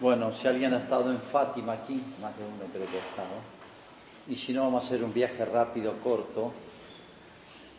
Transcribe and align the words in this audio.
Bueno, 0.00 0.32
si 0.40 0.48
alguien 0.48 0.72
ha 0.72 0.78
estado 0.78 1.10
en 1.10 1.20
Fátima 1.30 1.74
aquí, 1.74 2.02
más 2.22 2.36
de 2.38 2.44
uno 2.44 2.72
creo 2.72 2.90
que 2.90 2.96
ha 2.96 3.10
estado, 3.10 3.36
y 4.28 4.36
si 4.36 4.52
no 4.54 4.62
vamos 4.62 4.84
a 4.84 4.86
hacer 4.86 5.04
un 5.04 5.12
viaje 5.12 5.44
rápido, 5.44 5.94
corto, 6.02 6.52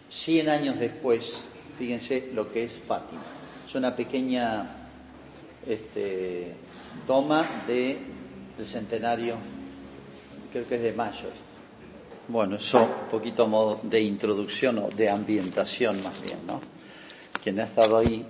100 0.10 0.50
años 0.50 0.80
después, 0.80 1.44
fíjense 1.80 2.30
lo 2.34 2.52
que 2.52 2.66
es 2.66 2.78
Fátima. 2.88 3.24
Es 3.68 3.74
una 3.74 3.96
pequeña 3.96 4.88
este, 5.66 6.54
toma 7.08 7.64
de, 7.66 7.98
del 8.56 8.68
centenario, 8.68 9.36
creo 10.52 10.68
que 10.68 10.76
es 10.76 10.82
de 10.82 10.94
mayo. 10.94 11.30
Bueno, 12.28 12.58
eso 12.58 12.84
un 12.84 13.10
poquito 13.10 13.48
modo 13.48 13.80
de 13.82 14.00
introducción 14.00 14.78
o 14.78 14.90
de 14.90 15.10
ambientación 15.10 15.96
más 16.04 16.22
bien, 16.24 16.46
¿no? 16.46 16.62
Quien 17.42 17.60
ha 17.60 17.64
estado 17.64 17.98
ahí, 17.98 18.24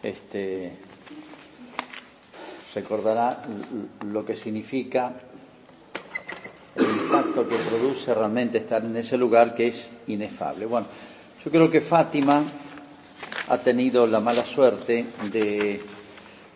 este, 0.00 0.76
recordará 2.74 3.42
lo 4.04 4.24
que 4.24 4.36
significa 4.36 5.12
el 6.74 6.84
impacto 6.84 7.48
que 7.48 7.56
produce 7.56 8.12
realmente 8.14 8.58
estar 8.58 8.84
en 8.84 8.96
ese 8.96 9.16
lugar 9.16 9.54
que 9.54 9.68
es 9.68 9.90
inefable. 10.08 10.66
Bueno, 10.66 10.88
yo 11.44 11.50
creo 11.50 11.70
que 11.70 11.80
Fátima 11.80 12.42
ha 13.48 13.58
tenido 13.58 14.06
la 14.06 14.20
mala 14.20 14.42
suerte 14.42 15.06
de 15.30 15.80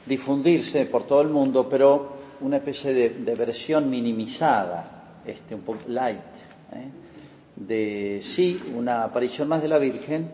difundirse 0.06 0.86
por 0.86 1.06
todo 1.06 1.20
el 1.20 1.28
mundo, 1.28 1.68
pero 1.68 2.16
una 2.40 2.56
especie 2.56 2.92
de, 2.92 3.34
versión 3.34 3.88
minimizada, 3.90 5.20
este, 5.24 5.54
un 5.54 5.62
poco 5.62 5.80
light, 5.88 6.18
¿eh? 6.72 6.90
de 7.54 8.20
sí, 8.22 8.56
una 8.74 9.04
aparición 9.04 9.48
más 9.48 9.62
de 9.62 9.68
la 9.68 9.78
Virgen 9.78 10.32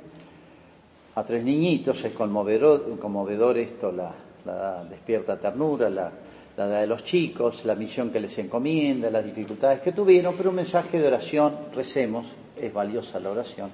a 1.14 1.24
tres 1.24 1.44
niñitos, 1.44 2.04
es 2.04 2.12
conmovedor, 2.12 2.98
conmovedor 2.98 3.58
esto, 3.58 3.92
la, 3.92 4.14
la 4.44 4.84
despierta 4.84 5.38
ternura, 5.38 5.88
la, 5.88 6.12
la 6.56 6.66
de 6.66 6.86
los 6.86 7.02
chicos, 7.02 7.64
la 7.64 7.74
misión 7.74 8.10
que 8.10 8.20
les 8.20 8.36
encomienda, 8.38 9.10
las 9.10 9.24
dificultades 9.24 9.80
que 9.80 9.92
tuvieron, 9.92 10.34
pero 10.36 10.50
un 10.50 10.56
mensaje 10.56 10.98
de 10.98 11.06
oración, 11.06 11.56
recemos, 11.74 12.26
es 12.56 12.72
valiosa 12.72 13.18
la 13.20 13.30
oración. 13.30 13.70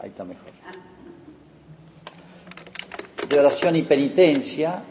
Ahí 0.00 0.10
está 0.10 0.24
mejor. 0.24 0.50
De 3.28 3.38
oración 3.38 3.76
y 3.76 3.82
penitencia, 3.82 4.82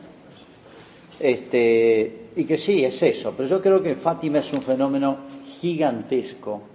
este, 1.20 2.30
y 2.36 2.46
que 2.46 2.58
sí, 2.58 2.84
es 2.84 3.02
eso, 3.04 3.34
pero 3.36 3.48
yo 3.48 3.62
creo 3.62 3.82
que 3.82 3.96
Fátima 3.96 4.40
es 4.40 4.52
un 4.52 4.62
fenómeno 4.62 5.18
gigantesco 5.46 6.73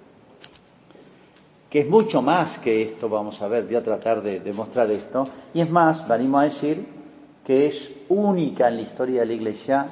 que 1.70 1.80
es 1.80 1.88
mucho 1.88 2.22
más 2.22 2.58
que 2.58 2.82
esto, 2.82 3.08
vamos 3.08 3.42
a 3.42 3.48
ver, 3.48 3.64
voy 3.64 3.76
a 3.76 3.82
tratar 3.82 4.22
de 4.22 4.40
demostrar 4.40 4.90
esto, 4.90 5.28
y 5.52 5.60
es 5.60 5.70
más, 5.70 6.06
venimos 6.08 6.40
a 6.40 6.44
decir 6.44 6.86
que 7.44 7.66
es 7.66 7.92
única 8.08 8.68
en 8.68 8.76
la 8.76 8.82
historia 8.82 9.20
de 9.20 9.26
la 9.26 9.32
Iglesia, 9.34 9.86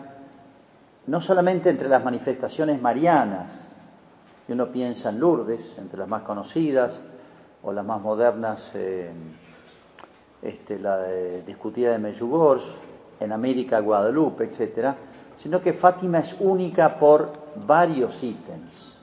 no 1.06 1.20
solamente 1.20 1.70
entre 1.70 1.88
las 1.88 2.02
manifestaciones 2.02 2.80
marianas, 2.80 3.62
y 4.48 4.52
uno 4.52 4.70
piensa 4.70 5.10
en 5.10 5.20
Lourdes, 5.20 5.74
entre 5.78 5.98
las 5.98 6.08
más 6.08 6.22
conocidas, 6.22 6.98
o 7.62 7.72
las 7.72 7.84
más 7.84 8.00
modernas, 8.00 8.70
eh, 8.74 9.10
este, 10.42 10.78
la 10.78 11.02
discutida 11.46 11.92
de 11.92 11.98
Medjugorje, 11.98 12.70
en 13.18 13.32
América 13.32 13.80
Guadalupe, 13.80 14.44
etcétera, 14.44 14.94
sino 15.38 15.60
que 15.60 15.72
Fátima 15.72 16.20
es 16.20 16.34
única 16.38 16.98
por 16.98 17.32
varios 17.66 18.22
ítems. 18.22 18.95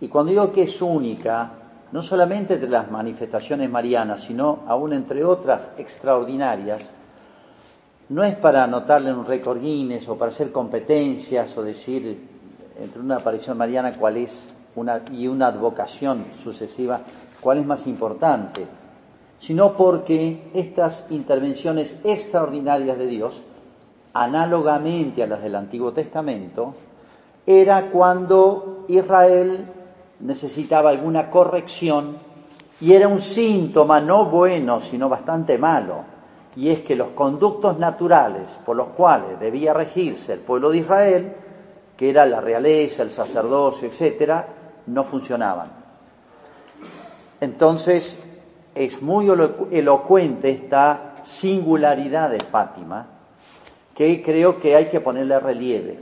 Y 0.00 0.08
cuando 0.08 0.30
digo 0.30 0.52
que 0.52 0.62
es 0.62 0.80
única, 0.80 1.50
no 1.92 2.02
solamente 2.02 2.54
entre 2.54 2.70
las 2.70 2.90
manifestaciones 2.90 3.68
marianas, 3.68 4.22
sino 4.22 4.60
aún 4.66 4.92
entre 4.92 5.24
otras 5.24 5.68
extraordinarias, 5.76 6.82
no 8.08 8.24
es 8.24 8.34
para 8.36 8.64
anotarle 8.64 9.12
un 9.12 9.26
récord 9.26 9.60
Guinness 9.60 10.08
o 10.08 10.16
para 10.16 10.30
hacer 10.30 10.50
competencias 10.50 11.56
o 11.56 11.62
decir 11.62 12.28
entre 12.80 13.00
una 13.00 13.16
aparición 13.16 13.56
mariana 13.56 13.92
cuál 13.92 14.16
es 14.16 14.32
y 15.12 15.26
una 15.26 15.46
advocación 15.48 16.24
sucesiva 16.42 17.02
cuál 17.40 17.58
es 17.58 17.66
más 17.66 17.86
importante, 17.86 18.66
sino 19.40 19.76
porque 19.76 20.50
estas 20.54 21.06
intervenciones 21.10 21.98
extraordinarias 22.04 22.98
de 22.98 23.06
Dios, 23.06 23.42
análogamente 24.12 25.22
a 25.22 25.26
las 25.26 25.42
del 25.42 25.56
Antiguo 25.56 25.92
Testamento, 25.92 26.74
era 27.46 27.90
cuando 27.90 28.84
Israel 28.88 29.64
necesitaba 30.20 30.90
alguna 30.90 31.30
corrección 31.30 32.18
y 32.80 32.94
era 32.94 33.08
un 33.08 33.20
síntoma 33.20 34.00
no 34.00 34.26
bueno, 34.26 34.80
sino 34.80 35.08
bastante 35.08 35.58
malo, 35.58 36.04
y 36.56 36.70
es 36.70 36.80
que 36.80 36.96
los 36.96 37.08
conductos 37.08 37.78
naturales 37.78 38.50
por 38.64 38.76
los 38.76 38.88
cuales 38.88 39.38
debía 39.38 39.74
regirse 39.74 40.32
el 40.32 40.40
pueblo 40.40 40.70
de 40.70 40.78
Israel, 40.78 41.32
que 41.96 42.08
era 42.10 42.24
la 42.24 42.40
realeza, 42.40 43.02
el 43.02 43.10
sacerdocio, 43.10 43.86
etcétera, 43.86 44.46
no 44.86 45.04
funcionaban. 45.04 45.70
Entonces, 47.40 48.16
es 48.74 49.02
muy 49.02 49.28
elocuente 49.70 50.50
esta 50.50 51.16
singularidad 51.22 52.30
de 52.30 52.40
Fátima, 52.40 53.06
que 53.94 54.22
creo 54.22 54.58
que 54.58 54.74
hay 54.74 54.86
que 54.86 55.00
ponerle 55.00 55.38
relieve. 55.38 55.98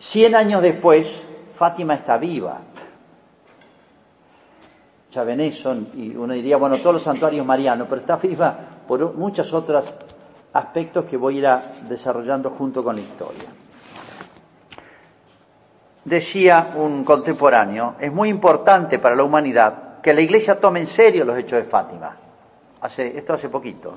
Cien 0.00 0.34
años 0.34 0.62
después, 0.62 1.08
Fátima 1.58 1.94
está 1.94 2.16
viva. 2.18 2.56
Ya 5.10 5.24
ven 5.24 5.40
eso, 5.40 5.74
y 5.94 6.14
uno 6.14 6.32
diría, 6.32 6.56
bueno, 6.56 6.78
todos 6.78 6.94
los 6.94 7.02
santuarios 7.02 7.44
marianos, 7.44 7.88
pero 7.88 8.00
está 8.00 8.16
viva 8.16 8.56
por 8.86 9.14
muchos 9.14 9.52
otros 9.52 9.92
aspectos 10.52 11.04
que 11.06 11.16
voy 11.16 11.44
a 11.44 11.56
ir 11.56 11.88
desarrollando 11.88 12.50
junto 12.50 12.84
con 12.84 12.94
la 12.94 13.00
historia. 13.00 13.48
Decía 16.04 16.74
un 16.76 17.02
contemporáneo, 17.02 17.96
es 17.98 18.12
muy 18.12 18.28
importante 18.28 19.00
para 19.00 19.16
la 19.16 19.24
humanidad 19.24 20.00
que 20.00 20.14
la 20.14 20.20
Iglesia 20.20 20.60
tome 20.60 20.78
en 20.78 20.86
serio 20.86 21.24
los 21.24 21.36
hechos 21.36 21.58
de 21.58 21.64
Fátima. 21.64 22.16
Hace, 22.82 23.18
esto 23.18 23.32
hace 23.32 23.48
poquito. 23.48 23.94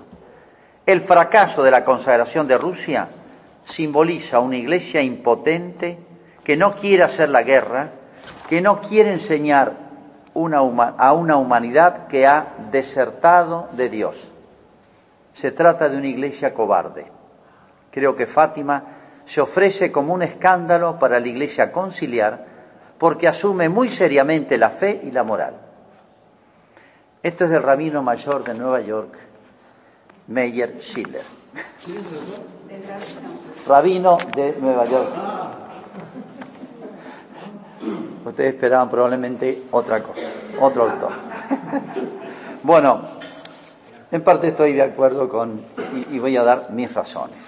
El 0.83 1.01
fracaso 1.01 1.61
de 1.61 1.69
la 1.69 1.85
consagración 1.85 2.47
de 2.47 2.57
Rusia 2.57 3.07
simboliza 3.65 4.39
una 4.39 4.57
Iglesia 4.57 4.99
impotente 5.03 6.10
que 6.43 6.57
no 6.57 6.75
quiere 6.75 7.03
hacer 7.03 7.29
la 7.29 7.43
guerra, 7.43 7.89
que 8.49 8.61
no 8.61 8.81
quiere 8.81 9.13
enseñar 9.13 9.73
a 10.33 11.13
una 11.13 11.37
humanidad 11.37 12.07
que 12.07 12.25
ha 12.25 12.53
desertado 12.71 13.69
de 13.73 13.89
Dios. 13.89 14.15
Se 15.33 15.51
trata 15.51 15.89
de 15.89 15.97
una 15.97 16.07
iglesia 16.07 16.53
cobarde. 16.53 17.05
Creo 17.91 18.15
que 18.15 18.27
Fátima 18.27 18.83
se 19.25 19.41
ofrece 19.41 19.91
como 19.91 20.13
un 20.13 20.23
escándalo 20.23 20.99
para 20.99 21.19
la 21.19 21.27
iglesia 21.27 21.71
conciliar 21.71 22.45
porque 22.97 23.27
asume 23.27 23.69
muy 23.69 23.89
seriamente 23.89 24.57
la 24.57 24.71
fe 24.71 25.01
y 25.03 25.11
la 25.11 25.23
moral. 25.23 25.55
Esto 27.23 27.45
es 27.45 27.49
del 27.51 27.63
rabino 27.63 28.01
mayor 28.01 28.43
de 28.43 28.53
Nueva 28.53 28.81
York, 28.81 29.13
Meyer 30.27 30.77
Schiller. 30.81 31.23
Rabino 33.67 34.17
de 34.35 34.55
Nueva 34.59 34.85
York. 34.85 35.09
Ustedes 38.25 38.53
esperaban 38.53 38.89
probablemente 38.89 39.63
otra 39.71 40.03
cosa, 40.03 40.27
otro 40.59 40.89
autor. 40.89 41.11
bueno, 42.63 43.01
en 44.11 44.23
parte 44.23 44.49
estoy 44.49 44.73
de 44.73 44.83
acuerdo 44.83 45.27
con, 45.27 45.65
y, 46.11 46.19
voy 46.19 46.37
a 46.37 46.43
dar 46.43 46.71
mis 46.71 46.93
razones. 46.93 47.39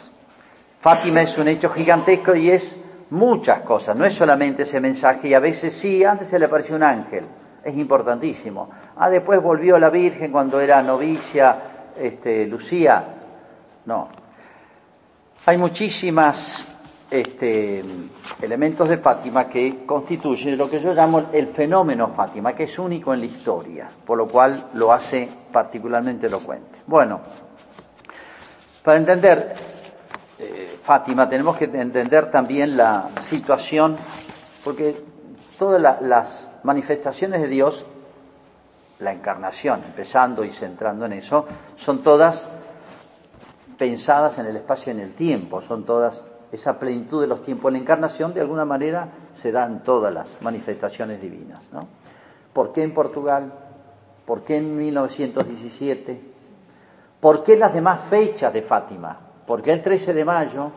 Fátima 0.81 1.21
es 1.21 1.37
un 1.37 1.47
hecho 1.47 1.69
gigantesco 1.69 2.35
y 2.35 2.49
es 2.49 2.75
muchas 3.11 3.61
cosas, 3.61 3.95
no 3.95 4.05
es 4.05 4.15
solamente 4.15 4.63
ese 4.63 4.79
mensaje, 4.79 5.29
y 5.29 5.33
a 5.33 5.39
veces 5.39 5.75
sí, 5.75 6.03
antes 6.03 6.29
se 6.29 6.39
le 6.39 6.45
apareció 6.45 6.75
un 6.75 6.83
ángel, 6.83 7.25
es 7.63 7.75
importantísimo. 7.75 8.69
Ah, 8.97 9.09
después 9.09 9.41
volvió 9.41 9.77
la 9.77 9.89
Virgen 9.89 10.31
cuando 10.31 10.59
era 10.59 10.81
novicia, 10.81 11.91
este, 11.97 12.45
Lucía. 12.47 13.03
No. 13.85 14.09
Hay 15.45 15.57
muchísimas 15.57 16.72
este, 17.13 17.85
elementos 18.41 18.89
de 18.89 18.97
Fátima 18.97 19.47
que 19.47 19.85
constituyen 19.85 20.57
lo 20.57 20.67
que 20.67 20.81
yo 20.81 20.95
llamo 20.95 21.25
el 21.31 21.49
fenómeno 21.49 22.07
Fátima, 22.15 22.55
que 22.55 22.63
es 22.63 22.79
único 22.79 23.13
en 23.13 23.19
la 23.19 23.27
historia, 23.27 23.91
por 24.03 24.17
lo 24.17 24.27
cual 24.27 24.71
lo 24.73 24.91
hace 24.91 25.29
particularmente 25.51 26.25
elocuente. 26.25 26.79
Bueno, 26.87 27.21
para 28.83 28.97
entender 28.97 29.53
eh, 30.39 30.79
Fátima 30.83 31.29
tenemos 31.29 31.55
que 31.55 31.65
entender 31.65 32.31
también 32.31 32.75
la 32.75 33.11
situación, 33.21 33.95
porque 34.63 34.95
todas 35.59 36.01
las 36.01 36.49
manifestaciones 36.63 37.43
de 37.43 37.47
Dios, 37.47 37.85
la 38.97 39.13
encarnación, 39.13 39.83
empezando 39.85 40.43
y 40.43 40.51
centrando 40.51 41.05
en 41.05 41.13
eso, 41.13 41.45
son 41.75 42.01
todas 42.01 42.47
pensadas 43.77 44.39
en 44.39 44.47
el 44.47 44.55
espacio 44.55 44.91
y 44.91 44.95
en 44.95 45.01
el 45.03 45.13
tiempo, 45.13 45.61
son 45.61 45.85
todas 45.85 46.23
esa 46.53 46.77
plenitud 46.77 47.19
de 47.19 47.27
los 47.27 47.41
tiempos. 47.41 47.71
La 47.71 47.79
encarnación, 47.79 48.33
de 48.33 48.41
alguna 48.41 48.63
manera, 48.63 49.09
se 49.33 49.51
da 49.51 49.65
en 49.65 49.81
todas 49.81 50.13
las 50.13 50.27
manifestaciones 50.41 51.19
divinas. 51.19 51.63
¿no? 51.71 51.79
¿Por 52.53 52.71
qué 52.71 52.83
en 52.83 52.93
Portugal? 52.93 53.51
¿Por 54.23 54.43
qué 54.43 54.57
en 54.57 54.77
1917? 54.77 56.21
¿Por 57.19 57.43
qué 57.43 57.57
las 57.57 57.73
demás 57.73 58.01
fechas 58.01 58.53
de 58.53 58.61
Fátima? 58.61 59.19
¿Por 59.47 59.63
qué 59.63 59.73
el 59.73 59.81
13 59.81 60.13
de 60.13 60.23
mayo? 60.23 60.71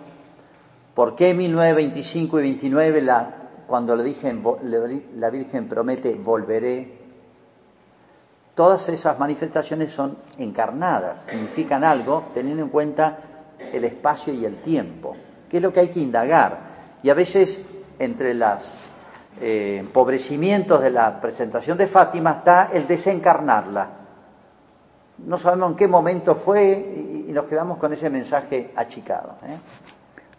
¿Por 0.94 1.14
qué 1.14 1.34
1925 1.34 2.40
y 2.40 2.43
29 2.43 3.02
la, 3.02 3.34
cuando 3.67 3.94
le 3.94 4.02
dije, 4.02 4.34
la 5.14 5.31
Virgen 5.31 5.69
promete 5.69 6.14
volveré? 6.14 7.06
Todas 8.55 8.88
esas 8.88 9.19
manifestaciones 9.19 9.93
son 9.93 10.17
encarnadas, 10.38 11.26
significan 11.26 11.84
algo 11.84 12.28
teniendo 12.32 12.62
en 12.62 12.70
cuenta 12.70 13.19
el 13.58 13.84
espacio 13.84 14.32
y 14.32 14.46
el 14.46 14.62
tiempo, 14.62 15.14
que 15.48 15.58
es 15.58 15.62
lo 15.62 15.72
que 15.72 15.81
hay 15.81 15.88
que 15.88 16.00
indagar. 16.00 16.58
Y 17.02 17.10
a 17.10 17.14
veces 17.14 17.60
entre 17.98 18.34
los 18.34 18.78
eh, 19.40 19.78
empobrecimientos 19.81 20.81
de 20.81 20.90
la 20.90 21.20
presentación 21.20 21.76
de 21.76 21.87
Fátima 21.87 22.32
está 22.38 22.70
el 22.72 22.87
desencarnarla. 22.87 23.88
No 25.19 25.38
sabemos 25.38 25.70
en 25.70 25.76
qué 25.76 25.88
momento 25.88 26.34
fue 26.34 27.25
y, 27.28 27.32
nos 27.32 27.46
quedamos 27.46 27.76
con 27.76 27.93
ese 27.93 28.08
mensaje 28.08 28.72
achicado. 28.76 29.34
¿eh? 29.46 29.58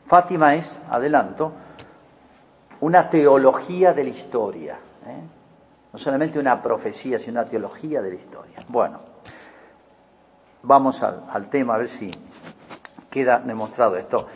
Fátima 0.08 0.56
es, 0.56 0.68
adelanto, 0.90 1.52
una 2.82 3.10
teología 3.10 3.94
de 3.94 4.04
la 4.04 4.10
historia. 4.10 4.80
¿eh? 5.06 5.22
No 5.94 6.00
solamente 6.00 6.40
una 6.40 6.62
profecía, 6.62 7.20
sino 7.20 7.40
una 7.40 7.46
teología 7.46 8.02
de 8.02 8.10
la 8.10 8.16
historia. 8.16 8.64
Bueno, 8.68 9.00
vamos 10.64 11.02
al, 11.02 11.50
tema 11.50 11.76
a 11.76 11.78
ver 11.78 11.90
si 11.90 12.12
queda 13.10 13.40
demostrado 13.40 13.96
esto. 13.96 14.28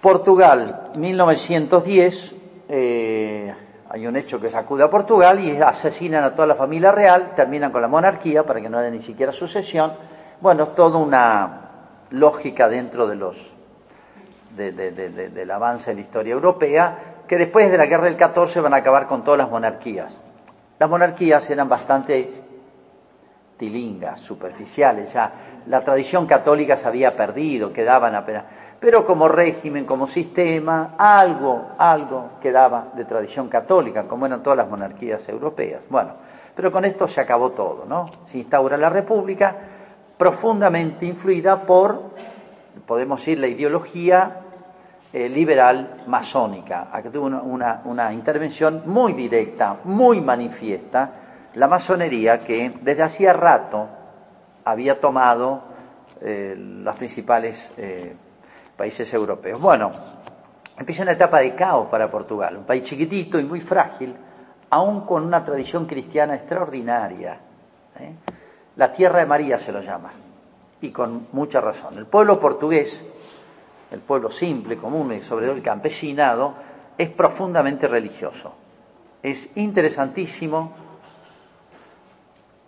Portugal, 0.00 0.90
1910, 0.96 2.34
eh, 2.68 3.54
hay 3.88 4.06
un 4.06 4.16
hecho 4.16 4.40
que 4.40 4.50
sacude 4.50 4.84
a 4.84 4.90
Portugal 4.90 5.40
y 5.40 5.56
asesinan 5.56 6.24
a 6.24 6.34
toda 6.34 6.46
la 6.46 6.54
familia 6.54 6.92
real, 6.92 7.34
terminan 7.34 7.72
con 7.72 7.82
la 7.82 7.88
monarquía 7.88 8.44
para 8.44 8.60
que 8.60 8.68
no 8.68 8.78
haya 8.78 8.90
ni 8.90 9.02
siquiera 9.02 9.32
sucesión. 9.32 9.94
Bueno, 10.40 10.68
toda 10.68 10.98
una 10.98 11.60
lógica 12.10 12.68
dentro 12.68 13.06
de 13.06 13.16
los 13.16 13.36
del 14.56 15.50
avance 15.50 15.90
en 15.90 15.98
la 15.98 16.02
historia 16.02 16.32
europea, 16.32 16.98
que 17.28 17.36
después 17.36 17.70
de 17.70 17.76
la 17.76 17.86
guerra 17.86 18.04
del 18.04 18.16
14 18.16 18.60
van 18.60 18.72
a 18.72 18.78
acabar 18.78 19.06
con 19.06 19.22
todas 19.22 19.38
las 19.38 19.50
monarquías. 19.50 20.18
Las 20.78 20.88
monarquías 20.88 21.48
eran 21.50 21.68
bastante 21.68 22.42
tilingas, 23.58 24.20
superficiales, 24.20 25.12
ya 25.12 25.32
la 25.66 25.82
tradición 25.82 26.26
católica 26.26 26.76
se 26.76 26.86
había 26.86 27.16
perdido, 27.16 27.72
quedaban 27.72 28.14
apenas. 28.14 28.44
Pero 28.78 29.06
como 29.06 29.28
régimen, 29.28 29.84
como 29.84 30.06
sistema, 30.06 30.94
algo, 30.98 31.70
algo 31.78 32.30
quedaba 32.40 32.88
de 32.94 33.04
tradición 33.04 33.48
católica, 33.48 34.04
como 34.06 34.26
eran 34.26 34.42
todas 34.42 34.58
las 34.58 34.68
monarquías 34.68 35.26
europeas. 35.28 35.80
Bueno, 35.88 36.12
pero 36.54 36.70
con 36.70 36.84
esto 36.84 37.08
se 37.08 37.20
acabó 37.20 37.50
todo, 37.52 37.84
¿no? 37.86 38.10
Se 38.28 38.38
instaura 38.38 38.76
la 38.76 38.90
república 38.90 39.54
profundamente 40.16 41.06
influida 41.06 41.62
por, 41.62 42.02
podemos 42.86 43.20
decir, 43.20 43.38
la 43.38 43.48
ideología 43.48 44.40
eh, 45.12 45.28
liberal 45.28 46.02
masónica, 46.06 46.88
a 46.92 47.02
que 47.02 47.10
tuvo 47.10 47.26
una, 47.26 48.12
intervención 48.12 48.82
muy 48.86 49.12
directa, 49.12 49.78
muy 49.84 50.20
manifiesta, 50.20 51.10
la 51.54 51.68
masonería 51.68 52.40
que 52.40 52.72
desde 52.82 53.02
hacía 53.02 53.32
rato 53.32 53.88
había 54.64 55.00
tomado 55.00 55.62
eh, 56.20 56.54
los 56.56 56.96
principales 56.96 57.70
eh, 57.76 58.14
países 58.76 59.12
europeos. 59.12 59.60
Bueno, 59.60 59.92
empieza 60.78 61.02
una 61.02 61.12
etapa 61.12 61.40
de 61.40 61.54
caos 61.54 61.88
para 61.88 62.10
Portugal, 62.10 62.56
un 62.56 62.64
país 62.64 62.82
chiquitito 62.84 63.38
y 63.38 63.44
muy 63.44 63.60
frágil, 63.60 64.14
aún 64.70 65.02
con 65.02 65.24
una 65.24 65.44
tradición 65.44 65.86
cristiana 65.86 66.34
extraordinaria. 66.34 67.38
La 68.76 68.92
tierra 68.92 69.20
de 69.20 69.26
María 69.26 69.58
se 69.58 69.72
lo 69.72 69.80
llama, 69.80 70.10
y 70.80 70.90
con 70.90 71.28
mucha 71.32 71.60
razón. 71.60 71.96
El 71.96 72.06
pueblo 72.06 72.38
portugués 72.38 73.02
el 73.90 74.00
pueblo 74.00 74.30
simple, 74.30 74.76
común 74.76 75.12
y 75.12 75.22
sobre 75.22 75.46
todo 75.46 75.56
el 75.56 75.62
campesinado, 75.62 76.54
es 76.98 77.08
profundamente 77.10 77.86
religioso. 77.86 78.54
Es 79.22 79.48
interesantísimo 79.56 80.72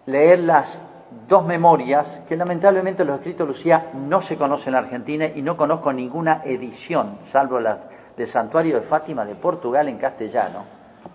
leer 0.07 0.41
las 0.41 0.81
dos 1.27 1.47
memorias 1.47 2.23
que 2.29 2.37
lamentablemente 2.37 3.05
los 3.05 3.17
escritos 3.17 3.47
de 3.47 3.53
Lucía 3.53 3.91
no 3.95 4.21
se 4.21 4.37
conocen 4.37 4.75
en 4.75 4.81
Argentina 4.81 5.27
y 5.27 5.43
no 5.43 5.57
conozco 5.57 5.93
ninguna 5.93 6.43
edición, 6.45 7.19
salvo 7.27 7.61
las 7.61 7.89
del 8.17 8.27
Santuario 8.27 8.81
de 8.81 8.87
Fátima 8.87 9.25
de 9.25 9.37
Portugal 9.37 9.89
en 9.89 9.97
castellano. 9.97 10.65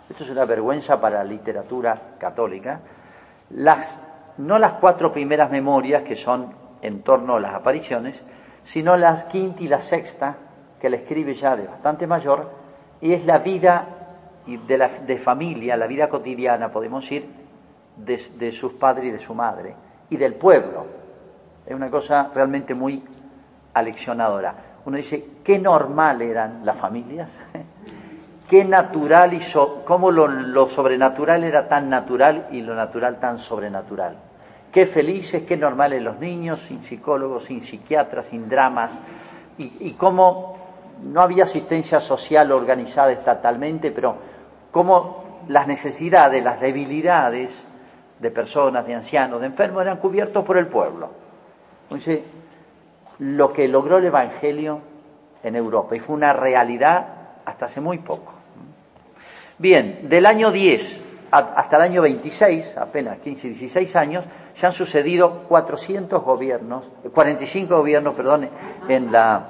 Esto 0.09 0.23
es 0.23 0.29
una 0.29 0.45
vergüenza 0.45 0.99
para 0.99 1.17
la 1.17 1.23
literatura 1.25 2.15
católica. 2.17 2.79
Las, 3.49 3.99
no 4.37 4.57
las 4.57 4.73
cuatro 4.73 5.11
primeras 5.11 5.51
memorias 5.51 6.03
que 6.03 6.15
son 6.15 6.53
en 6.81 7.01
torno 7.03 7.35
a 7.35 7.39
las 7.39 7.53
apariciones, 7.53 8.21
sino 8.63 8.95
la 8.95 9.27
quinta 9.27 9.61
y 9.61 9.67
la 9.67 9.81
sexta, 9.81 10.37
que 10.79 10.89
la 10.89 10.97
escribe 10.97 11.35
ya 11.35 11.55
de 11.55 11.67
bastante 11.67 12.07
mayor, 12.07 12.51
y 13.01 13.13
es 13.13 13.25
la 13.25 13.39
vida 13.39 13.87
de, 14.45 14.89
de 15.05 15.17
familia, 15.17 15.75
la 15.75 15.87
vida 15.87 16.09
cotidiana, 16.09 16.71
podemos 16.71 17.03
decir, 17.03 17.42
de, 17.97 18.21
de 18.37 18.51
sus 18.51 18.73
padres 18.73 19.05
y 19.05 19.11
de 19.11 19.19
su 19.19 19.33
madre, 19.33 19.75
y 20.09 20.17
del 20.17 20.35
pueblo. 20.35 20.85
Es 21.65 21.73
una 21.73 21.89
cosa 21.89 22.29
realmente 22.33 22.73
muy 22.73 23.03
aleccionadora. 23.73 24.55
Uno 24.85 24.97
dice, 24.97 25.25
qué 25.43 25.59
normal 25.59 26.21
eran 26.21 26.65
las 26.65 26.77
familias, 26.77 27.29
qué 28.49 28.65
natural 28.65 29.33
y 29.33 29.39
cómo 29.85 30.11
lo, 30.11 30.27
lo, 30.27 30.67
sobrenatural 30.67 31.43
era 31.43 31.67
tan 31.67 31.89
natural 31.89 32.47
y 32.51 32.61
lo 32.61 32.75
natural 32.75 33.19
tan 33.19 33.39
sobrenatural. 33.39 34.17
Qué 34.71 34.85
felices, 34.87 35.43
qué 35.43 35.55
normales 35.55 36.01
los 36.01 36.19
niños, 36.19 36.59
sin 36.67 36.83
psicólogos, 36.83 37.45
sin 37.45 37.61
psiquiatras, 37.61 38.25
sin 38.25 38.49
dramas, 38.49 38.91
y, 39.57 39.91
cómo 39.93 40.57
no 41.03 41.21
había 41.21 41.43
asistencia 41.43 42.01
social 42.01 42.51
organizada 42.51 43.11
estatalmente, 43.11 43.91
pero 43.91 44.15
cómo 44.71 45.41
las 45.47 45.67
necesidades, 45.67 46.43
las 46.43 46.59
debilidades 46.59 47.67
de 48.23 48.31
personas, 48.31 48.87
de 48.87 48.95
ancianos, 48.95 49.41
de 49.41 49.47
enfermos 49.47 49.81
eran 49.81 49.97
cubiertos 49.97 50.43
por 50.45 50.57
el 50.57 50.67
pueblo. 50.67 51.09
Entonces, 51.83 52.21
lo 53.19 53.51
que 53.51 53.67
logró 53.67 53.97
el 53.97 54.05
Evangelio 54.05 54.79
en 55.43 55.55
Europa, 55.57 55.95
y 55.95 55.99
fue 55.99 56.15
una 56.15 56.31
realidad 56.31 57.05
hasta 57.45 57.65
hace 57.65 57.81
muy 57.81 57.99
poco. 57.99 58.33
Bien, 59.57 60.07
del 60.09 60.25
año 60.25 60.51
10 60.51 61.01
hasta 61.31 61.77
el 61.77 61.81
año 61.81 62.01
26, 62.03 62.77
apenas 62.77 63.17
15, 63.19 63.49
16 63.49 63.95
años, 63.95 64.23
ya 64.55 64.67
han 64.67 64.73
sucedido 64.73 65.45
400 65.49 66.23
gobiernos, 66.23 66.85
45 67.11 67.75
gobiernos, 67.75 68.13
perdón, 68.13 68.49
en 68.87 69.11
la, 69.11 69.47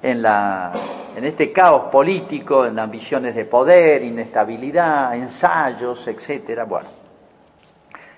en 0.00 0.22
la, 0.22 0.72
en 1.16 1.24
este 1.24 1.52
caos 1.52 1.90
político, 1.90 2.64
en 2.64 2.78
ambiciones 2.78 3.34
de 3.34 3.44
poder, 3.44 4.04
inestabilidad, 4.04 5.14
ensayos, 5.16 6.06
etcétera. 6.06 6.64
Bueno, 6.64 7.03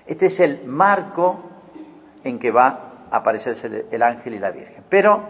este 0.07 0.27
es 0.27 0.39
el 0.39 0.65
marco 0.65 1.39
en 2.23 2.39
que 2.39 2.51
va 2.51 3.05
a 3.11 3.17
aparecerse 3.17 3.85
el 3.91 4.03
ángel 4.03 4.33
y 4.33 4.39
la 4.39 4.51
Virgen. 4.51 4.83
Pero 4.89 5.21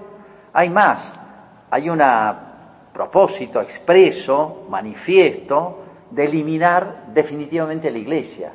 hay 0.54 0.70
más, 0.70 1.12
hay 1.70 1.90
un 1.90 2.02
propósito 2.94 3.62
expreso, 3.62 4.66
manifiesto, 4.70 5.84
de 6.12 6.26
eliminar 6.26 7.08
definitivamente 7.14 7.92
la 7.92 7.98
Iglesia 7.98 8.52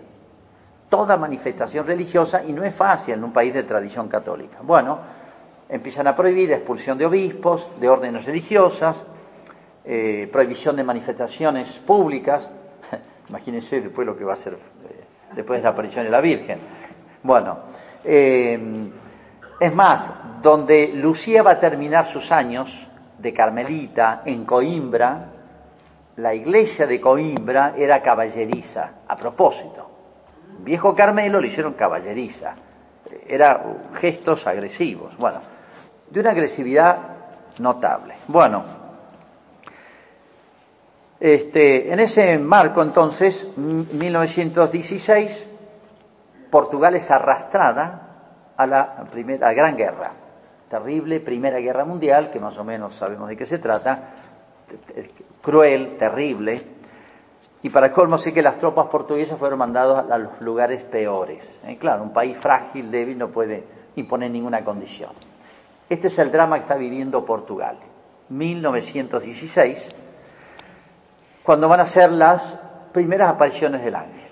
toda 0.92 1.16
manifestación 1.16 1.86
religiosa 1.86 2.44
y 2.44 2.52
no 2.52 2.62
es 2.64 2.74
fácil 2.74 3.14
en 3.14 3.24
un 3.24 3.32
país 3.32 3.54
de 3.54 3.62
tradición 3.62 4.08
católica. 4.08 4.58
Bueno, 4.60 4.98
empiezan 5.66 6.06
a 6.06 6.14
prohibir 6.14 6.50
la 6.50 6.56
expulsión 6.56 6.98
de 6.98 7.06
obispos, 7.06 7.66
de 7.80 7.88
órdenes 7.88 8.26
religiosas, 8.26 8.94
eh, 9.86 10.28
prohibición 10.30 10.76
de 10.76 10.84
manifestaciones 10.84 11.72
públicas. 11.78 12.50
Imagínense 13.30 13.80
después 13.80 14.06
lo 14.06 14.18
que 14.18 14.24
va 14.24 14.34
a 14.34 14.36
ser 14.36 14.52
eh, 14.52 15.01
después 15.34 15.60
de 15.60 15.64
la 15.64 15.70
aparición 15.70 16.04
de 16.04 16.10
la 16.10 16.20
Virgen. 16.20 16.58
Bueno, 17.22 17.58
eh, 18.04 18.90
es 19.60 19.74
más, 19.74 20.10
donde 20.42 20.88
Lucía 20.88 21.42
va 21.42 21.52
a 21.52 21.60
terminar 21.60 22.06
sus 22.06 22.32
años 22.32 22.68
de 23.18 23.32
Carmelita 23.32 24.22
en 24.24 24.44
Coimbra, 24.44 25.28
la 26.16 26.34
iglesia 26.34 26.86
de 26.86 27.00
Coimbra 27.00 27.74
era 27.76 28.02
caballeriza, 28.02 28.90
a 29.06 29.16
propósito 29.16 29.92
viejo 30.62 30.94
Carmelo 30.94 31.40
le 31.40 31.48
hicieron 31.48 31.74
caballeriza. 31.74 32.54
Era 33.26 33.62
gestos 33.94 34.46
agresivos. 34.46 35.16
Bueno, 35.18 35.40
de 36.10 36.20
una 36.20 36.30
agresividad 36.30 36.98
notable. 37.58 38.14
Bueno, 38.28 38.64
este, 41.24 41.92
en 41.92 42.00
ese 42.00 42.36
marco 42.36 42.82
entonces, 42.82 43.48
1916, 43.56 45.46
Portugal 46.50 46.96
es 46.96 47.08
arrastrada 47.12 48.54
a 48.56 48.66
la, 48.66 49.04
primera, 49.08 49.46
a 49.46 49.50
la 49.50 49.54
Gran 49.54 49.76
Guerra, 49.76 50.14
terrible 50.68 51.20
Primera 51.20 51.60
Guerra 51.60 51.84
Mundial, 51.84 52.32
que 52.32 52.40
más 52.40 52.58
o 52.58 52.64
menos 52.64 52.96
sabemos 52.96 53.28
de 53.28 53.36
qué 53.36 53.46
se 53.46 53.60
trata, 53.60 54.14
cruel, 55.40 55.96
terrible, 55.96 56.66
y 57.62 57.70
para 57.70 57.92
colmo 57.92 58.18
sí 58.18 58.32
que 58.32 58.42
las 58.42 58.58
tropas 58.58 58.88
portuguesas 58.88 59.38
fueron 59.38 59.60
mandadas 59.60 60.10
a 60.10 60.18
los 60.18 60.40
lugares 60.40 60.82
peores. 60.82 61.48
¿eh? 61.64 61.76
Claro, 61.78 62.02
un 62.02 62.12
país 62.12 62.36
frágil, 62.36 62.90
débil, 62.90 63.16
no 63.16 63.28
puede 63.28 63.62
imponer 63.94 64.28
ninguna 64.28 64.64
condición. 64.64 65.12
Este 65.88 66.08
es 66.08 66.18
el 66.18 66.32
drama 66.32 66.56
que 66.56 66.62
está 66.62 66.74
viviendo 66.74 67.24
Portugal. 67.24 67.78
1916, 68.28 70.01
cuando 71.42 71.68
van 71.68 71.80
a 71.80 71.86
ser 71.86 72.12
las 72.12 72.58
primeras 72.92 73.30
apariciones 73.30 73.82
del 73.82 73.94
ángel. 73.94 74.30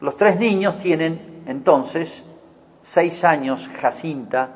Los 0.00 0.16
tres 0.16 0.38
niños 0.38 0.78
tienen 0.78 1.42
entonces 1.46 2.24
seis 2.82 3.24
años 3.24 3.68
Jacinta, 3.80 4.48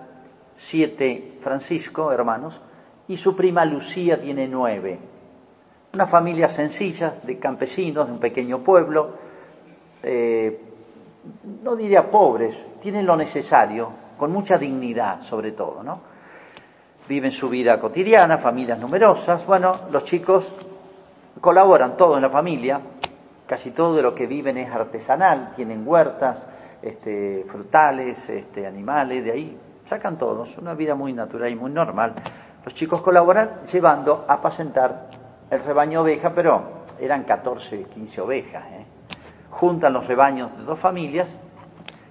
siete 0.56 1.38
Francisco, 1.42 2.12
hermanos, 2.12 2.61
y 3.08 3.16
su 3.16 3.37
prima 3.37 3.64
Lucía 3.64 4.20
tiene 4.20 4.49
nueve. 4.49 4.99
Una 5.92 6.06
familia 6.06 6.49
sencilla 6.49 7.16
de 7.23 7.38
campesinos 7.38 8.06
de 8.06 8.12
un 8.12 8.18
pequeño 8.18 8.61
pueblo, 8.61 9.16
eh, 10.02 10.61
no 11.62 11.76
diría 11.76 12.11
pobres, 12.11 12.56
tienen 12.82 13.06
lo 13.06 13.16
necesario, 13.16 13.90
con 14.18 14.30
mucha 14.32 14.58
dignidad 14.58 15.23
sobre 15.25 15.52
todo, 15.52 15.82
¿no? 15.82 16.00
Viven 17.08 17.32
su 17.32 17.50
vida 17.50 17.78
cotidiana, 17.78 18.38
familias 18.38 18.78
numerosas, 18.78 19.44
bueno, 19.46 19.80
los 19.90 20.04
chicos 20.04 20.54
colaboran 21.41 21.97
todos 21.97 22.17
en 22.17 22.23
la 22.23 22.31
familia, 22.31 22.81
casi 23.47 23.71
todo 23.71 23.97
de 23.97 24.03
lo 24.03 24.14
que 24.14 24.26
viven 24.26 24.59
es 24.59 24.71
artesanal, 24.71 25.53
tienen 25.57 25.87
huertas, 25.87 26.38
este, 26.83 27.45
frutales, 27.49 28.29
este, 28.29 28.67
animales, 28.67 29.25
de 29.25 29.33
ahí 29.33 29.59
sacan 29.87 30.19
todos, 30.19 30.57
una 30.59 30.75
vida 30.75 30.95
muy 30.95 31.12
natural 31.12 31.50
y 31.50 31.57
muy 31.57 31.71
normal. 31.71 32.14
Los 32.64 32.75
chicos 32.75 33.03
colaboran 33.03 33.62
llevando 33.71 34.25
a 34.29 34.35
apacentar 34.35 35.09
el 35.50 35.62
rebaño 35.62 36.03
oveja, 36.03 36.33
pero 36.35 36.85
eran 36.99 37.25
14, 37.25 37.85
15 37.85 38.21
ovejas. 38.21 38.64
¿eh? 38.73 38.87
Juntan 39.50 39.93
los 39.93 40.07
rebaños 40.07 40.57
de 40.57 40.64
dos 40.64 40.79
familias 40.79 41.29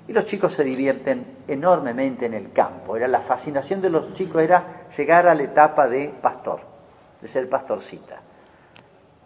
y 0.08 0.13
los 0.13 0.25
chicos 0.25 0.53
se 0.53 0.63
divierten 0.63 1.38
enormemente 1.48 2.25
en 2.25 2.34
el 2.34 2.51
campo. 2.51 2.96
Era 2.96 3.08
la 3.08 3.22
fascinación 3.22 3.82
de 3.82 3.89
los 3.89 4.13
chicos 4.13 4.42
era 4.42 4.88
llegar 4.96 5.27
a 5.27 5.34
la 5.34 5.44
etapa 5.44 5.88
de 5.88 6.13
pastor, 6.22 6.60
de 7.22 7.27
ser 7.27 7.50
pastorcita. 7.50 8.22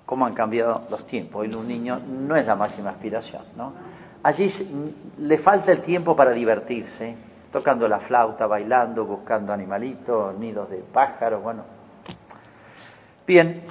Cómo 0.07 0.25
han 0.25 0.33
cambiado 0.33 0.87
los 0.89 1.05
tiempos. 1.05 1.41
Hoy 1.41 1.53
un 1.53 1.67
niño 1.67 1.99
no 1.99 2.35
es 2.35 2.47
la 2.47 2.55
máxima 2.55 2.91
aspiración, 2.91 3.43
¿no? 3.55 3.73
Allí 4.23 4.51
le 5.19 5.37
falta 5.37 5.71
el 5.71 5.81
tiempo 5.81 6.15
para 6.15 6.31
divertirse, 6.31 7.15
tocando 7.51 7.87
la 7.87 7.99
flauta, 7.99 8.47
bailando, 8.47 9.05
buscando 9.05 9.53
animalitos, 9.53 10.35
nidos 10.39 10.69
de 10.69 10.77
pájaros, 10.77 11.43
bueno. 11.43 11.63
Bien, 13.27 13.63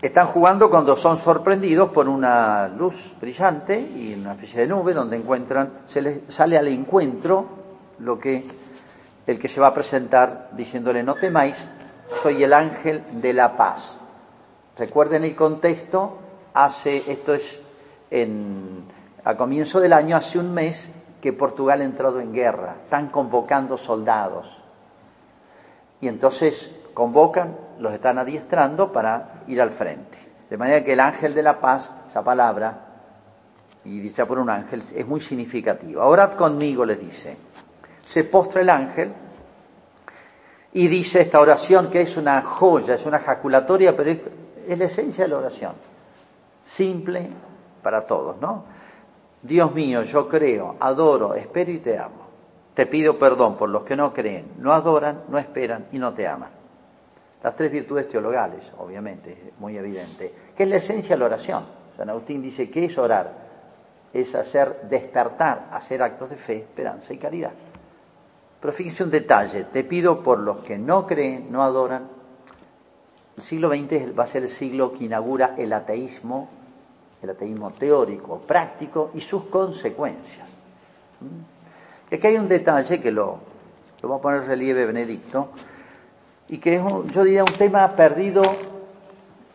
están 0.00 0.28
jugando 0.28 0.70
cuando 0.70 0.96
son 0.96 1.18
sorprendidos 1.18 1.90
por 1.90 2.08
una 2.08 2.68
luz 2.68 2.94
brillante 3.20 3.78
y 3.78 4.14
una 4.14 4.32
especie 4.32 4.60
de 4.60 4.68
nube 4.68 4.94
donde 4.94 5.16
encuentran, 5.16 5.80
se 5.88 6.00
les 6.00 6.34
sale 6.34 6.56
al 6.56 6.68
encuentro 6.68 7.46
lo 7.98 8.18
que 8.18 8.46
el 9.26 9.38
que 9.38 9.48
se 9.48 9.60
va 9.60 9.68
a 9.68 9.74
presentar 9.74 10.50
diciéndole 10.52 11.02
no 11.02 11.16
temáis, 11.16 11.56
soy 12.22 12.42
el 12.42 12.52
ángel 12.52 13.04
de 13.20 13.32
la 13.32 13.56
paz. 13.56 13.99
Recuerden 14.76 15.24
el 15.24 15.36
contexto, 15.36 16.18
hace, 16.54 17.10
esto 17.10 17.34
es 17.34 17.60
en, 18.10 18.84
a 19.24 19.36
comienzo 19.36 19.80
del 19.80 19.92
año, 19.92 20.16
hace 20.16 20.38
un 20.38 20.52
mes, 20.52 20.90
que 21.20 21.32
Portugal 21.32 21.82
ha 21.82 21.84
entrado 21.84 22.20
en 22.20 22.32
guerra, 22.32 22.76
están 22.84 23.08
convocando 23.08 23.76
soldados. 23.76 24.46
Y 26.00 26.08
entonces 26.08 26.74
convocan, 26.94 27.56
los 27.78 27.92
están 27.92 28.18
adiestrando 28.18 28.92
para 28.92 29.42
ir 29.46 29.60
al 29.60 29.70
frente. 29.70 30.18
De 30.48 30.56
manera 30.56 30.82
que 30.82 30.94
el 30.94 31.00
ángel 31.00 31.34
de 31.34 31.42
la 31.42 31.60
paz, 31.60 31.90
esa 32.08 32.22
palabra, 32.22 32.86
y 33.84 34.00
dicha 34.00 34.26
por 34.26 34.38
un 34.38 34.50
ángel, 34.50 34.82
es 34.94 35.06
muy 35.06 35.20
significativa. 35.20 36.06
Orad 36.06 36.34
conmigo, 36.34 36.84
les 36.84 36.98
dice. 36.98 37.36
Se 38.04 38.24
postra 38.24 38.62
el 38.62 38.70
ángel 38.70 39.12
y 40.72 40.88
dice 40.88 41.20
esta 41.20 41.40
oración 41.40 41.90
que 41.90 42.02
es 42.02 42.16
una 42.16 42.42
joya, 42.42 42.94
es 42.94 43.06
una 43.06 43.20
jaculatoria, 43.20 43.96
pero 43.96 44.10
es, 44.10 44.20
es 44.72 44.78
la 44.78 44.84
esencia 44.86 45.24
de 45.24 45.28
la 45.30 45.38
oración. 45.38 45.72
Simple 46.62 47.30
para 47.82 48.06
todos, 48.06 48.40
¿no? 48.40 48.64
Dios 49.42 49.74
mío, 49.74 50.02
yo 50.02 50.28
creo, 50.28 50.76
adoro, 50.80 51.34
espero 51.34 51.70
y 51.70 51.78
te 51.78 51.98
amo. 51.98 52.28
Te 52.74 52.86
pido 52.86 53.18
perdón 53.18 53.56
por 53.56 53.68
los 53.68 53.82
que 53.82 53.96
no 53.96 54.12
creen, 54.12 54.52
no 54.58 54.72
adoran, 54.72 55.22
no 55.28 55.38
esperan 55.38 55.86
y 55.92 55.98
no 55.98 56.12
te 56.12 56.26
aman. 56.26 56.50
Las 57.42 57.56
tres 57.56 57.72
virtudes 57.72 58.08
teologales, 58.08 58.62
obviamente, 58.78 59.32
es 59.32 59.58
muy 59.58 59.76
evidente, 59.76 60.32
que 60.56 60.62
es 60.64 60.68
la 60.68 60.76
esencia 60.76 61.16
de 61.16 61.20
la 61.20 61.26
oración. 61.26 61.64
San 61.96 62.10
Agustín 62.10 62.42
dice 62.42 62.70
que 62.70 62.84
es 62.84 62.98
orar, 62.98 63.32
es 64.12 64.34
hacer 64.34 64.82
despertar, 64.88 65.68
hacer 65.72 66.02
actos 66.02 66.30
de 66.30 66.36
fe, 66.36 66.56
esperanza 66.58 67.12
y 67.12 67.18
caridad. 67.18 67.52
Pero 68.60 68.72
fíjense 68.74 69.04
un 69.04 69.10
detalle, 69.10 69.64
te 69.64 69.84
pido 69.84 70.22
por 70.22 70.38
los 70.38 70.58
que 70.58 70.76
no 70.76 71.06
creen, 71.06 71.50
no 71.50 71.62
adoran. 71.62 72.19
El 73.40 73.46
siglo 73.46 73.70
XX 73.70 74.18
va 74.18 74.24
a 74.24 74.26
ser 74.26 74.42
el 74.42 74.50
siglo 74.50 74.92
que 74.92 75.04
inaugura 75.04 75.54
el 75.56 75.72
ateísmo 75.72 76.48
el 77.22 77.30
ateísmo 77.30 77.70
teórico, 77.72 78.38
práctico 78.38 79.10
y 79.14 79.20
sus 79.20 79.44
consecuencias. 79.44 80.48
¿Mm? 81.20 82.14
Aquí 82.14 82.26
hay 82.26 82.36
un 82.36 82.48
detalle 82.48 83.00
que 83.00 83.10
lo, 83.10 83.38
lo 84.02 84.08
va 84.08 84.16
a 84.16 84.20
poner 84.20 84.44
relieve 84.44 84.86
Benedicto, 84.86 85.48
y 86.48 86.58
que 86.58 86.76
es, 86.76 86.82
yo 87.12 87.24
diría, 87.24 87.42
un 87.42 87.56
tema 87.56 87.94
perdido, 87.94 88.42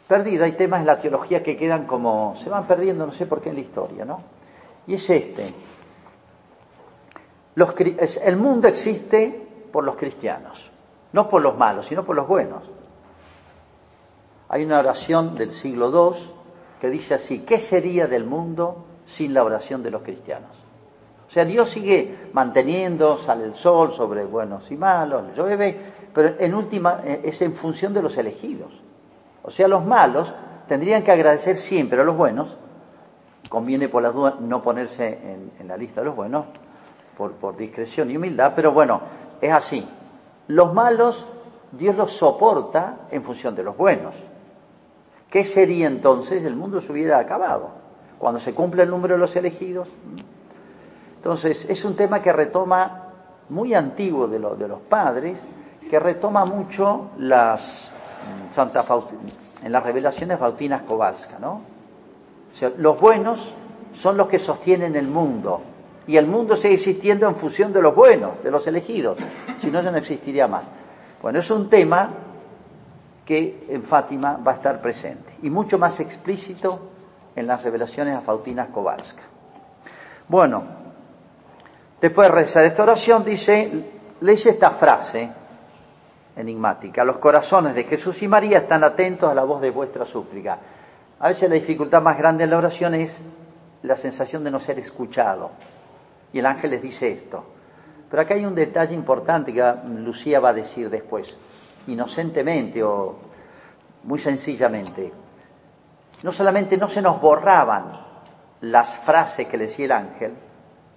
perdido. 0.08 0.46
Hay 0.46 0.54
temas 0.54 0.82
en 0.82 0.88
la 0.88 1.01
teología 1.01 1.44
que 1.44 1.58
quedan 1.58 1.86
como, 1.86 2.36
se 2.38 2.50
van 2.50 2.65
perdiendo, 2.65 3.06
no 3.06 3.12
sé 3.12 3.25
por 3.25 3.42
qué 3.42 3.50
en 3.50 3.56
la 3.56 3.62
historia, 3.62 4.06
¿no? 4.06 4.22
Y 4.88 4.96
es 4.96 5.10
este. 5.10 5.54
El 8.24 8.38
mundo 8.38 8.68
existe 8.68 9.48
por 9.72 9.84
los 9.84 9.96
cristianos, 9.96 10.72
no 11.12 11.30
por 11.30 11.42
los 11.42 11.58
malos, 11.58 11.88
sino 11.88 12.06
por 12.06 12.15
los 12.15 12.27
buenos. 12.27 12.75
Hay 14.55 14.63
una 14.63 14.79
oración 14.79 15.35
del 15.35 15.51
siglo 15.51 15.89
II 15.89 16.29
que 16.79 16.89
dice 16.89 17.15
así, 17.15 17.39
¿qué 17.39 17.59
sería 17.59 18.07
del 18.07 18.24
mundo 18.24 18.85
sin 19.05 19.33
la 19.33 19.43
oración 19.43 19.83
de 19.83 19.91
los 19.91 20.01
cristianos? 20.01 20.51
O 21.27 21.29
sea, 21.29 21.43
Dios 21.43 21.69
sigue 21.69 22.29
manteniendo, 22.31 23.17
sale 23.17 23.43
el 23.43 23.55
sol 23.55 23.91
sobre 23.91 24.24
buenos 24.24 24.71
y 24.71 24.77
malos, 24.77 25.25
llueve, 25.35 25.77
pero 26.13 26.35
en 26.39 26.55
última 26.55 27.01
eh, 27.03 27.24
es 27.25 27.41
en 27.41 27.51
función 27.51 27.93
de 27.93 28.01
los 28.01 28.17
elegidos. 28.17 28.71
O 29.43 29.51
sea, 29.51 29.67
los 29.67 29.85
malos 29.85 30.33
tendrían 30.69 31.03
que 31.03 31.12
agradecer 31.12 31.57
siempre 31.57 32.00
a 32.00 32.05
los 32.05 32.15
buenos, 32.15 32.55
conviene 33.50 33.89
por 33.89 34.03
la 34.03 34.12
duda 34.12 34.38
no 34.39 34.63
ponerse 34.63 35.19
en, 35.59 35.67
la 35.67 35.75
lista 35.75 36.00
de 36.00 36.05
los 36.05 36.15
buenos, 36.15 36.45
por 37.17 37.57
discreción 37.57 38.09
y 38.09 38.15
humildad, 38.15 38.53
pero 38.55 38.71
bueno, 38.71 39.01
es 39.41 39.51
así. 39.51 39.85
Los 40.47 40.74
malos, 40.74 41.27
Dios 41.74 41.93
los 41.97 42.13
soporta 42.13 43.00
en 43.12 43.21
función 43.21 43.53
de 43.53 43.63
los 43.63 43.75
buenos. 43.75 44.15
¿Qué 45.36 45.44
sería 45.44 45.88
entonces? 45.88 46.46
El 46.46 46.56
mundo 46.56 46.80
se 46.80 46.94
hubiera 46.94 47.20
acabado. 47.20 47.72
Cuando 48.18 48.39
se 48.39 48.54
cumple 48.54 48.84
el 48.84 48.89
número 48.89 49.15
de 49.15 49.20
los 49.20 49.36
elegidos. 49.36 49.89
Entonces, 51.18 51.65
es 51.68 51.84
un 51.84 51.98
tema 51.98 52.22
que 52.22 52.32
retoma 52.32 53.10
muy 53.50 53.74
antiguo 53.74 54.30
de, 54.30 54.39
de 54.39 54.68
los 54.70 54.80
padres, 54.88 55.38
que 55.89 56.00
retoma 56.00 56.46
mucho 56.46 57.10
las 57.18 57.92
Santa 58.51 58.86
en 59.62 59.74
las 59.74 59.84
revelaciones 59.84 60.39
bautinas 60.39 60.84
Kowalska, 60.84 61.38
¿no? 61.38 61.63
Los 62.77 62.98
buenos 62.98 63.54
son 63.94 64.15
los 64.15 64.30
que 64.30 64.39
sostienen 64.39 64.96
el 64.96 65.10
mundo, 65.10 65.60
y 66.08 66.15
el 66.15 66.27
mundo 66.27 66.56
sigue 66.56 66.75
existiendo 66.75 67.27
en 67.27 67.36
función 67.36 67.74
de 67.74 67.82
los 67.82 67.94
buenos, 67.94 68.42
de 68.42 68.51
los 68.51 68.65
elegidos, 68.68 69.18
si 69.60 69.70
no 69.70 69.82
ya 69.82 69.92
no 69.92 69.98
existiría 69.98 70.48
más. 70.48 70.63
Bueno, 71.22 71.39
es 71.39 71.51
un 71.51 71.70
tema 71.70 72.10
que 73.25 73.65
en 73.70 73.84
Fátima 73.84 74.38
va 74.38 74.53
a 74.53 74.55
estar 74.55 74.82
presente 74.82 75.36
y 75.41 75.50
mucho 75.50 75.79
más 75.79 76.00
explícito 76.00 76.91
en 77.36 77.48
las 77.48 77.63
revelaciones 77.63 78.15
a 78.15 78.22
Fautina 78.22 78.67
Kowalska. 78.67 79.24
Bueno, 80.27 80.63
después 82.00 82.29
de 82.29 82.36
rezar 82.36 82.65
esta 82.65 82.84
oración, 82.84 83.25
dice, 83.25 83.72
le 84.22 84.32
dice 84.32 84.51
esta 84.51 84.72
frase 84.72 85.29
enigmática, 86.36 87.03
los 87.03 87.17
corazones 87.17 87.74
de 87.74 87.86
Jesús 87.86 88.22
y 88.22 88.27
María 88.27 88.60
están 88.60 88.84
atentos 88.84 89.29
a 89.29 89.34
la 89.34 89.44
voz 89.44 89.60
de 89.62 89.72
vuestra 89.72 90.05
súplica. 90.05 90.60
A 91.20 91.29
veces 91.29 91.50
la 91.50 91.55
dificultad 91.55 92.01
más 92.01 92.17
grande 92.17 92.44
en 92.44 92.51
la 92.51 92.58
oración 92.58 92.94
es 92.94 93.20
la 93.84 93.96
sensación 93.96 94.44
de 94.44 94.51
no 94.51 94.60
ser 94.60 94.79
escuchado. 94.79 95.51
Y 96.32 96.39
el 96.39 96.46
ángel 96.46 96.72
les 96.72 96.82
dice 96.82 97.12
esto. 97.12 97.44
Pero 98.10 98.22
acá 98.22 98.36
hay 98.36 98.46
un 98.46 98.55
detalle 98.55 98.94
importante 98.94 99.53
que 99.53 99.74
Lucía 99.98 100.39
va 100.39 100.50
a 100.50 100.53
decir 100.53 100.89
después 100.89 101.36
inocentemente 101.88 102.84
o 102.84 103.15
muy 104.04 104.20
sencillamente. 104.20 105.12
No 106.24 106.32
solamente 106.32 106.77
no 106.77 106.89
se 106.89 107.01
nos 107.01 107.20
borraban 107.22 108.00
las 108.62 108.98
frases 109.00 109.48
que 109.48 109.58
le 109.58 109.65
decía 109.65 109.86
el 109.86 109.92
ángel, 109.92 110.34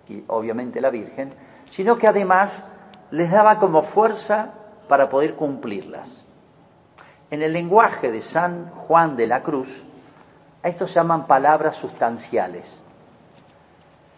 y 0.08 0.24
obviamente 0.28 0.80
la 0.80 0.90
Virgen, 0.90 1.34
sino 1.72 1.98
que 1.98 2.06
además 2.06 2.62
les 3.10 3.30
daba 3.30 3.58
como 3.58 3.82
fuerza 3.82 4.54
para 4.88 5.08
poder 5.10 5.34
cumplirlas. 5.34 6.08
En 7.30 7.42
el 7.42 7.52
lenguaje 7.52 8.10
de 8.10 8.22
San 8.22 8.70
Juan 8.70 9.16
de 9.16 9.26
la 9.26 9.42
Cruz, 9.42 9.84
a 10.62 10.68
esto 10.68 10.86
se 10.86 10.94
llaman 10.94 11.26
palabras 11.26 11.76
sustanciales. 11.76 12.66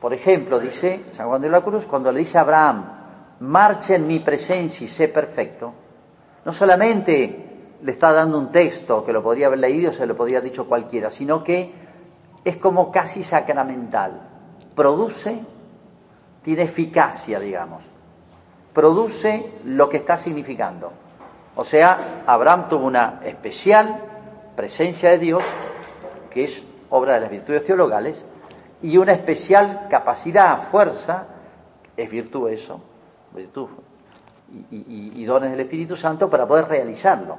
Por 0.01 0.15
ejemplo, 0.15 0.61
dice 0.61 1.05
San 1.13 1.29
Juan 1.29 1.43
de 1.43 1.49
la 1.49 1.61
Cruz, 1.61 1.87
cuando 1.87 2.13
le 2.13 2.21
dice 2.21 2.39
a 2.39 2.43
Abraham, 2.43 2.85
marcha 3.41 3.97
en 3.97 4.07
mi 4.07 4.21
presencia 4.21 4.85
y 4.85 4.89
sé 4.89 5.09
perfecto, 5.09 5.73
no 6.45 6.53
solamente 6.53 7.51
le 7.83 7.93
está 7.93 8.13
dando 8.13 8.39
un 8.39 8.51
texto 8.51 9.05
que 9.05 9.13
lo 9.13 9.23
podría 9.23 9.47
haber 9.47 9.59
leído, 9.59 9.93
se 9.93 10.07
lo 10.07 10.17
podría 10.17 10.39
haber 10.39 10.51
dicho 10.51 10.67
cualquiera, 10.67 11.11
sino 11.11 11.43
que 11.45 11.73
es 12.45 12.57
como 12.57 12.91
casi 12.91 13.25
sacramental. 13.25 14.29
Produce, 14.75 15.41
tiene 16.43 16.63
eficacia, 16.63 17.41
digamos. 17.41 17.83
Produce 18.73 19.53
lo 19.65 19.89
que 19.89 19.99
está 19.99 20.17
significando. 20.17 20.93
O 21.57 21.65
sea, 21.65 22.23
Abraham 22.27 22.69
tuvo 22.69 22.87
una 22.87 23.21
especial 23.25 24.01
presencia 24.57 25.11
de 25.11 25.19
Dios, 25.19 25.43
que 26.31 26.45
es 26.45 26.63
obra 26.91 27.15
de 27.15 27.21
las 27.21 27.31
virtudes 27.31 27.65
teologales, 27.65 28.25
y 28.83 28.97
una 28.97 29.13
especial 29.13 29.89
capacidad, 29.91 30.63
fuerza, 30.63 31.27
es 31.97 32.11
virtud 32.11 32.49
eso, 32.51 32.81
virtud 33.35 33.69
y, 34.71 35.25
dones 35.25 35.51
del 35.53 35.61
Espíritu 35.61 35.97
Santo 35.97 36.29
para 36.29 36.47
poder 36.47 36.67
realizarlo. 36.67 37.39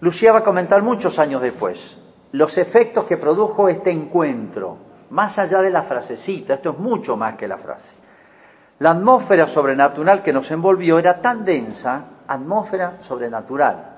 Lucía 0.00 0.32
va 0.32 0.38
a 0.38 0.44
comentar 0.44 0.82
muchos 0.82 1.18
años 1.18 1.40
después 1.42 1.98
los 2.32 2.56
efectos 2.56 3.04
que 3.04 3.18
produjo 3.18 3.68
este 3.68 3.90
encuentro, 3.90 4.78
más 5.10 5.38
allá 5.38 5.60
de 5.60 5.70
la 5.70 5.82
frasecita, 5.82 6.54
esto 6.54 6.70
es 6.70 6.78
mucho 6.78 7.16
más 7.16 7.36
que 7.36 7.46
la 7.46 7.58
frase. 7.58 7.92
La 8.78 8.92
atmósfera 8.92 9.46
sobrenatural 9.46 10.22
que 10.22 10.32
nos 10.32 10.50
envolvió 10.50 10.98
era 10.98 11.20
tan 11.20 11.44
densa, 11.44 12.04
atmósfera 12.26 12.96
sobrenatural, 13.02 13.90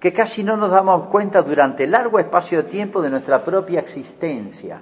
que 0.00 0.12
casi 0.12 0.42
no 0.42 0.56
nos 0.56 0.70
damos 0.70 1.08
cuenta 1.08 1.42
durante 1.42 1.86
largo 1.86 2.18
espacio 2.18 2.62
de 2.62 2.70
tiempo 2.70 3.02
de 3.02 3.10
nuestra 3.10 3.44
propia 3.44 3.80
existencia. 3.80 4.80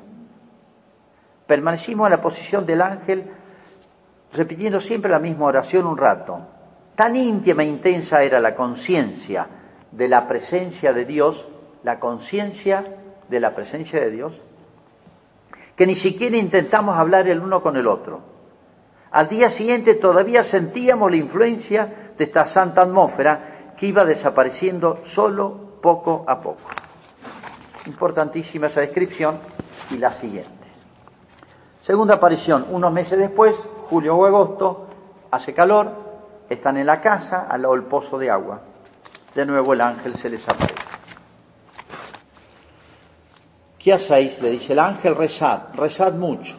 Permanecimos 1.46 2.06
en 2.06 2.12
la 2.12 2.22
posición 2.22 2.64
del 2.64 2.82
ángel 2.82 3.30
repitiendo 4.32 4.80
siempre 4.80 5.10
la 5.10 5.18
misma 5.18 5.46
oración 5.46 5.86
un 5.86 5.96
rato. 5.96 6.40
Tan 6.94 7.16
íntima 7.16 7.62
e 7.62 7.66
intensa 7.66 8.22
era 8.22 8.40
la 8.40 8.54
conciencia 8.54 9.46
de 9.90 10.08
la 10.08 10.26
presencia 10.26 10.92
de 10.92 11.04
Dios, 11.04 11.46
la 11.82 11.98
conciencia 11.98 12.84
de 13.28 13.40
la 13.40 13.54
presencia 13.54 14.00
de 14.00 14.10
Dios, 14.10 14.32
que 15.76 15.86
ni 15.86 15.96
siquiera 15.96 16.36
intentamos 16.36 16.96
hablar 16.98 17.28
el 17.28 17.40
uno 17.40 17.62
con 17.62 17.76
el 17.76 17.86
otro. 17.86 18.20
Al 19.10 19.28
día 19.28 19.50
siguiente 19.50 19.94
todavía 19.94 20.44
sentíamos 20.44 21.10
la 21.10 21.16
influencia 21.16 22.12
de 22.16 22.24
esta 22.24 22.44
santa 22.44 22.82
atmósfera 22.82 23.74
que 23.76 23.86
iba 23.86 24.04
desapareciendo 24.04 25.00
solo 25.04 25.78
poco 25.82 26.24
a 26.26 26.40
poco. 26.40 26.70
Importantísima 27.86 28.68
esa 28.68 28.80
descripción 28.80 29.38
y 29.90 29.98
la 29.98 30.12
siguiente. 30.12 30.50
Segunda 31.82 32.14
aparición, 32.14 32.66
unos 32.70 32.92
meses 32.92 33.18
después, 33.18 33.56
julio 33.92 34.16
o 34.16 34.24
agosto, 34.24 34.86
hace 35.30 35.52
calor, 35.52 35.92
están 36.48 36.78
en 36.78 36.86
la 36.86 37.00
casa 37.00 37.46
al 37.48 37.60
lado 37.62 37.74
del 37.74 37.84
pozo 37.84 38.18
de 38.18 38.30
agua 38.30 38.62
de 39.34 39.46
nuevo 39.46 39.72
el 39.72 39.80
ángel 39.80 40.14
se 40.16 40.28
les 40.28 40.46
aparece. 40.48 40.74
¿Qué 43.78 43.92
hacéis? 43.92 44.40
Le 44.40 44.50
dice 44.50 44.74
el 44.74 44.78
ángel, 44.78 45.16
rezad, 45.16 45.74
rezad 45.74 46.14
mucho. 46.14 46.56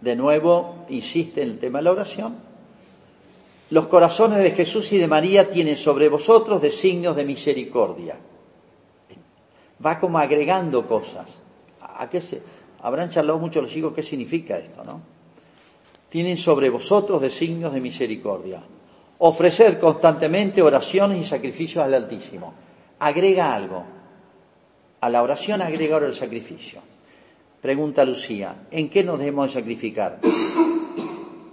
De 0.00 0.14
nuevo 0.14 0.84
insiste 0.88 1.42
en 1.42 1.50
el 1.50 1.58
tema 1.58 1.78
de 1.78 1.84
la 1.84 1.92
oración. 1.92 2.36
Los 3.70 3.86
corazones 3.86 4.38
de 4.38 4.50
Jesús 4.50 4.92
y 4.92 4.98
de 4.98 5.08
María 5.08 5.50
tienen 5.50 5.76
sobre 5.76 6.08
vosotros 6.08 6.60
designios 6.60 7.16
de 7.16 7.24
misericordia. 7.24 8.16
Va 9.84 9.98
como 9.98 10.18
agregando 10.18 10.86
cosas. 10.86 11.38
¿A 11.80 12.10
qué 12.10 12.20
se, 12.20 12.42
habrán 12.82 13.10
charlado 13.10 13.38
mucho 13.38 13.62
los 13.62 13.74
hijos 13.74 13.94
qué 13.94 14.02
significa 14.02 14.58
esto, 14.58 14.84
¿no? 14.84 15.00
Tienen 16.14 16.36
sobre 16.36 16.70
vosotros 16.70 17.20
designios 17.20 17.72
de 17.72 17.80
misericordia. 17.80 18.62
Ofrecer 19.18 19.80
constantemente 19.80 20.62
oraciones 20.62 21.18
y 21.20 21.24
sacrificios 21.28 21.84
al 21.84 21.92
Altísimo. 21.92 22.54
Agrega 23.00 23.52
algo. 23.52 23.82
A 25.00 25.10
la 25.10 25.24
oración 25.24 25.60
agrega 25.60 25.94
ahora 25.94 26.06
el 26.06 26.14
sacrificio. 26.14 26.78
Pregunta 27.60 28.04
Lucía, 28.04 28.66
¿en 28.70 28.90
qué 28.90 29.02
nos 29.02 29.18
debemos 29.18 29.54
sacrificar? 29.54 30.20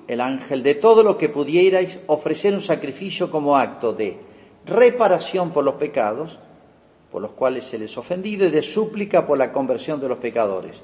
El 0.08 0.22
ángel, 0.22 0.62
de 0.62 0.76
todo 0.76 1.02
lo 1.02 1.18
que 1.18 1.30
pudierais 1.30 2.00
ofrecer 2.06 2.54
un 2.54 2.62
sacrificio 2.62 3.32
como 3.32 3.58
acto 3.58 3.94
de 3.94 4.20
reparación 4.68 5.50
por 5.50 5.64
los 5.64 5.74
pecados, 5.74 6.38
por 7.12 7.24
los 7.24 7.32
cuales 7.32 7.66
se 7.66 7.80
les 7.80 7.98
ofendido, 7.98 8.46
y 8.46 8.52
de 8.52 8.62
súplica 8.62 9.26
por 9.26 9.40
la 9.40 9.52
conversión 9.52 10.00
de 10.00 10.08
los 10.08 10.20
pecadores. 10.20 10.84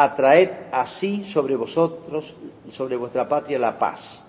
Atraed 0.00 0.68
así 0.70 1.24
sobre 1.24 1.56
vosotros, 1.56 2.34
sobre 2.70 2.96
vuestra 2.96 3.28
patria, 3.28 3.58
la 3.58 3.78
paz 3.78 4.24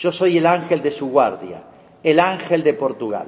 yo 0.00 0.10
soy 0.10 0.38
el 0.38 0.46
ángel 0.46 0.80
de 0.80 0.90
su 0.90 1.10
guardia, 1.10 1.62
el 2.02 2.18
ángel 2.20 2.64
de 2.64 2.72
Portugal. 2.72 3.26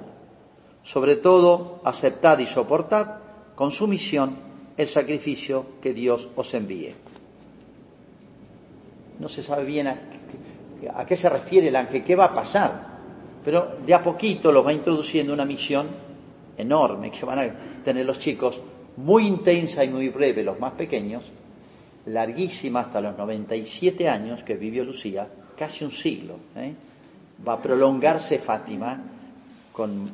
Sobre 0.83 1.16
todo, 1.16 1.83
aceptad 1.85 2.38
y 2.38 2.47
soportad 2.47 3.18
con 3.55 3.71
sumisión 3.73 4.37
el 4.79 4.88
sacrificio 4.88 5.66
que 5.83 5.92
Dios 5.92 6.31
os 6.35 6.55
envíe. 6.55 6.95
No 9.18 9.29
se 9.29 9.42
sabe 9.42 9.66
bien 9.66 9.87
a, 9.87 11.05
qué 11.07 11.14
se 11.14 11.29
refiere 11.29 11.68
el 11.68 11.77
ángel, 11.77 12.03
qué 12.03 12.16
va 12.16 12.25
a 12.25 12.35
pasar, 12.35 12.87
pero 13.45 13.77
de 13.85 13.92
a 13.92 14.03
poquito 14.03 14.51
los 14.51 14.66
va 14.66 14.73
introduciendo 14.73 15.35
una 15.35 15.45
misión 15.45 15.88
enorme 16.57 17.11
que 17.11 17.27
van 17.27 17.38
a 17.38 17.83
tener 17.85 18.07
los 18.07 18.18
chicos, 18.18 18.62
muy 18.97 19.27
intensa 19.27 19.85
y 19.85 19.90
muy 19.90 20.09
breve, 20.09 20.42
los 20.42 20.59
más 20.59 20.73
pequeños, 20.73 21.23
larguísima 22.07 22.81
hasta 22.81 23.01
los 23.01 23.17
97 23.17 24.09
años 24.09 24.43
que 24.43 24.57
vivió 24.57 24.85
Lucía, 24.85 25.29
casi 25.57 25.85
un 25.85 25.93
siglo. 25.93 26.37
¿eh? 26.57 26.75
Va 27.47 27.55
a 27.55 27.62
prolongarse 27.62 28.38
Fátima 28.38 29.01
con, 29.73 30.11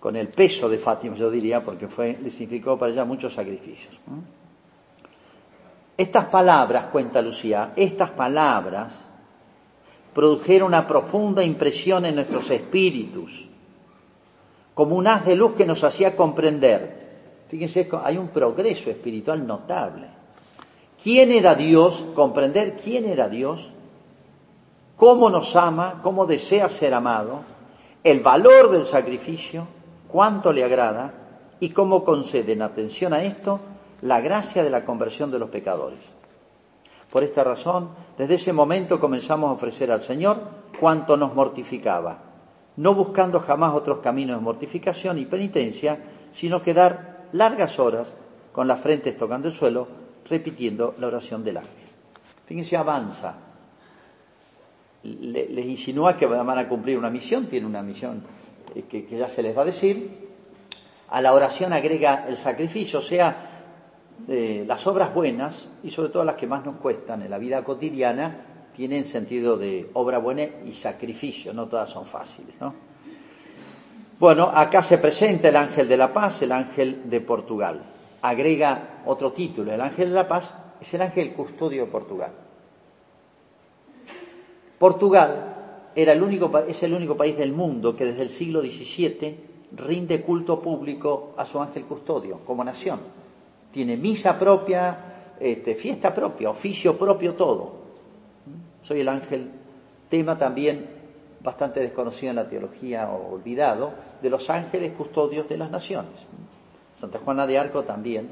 con, 0.00 0.16
el 0.16 0.28
peso 0.28 0.68
de 0.68 0.78
Fátima, 0.78 1.16
yo 1.16 1.30
diría, 1.30 1.64
porque 1.64 1.88
fue, 1.88 2.18
le 2.22 2.30
significó 2.30 2.78
para 2.78 2.92
ella 2.92 3.04
muchos 3.04 3.34
sacrificios. 3.34 3.94
Estas 5.96 6.26
palabras, 6.26 6.86
cuenta 6.86 7.22
Lucía, 7.22 7.72
estas 7.76 8.10
palabras 8.10 9.08
produjeron 10.12 10.68
una 10.68 10.86
profunda 10.86 11.42
impresión 11.42 12.04
en 12.04 12.14
nuestros 12.16 12.50
espíritus, 12.50 13.46
como 14.74 14.96
un 14.96 15.06
haz 15.06 15.24
de 15.24 15.36
luz 15.36 15.54
que 15.54 15.64
nos 15.64 15.82
hacía 15.84 16.14
comprender. 16.14 17.06
Fíjense, 17.48 17.88
hay 18.02 18.18
un 18.18 18.28
progreso 18.28 18.90
espiritual 18.90 19.46
notable. 19.46 20.15
¿Quién 21.02 21.32
era 21.32 21.54
Dios? 21.54 22.06
Comprender 22.14 22.76
quién 22.76 23.06
era 23.06 23.28
Dios. 23.28 23.72
Cómo 24.96 25.28
nos 25.28 25.54
ama, 25.56 26.00
cómo 26.02 26.26
desea 26.26 26.68
ser 26.68 26.94
amado, 26.94 27.40
el 28.02 28.20
valor 28.20 28.70
del 28.70 28.86
sacrificio, 28.86 29.66
cuánto 30.08 30.52
le 30.52 30.64
agrada 30.64 31.12
y 31.60 31.70
cómo 31.70 32.04
concede 32.04 32.52
en 32.52 32.62
atención 32.62 33.12
a 33.12 33.22
esto 33.22 33.60
la 34.00 34.20
gracia 34.20 34.62
de 34.62 34.70
la 34.70 34.84
conversión 34.84 35.30
de 35.30 35.38
los 35.38 35.50
pecadores. 35.50 35.98
Por 37.10 37.22
esta 37.24 37.44
razón, 37.44 37.90
desde 38.16 38.34
ese 38.34 38.52
momento 38.52 39.00
comenzamos 39.00 39.50
a 39.50 39.54
ofrecer 39.54 39.90
al 39.90 40.02
Señor 40.02 40.38
cuanto 40.78 41.16
nos 41.16 41.34
mortificaba, 41.34 42.18
no 42.76 42.94
buscando 42.94 43.40
jamás 43.40 43.74
otros 43.74 43.98
caminos 43.98 44.38
de 44.38 44.44
mortificación 44.44 45.18
y 45.18 45.26
penitencia, 45.26 45.98
sino 46.32 46.62
quedar 46.62 47.26
largas 47.32 47.78
horas 47.78 48.08
con 48.52 48.68
las 48.68 48.80
frentes 48.80 49.16
tocando 49.16 49.48
el 49.48 49.54
suelo, 49.54 49.88
repitiendo 50.28 50.94
la 50.98 51.06
oración 51.06 51.44
del 51.44 51.58
ángel. 51.58 51.88
Fíjense, 52.46 52.76
avanza 52.76 53.46
les 55.06 55.66
insinúa 55.66 56.16
que 56.16 56.26
van 56.26 56.58
a 56.58 56.68
cumplir 56.68 56.98
una 56.98 57.10
misión, 57.10 57.46
tiene 57.46 57.66
una 57.66 57.82
misión 57.82 58.22
eh, 58.74 58.82
que, 58.82 59.06
ya 59.16 59.28
se 59.28 59.42
les 59.42 59.56
va 59.56 59.62
a 59.62 59.66
decir. 59.66 60.26
A 61.08 61.20
la 61.20 61.32
oración 61.32 61.72
agrega 61.72 62.26
el 62.28 62.36
sacrificio, 62.36 62.98
o 62.98 63.02
sea, 63.02 63.50
eh, 64.26 64.64
las 64.66 64.86
obras 64.86 65.14
buenas 65.14 65.68
y 65.84 65.90
sobre 65.90 66.08
todo 66.08 66.24
las 66.24 66.34
que 66.34 66.46
más 66.46 66.64
nos 66.64 66.76
cuestan 66.76 67.22
en 67.22 67.30
la 67.30 67.38
vida 67.38 67.62
cotidiana 67.62 68.70
tienen 68.74 69.04
sentido 69.04 69.56
de 69.56 69.88
obra 69.94 70.18
buena 70.18 70.42
y 70.64 70.72
sacrificio, 70.72 71.52
no 71.52 71.66
todas 71.66 71.88
son 71.88 72.04
fáciles, 72.04 72.54
¿no? 72.60 72.74
Bueno, 74.18 74.44
acá 74.44 74.82
se 74.82 74.98
presenta 74.98 75.48
el 75.48 75.56
ángel 75.56 75.88
de 75.88 75.96
la 75.96 76.12
paz, 76.12 76.40
el 76.42 76.52
ángel 76.52 77.08
de 77.08 77.20
Portugal. 77.20 77.82
Agrega 78.26 79.02
otro 79.06 79.32
título, 79.32 79.72
el 79.72 79.80
ángel 79.80 80.08
de 80.08 80.14
la 80.16 80.26
paz 80.26 80.52
es 80.80 80.92
el 80.94 81.02
ángel 81.02 81.32
custodio 81.32 81.84
de 81.84 81.90
Portugal. 81.92 82.32
Portugal 84.80 85.92
era 85.94 86.12
el 86.12 86.20
único, 86.20 86.50
es 86.58 86.82
el 86.82 86.92
único 86.92 87.16
país 87.16 87.36
del 87.36 87.52
mundo 87.52 87.94
que 87.94 88.04
desde 88.04 88.22
el 88.22 88.30
siglo 88.30 88.62
XVII 88.62 89.36
rinde 89.76 90.22
culto 90.22 90.60
público 90.60 91.34
a 91.36 91.46
su 91.46 91.60
ángel 91.60 91.84
custodio 91.84 92.40
como 92.44 92.64
nación. 92.64 92.98
Tiene 93.70 93.96
misa 93.96 94.36
propia, 94.36 95.34
este, 95.38 95.76
fiesta 95.76 96.12
propia, 96.12 96.50
oficio 96.50 96.98
propio, 96.98 97.34
todo. 97.34 97.74
Soy 98.82 99.02
el 99.02 99.08
ángel, 99.08 99.52
tema 100.08 100.36
también 100.36 100.84
bastante 101.44 101.78
desconocido 101.78 102.30
en 102.30 102.36
la 102.36 102.48
teología 102.48 103.08
o 103.08 103.34
olvidado, 103.34 103.92
de 104.20 104.30
los 104.30 104.50
ángeles 104.50 104.94
custodios 104.94 105.48
de 105.48 105.58
las 105.58 105.70
naciones. 105.70 106.26
Santa 106.96 107.18
Juana 107.18 107.46
de 107.46 107.58
Arco 107.58 107.84
también 107.84 108.28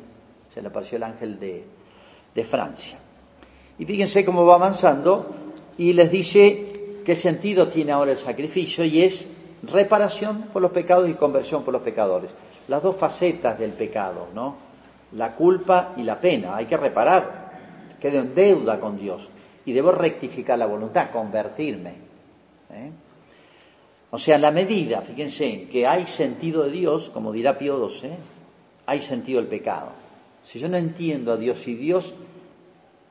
se 0.53 0.63
le 0.63 0.69
apareció 0.69 0.97
el 0.97 1.03
ángel 1.03 1.39
de, 1.39 1.65
Francia. 2.45 2.99
Y 3.79 3.85
fíjense 3.85 4.25
cómo 4.25 4.45
va 4.45 4.57
avanzando 4.57 5.35
y 5.79 5.93
les 5.93 6.11
dice 6.11 7.01
qué 7.05 7.15
sentido 7.15 7.69
tiene 7.69 7.93
ahora 7.93 8.11
el 8.11 8.17
sacrificio 8.17 8.85
y 8.85 9.03
es 9.03 9.29
reparación 9.63 10.49
por 10.53 10.61
los 10.63 10.73
pecados 10.73 11.09
y 11.09 11.15
conversión 11.15 11.65
por 11.65 11.73
los 11.73 11.83
pecadores. 11.83 12.31
Las 12.67 12.83
dos 12.83 12.97
facetas 12.97 13.59
del 13.59 13.73
pecado, 13.73 14.29
¿no? 14.35 14.57
La 15.13 15.37
culpa 15.37 15.93
y 15.97 16.03
la 16.03 16.21
pena. 16.21 16.57
Hay 16.57 16.67
que 16.67 16.77
reparar. 16.77 17.53
Quedo 18.01 18.21
en 18.21 18.35
deuda 18.35 18.81
con 18.81 18.99
Dios 18.99 19.29
y 19.65 19.73
debo 19.73 19.93
rectificar 19.93 20.59
la 20.59 20.67
voluntad, 20.67 21.11
convertirme. 21.11 21.91
¿eh? 22.71 22.91
O 24.11 24.19
sea, 24.19 24.39
la 24.39 24.51
medida, 24.51 25.03
fíjense, 25.03 25.69
que 25.71 25.87
hay 25.87 26.07
sentido 26.07 26.65
de 26.65 26.71
Dios, 26.71 27.11
como 27.11 27.33
dirá 27.33 27.59
Pío 27.59 27.89
XII, 27.89 28.11
hay 28.87 29.03
sentido 29.03 29.41
del 29.41 29.49
pecado. 29.49 29.93
Si 30.45 30.59
yo 30.59 30.69
no 30.69 30.77
entiendo 30.77 31.33
a 31.33 31.37
Dios 31.37 31.67
y 31.67 31.75
Dios 31.75 32.15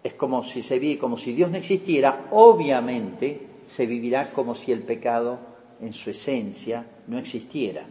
es 0.04 0.14
como 0.14 0.44
si 0.44 0.62
se 0.62 0.80
vive 0.80 1.00
como 1.00 1.18
si 1.18 1.34
Dios 1.34 1.50
no 1.50 1.58
existiera, 1.58 2.28
obviamente 2.32 3.48
se 3.68 3.86
vivirá 3.86 4.32
como 4.32 4.54
si 4.54 4.72
el 4.72 4.84
pecado 4.84 5.38
en 5.82 5.94
su 5.94 6.10
esencia 6.10 6.86
no 7.08 7.18
existiera. 7.18 7.86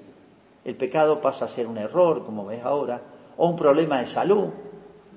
El 0.65 0.77
pecado 0.77 1.21
pasa 1.21 1.47
a 1.47 1.49
ser 1.49 1.67
un 1.67 1.79
error, 1.79 2.25
como 2.25 2.47
ves 2.47 2.63
ahora, 2.63 3.01
o 3.37 3.49
un 3.49 3.57
problema 3.57 3.99
de 4.01 4.07
salud. 4.07 4.49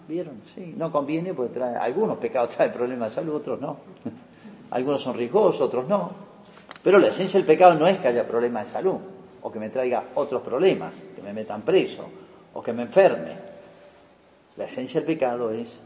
¿Vieron? 0.08 0.42
Sí, 0.54 0.74
no 0.76 0.92
conviene 0.92 1.34
porque 1.34 1.54
trae, 1.54 1.76
algunos 1.76 2.18
pecados 2.18 2.50
traen 2.56 2.72
problemas 2.72 3.10
de 3.10 3.16
salud, 3.16 3.36
otros 3.36 3.60
no. 3.60 3.78
algunos 4.72 5.02
son 5.02 5.16
riesgosos, 5.16 5.62
otros 5.62 5.88
no. 5.88 6.12
Pero 6.82 6.98
la 6.98 7.08
esencia 7.08 7.40
del 7.40 7.48
pecado 7.48 7.76
no 7.76 7.88
es 7.88 7.98
que 7.98 8.08
haya 8.08 8.28
problemas 8.28 8.66
de 8.66 8.72
salud, 8.72 8.98
o 9.42 9.52
que 9.52 9.60
me 9.60 9.70
traiga 9.70 10.06
otros 10.16 10.42
problemas, 10.42 10.94
que 11.16 11.22
me 11.22 11.34
metan 11.34 11.62
preso, 11.62 12.06
o 12.56 12.64
que 12.64 12.74
me 12.74 12.84
enferme. 12.84 13.38
La 14.58 14.66
esencia 14.66 15.00
del 15.00 15.08
pecado 15.08 15.52
es 15.52 15.80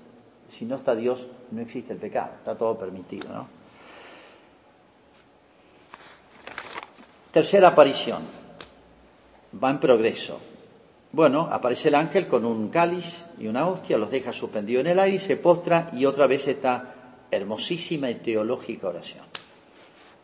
si 0.48 0.66
no 0.66 0.78
está 0.78 0.96
Dios, 0.96 1.28
no 1.52 1.62
existe 1.62 1.94
el 1.94 2.00
pecado, 2.00 2.32
está 2.38 2.56
todo 2.56 2.78
permitido, 2.78 3.30
¿no? 3.30 3.48
Tercera 7.32 7.70
aparición, 7.70 8.24
va 9.62 9.70
en 9.70 9.80
progreso. 9.80 10.40
Bueno, 11.12 11.48
aparece 11.52 11.90
el 11.90 11.96
ángel 11.96 12.28
con 12.28 12.46
un 12.46 12.70
cáliz 12.70 13.24
y 13.38 13.48
una 13.48 13.68
hostia, 13.68 13.98
los 13.98 14.10
deja 14.10 14.34
suspendidos 14.34 14.82
en 14.82 14.92
el 14.92 15.00
aire, 15.00 15.20
se 15.20 15.38
postra 15.38 15.90
y 15.94 16.06
otra 16.06 16.26
vez 16.26 16.48
esta 16.48 16.96
hermosísima 17.30 18.10
y 18.10 18.16
teológica 18.16 18.88
oración. 18.88 19.26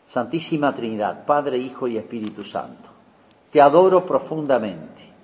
Santísima 0.08 0.74
Trinidad, 0.74 1.24
Padre, 1.24 1.58
Hijo 1.58 1.86
y 1.88 1.96
Espíritu 1.96 2.44
Santo, 2.44 2.88
te 3.52 3.60
adoro 3.60 4.04
profundamente 4.04 5.15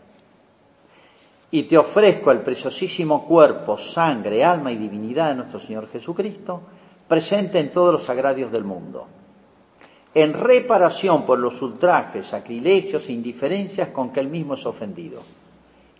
y 1.54 1.64
te 1.64 1.76
ofrezco 1.76 2.30
el 2.30 2.40
preciosísimo 2.40 3.26
cuerpo, 3.26 3.76
sangre, 3.76 4.42
alma 4.42 4.72
y 4.72 4.76
divinidad 4.76 5.28
de 5.28 5.34
nuestro 5.34 5.60
Señor 5.60 5.86
Jesucristo, 5.90 6.62
presente 7.06 7.60
en 7.60 7.70
todos 7.70 7.92
los 7.92 8.08
agrarios 8.08 8.50
del 8.50 8.64
mundo, 8.64 9.06
en 10.14 10.32
reparación 10.32 11.26
por 11.26 11.38
los 11.38 11.60
ultrajes, 11.60 12.28
sacrilegios 12.28 13.06
e 13.06 13.12
indiferencias 13.12 13.90
con 13.90 14.10
que 14.10 14.20
él 14.20 14.28
mismo 14.28 14.54
es 14.54 14.64
ofendido, 14.64 15.20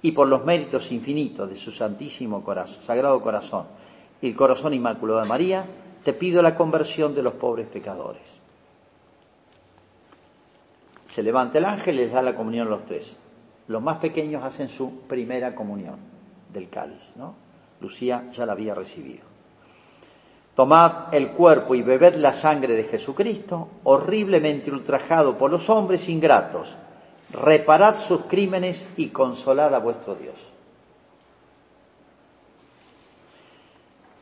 y 0.01 0.13
por 0.13 0.27
los 0.27 0.43
méritos 0.43 0.91
infinitos 0.91 1.51
de 1.51 1.57
su 1.57 1.71
santísimo 1.71 2.43
corazón, 2.43 2.83
sagrado 2.87 3.21
corazón 3.21 3.67
y 4.23 4.29
el 4.29 4.35
corazón 4.35 4.73
inmaculado 4.73 5.21
de 5.21 5.29
María, 5.29 5.67
te 6.03 6.15
pido 6.15 6.41
la 6.41 6.57
conversión 6.57 7.15
de 7.15 7.23
los 7.23 7.35
pobres 7.35 7.69
pecadores. 7.69 8.23
Se 11.09 11.23
levanta 11.23 11.59
el 11.59 11.67
ángel 11.67 11.97
y 11.97 11.99
les 11.99 12.13
da 12.13 12.23
la 12.23 12.35
comunión 12.35 12.69
a 12.69 12.71
los 12.71 12.87
tres 12.87 13.22
los 13.73 13.83
más 13.83 13.99
pequeños 13.99 14.45
hacen 14.45 14.69
su 14.69 15.01
primera 15.09 15.55
comunión 15.55 15.97
del 16.53 16.69
cáliz, 16.69 17.03
¿no? 17.17 17.35
Lucía 17.81 18.31
ya 18.33 18.47
la 18.47 18.53
había 18.53 18.75
recibido. 18.75 19.25
Tomad 20.55 21.13
el 21.15 21.31
cuerpo 21.31 21.75
y 21.75 21.83
bebed 21.83 22.17
la 22.17 22.35
sangre 22.35 22.75
de 22.75 22.85
Jesucristo, 22.85 23.69
horriblemente 23.85 24.71
ultrajado 24.71 25.39
por 25.39 25.51
los 25.51 25.71
hombres 25.71 26.09
ingratos. 26.09 26.77
Reparad 27.31 27.97
sus 27.97 28.27
crímenes 28.27 28.85
y 28.99 29.09
consolad 29.09 29.75
a 29.75 29.79
vuestro 29.79 30.15
Dios. 30.15 30.37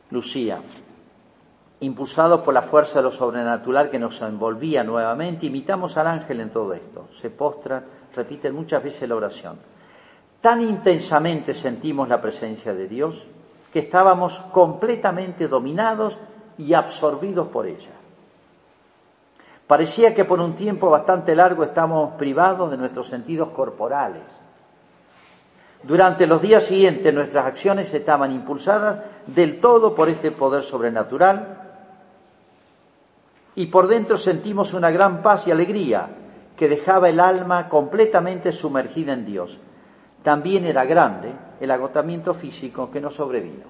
Lucía, 0.09 0.61
impulsados 1.81 2.41
por 2.41 2.53
la 2.53 2.61
fuerza 2.61 2.99
de 2.99 3.03
lo 3.03 3.11
sobrenatural 3.11 3.89
que 3.89 3.99
nos 3.99 4.21
envolvía 4.21 4.83
nuevamente, 4.83 5.47
imitamos 5.47 5.97
al 5.97 6.07
ángel 6.07 6.39
en 6.39 6.51
todo 6.51 6.73
esto. 6.73 7.09
Se 7.19 7.29
postra 7.29 7.83
repiten 8.15 8.53
muchas 8.53 8.83
veces 8.83 9.07
la 9.09 9.15
oración. 9.15 9.57
Tan 10.41 10.61
intensamente 10.61 11.53
sentimos 11.53 12.07
la 12.07 12.21
presencia 12.21 12.73
de 12.73 12.87
Dios 12.87 13.25
que 13.73 13.79
estábamos 13.79 14.37
completamente 14.51 15.47
dominados 15.47 16.17
y 16.57 16.73
absorbidos 16.73 17.47
por 17.47 17.65
ella. 17.65 17.91
Parecía 19.65 20.13
que 20.13 20.25
por 20.25 20.39
un 20.39 20.53
tiempo 20.55 20.89
bastante 20.89 21.35
largo 21.35 21.63
estábamos 21.63 22.15
privados 22.15 22.69
de 22.69 22.77
nuestros 22.77 23.07
sentidos 23.07 23.49
corporales. 23.49 24.23
Durante 25.83 26.27
los 26.27 26.41
días 26.41 26.63
siguientes 26.63 27.13
nuestras 27.13 27.45
acciones 27.45 27.91
estaban 27.93 28.31
impulsadas 28.33 28.99
del 29.25 29.59
todo 29.59 29.95
por 29.95 30.09
este 30.09 30.31
poder 30.31 30.63
sobrenatural 30.63 31.60
y 33.55 33.67
por 33.67 33.87
dentro 33.87 34.17
sentimos 34.17 34.73
una 34.73 34.91
gran 34.91 35.21
paz 35.21 35.47
y 35.47 35.51
alegría 35.51 36.09
que 36.55 36.69
dejaba 36.69 37.09
el 37.09 37.19
alma 37.19 37.67
completamente 37.67 38.51
sumergida 38.51 39.13
en 39.13 39.25
Dios. 39.25 39.59
También 40.23 40.65
era 40.65 40.85
grande 40.85 41.33
el 41.59 41.71
agotamiento 41.71 42.33
físico 42.33 42.91
que 42.91 43.01
nos 43.01 43.15
sobrevino. 43.15 43.65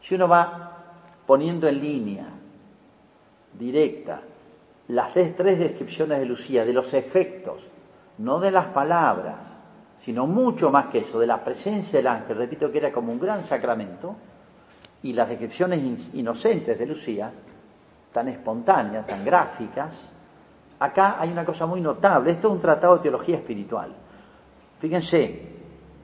Si 0.00 0.14
uno 0.14 0.28
va 0.28 0.76
poniendo 1.26 1.68
en 1.68 1.80
línea 1.80 2.26
directa 3.58 4.22
las 4.88 5.12
tres 5.12 5.58
descripciones 5.58 6.18
de 6.18 6.26
Lucía, 6.26 6.64
de 6.64 6.72
los 6.72 6.94
efectos, 6.94 7.66
no 8.18 8.40
de 8.40 8.50
las 8.50 8.66
palabras, 8.66 9.38
sino 10.00 10.26
mucho 10.26 10.70
más 10.70 10.86
que 10.86 10.98
eso, 10.98 11.18
de 11.18 11.26
la 11.26 11.44
presencia 11.44 11.98
del 11.98 12.06
ángel, 12.06 12.36
repito 12.36 12.72
que 12.72 12.78
era 12.78 12.92
como 12.92 13.12
un 13.12 13.20
gran 13.20 13.44
sacramento, 13.44 14.16
y 15.02 15.12
las 15.12 15.28
descripciones 15.28 15.80
inocentes 16.12 16.78
de 16.78 16.86
Lucía, 16.86 17.32
tan 18.12 18.28
espontáneas, 18.28 19.06
tan 19.06 19.24
gráficas, 19.24 20.08
acá 20.78 21.16
hay 21.20 21.30
una 21.30 21.44
cosa 21.44 21.66
muy 21.66 21.80
notable. 21.80 22.32
Esto 22.32 22.48
es 22.48 22.54
un 22.54 22.60
tratado 22.60 22.96
de 22.96 23.02
teología 23.02 23.36
espiritual. 23.36 23.94
Fíjense, 24.78 25.50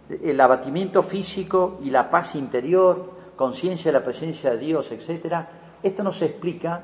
el 0.08 0.40
abatimiento 0.40 1.02
físico 1.02 1.78
y 1.82 1.90
la 1.90 2.08
paz 2.10 2.34
interior, 2.34 3.16
conciencia 3.34 3.90
de 3.90 3.98
la 3.98 4.04
presencia 4.04 4.50
de 4.50 4.58
Dios, 4.58 4.92
etcétera, 4.92 5.48
esto 5.82 6.02
no 6.02 6.12
se 6.12 6.26
explica 6.26 6.82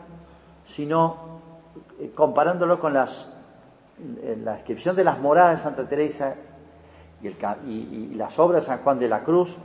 sino 0.65 1.41
eh, 1.99 2.13
comparándolo 2.15 2.79
con 2.79 2.95
las, 2.95 3.29
eh, 4.23 4.39
la 4.43 4.55
descripción 4.55 4.95
de 4.95 5.05
las 5.05 5.19
moradas 5.19 5.59
de 5.59 5.63
Santa 5.63 5.89
Teresa 5.89 6.37
y, 7.23 7.71
y 7.71 8.15
las 8.15 8.39
obras 8.39 8.63
de 8.63 8.67
San 8.67 8.79
Juan 8.83 8.99
de 8.99 9.09
la 9.09 9.23
Cruz, 9.23 9.57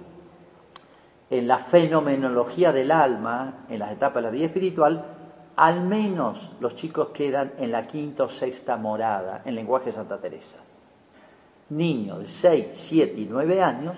en 1.29 1.47
la 1.47 1.57
fenomenología 1.57 2.71
del 2.71 2.91
alma, 2.91 3.65
en 3.69 3.79
las 3.79 3.91
etapas 3.91 4.15
de 4.15 4.21
la 4.21 4.29
vida 4.29 4.45
espiritual, 4.45 5.16
al 5.57 5.81
menos 5.81 6.51
los 6.59 6.75
chicos 6.75 7.09
quedan 7.09 7.53
en 7.57 7.71
la 7.71 7.87
quinta 7.87 8.23
o 8.23 8.29
sexta 8.29 8.77
morada, 8.77 9.41
en 9.43 9.55
lenguaje 9.55 9.87
de 9.87 9.93
Santa 9.93 10.19
Teresa. 10.19 10.57
Niños 11.69 12.19
de 12.19 12.27
6, 12.27 12.67
7 12.73 13.19
y 13.19 13.25
9 13.25 13.61
años 13.61 13.95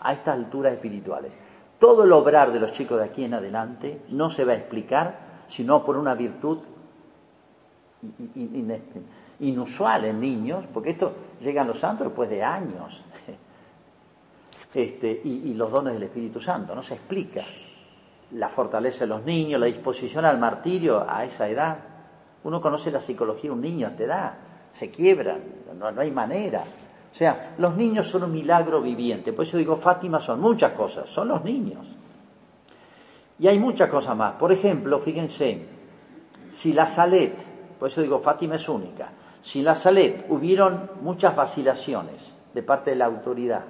a 0.00 0.12
estas 0.12 0.36
alturas 0.36 0.72
espirituales. 0.72 1.32
Todo 1.80 2.04
el 2.04 2.12
obrar 2.12 2.52
de 2.52 2.60
los 2.60 2.72
chicos 2.72 2.98
de 2.98 3.04
aquí 3.04 3.24
en 3.24 3.34
adelante 3.34 4.02
no 4.10 4.30
se 4.30 4.44
va 4.44 4.52
a 4.52 4.56
explicar 4.56 5.30
sino 5.48 5.84
por 5.84 5.96
una 5.96 6.14
virtud 6.14 6.58
inusual 9.40 10.04
en 10.04 10.20
niños, 10.20 10.64
porque 10.72 10.90
esto 10.90 11.12
llegan 11.40 11.66
los 11.66 11.80
santos 11.80 12.06
después 12.06 12.30
de 12.30 12.44
años, 12.44 13.02
este, 14.74 15.20
y 15.24 15.54
los 15.54 15.72
dones 15.72 15.94
del 15.94 16.04
Espíritu 16.04 16.40
Santo, 16.40 16.72
no 16.72 16.84
se 16.84 16.94
explica 16.94 17.42
la 18.32 18.48
fortaleza 18.48 19.00
de 19.00 19.06
los 19.08 19.24
niños, 19.24 19.60
la 19.60 19.66
disposición 19.66 20.24
al 20.24 20.38
martirio 20.38 21.04
a 21.08 21.24
esa 21.24 21.48
edad. 21.48 21.78
Uno 22.44 22.60
conoce 22.60 22.90
la 22.90 23.00
psicología 23.00 23.50
de 23.50 23.54
un 23.54 23.60
niño 23.60 23.86
a 23.86 23.90
esta 23.90 24.04
edad, 24.04 24.34
se 24.72 24.90
quiebran, 24.90 25.40
no, 25.78 25.90
no 25.90 26.00
hay 26.00 26.10
manera. 26.10 26.62
O 27.12 27.14
sea, 27.14 27.54
los 27.58 27.76
niños 27.76 28.08
son 28.08 28.24
un 28.24 28.32
milagro 28.32 28.80
viviente. 28.80 29.32
Por 29.32 29.44
eso 29.44 29.56
digo, 29.56 29.76
Fátima 29.76 30.20
son 30.20 30.40
muchas 30.40 30.72
cosas, 30.72 31.08
son 31.10 31.28
los 31.28 31.44
niños. 31.44 31.86
Y 33.38 33.48
hay 33.48 33.58
muchas 33.58 33.88
cosas 33.88 34.16
más. 34.16 34.34
Por 34.34 34.52
ejemplo, 34.52 34.98
fíjense, 35.00 35.66
si 36.52 36.72
la 36.72 36.88
Salet, 36.88 37.34
por 37.78 37.88
eso 37.88 38.02
digo, 38.02 38.20
Fátima 38.20 38.56
es 38.56 38.68
única, 38.68 39.12
si 39.42 39.62
la 39.62 39.74
Salet 39.74 40.26
hubieron 40.28 40.90
muchas 41.02 41.34
vacilaciones 41.34 42.20
de 42.52 42.62
parte 42.62 42.90
de 42.90 42.96
la 42.96 43.06
autoridad 43.06 43.64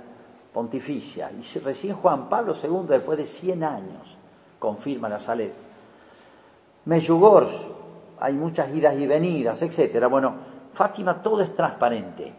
pontificia, 0.52 1.30
y 1.30 1.58
recién 1.60 1.94
Juan 1.94 2.28
Pablo 2.28 2.54
II, 2.60 2.86
después 2.88 3.18
de 3.18 3.26
100 3.26 3.62
años, 3.62 4.16
confirma 4.60 5.08
la 5.08 5.18
Salet. 5.18 5.52
Meyugors, 6.84 7.52
hay 8.20 8.34
muchas 8.34 8.72
idas 8.72 8.96
y 8.96 9.06
venidas, 9.08 9.60
etcétera. 9.62 10.06
Bueno, 10.06 10.34
Fátima 10.72 11.20
todo 11.20 11.42
es 11.42 11.54
transparente. 11.56 12.32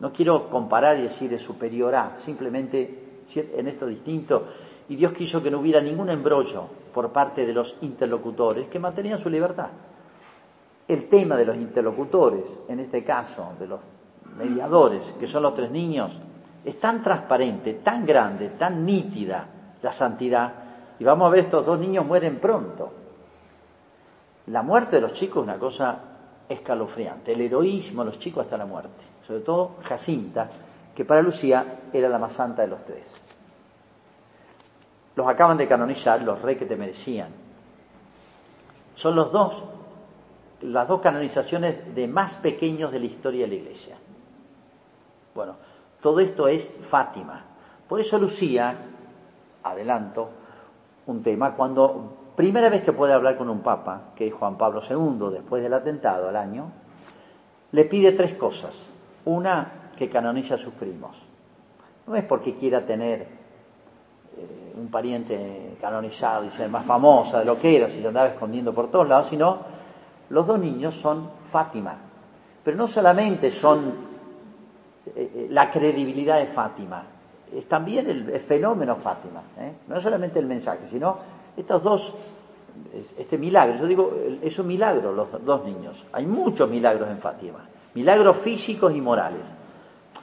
No 0.00 0.12
quiero 0.12 0.50
comparar 0.50 0.98
y 0.98 1.02
decir 1.02 1.32
es 1.32 1.42
superior 1.42 1.94
a, 1.94 2.18
simplemente 2.18 3.22
en 3.34 3.66
esto 3.66 3.86
distinto. 3.86 4.48
y 4.90 4.96
Dios 4.96 5.12
quiso 5.12 5.42
que 5.42 5.50
no 5.50 5.60
hubiera 5.60 5.80
ningún 5.80 6.08
embrollo 6.10 6.66
por 6.94 7.12
parte 7.12 7.44
de 7.46 7.52
los 7.52 7.76
interlocutores 7.82 8.68
que 8.68 8.78
mantenían 8.78 9.20
su 9.20 9.28
libertad. 9.28 9.68
El 10.86 11.08
tema 11.08 11.36
de 11.36 11.44
los 11.44 11.56
interlocutores, 11.56 12.44
en 12.68 12.80
este 12.80 13.04
caso 13.04 13.52
de 13.58 13.66
los 13.66 13.80
mediadores, 14.36 15.02
que 15.20 15.26
son 15.26 15.42
los 15.42 15.54
tres 15.54 15.70
niños, 15.70 16.10
es 16.64 16.80
tan 16.80 17.02
transparente, 17.02 17.74
tan 17.74 18.06
grande, 18.06 18.50
tan 18.50 18.84
nítida 18.86 19.48
la 19.82 19.92
santidad, 19.92 20.67
y 20.98 21.04
vamos 21.04 21.26
a 21.26 21.30
ver 21.30 21.40
estos 21.40 21.64
dos 21.64 21.78
niños 21.78 22.04
mueren 22.04 22.40
pronto. 22.40 22.92
La 24.46 24.62
muerte 24.62 24.96
de 24.96 25.02
los 25.02 25.12
chicos 25.12 25.38
es 25.38 25.44
una 25.44 25.58
cosa 25.58 25.98
escalofriante, 26.48 27.32
el 27.32 27.42
heroísmo 27.42 28.02
de 28.02 28.10
los 28.10 28.18
chicos 28.18 28.44
hasta 28.44 28.56
la 28.56 28.66
muerte, 28.66 29.04
sobre 29.26 29.40
todo 29.40 29.76
Jacinta, 29.82 30.48
que 30.94 31.04
para 31.04 31.22
Lucía 31.22 31.80
era 31.92 32.08
la 32.08 32.18
más 32.18 32.32
santa 32.32 32.62
de 32.62 32.68
los 32.68 32.84
tres. 32.84 33.04
Los 35.14 35.28
acaban 35.28 35.58
de 35.58 35.68
canonizar 35.68 36.22
los 36.22 36.40
reyes 36.40 36.60
que 36.60 36.66
te 36.66 36.76
merecían. 36.76 37.28
Son 38.94 39.14
los 39.14 39.30
dos, 39.30 39.62
las 40.62 40.88
dos 40.88 41.00
canonizaciones 41.00 41.94
de 41.94 42.08
más 42.08 42.34
pequeños 42.34 42.90
de 42.90 43.00
la 43.00 43.06
historia 43.06 43.42
de 43.44 43.48
la 43.48 43.54
Iglesia. 43.54 43.96
Bueno, 45.34 45.56
todo 46.00 46.20
esto 46.20 46.48
es 46.48 46.68
Fátima. 46.82 47.44
Por 47.88 48.00
eso 48.00 48.18
Lucía, 48.18 48.76
adelanto, 49.62 50.30
un 51.08 51.22
tema, 51.22 51.54
cuando 51.54 52.32
primera 52.36 52.68
vez 52.68 52.82
que 52.82 52.92
puede 52.92 53.12
hablar 53.12 53.36
con 53.36 53.50
un 53.50 53.60
papa, 53.60 54.12
que 54.14 54.28
es 54.28 54.34
Juan 54.34 54.56
Pablo 54.56 54.80
II, 54.88 55.30
después 55.32 55.62
del 55.62 55.74
atentado 55.74 56.28
al 56.28 56.36
año, 56.36 56.70
le 57.72 57.84
pide 57.84 58.12
tres 58.12 58.34
cosas. 58.34 58.74
Una, 59.24 59.90
que 59.96 60.08
canonice 60.08 60.54
a 60.54 60.58
sus 60.58 60.72
primos. 60.74 61.16
No 62.06 62.14
es 62.14 62.22
porque 62.24 62.54
quiera 62.54 62.82
tener 62.86 63.22
eh, 63.22 64.74
un 64.76 64.88
pariente 64.88 65.76
canonizado 65.80 66.44
y 66.44 66.50
ser 66.50 66.70
más 66.70 66.86
famosa 66.86 67.40
de 67.40 67.44
lo 67.44 67.58
que 67.58 67.76
era, 67.76 67.88
si 67.88 68.00
se 68.00 68.06
andaba 68.06 68.28
escondiendo 68.28 68.72
por 68.72 68.90
todos 68.90 69.08
lados, 69.08 69.28
sino 69.28 69.58
los 70.30 70.46
dos 70.46 70.60
niños 70.60 70.94
son 70.96 71.30
Fátima. 71.50 71.96
Pero 72.62 72.76
no 72.76 72.86
solamente 72.86 73.50
son 73.50 73.94
eh, 75.06 75.32
eh, 75.34 75.46
la 75.50 75.70
credibilidad 75.70 76.38
de 76.38 76.46
Fátima, 76.46 77.02
es 77.54 77.68
también 77.68 78.08
el, 78.08 78.40
fenómeno 78.40 78.96
Fátima. 78.96 79.42
No 79.86 80.00
solamente 80.00 80.38
el 80.38 80.46
mensaje, 80.46 80.80
sino 80.90 81.16
estos 81.56 81.82
dos, 81.82 82.14
este 83.16 83.38
milagro. 83.38 83.78
Yo 83.78 83.86
digo, 83.86 84.12
es 84.42 84.58
un 84.58 84.66
milagro 84.66 85.12
los 85.12 85.44
dos 85.44 85.64
niños. 85.64 85.96
Hay 86.12 86.26
muchos 86.26 86.68
milagros 86.68 87.08
en 87.08 87.18
Fátima, 87.18 87.66
milagros 87.94 88.36
físicos 88.38 88.94
y 88.94 89.00
morales. 89.00 89.42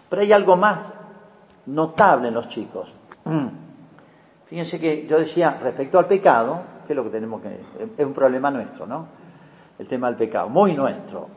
Pero 0.10 0.22
hay 0.22 0.32
algo 0.32 0.56
más 0.56 0.92
notable 1.66 2.28
en 2.30 2.34
los 2.34 2.48
chicos. 2.48 2.94
Fíjense 4.46 4.80
que 4.80 5.08
yo 5.08 5.20
decía, 5.20 5.58
respecto 5.62 5.98
al 5.98 6.06
pecado, 6.06 6.62
que 6.86 6.94
es 6.94 6.98
lo 6.98 7.04
que 7.04 7.10
tenemos 7.10 7.42
que... 7.42 7.60
es 7.98 8.06
un 8.06 8.14
problema 8.14 8.52
nuestro, 8.52 8.86
¿no? 8.86 9.08
El 9.80 9.88
tema 9.88 10.08
del 10.08 10.16
pecado, 10.16 10.48
muy 10.50 10.74
nuestro. 10.74 11.28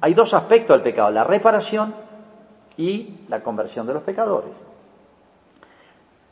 Hay 0.00 0.12
dos 0.12 0.34
aspectos 0.34 0.76
del 0.76 0.82
pecado, 0.82 1.10
la 1.10 1.24
reparación 1.24 1.94
y 2.76 3.20
la 3.28 3.42
conversión 3.42 3.86
de 3.86 3.94
los 3.94 4.02
pecadores. 4.02 4.52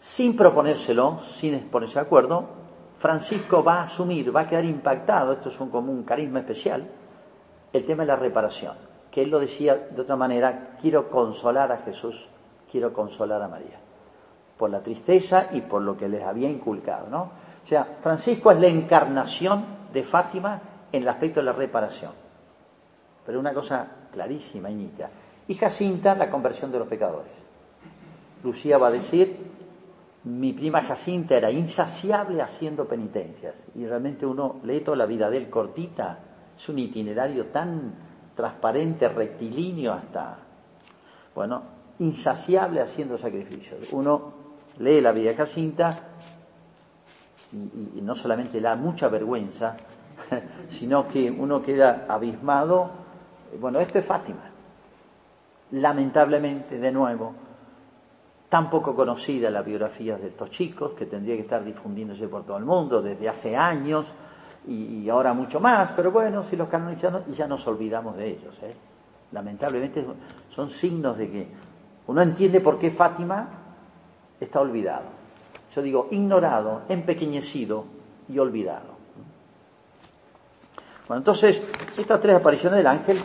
Sin 0.04 0.36
proponérselo, 0.36 1.24
sin 1.24 1.58
ponerse 1.70 1.94
de 1.94 2.04
acuerdo, 2.04 2.44
Francisco 2.98 3.64
va 3.64 3.80
a 3.80 3.84
asumir, 3.84 4.36
va 4.36 4.42
a 4.42 4.46
quedar 4.46 4.66
impactado, 4.66 5.32
esto 5.32 5.48
es 5.48 5.58
un, 5.58 6.02
carisma 6.02 6.40
especial, 6.40 6.86
el 7.72 7.86
tema 7.86 8.02
de 8.02 8.08
la 8.08 8.16
reparación. 8.16 8.76
Que 9.10 9.22
él 9.22 9.30
lo 9.30 9.40
decía 9.40 9.76
de 9.76 10.02
otra 10.02 10.14
manera, 10.14 10.76
quiero 10.78 11.08
consolar 11.08 11.72
a 11.72 11.78
Jesús, 11.78 12.28
quiero 12.70 12.92
consolar 12.92 13.40
a 13.40 13.48
María 13.48 13.80
por 14.58 14.68
la 14.68 14.82
tristeza 14.82 15.48
y 15.52 15.62
por 15.62 15.80
lo 15.80 15.96
que 15.96 16.06
les 16.06 16.22
había 16.22 16.50
inculcado, 16.50 17.08
¿no? 17.08 17.22
O 17.64 17.66
sea, 17.66 17.96
Francisco 18.02 18.50
es 18.50 18.60
la 18.60 18.68
encarnación 18.68 19.64
de 19.90 20.02
Fátima 20.02 20.60
en 20.92 21.02
el 21.02 21.08
aspecto 21.08 21.40
de 21.40 21.46
la 21.46 21.52
reparación. 21.54 22.12
Pero 23.24 23.40
una 23.40 23.54
cosa 23.54 23.88
clarísima 24.12 24.68
nítida. 24.68 25.08
Y 25.48 25.54
Jacinta, 25.54 26.14
la 26.14 26.30
conversión 26.30 26.70
de 26.70 26.78
los 26.78 26.88
pecadores. 26.88 27.32
Lucía 28.42 28.76
va 28.76 28.88
a 28.88 28.90
decir, 28.90 29.43
mi 30.24 30.52
prima 30.54 30.82
Jacinta 30.82 31.36
era 31.36 31.50
insaciable 31.50 32.40
haciendo 32.40 32.86
penitencias. 32.86 33.54
Y 33.74 33.86
realmente 33.86 34.24
uno 34.24 34.60
lee 34.64 34.80
toda 34.80 34.96
la 34.96 35.06
vida 35.06 35.28
de 35.28 35.36
él 35.36 35.50
cortita, 35.50 36.18
es 36.56 36.68
un 36.68 36.78
itinerario 36.78 37.46
tan 37.46 37.92
transparente, 38.34 39.08
rectilíneo 39.08 39.92
hasta, 39.92 40.38
bueno, 41.34 41.62
insaciable 41.98 42.80
haciendo 42.80 43.18
sacrificios. 43.18 43.92
Uno 43.92 44.32
lee 44.78 45.00
la 45.00 45.12
vida 45.12 45.30
de 45.30 45.36
Jacinta 45.36 45.98
y, 47.52 48.00
no 48.00 48.16
solamente 48.16 48.60
le 48.60 48.68
da 48.68 48.76
mucha 48.76 49.08
vergüenza, 49.08 49.76
sino 50.68 51.06
que 51.06 51.30
uno 51.30 51.62
queda 51.62 52.06
abismado. 52.08 52.90
Bueno, 53.60 53.78
esto 53.78 53.98
es 53.98 54.06
Fátima. 54.06 54.50
Lamentablemente, 55.70 56.78
de 56.78 56.92
nuevo, 56.92 57.34
tan 58.54 58.70
poco 58.70 58.94
conocida 58.94 59.50
la 59.50 59.62
biografía 59.62 60.16
de 60.16 60.28
estos 60.28 60.48
chicos, 60.48 60.92
que 60.92 61.06
tendría 61.06 61.34
que 61.34 61.42
estar 61.42 61.64
difundiéndose 61.64 62.28
por 62.28 62.44
todo 62.44 62.56
el 62.56 62.64
mundo 62.64 63.02
desde 63.02 63.28
hace 63.28 63.56
años 63.56 64.06
y, 64.68 65.08
ahora 65.08 65.34
mucho 65.34 65.58
más, 65.58 65.90
pero 65.96 66.12
bueno, 66.12 66.44
si 66.48 66.54
los 66.54 66.68
canonizamos 66.68 67.22
y 67.26 67.34
ya 67.34 67.48
nos 67.48 67.66
olvidamos 67.66 68.16
de 68.16 68.28
ellos. 68.28 68.54
¿eh? 68.62 68.72
Lamentablemente 69.32 70.06
son 70.54 70.70
signos 70.70 71.18
de 71.18 71.30
que 71.32 71.48
uno 72.06 72.22
entiende 72.22 72.60
por 72.60 72.78
qué 72.78 72.92
Fátima 72.92 73.48
está 74.38 74.60
olvidado. 74.60 75.06
Yo 75.74 75.82
digo 75.82 76.06
ignorado, 76.12 76.82
empequeñecido 76.88 77.86
y 78.28 78.38
olvidado. 78.38 78.94
Bueno, 81.08 81.18
entonces, 81.22 81.60
estas 81.98 82.20
tres 82.20 82.36
apariciones 82.36 82.76
del 82.76 82.86
ángel 82.86 83.18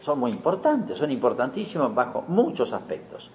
son 0.00 0.18
muy 0.18 0.32
importantes, 0.32 0.98
son 0.98 1.12
importantísimas 1.12 1.94
bajo 1.94 2.24
muchos 2.26 2.72
aspectos. 2.72 3.30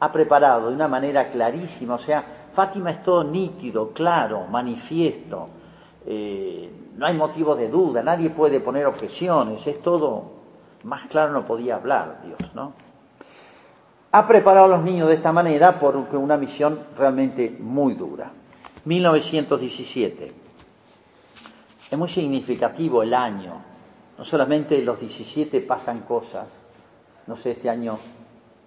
Ha 0.00 0.12
preparado 0.12 0.68
de 0.68 0.74
una 0.74 0.88
manera 0.88 1.30
clarísima, 1.30 1.94
o 1.94 1.98
sea, 1.98 2.50
Fátima 2.54 2.90
es 2.90 3.02
todo 3.02 3.24
nítido, 3.24 3.92
claro, 3.92 4.46
manifiesto, 4.46 5.48
eh, 6.06 6.70
no 6.96 7.06
hay 7.06 7.16
motivo 7.16 7.54
de 7.54 7.68
duda, 7.68 8.02
nadie 8.02 8.30
puede 8.30 8.60
poner 8.60 8.86
objeciones, 8.86 9.66
es 9.66 9.82
todo, 9.82 10.32
más 10.84 11.06
claro 11.08 11.32
no 11.32 11.46
podía 11.46 11.76
hablar 11.76 12.20
Dios, 12.24 12.54
¿no? 12.54 12.72
ha 14.10 14.26
preparado 14.26 14.66
a 14.66 14.76
los 14.76 14.84
niños 14.84 15.08
de 15.08 15.14
esta 15.14 15.32
manera 15.32 15.78
por 15.78 15.96
una 15.96 16.36
misión 16.36 16.80
realmente 16.96 17.54
muy 17.58 17.94
dura. 17.94 18.30
1917. 18.84 20.32
Es 21.90 21.98
muy 21.98 22.08
significativo 22.08 23.02
el 23.02 23.12
año. 23.12 23.62
No 24.16 24.24
solamente 24.24 24.80
los 24.82 24.98
17 24.98 25.60
pasan 25.60 26.00
cosas, 26.00 26.46
no 27.26 27.36
sé 27.36 27.52
este 27.52 27.68
año 27.68 27.98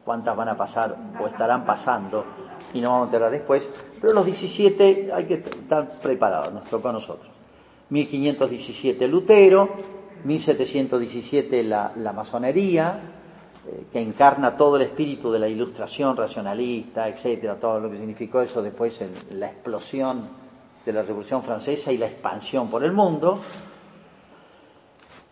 cuántas 0.05 0.35
van 0.35 0.49
a 0.49 0.57
pasar 0.57 0.95
o 1.21 1.27
estarán 1.27 1.65
pasando 1.65 2.25
y 2.73 2.81
no 2.81 2.89
vamos 2.89 3.03
a 3.03 3.07
enterar 3.07 3.31
después, 3.31 3.63
pero 3.99 4.13
los 4.13 4.25
17 4.25 5.11
hay 5.13 5.25
que 5.25 5.35
estar 5.35 5.99
preparados, 5.99 6.53
nos 6.53 6.65
toca 6.65 6.89
a 6.89 6.93
nosotros. 6.93 7.29
1517 7.89 9.07
Lutero, 9.07 9.69
1717 10.23 11.63
la, 11.63 11.91
la 11.95 12.13
masonería, 12.13 12.99
eh, 13.67 13.85
que 13.91 14.01
encarna 14.01 14.57
todo 14.57 14.77
el 14.77 14.83
espíritu 14.83 15.31
de 15.31 15.39
la 15.39 15.47
ilustración 15.47 16.15
racionalista, 16.15 17.07
etcétera, 17.07 17.59
todo 17.59 17.79
lo 17.79 17.91
que 17.91 17.97
significó 17.97 18.41
eso 18.41 18.61
después 18.61 18.99
en 19.01 19.13
la 19.39 19.47
explosión 19.47 20.29
de 20.85 20.93
la 20.93 21.03
Revolución 21.03 21.43
Francesa 21.43 21.91
y 21.91 21.97
la 21.97 22.07
expansión 22.07 22.69
por 22.69 22.83
el 22.83 22.91
mundo. 22.91 23.39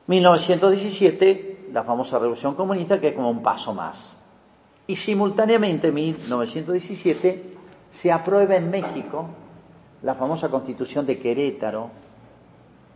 1917, 0.07 1.69
la 1.71 1.83
famosa 1.83 2.19
Revolución 2.19 2.55
Comunista, 2.55 2.99
que 2.99 3.09
es 3.09 3.15
como 3.15 3.31
un 3.31 3.41
paso 3.41 3.73
más. 3.73 4.18
Y 4.89 4.95
simultáneamente, 4.95 5.89
en 5.89 5.93
1917, 5.93 7.43
se 7.91 8.11
aprueba 8.11 8.55
en 8.55 8.71
México 8.71 9.27
la 10.01 10.15
famosa 10.15 10.49
Constitución 10.49 11.05
de 11.05 11.19
Querétaro, 11.19 11.91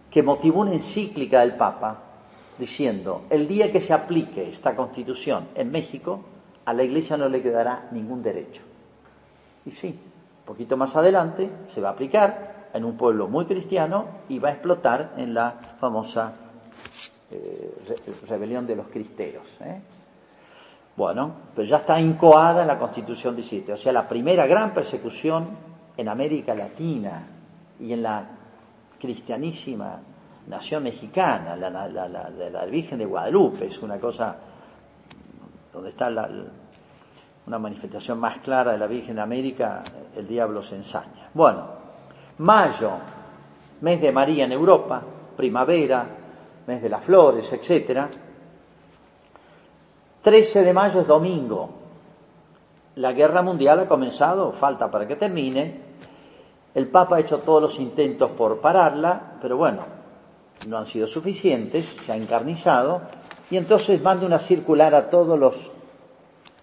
que 0.10 0.24
motivó 0.24 0.62
una 0.62 0.74
encíclica 0.74 1.42
del 1.42 1.56
Papa 1.56 2.00
diciendo, 2.58 3.26
el 3.30 3.48
día 3.48 3.72
que 3.72 3.80
se 3.80 3.94
aplique 3.94 4.50
esta 4.50 4.76
constitución 4.76 5.50
en 5.54 5.70
México, 5.70 6.26
a 6.66 6.74
la 6.74 6.84
Iglesia 6.84 7.16
no 7.16 7.30
le 7.30 7.44
quedará 7.44 7.90
ningún 7.92 8.24
derecho. 8.24 8.64
Y 9.64 9.72
sí, 9.74 9.96
poquito 10.48 10.76
más 10.76 10.96
adelante 10.96 11.48
se 11.68 11.80
va 11.80 11.90
a 11.90 11.92
aplicar 11.92 12.70
en 12.74 12.86
un 12.86 12.98
pueblo 12.98 13.28
muy 13.28 13.46
cristiano 13.46 14.08
y 14.30 14.40
va 14.40 14.50
a 14.50 14.54
explotar 14.54 15.14
en 15.18 15.36
la 15.36 15.52
famosa 15.80 16.34
eh, 17.30 17.72
rebelión 18.28 18.66
de 18.66 18.78
los 18.78 18.88
cristeros. 18.88 19.46
¿eh? 19.62 19.80
Bueno, 20.96 21.34
pero 21.56 21.68
ya 21.68 21.78
está 21.78 22.00
incoada 22.00 22.62
en 22.62 22.68
la 22.68 22.78
Constitución 22.78 23.36
17, 23.36 23.74
o 23.74 23.78
sea, 23.78 23.92
la 23.92 24.08
primera 24.08 24.46
gran 24.46 24.74
persecución 24.74 25.50
en 25.98 26.08
América 26.08 26.54
Latina 26.54 27.28
y 27.80 27.94
en 27.94 28.04
la 28.04 28.28
cristianísima 29.00 30.00
nación 30.48 30.84
mexicana, 30.84 31.56
la, 31.56 31.70
la, 31.70 32.08
la, 32.08 32.66
Virgen 32.66 33.00
de 33.00 33.06
Guadalupe, 33.06 33.68
es 33.68 33.82
una 33.82 33.98
cosa 33.98 34.36
donde 35.72 35.90
está 35.90 36.10
una 37.46 37.60
manifestación 37.60 38.20
más 38.20 38.38
clara 38.40 38.74
de 38.74 38.78
la 38.78 38.88
Virgen 38.88 39.20
América, 39.20 39.84
el 40.16 40.28
diablo 40.28 40.62
se 40.62 40.76
ensaña. 40.76 41.30
Bueno, 41.34 41.66
mayo, 42.38 42.92
mes 43.82 44.00
de 44.00 44.12
María 44.12 44.46
en 44.46 44.52
Europa, 44.52 45.02
primavera, 45.36 46.06
mes 46.68 46.82
de 46.82 46.90
las 46.90 47.04
flores, 47.04 47.52
etcétera. 47.52 48.10
13 50.24 50.64
de 50.64 50.74
mayo 50.74 51.02
es 51.02 51.08
domingo. 51.08 51.70
La 52.96 53.12
guerra 53.12 53.42
mundial 53.42 53.82
ha 53.82 53.88
comenzado, 53.90 54.54
falta 54.54 54.90
para 54.90 55.06
que 55.06 55.18
termine. 55.18 55.82
El 56.74 56.88
Papa 56.88 57.18
ha 57.18 57.20
hecho 57.20 57.40
todos 57.40 57.62
los 57.62 57.80
intentos 57.80 58.32
por 58.32 58.62
pararla, 58.62 59.34
pero 59.42 59.58
bueno, 59.58 59.84
no 60.68 60.78
han 60.78 60.88
sido 60.88 61.08
suficientes, 61.08 61.86
se 61.86 62.12
ha 62.14 62.16
encarnizado, 62.16 63.02
y 63.52 63.58
entonces 63.58 64.02
manda 64.02 64.26
una 64.26 64.40
circular 64.40 64.96
a 64.96 65.10
todos 65.10 65.38
los, 65.38 65.56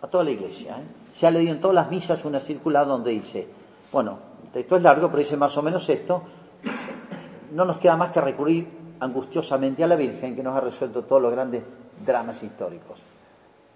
a 0.00 0.08
toda 0.08 0.24
la 0.24 0.30
iglesia. 0.30 0.78
¿eh? 0.78 0.84
Se 1.12 1.26
ha 1.26 1.30
leído 1.30 1.52
en 1.52 1.60
todas 1.60 1.74
las 1.74 1.90
misas 1.90 2.24
una 2.24 2.40
circular 2.40 2.86
donde 2.86 3.10
dice, 3.10 3.46
bueno, 3.92 4.18
el 4.42 4.50
texto 4.52 4.76
es 4.76 4.82
largo, 4.82 5.08
pero 5.08 5.18
dice 5.18 5.36
más 5.36 5.54
o 5.58 5.62
menos 5.62 5.86
esto, 5.90 6.22
no 7.52 7.66
nos 7.66 7.76
queda 7.76 7.96
más 7.98 8.10
que 8.10 8.22
recurrir 8.22 8.68
angustiosamente 9.00 9.84
a 9.84 9.86
la 9.86 9.96
Virgen 9.96 10.34
que 10.34 10.42
nos 10.42 10.56
ha 10.56 10.60
resuelto 10.60 11.04
todos 11.04 11.20
los 11.20 11.32
grandes 11.32 11.62
dramas 12.04 12.42
históricos. 12.42 12.98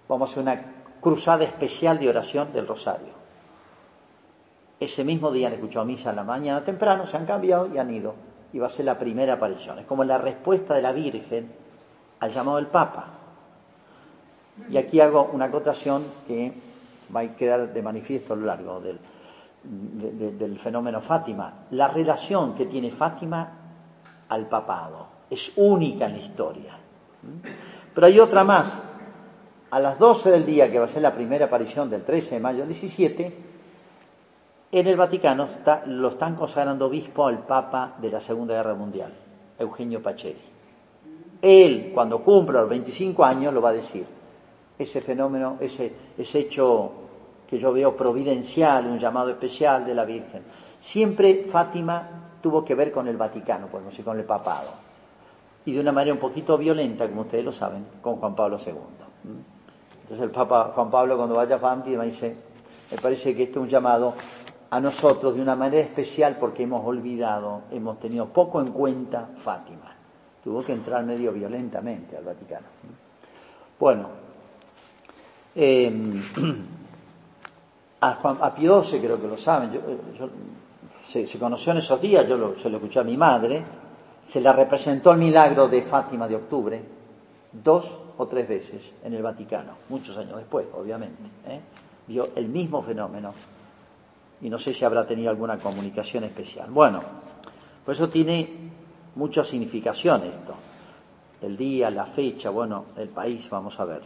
Vamos 0.07 0.29
a 0.29 0.31
hacer 0.31 0.43
una 0.43 0.61
cruzada 1.01 1.43
especial 1.43 1.99
de 1.99 2.09
oración 2.09 2.51
del 2.53 2.67
Rosario. 2.67 3.13
Ese 4.79 5.03
mismo 5.03 5.31
día 5.31 5.47
han 5.47 5.53
escuchado 5.53 5.85
misa 5.85 6.09
en 6.09 6.17
la 6.17 6.23
mañana 6.23 6.63
temprano, 6.63 7.07
se 7.07 7.17
han 7.17 7.25
cambiado 7.25 7.67
y 7.73 7.77
han 7.77 7.93
ido. 7.93 8.15
Y 8.53 8.59
va 8.59 8.67
a 8.67 8.69
ser 8.69 8.85
la 8.85 8.97
primera 8.97 9.33
aparición. 9.33 9.79
Es 9.79 9.85
como 9.85 10.03
la 10.03 10.17
respuesta 10.17 10.73
de 10.73 10.81
la 10.81 10.91
Virgen 10.91 11.51
al 12.19 12.31
llamado 12.31 12.57
del 12.57 12.67
Papa. 12.67 13.07
Y 14.69 14.77
aquí 14.77 14.99
hago 14.99 15.29
una 15.33 15.45
acotación 15.45 16.03
que 16.27 16.53
va 17.13 17.21
a 17.21 17.35
quedar 17.35 17.73
de 17.73 17.81
manifiesto 17.81 18.33
a 18.33 18.37
lo 18.37 18.45
largo 18.45 18.79
del, 18.79 18.99
del 19.63 20.59
fenómeno 20.59 21.01
Fátima. 21.01 21.65
La 21.71 21.87
relación 21.87 22.55
que 22.55 22.65
tiene 22.65 22.91
Fátima 22.91 23.49
al 24.29 24.47
papado 24.47 25.07
es 25.29 25.51
única 25.55 26.05
en 26.05 26.13
la 26.13 26.17
historia. 26.19 26.77
Pero 27.93 28.07
hay 28.07 28.19
otra 28.19 28.43
más. 28.43 28.79
A 29.75 29.79
las 29.81 29.99
12 29.99 30.31
del 30.31 30.45
día, 30.45 30.71
que 30.71 30.79
va 30.79 30.85
a 30.85 30.87
ser 30.87 31.01
la 31.01 31.13
primera 31.13 31.47
aparición 31.47 31.89
del 31.89 32.05
13 32.05 32.35
de 32.35 32.39
mayo 32.39 32.59
del 32.59 32.69
17, 32.69 33.37
en 34.71 34.87
el 34.87 34.95
Vaticano 34.95 35.49
lo 35.87 36.07
están 36.07 36.37
consagrando 36.37 36.85
obispo 36.85 37.27
al 37.27 37.39
Papa 37.39 37.95
de 37.97 38.09
la 38.09 38.21
Segunda 38.21 38.53
Guerra 38.53 38.73
Mundial, 38.73 39.11
Eugenio 39.59 40.01
Pacelli. 40.01 40.39
Él, 41.41 41.91
cuando 41.93 42.23
cumpla 42.23 42.61
los 42.61 42.69
25 42.69 43.25
años, 43.25 43.53
lo 43.53 43.61
va 43.61 43.71
a 43.71 43.73
decir. 43.73 44.05
Ese 44.79 45.01
fenómeno, 45.01 45.57
ese, 45.59 45.91
ese 46.17 46.39
hecho 46.39 46.93
que 47.45 47.59
yo 47.59 47.73
veo 47.73 47.97
providencial, 47.97 48.87
un 48.87 48.97
llamado 48.97 49.31
especial 49.31 49.85
de 49.85 49.93
la 49.93 50.05
Virgen. 50.05 50.43
Siempre 50.79 51.47
Fátima 51.49 52.37
tuvo 52.41 52.63
que 52.63 52.75
ver 52.75 52.93
con 52.93 53.09
el 53.09 53.17
Vaticano, 53.17 53.67
pues 53.67 53.83
no 53.83 54.05
con 54.05 54.17
el 54.17 54.23
papado. 54.23 54.69
Y 55.65 55.73
de 55.73 55.81
una 55.81 55.91
manera 55.91 56.13
un 56.13 56.21
poquito 56.21 56.57
violenta, 56.57 57.09
como 57.09 57.23
ustedes 57.23 57.43
lo 57.43 57.51
saben, 57.51 57.85
con 58.01 58.15
Juan 58.15 58.35
Pablo 58.37 58.57
II. 58.65 59.54
Entonces 60.05 60.23
el 60.23 60.31
Papa 60.31 60.71
Juan 60.75 60.91
Pablo 60.91 61.17
cuando 61.17 61.33
vaya 61.33 61.55
a 61.55 61.59
Fátima 61.59 62.03
dice, 62.03 62.35
me 62.91 62.97
parece 62.97 63.35
que 63.35 63.41
esto 63.41 63.57
es 63.57 63.63
un 63.63 63.69
llamado 63.69 64.13
a 64.69 64.79
nosotros 64.79 65.33
de 65.33 65.41
una 65.41 65.55
manera 65.55 65.81
especial 65.81 66.37
porque 66.39 66.61
hemos 66.61 66.85
olvidado, 66.85 67.63
hemos 67.71 67.99
tenido 67.99 68.27
poco 68.27 68.61
en 68.61 68.71
cuenta 68.71 69.29
Fátima. 69.37 69.95
Tuvo 70.43 70.63
que 70.63 70.73
entrar 70.73 71.03
medio 71.03 71.33
violentamente 71.33 72.15
al 72.15 72.23
Vaticano. 72.23 72.67
Bueno, 73.79 74.09
eh, 75.55 76.21
a, 78.01 78.13
Juan, 78.13 78.37
XII 78.55 78.99
creo 78.99 79.19
que 79.19 79.27
lo 79.27 79.39
saben, 79.39 79.81
se, 81.07 81.39
conoció 81.39 81.71
en 81.71 81.79
esos 81.79 81.99
días, 81.99 82.27
yo 82.27 82.37
lo, 82.37 82.59
se 82.59 82.69
lo 82.69 82.77
escuché 82.77 82.99
a 82.99 83.03
mi 83.03 83.17
madre, 83.17 83.65
se 84.23 84.39
le 84.39 84.53
representó 84.53 85.13
el 85.13 85.17
milagro 85.17 85.67
de 85.67 85.81
Fátima 85.81 86.27
de 86.27 86.35
octubre 86.35 86.83
dos 87.63 88.04
o 88.17 88.27
tres 88.27 88.47
veces 88.47 88.81
en 89.03 89.13
el 89.13 89.21
Vaticano, 89.21 89.73
muchos 89.89 90.17
años 90.17 90.37
después, 90.37 90.67
obviamente. 90.73 91.21
¿eh? 91.47 91.61
Vio 92.07 92.29
el 92.35 92.47
mismo 92.47 92.81
fenómeno 92.81 93.33
y 94.41 94.49
no 94.49 94.59
sé 94.59 94.73
si 94.73 94.85
habrá 94.85 95.07
tenido 95.07 95.29
alguna 95.29 95.59
comunicación 95.59 96.23
especial. 96.23 96.69
Bueno, 96.69 97.01
por 97.83 97.93
eso 97.93 98.09
tiene 98.09 98.71
mucha 99.15 99.43
significación 99.43 100.23
esto. 100.23 100.55
El 101.41 101.57
día, 101.57 101.89
la 101.89 102.05
fecha, 102.05 102.49
bueno, 102.49 102.85
el 102.97 103.09
país, 103.09 103.49
vamos 103.49 103.79
a 103.79 103.85
ver. 103.85 104.01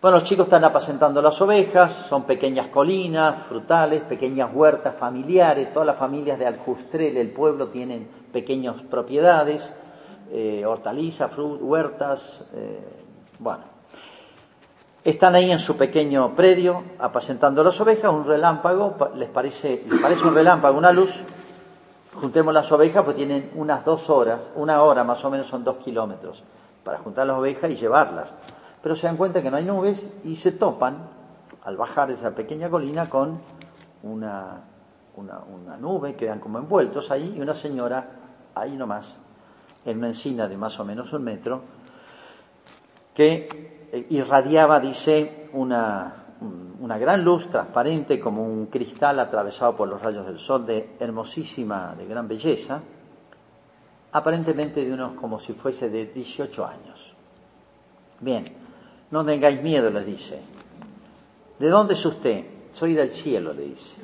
Bueno, 0.00 0.18
los 0.18 0.28
chicos 0.28 0.46
están 0.46 0.64
apacentando 0.64 1.22
las 1.22 1.40
ovejas, 1.40 1.92
son 2.08 2.24
pequeñas 2.24 2.68
colinas, 2.68 3.46
frutales, 3.46 4.00
pequeñas 4.02 4.50
huertas 4.52 4.96
familiares, 4.96 5.72
todas 5.72 5.86
las 5.86 5.96
familias 5.96 6.40
de 6.40 6.46
Aljustrel, 6.46 7.16
el 7.16 7.30
pueblo, 7.30 7.68
tienen 7.68 8.08
pequeñas 8.32 8.82
propiedades, 8.90 9.72
eh, 10.32 10.64
hortalizas, 10.66 11.30
huertas, 11.36 12.44
eh, 12.54 13.04
bueno. 13.38 13.64
Están 15.04 15.34
ahí 15.34 15.50
en 15.50 15.58
su 15.58 15.76
pequeño 15.76 16.34
predio 16.34 16.82
apacentando 16.98 17.62
las 17.62 17.80
ovejas, 17.80 18.12
un 18.12 18.24
relámpago, 18.24 18.96
les 19.16 19.28
parece, 19.28 19.84
les 19.88 20.00
parece 20.00 20.26
un 20.26 20.34
relámpago, 20.34 20.78
una 20.78 20.92
luz, 20.92 21.10
juntemos 22.14 22.54
las 22.54 22.70
ovejas, 22.70 23.04
pues 23.04 23.16
tienen 23.16 23.50
unas 23.56 23.84
dos 23.84 24.08
horas, 24.10 24.40
una 24.54 24.82
hora 24.82 25.02
más 25.04 25.24
o 25.24 25.30
menos 25.30 25.48
son 25.48 25.64
dos 25.64 25.76
kilómetros, 25.78 26.42
para 26.84 26.98
juntar 26.98 27.26
las 27.26 27.36
ovejas 27.36 27.70
y 27.70 27.76
llevarlas 27.76 28.32
pero 28.82 28.96
se 28.96 29.06
dan 29.06 29.16
cuenta 29.16 29.42
que 29.42 29.50
no 29.50 29.56
hay 29.56 29.64
nubes 29.64 30.04
y 30.24 30.36
se 30.36 30.52
topan 30.52 31.08
al 31.64 31.76
bajar 31.76 32.10
esa 32.10 32.34
pequeña 32.34 32.68
colina 32.68 33.08
con 33.08 33.40
una, 34.02 34.64
una, 35.16 35.76
nube, 35.76 36.16
quedan 36.16 36.40
como 36.40 36.58
envueltos 36.58 37.10
ahí 37.10 37.34
y 37.36 37.40
una 37.40 37.54
señora 37.54 38.10
ahí 38.54 38.76
nomás, 38.76 39.14
en 39.84 39.98
una 39.98 40.08
encina 40.08 40.48
de 40.48 40.56
más 40.56 40.78
o 40.78 40.84
menos 40.84 41.12
un 41.12 41.24
metro, 41.24 41.62
que 43.14 43.88
eh, 43.92 44.06
irradiaba, 44.10 44.80
dice, 44.80 45.48
una, 45.52 46.22
una 46.80 46.98
gran 46.98 47.24
luz 47.24 47.48
transparente 47.48 48.18
como 48.18 48.44
un 48.44 48.66
cristal 48.66 49.18
atravesado 49.20 49.76
por 49.76 49.88
los 49.88 50.00
rayos 50.02 50.26
del 50.26 50.38
sol, 50.38 50.66
de 50.66 50.96
hermosísima, 50.98 51.94
de 51.96 52.06
gran 52.06 52.26
belleza, 52.26 52.80
aparentemente 54.12 54.84
de 54.84 54.92
unos 54.92 55.14
como 55.14 55.38
si 55.38 55.52
fuese 55.52 55.88
de 55.88 56.06
18 56.06 56.66
años. 56.66 57.14
Bien, 58.20 58.44
no 59.10 59.24
tengáis 59.24 59.62
miedo, 59.62 59.90
les 59.90 60.06
dice. 60.06 60.40
¿De 61.58 61.68
dónde 61.68 61.94
es 61.94 62.04
usted? 62.04 62.44
Soy 62.72 62.94
del 62.94 63.10
cielo, 63.10 63.52
le 63.52 63.62
dice. 63.62 63.94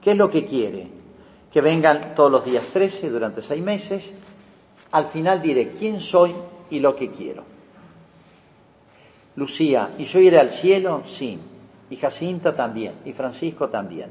¿Qué 0.00 0.12
es 0.12 0.16
lo 0.16 0.30
que 0.30 0.46
quiere? 0.46 0.88
Que 1.50 1.60
vengan 1.60 2.14
todos 2.14 2.30
los 2.30 2.44
días 2.44 2.64
13 2.64 3.10
durante 3.10 3.42
seis 3.42 3.62
meses. 3.62 4.12
Al 4.92 5.06
final 5.06 5.42
diré 5.42 5.70
quién 5.70 6.00
soy 6.00 6.34
y 6.70 6.80
lo 6.80 6.94
que 6.94 7.10
quiero. 7.10 7.44
Lucía, 9.36 9.94
¿y 9.98 10.04
yo 10.04 10.20
iré 10.20 10.38
al 10.38 10.50
cielo? 10.50 11.02
Sí. 11.06 11.38
Y 11.90 11.96
Jacinta 11.96 12.54
también. 12.54 12.94
Y 13.04 13.12
Francisco 13.12 13.68
también. 13.68 14.10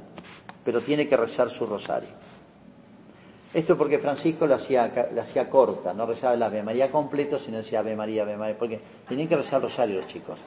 Pero 0.63 0.82
tiene 0.82 1.08
que 1.08 1.17
rezar 1.17 1.50
su 1.50 1.65
rosario. 1.65 2.10
Esto 3.54 3.78
porque 3.78 4.00
Francisco 4.00 4.48
lo 4.48 4.56
hacía, 4.56 5.50
corta, 5.50 5.94
no 5.94 6.06
rezaba 6.06 6.36
el 6.36 6.44
Ave 6.44 6.63
María 6.63 6.89
completo, 6.89 7.38
sino 7.38 7.58
decía 7.58 7.80
Ave 7.80 7.96
María, 7.98 8.24
Ave 8.24 8.38
María, 8.38 8.58
porque 8.58 8.80
tenían 9.08 9.28
que 9.28 9.36
rezar 9.36 9.62
rosario 9.62 10.00
los 10.00 10.08
chicos. 10.08 10.39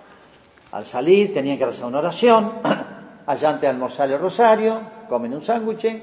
Al 0.72 0.86
salir 0.86 1.32
tenían 1.32 1.58
que 1.58 1.66
rezar 1.66 1.86
una 1.86 1.98
oración, 1.98 2.52
allá 3.26 3.48
antes 3.48 3.60
de 3.60 3.68
almorzar 3.68 4.10
el 4.10 4.18
rosario, 4.18 4.80
comen 5.08 5.34
un 5.34 5.42
sándwich 5.42 6.02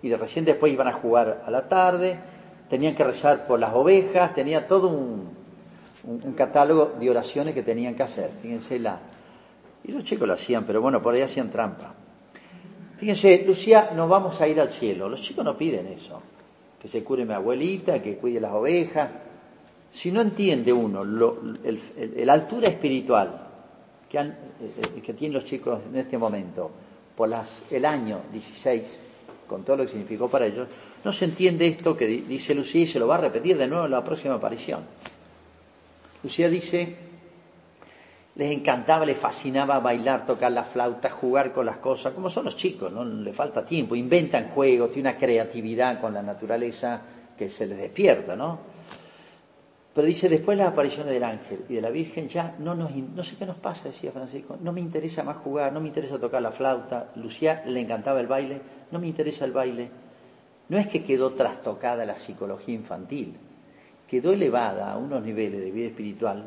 y 0.00 0.08
de 0.08 0.16
recién 0.16 0.46
después 0.46 0.72
iban 0.72 0.88
a 0.88 0.94
jugar 0.94 1.42
a 1.44 1.50
la 1.50 1.68
tarde, 1.68 2.18
tenían 2.72 2.94
que 2.94 3.04
rezar 3.04 3.46
por 3.46 3.60
las 3.60 3.74
ovejas, 3.74 4.34
tenía 4.34 4.66
todo 4.66 4.88
un, 4.88 5.28
un, 6.04 6.32
catálogo 6.32 6.94
de 6.98 7.10
oraciones 7.10 7.52
que 7.52 7.62
tenían 7.62 7.94
que 7.94 8.02
hacer, 8.02 8.30
fíjense 8.40 8.78
la. 8.78 8.98
Y 9.84 9.92
los 9.92 10.04
chicos 10.04 10.26
lo 10.26 10.32
hacían, 10.32 10.64
pero 10.64 10.80
bueno, 10.80 11.02
por 11.02 11.12
ahí 11.12 11.20
hacían 11.20 11.50
trampa. 11.50 11.92
Fíjense, 12.96 13.44
Lucía, 13.46 13.90
nos 13.94 14.08
vamos 14.08 14.40
a 14.40 14.48
ir 14.48 14.58
al 14.58 14.70
cielo. 14.70 15.06
Los 15.10 15.20
chicos 15.20 15.44
no 15.44 15.54
piden 15.54 15.86
eso. 15.88 16.22
Que 16.80 16.88
se 16.88 17.04
cure 17.04 17.26
mi 17.26 17.34
abuelita, 17.34 18.00
que 18.00 18.16
cuide 18.16 18.40
las 18.40 18.52
ovejas. 18.52 19.10
Si 19.90 20.10
no 20.10 20.22
entiende 20.22 20.72
uno 20.72 21.04
la 21.04 22.32
altura 22.32 22.68
espiritual 22.68 23.48
que, 24.08 24.18
han, 24.18 24.30
eh, 24.30 25.02
que 25.02 25.12
tienen 25.12 25.34
los 25.34 25.44
chicos 25.44 25.78
en 25.90 25.98
este 25.98 26.16
momento 26.16 26.70
por 27.14 27.28
las, 27.28 27.64
el 27.70 27.84
año 27.84 28.22
16, 28.32 28.82
con 29.52 29.64
todo 29.64 29.76
lo 29.76 29.84
que 29.84 29.90
significó 29.90 30.28
para 30.28 30.46
ellos, 30.46 30.66
no 31.04 31.12
se 31.12 31.26
entiende 31.26 31.66
esto 31.66 31.94
que 31.94 32.06
dice 32.06 32.54
Lucía 32.54 32.82
y 32.82 32.86
se 32.86 32.98
lo 32.98 33.06
va 33.06 33.16
a 33.16 33.20
repetir 33.20 33.58
de 33.58 33.68
nuevo 33.68 33.84
en 33.84 33.90
la 33.90 34.02
próxima 34.02 34.34
aparición. 34.34 34.80
Lucía 36.22 36.48
dice, 36.48 36.96
les 38.34 38.50
encantaba, 38.50 39.04
les 39.04 39.18
fascinaba 39.18 39.78
bailar, 39.80 40.24
tocar 40.24 40.52
la 40.52 40.64
flauta, 40.64 41.10
jugar 41.10 41.52
con 41.52 41.66
las 41.66 41.76
cosas, 41.76 42.14
como 42.14 42.30
son 42.30 42.46
los 42.46 42.56
chicos, 42.56 42.90
no 42.90 43.04
les 43.04 43.36
falta 43.36 43.64
tiempo, 43.64 43.94
inventan 43.94 44.48
juegos, 44.48 44.90
tienen 44.92 45.12
una 45.12 45.18
creatividad 45.20 46.00
con 46.00 46.14
la 46.14 46.22
naturaleza 46.22 47.02
que 47.36 47.50
se 47.50 47.66
les 47.66 47.76
despierta, 47.76 48.34
¿no? 48.34 48.72
Pero 49.94 50.06
dice, 50.06 50.30
después 50.30 50.56
las 50.56 50.68
apariciones 50.68 51.12
del 51.12 51.24
ángel 51.24 51.66
y 51.68 51.74
de 51.74 51.82
la 51.82 51.90
Virgen, 51.90 52.26
ya 52.28 52.56
no 52.58 52.74
no 52.74 53.24
sé 53.24 53.36
qué 53.36 53.44
nos 53.44 53.58
pasa, 53.58 53.88
decía 53.88 54.10
Francisco, 54.10 54.56
no 54.58 54.72
me 54.72 54.80
interesa 54.80 55.22
más 55.22 55.36
jugar, 55.36 55.70
no 55.74 55.82
me 55.82 55.88
interesa 55.88 56.18
tocar 56.18 56.40
la 56.40 56.52
flauta, 56.52 57.10
Lucía 57.16 57.62
le 57.66 57.80
encantaba 57.80 58.20
el 58.20 58.26
baile, 58.26 58.62
no 58.92 59.00
me 59.00 59.08
interesa 59.08 59.44
el 59.44 59.52
baile. 59.52 59.90
No 60.68 60.78
es 60.78 60.86
que 60.86 61.02
quedó 61.02 61.32
trastocada 61.32 62.04
la 62.04 62.14
psicología 62.14 62.74
infantil, 62.74 63.34
quedó 64.08 64.32
elevada 64.32 64.92
a 64.92 64.96
unos 64.96 65.22
niveles 65.22 65.60
de 65.60 65.70
vida 65.72 65.88
espiritual 65.88 66.44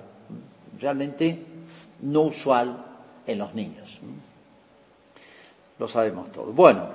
realmente 0.80 1.40
no 2.02 2.22
usual 2.22 2.86
en 3.26 3.38
los 3.38 3.54
niños. 3.54 4.00
Lo 5.78 5.88
sabemos 5.88 6.32
todo. 6.32 6.52
Bueno, 6.52 6.88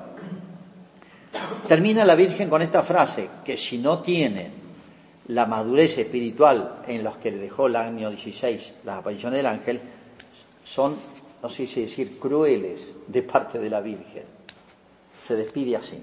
termina 1.68 2.04
la 2.04 2.14
Virgen 2.14 2.48
con 2.48 2.62
esta 2.62 2.82
frase, 2.82 3.28
que 3.44 3.56
si 3.56 3.78
no 3.78 4.00
tienen 4.00 4.52
la 5.28 5.46
madurez 5.46 5.98
espiritual 5.98 6.82
en 6.86 7.04
los 7.04 7.16
que 7.18 7.30
le 7.30 7.38
dejó 7.38 7.66
el 7.66 7.76
año 7.76 8.10
16 8.10 8.74
las 8.84 8.98
apariciones 8.98 9.38
del 9.38 9.46
ángel, 9.46 9.80
son, 10.64 10.96
no 11.42 11.48
sé 11.48 11.66
si 11.66 11.82
decir, 11.82 12.18
crueles 12.18 12.90
de 13.06 13.22
parte 13.22 13.58
de 13.58 13.70
la 13.70 13.80
Virgen. 13.80 14.39
Se 15.22 15.36
despide 15.36 15.76
así. 15.76 16.02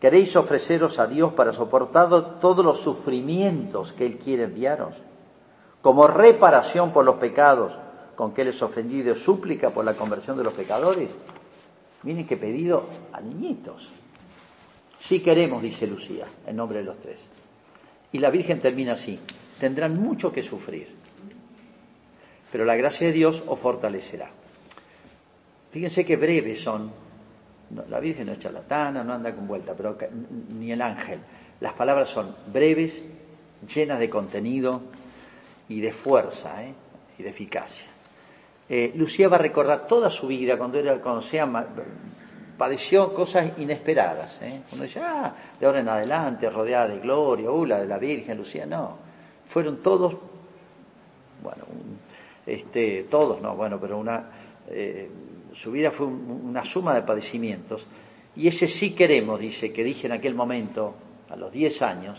¿Queréis 0.00 0.36
ofreceros 0.36 0.98
a 0.98 1.06
Dios 1.06 1.32
para 1.32 1.52
soportar 1.52 2.40
todos 2.40 2.64
los 2.64 2.80
sufrimientos 2.80 3.92
que 3.92 4.06
Él 4.06 4.18
quiere 4.18 4.44
enviaros? 4.44 4.94
Como 5.80 6.06
reparación 6.06 6.92
por 6.92 7.04
los 7.04 7.16
pecados 7.16 7.72
con 8.14 8.32
que 8.32 8.42
Él 8.42 8.48
es 8.48 8.62
ofendido 8.62 9.14
súplica 9.14 9.70
por 9.70 9.84
la 9.84 9.94
conversión 9.94 10.36
de 10.36 10.44
los 10.44 10.52
pecadores. 10.52 11.08
Miren 12.02 12.26
qué 12.26 12.36
pedido 12.36 12.88
a 13.12 13.20
niñitos. 13.20 13.88
Si 15.00 15.20
queremos, 15.20 15.62
dice 15.62 15.86
Lucía, 15.86 16.26
en 16.46 16.56
nombre 16.56 16.78
de 16.78 16.84
los 16.84 16.98
tres. 16.98 17.18
Y 18.12 18.18
la 18.18 18.30
Virgen 18.30 18.60
termina 18.60 18.94
así, 18.94 19.18
tendrán 19.60 20.00
mucho 20.00 20.32
que 20.32 20.42
sufrir, 20.42 20.94
pero 22.50 22.64
la 22.64 22.76
gracia 22.76 23.08
de 23.08 23.12
Dios 23.12 23.42
os 23.46 23.58
fortalecerá. 23.58 24.30
Fíjense 25.70 26.04
qué 26.04 26.16
breves 26.16 26.62
son. 26.62 27.05
La 27.88 28.00
Virgen 28.00 28.26
no 28.26 28.32
es 28.32 28.38
charlatana, 28.38 29.02
no 29.02 29.14
anda 29.14 29.34
con 29.34 29.46
vuelta, 29.46 29.74
pero 29.76 29.96
ni 30.58 30.70
el 30.70 30.80
ángel. 30.80 31.18
Las 31.60 31.72
palabras 31.72 32.08
son 32.08 32.34
breves, 32.52 33.02
llenas 33.74 33.98
de 33.98 34.08
contenido 34.08 34.82
y 35.68 35.80
de 35.80 35.92
fuerza 35.92 36.62
¿eh? 36.62 36.74
y 37.18 37.22
de 37.22 37.30
eficacia. 37.30 37.86
Eh, 38.68 38.92
Lucía 38.96 39.28
va 39.28 39.36
a 39.36 39.40
recordar 39.40 39.86
toda 39.86 40.10
su 40.10 40.26
vida 40.26 40.58
cuando 40.58 40.78
era, 40.78 41.00
cuando 41.00 41.22
sea 41.22 41.48
padeció 42.58 43.14
cosas 43.14 43.52
inesperadas. 43.58 44.38
¿eh? 44.42 44.62
Uno 44.72 44.84
dice, 44.84 45.00
ah, 45.02 45.34
de 45.58 45.66
ahora 45.66 45.80
en 45.80 45.88
adelante, 45.88 46.48
rodeada 46.50 46.88
de 46.88 46.98
gloria, 46.98 47.50
uh, 47.50 47.64
la 47.64 47.78
de 47.78 47.86
la 47.86 47.98
Virgen, 47.98 48.38
Lucía, 48.38 48.66
no. 48.66 48.98
Fueron 49.48 49.82
todos, 49.82 50.16
bueno, 51.42 51.64
este, 52.46 53.06
todos 53.10 53.40
no, 53.40 53.54
bueno, 53.54 53.78
pero 53.80 53.98
una, 53.98 54.24
su 55.56 55.72
vida 55.72 55.90
fue 55.90 56.06
una 56.06 56.64
suma 56.64 56.94
de 56.94 57.02
padecimientos. 57.02 57.86
Y 58.36 58.46
ese 58.46 58.68
sí 58.68 58.94
queremos, 58.94 59.40
dice, 59.40 59.72
que 59.72 59.82
dije 59.82 60.06
en 60.06 60.12
aquel 60.12 60.34
momento, 60.34 60.94
a 61.30 61.36
los 61.36 61.50
10 61.50 61.82
años, 61.82 62.18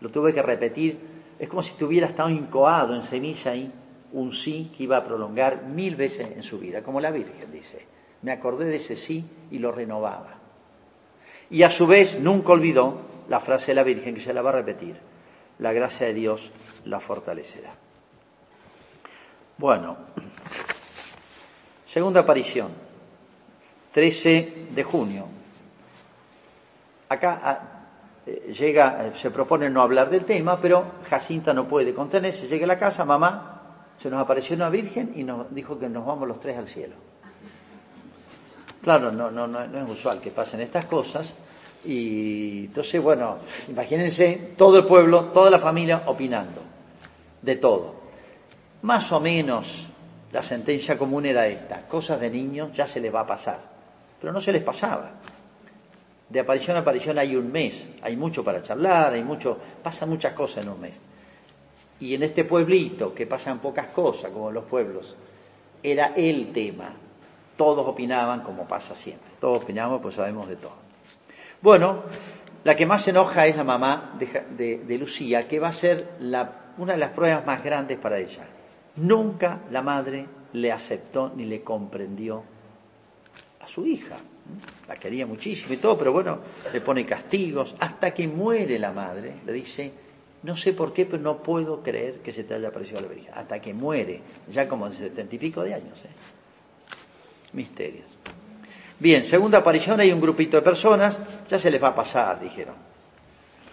lo 0.00 0.10
tuve 0.10 0.34
que 0.34 0.42
repetir, 0.42 0.98
es 1.38 1.48
como 1.48 1.62
si 1.62 1.74
tuviera 1.74 2.08
estado 2.08 2.30
incoado 2.30 2.94
en 2.94 3.04
semilla 3.04 3.52
ahí 3.52 3.72
un 4.12 4.32
sí 4.32 4.72
que 4.76 4.82
iba 4.82 4.96
a 4.96 5.04
prolongar 5.04 5.64
mil 5.64 5.96
veces 5.96 6.32
en 6.36 6.42
su 6.42 6.58
vida, 6.58 6.82
como 6.82 7.00
la 7.00 7.10
Virgen 7.10 7.52
dice. 7.52 7.86
Me 8.22 8.32
acordé 8.32 8.66
de 8.66 8.76
ese 8.76 8.96
sí 8.96 9.24
y 9.50 9.58
lo 9.58 9.72
renovaba. 9.72 10.34
Y 11.50 11.62
a 11.62 11.70
su 11.70 11.86
vez 11.86 12.18
nunca 12.18 12.52
olvidó 12.52 13.00
la 13.28 13.40
frase 13.40 13.68
de 13.68 13.74
la 13.76 13.84
Virgen 13.84 14.14
que 14.14 14.20
se 14.20 14.34
la 14.34 14.42
va 14.42 14.50
a 14.50 14.54
repetir. 14.54 14.96
La 15.58 15.72
gracia 15.72 16.08
de 16.08 16.14
Dios 16.14 16.50
la 16.84 16.98
fortalecerá. 16.98 17.74
Bueno, 19.58 19.96
segunda 21.92 22.20
aparición, 22.20 22.70
13 23.92 24.68
de 24.70 24.82
junio. 24.82 25.26
Acá 27.10 27.40
ah, 27.44 27.60
eh, 28.24 28.54
llega, 28.58 29.08
eh, 29.08 29.12
se 29.16 29.30
propone 29.30 29.68
no 29.68 29.82
hablar 29.82 30.08
del 30.08 30.24
tema, 30.24 30.58
pero 30.58 30.86
Jacinta 31.10 31.52
no 31.52 31.68
puede 31.68 31.92
contenerse. 31.92 32.48
Llega 32.48 32.64
a 32.64 32.68
la 32.68 32.78
casa, 32.78 33.04
mamá, 33.04 33.92
se 33.98 34.08
nos 34.08 34.22
apareció 34.22 34.56
una 34.56 34.70
virgen 34.70 35.12
y 35.14 35.22
nos 35.22 35.54
dijo 35.54 35.78
que 35.78 35.90
nos 35.90 36.06
vamos 36.06 36.26
los 36.26 36.40
tres 36.40 36.56
al 36.56 36.66
cielo. 36.66 36.96
Claro, 38.80 39.12
no, 39.12 39.30
no, 39.30 39.46
no, 39.46 39.62
es 39.62 39.90
usual 39.90 40.18
que 40.18 40.30
pasen 40.30 40.62
estas 40.62 40.86
cosas. 40.86 41.34
Y 41.84 42.66
entonces, 42.66 43.02
bueno, 43.02 43.36
imagínense 43.68 44.54
todo 44.56 44.78
el 44.78 44.86
pueblo, 44.86 45.26
toda 45.26 45.50
la 45.50 45.58
familia 45.58 46.04
opinando 46.06 46.62
de 47.42 47.56
todo. 47.56 47.96
Más 48.80 49.12
o 49.12 49.20
menos 49.20 49.91
la 50.32 50.42
sentencia 50.42 50.96
común 50.96 51.26
era 51.26 51.46
esta, 51.46 51.86
cosas 51.86 52.20
de 52.20 52.30
niños 52.30 52.72
ya 52.74 52.86
se 52.86 53.00
les 53.00 53.14
va 53.14 53.20
a 53.20 53.26
pasar, 53.26 53.60
pero 54.20 54.32
no 54.32 54.40
se 54.40 54.52
les 54.52 54.62
pasaba. 54.62 55.12
De 56.28 56.40
aparición 56.40 56.78
a 56.78 56.80
aparición 56.80 57.18
hay 57.18 57.36
un 57.36 57.52
mes, 57.52 57.74
hay 58.00 58.16
mucho 58.16 58.42
para 58.42 58.62
charlar, 58.62 59.12
hay 59.12 59.22
mucho, 59.22 59.58
pasan 59.82 60.08
muchas 60.08 60.32
cosas 60.32 60.64
en 60.64 60.70
un 60.70 60.80
mes. 60.80 60.94
Y 62.00 62.14
en 62.14 62.22
este 62.22 62.44
pueblito, 62.44 63.14
que 63.14 63.26
pasan 63.26 63.58
pocas 63.58 63.88
cosas, 63.88 64.30
como 64.30 64.48
en 64.48 64.54
los 64.54 64.64
pueblos, 64.64 65.14
era 65.82 66.14
el 66.16 66.50
tema. 66.52 66.94
Todos 67.56 67.86
opinaban 67.86 68.40
como 68.40 68.66
pasa 68.66 68.94
siempre. 68.94 69.32
Todos 69.38 69.62
opinamos, 69.62 70.00
pues 70.00 70.14
sabemos 70.14 70.48
de 70.48 70.56
todo. 70.56 70.76
Bueno, 71.60 72.04
la 72.64 72.74
que 72.74 72.86
más 72.86 73.02
se 73.02 73.10
enoja 73.10 73.46
es 73.46 73.56
la 73.56 73.64
mamá 73.64 74.14
de, 74.18 74.96
Lucía, 74.98 75.46
que 75.46 75.58
va 75.60 75.68
a 75.68 75.72
ser 75.72 76.12
una 76.78 76.94
de 76.94 76.98
las 76.98 77.10
pruebas 77.10 77.44
más 77.44 77.62
grandes 77.62 77.98
para 77.98 78.18
ella. 78.18 78.46
Nunca 78.96 79.60
la 79.70 79.82
madre 79.82 80.26
le 80.52 80.70
aceptó 80.70 81.32
ni 81.34 81.44
le 81.44 81.62
comprendió 81.62 82.42
a 83.60 83.68
su 83.68 83.86
hija. 83.86 84.16
La 84.88 84.96
quería 84.96 85.26
muchísimo 85.26 85.72
y 85.72 85.76
todo, 85.78 85.96
pero 85.96 86.12
bueno, 86.12 86.40
le 86.72 86.80
pone 86.80 87.06
castigos. 87.06 87.74
Hasta 87.78 88.12
que 88.12 88.28
muere 88.28 88.78
la 88.78 88.92
madre, 88.92 89.34
le 89.46 89.52
dice, 89.52 89.92
no 90.42 90.56
sé 90.56 90.72
por 90.72 90.92
qué, 90.92 91.06
pero 91.06 91.22
no 91.22 91.42
puedo 91.42 91.82
creer 91.82 92.20
que 92.20 92.32
se 92.32 92.44
te 92.44 92.54
haya 92.54 92.68
aparecido 92.68 93.00
la 93.00 93.08
Virgen. 93.08 93.32
Hasta 93.34 93.60
que 93.60 93.72
muere, 93.72 94.20
ya 94.50 94.68
como 94.68 94.86
en 94.86 94.94
setenta 94.94 95.34
y 95.34 95.38
pico 95.38 95.62
de 95.62 95.74
años. 95.74 95.98
¿eh? 96.04 96.10
Misterios. 97.52 98.06
Bien, 98.98 99.24
segunda 99.24 99.58
aparición, 99.58 100.00
hay 100.00 100.12
un 100.12 100.20
grupito 100.20 100.56
de 100.56 100.62
personas, 100.62 101.16
ya 101.48 101.58
se 101.58 101.70
les 101.70 101.82
va 101.82 101.88
a 101.88 101.94
pasar, 101.94 102.40
dijeron. 102.40 102.74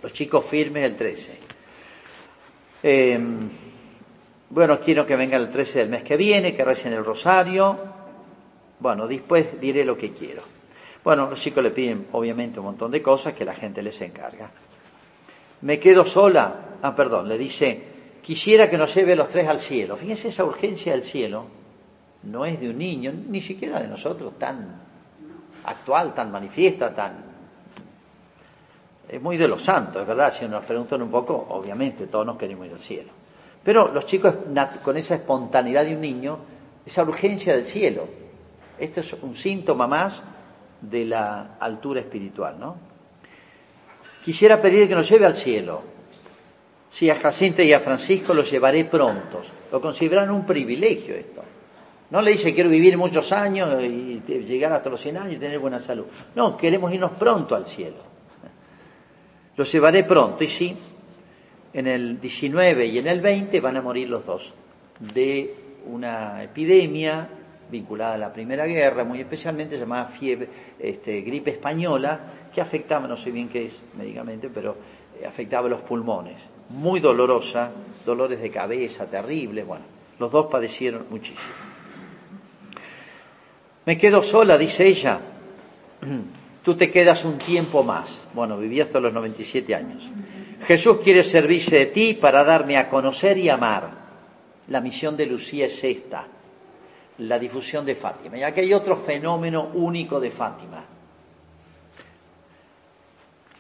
Los 0.02 0.14
chicos 0.14 0.46
firmes 0.46 0.86
el 0.86 0.96
13. 0.96 1.40
Em, 2.82 3.40
bueno, 4.50 4.80
quiero 4.80 5.06
que 5.06 5.16
venga 5.16 5.38
el 5.38 5.52
13 5.52 5.80
del 5.80 5.89
mes 5.89 6.04
que 6.04 6.18
viene, 6.18 6.54
que 6.54 6.66
recen 6.66 6.93
el 6.93 7.06
rosario. 7.06 7.78
Bueno, 8.80 9.08
después 9.08 9.60
diré 9.60 9.84
lo 9.86 9.97
que 9.97 10.14
quiero. 10.14 10.43
Bueno, 11.04 11.30
los 11.30 11.39
chicos 11.39 11.64
le 11.64 11.72
piden 11.72 12.08
obviamente 12.12 12.60
un 12.60 12.66
montón 12.66 12.91
de 12.91 13.02
cosas 13.02 13.34
que 13.34 13.45
la 13.45 13.56
gente 13.56 13.82
les 13.82 14.00
encarga 14.02 14.52
me 15.62 15.80
quedo 15.80 16.06
sola. 16.06 16.78
Ah, 16.82 16.95
perdón, 16.95 17.28
le 17.28 17.38
dice, 17.38 17.82
quisiera 18.22 18.70
que 18.70 18.78
nos 18.78 18.93
lleve 18.93 19.16
los 19.16 19.30
tres 19.30 19.47
al 19.47 19.60
cielo. 19.60 19.97
Fíjense, 19.97 20.30
esa 20.30 20.45
urgencia 20.45 20.93
del 20.93 21.04
cielo 21.04 21.45
no 22.24 22.45
es 22.45 22.60
de 22.60 22.70
un 22.70 22.78
niño, 22.78 23.12
ni 23.12 23.41
siquiera 23.41 23.80
de 23.80 23.88
nosotros, 23.88 24.38
tan 24.38 24.82
actual, 25.66 26.14
tan 26.14 26.32
manifiesta, 26.32 26.93
tan... 26.93 27.30
Es 29.08 29.22
muy 29.22 29.38
de 29.38 29.47
los 29.47 29.64
santos, 29.64 30.06
verdad, 30.06 30.34
si 30.34 30.47
nos 30.47 30.64
preguntan 30.66 31.02
un 31.02 31.10
poco, 31.10 31.47
obviamente 31.50 32.08
todos 32.08 32.26
nos 32.26 32.38
queremos 32.38 32.68
ir 32.68 32.74
al 32.74 32.80
cielo. 32.80 33.12
Pero 33.64 33.91
los 33.93 34.05
chicos, 34.05 34.36
con 34.84 34.97
esa 34.97 35.16
espontaneidad 35.16 35.86
de 35.86 35.95
un 35.95 36.01
niño, 36.01 36.39
esa 36.86 37.03
urgencia 37.03 37.53
del 37.53 37.66
cielo, 37.66 38.07
esto 38.78 39.01
es 39.01 39.14
un 39.14 39.36
síntoma 39.36 39.88
más 39.88 40.22
de 40.82 41.05
la 41.05 41.57
altura 41.60 41.99
espiritual, 41.99 42.60
¿no? 42.60 42.78
Quisiera 44.24 44.62
pedir 44.62 44.88
que 44.88 44.95
nos 44.95 45.10
lleve 45.10 45.26
al 45.26 45.36
cielo. 45.36 45.82
Si 46.91 47.10
a 47.10 47.16
Jacinta 47.16 47.64
y 47.64 47.74
a 47.74 47.80
Francisco 47.80 48.34
los 48.34 48.49
llevaré 48.49 48.86
prontos. 48.86 49.47
Lo 49.72 49.82
consideran 49.82 50.32
un 50.32 50.45
privilegio 50.45 51.16
esto. 51.16 51.43
No 52.10 52.22
le 52.22 52.32
dice 52.32 52.53
quiero 52.53 52.70
vivir 52.70 52.97
muchos 52.97 53.32
años 53.32 53.82
y 53.84 54.22
llegar 54.26 54.74
hasta 54.74 54.89
los 54.89 54.99
100 54.99 55.18
años 55.18 55.36
y 55.36 55.38
tener 55.38 55.60
buena 55.60 55.80
salud. 55.82 56.05
No, 56.36 56.57
queremos 56.57 56.91
irnos 56.91 57.12
pronto 57.12 57.55
al 57.55 57.68
cielo. 57.68 57.97
Los 59.55 59.72
llevaré 59.72 60.03
pronto. 60.03 60.43
Y 60.43 60.47
sí, 60.47 60.76
en 61.74 61.88
el 61.88 62.20
19 62.20 62.86
y 62.86 62.98
en 62.98 63.08
el 63.08 63.22
20 63.22 63.60
van 63.60 63.78
a 63.78 63.82
morir 63.82 64.10
los 64.10 64.26
dos 64.26 64.54
de 65.00 65.56
una 65.86 66.44
epidemia 66.44 67.30
vinculada 67.70 68.16
a 68.16 68.18
la 68.18 68.34
Primera 68.34 68.66
Guerra, 68.66 69.04
muy 69.04 69.20
especialmente 69.22 69.78
llamada 69.78 70.08
fiebre, 70.08 70.48
este, 70.80 71.22
gripe 71.22 71.52
española, 71.52 72.20
que 72.54 72.62
afectaba, 72.62 73.08
no 73.08 73.18
sé 73.18 73.32
bien 73.32 73.50
qué 73.50 73.68
es 73.68 73.74
médicamente, 73.96 74.50
pero 74.50 74.76
eh, 75.20 75.26
afectaba 75.26 75.70
los 75.70 75.82
pulmones. 75.82 76.38
Muy 76.70 77.00
dolorosa, 77.00 77.72
dolores 78.06 78.42
de 78.42 78.50
cabeza 78.50 79.06
terribles, 79.06 79.66
bueno, 79.66 79.86
los 80.18 80.32
dos 80.32 80.48
padecieron 80.48 81.06
muchísimo. 81.10 81.40
Me 83.86 83.98
quedo 83.98 84.24
sola, 84.24 84.58
dice 84.58 84.88
ella. 84.88 85.20
tú 86.64 86.76
te 86.76 86.91
quedas 86.91 87.24
un 87.26 87.38
tiempo 87.38 87.84
más. 87.84 88.10
Bueno, 88.34 88.57
viví 88.57 88.82
hasta 88.82 88.99
los 88.99 89.14
97 89.14 89.76
años. 89.76 90.03
Jesús 90.66 90.97
quiere 91.03 91.24
servirse 91.24 91.78
de 91.78 91.86
ti 91.88 92.14
para 92.14 92.43
darme 92.43 92.78
a 92.78 92.89
conocer 92.89 93.38
y 93.38 93.49
amar. 93.49 93.91
La 94.68 94.82
misión 94.82 95.18
de 95.18 95.26
Lucía 95.26 95.66
es 95.66 95.84
esta, 95.84 96.28
la 97.20 97.39
difusión 97.39 97.86
de 97.86 97.95
Fátima. 97.95 98.38
Y 98.38 98.43
aquí 98.43 98.62
hay 98.62 98.74
otro 98.74 98.95
fenómeno 98.95 99.72
único 99.74 100.20
de 100.20 100.32
Fátima. 100.32 100.86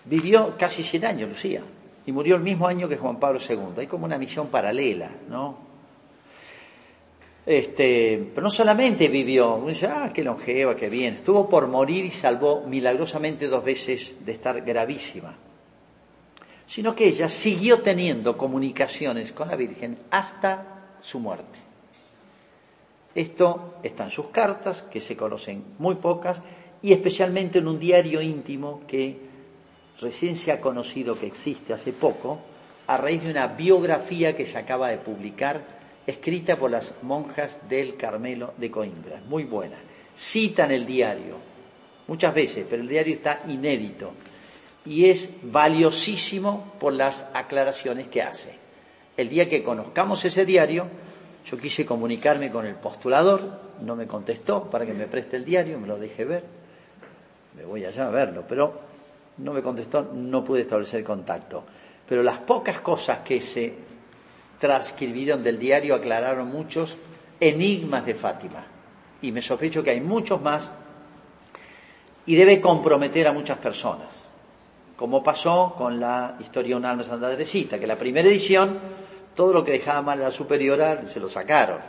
Vivió 0.05 0.55
casi 0.57 0.83
100 0.83 1.05
años 1.05 1.29
Lucía 1.29 1.61
y 2.05 2.11
murió 2.11 2.35
el 2.35 2.41
mismo 2.41 2.67
año 2.67 2.87
que 2.89 2.97
Juan 2.97 3.19
Pablo 3.19 3.39
II. 3.47 3.73
Hay 3.77 3.87
como 3.87 4.05
una 4.05 4.17
misión 4.17 4.47
paralela, 4.47 5.09
¿no? 5.29 5.68
Este, 7.49 8.29
pero 8.35 8.43
no 8.43 8.51
solamente 8.51 9.07
vivió, 9.07 9.59
dice, 9.67 9.87
ah, 9.87 10.11
qué 10.13 10.23
longeva, 10.23 10.75
qué 10.75 10.87
bien, 10.87 11.15
estuvo 11.15 11.49
por 11.49 11.67
morir 11.67 12.05
y 12.05 12.11
salvó 12.11 12.61
milagrosamente 12.67 13.47
dos 13.47 13.63
veces 13.63 14.13
de 14.23 14.33
estar 14.33 14.61
gravísima, 14.61 15.35
sino 16.67 16.93
que 16.93 17.07
ella 17.07 17.27
siguió 17.27 17.81
teniendo 17.81 18.37
comunicaciones 18.37 19.31
con 19.31 19.47
la 19.47 19.55
Virgen 19.55 19.97
hasta 20.11 20.99
su 21.01 21.19
muerte. 21.19 21.57
Esto 23.15 23.79
está 23.81 24.03
en 24.03 24.11
sus 24.11 24.27
cartas, 24.27 24.83
que 24.83 25.01
se 25.01 25.17
conocen 25.17 25.63
muy 25.79 25.95
pocas, 25.95 26.43
y 26.83 26.93
especialmente 26.93 27.57
en 27.57 27.67
un 27.67 27.79
diario 27.79 28.21
íntimo 28.21 28.81
que 28.87 29.21
recién 29.99 30.37
se 30.37 30.51
ha 30.51 30.61
conocido 30.61 31.19
que 31.19 31.25
existe 31.25 31.73
hace 31.73 31.93
poco, 31.93 32.41
a 32.85 32.97
raíz 32.97 33.23
de 33.23 33.31
una 33.31 33.47
biografía 33.47 34.37
que 34.37 34.45
se 34.45 34.59
acaba 34.59 34.89
de 34.89 34.99
publicar 34.99 35.78
escrita 36.09 36.57
por 36.57 36.71
las 36.71 36.93
monjas 37.01 37.57
del 37.69 37.95
Carmelo 37.95 38.53
de 38.57 38.71
Coimbra, 38.71 39.21
muy 39.27 39.43
buena. 39.43 39.77
Citan 40.15 40.71
el 40.71 40.85
diario, 40.85 41.37
muchas 42.07 42.33
veces, 42.33 42.65
pero 42.69 42.81
el 42.81 42.89
diario 42.89 43.15
está 43.15 43.43
inédito 43.47 44.11
y 44.85 45.05
es 45.05 45.29
valiosísimo 45.43 46.73
por 46.79 46.93
las 46.93 47.27
aclaraciones 47.33 48.07
que 48.07 48.21
hace. 48.21 48.57
El 49.15 49.29
día 49.29 49.47
que 49.47 49.63
conozcamos 49.63 50.23
ese 50.25 50.45
diario, 50.45 50.87
yo 51.45 51.57
quise 51.57 51.85
comunicarme 51.85 52.51
con 52.51 52.65
el 52.65 52.75
postulador, 52.75 53.69
no 53.81 53.95
me 53.95 54.07
contestó 54.07 54.69
para 54.69 54.85
que 54.85 54.93
me 54.93 55.07
preste 55.07 55.37
el 55.37 55.45
diario, 55.45 55.79
me 55.79 55.87
lo 55.87 55.99
deje 55.99 56.25
ver, 56.25 56.43
me 57.55 57.65
voy 57.65 57.85
allá 57.85 58.07
a 58.07 58.11
verlo, 58.11 58.45
pero 58.47 58.81
no 59.37 59.53
me 59.53 59.61
contestó, 59.61 60.11
no 60.13 60.43
pude 60.43 60.61
establecer 60.61 61.03
contacto. 61.03 61.63
Pero 62.07 62.23
las 62.23 62.39
pocas 62.39 62.79
cosas 62.79 63.19
que 63.19 63.41
se 63.41 63.88
transcribieron 64.59 65.43
del 65.43 65.57
diario 65.57 65.95
aclararon 65.95 66.49
muchos 66.49 66.97
enigmas 67.39 68.05
de 68.05 68.15
Fátima. 68.15 68.65
Y 69.21 69.31
me 69.31 69.41
sospecho 69.41 69.83
que 69.83 69.91
hay 69.91 70.01
muchos 70.01 70.41
más 70.41 70.71
y 72.25 72.35
debe 72.35 72.61
comprometer 72.61 73.27
a 73.27 73.33
muchas 73.33 73.57
personas. 73.57 74.07
Como 74.95 75.23
pasó 75.23 75.73
con 75.77 75.99
la 75.99 76.35
historia 76.39 76.75
de 76.75 76.75
un 76.75 76.85
alma 76.85 77.03
Santa 77.03 77.29
Teresita, 77.29 77.79
que 77.79 77.87
la 77.87 77.97
primera 77.97 78.27
edición, 78.27 78.77
todo 79.33 79.53
lo 79.53 79.63
que 79.63 79.71
dejaba 79.71 80.01
mal 80.01 80.21
a 80.21 80.25
la 80.25 80.31
superiora 80.31 81.05
se 81.05 81.19
lo 81.19 81.27
sacaron. 81.27 81.79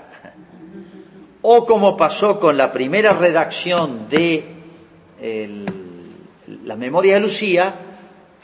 O 1.43 1.67
como 1.67 1.97
pasó 1.97 2.39
con 2.39 2.57
la 2.57 2.73
primera 2.73 3.13
redacción 3.13 4.09
de 4.09 4.45
la 6.65 6.77
memoria 6.77 7.15
de 7.15 7.21
Lucía, 7.21 7.75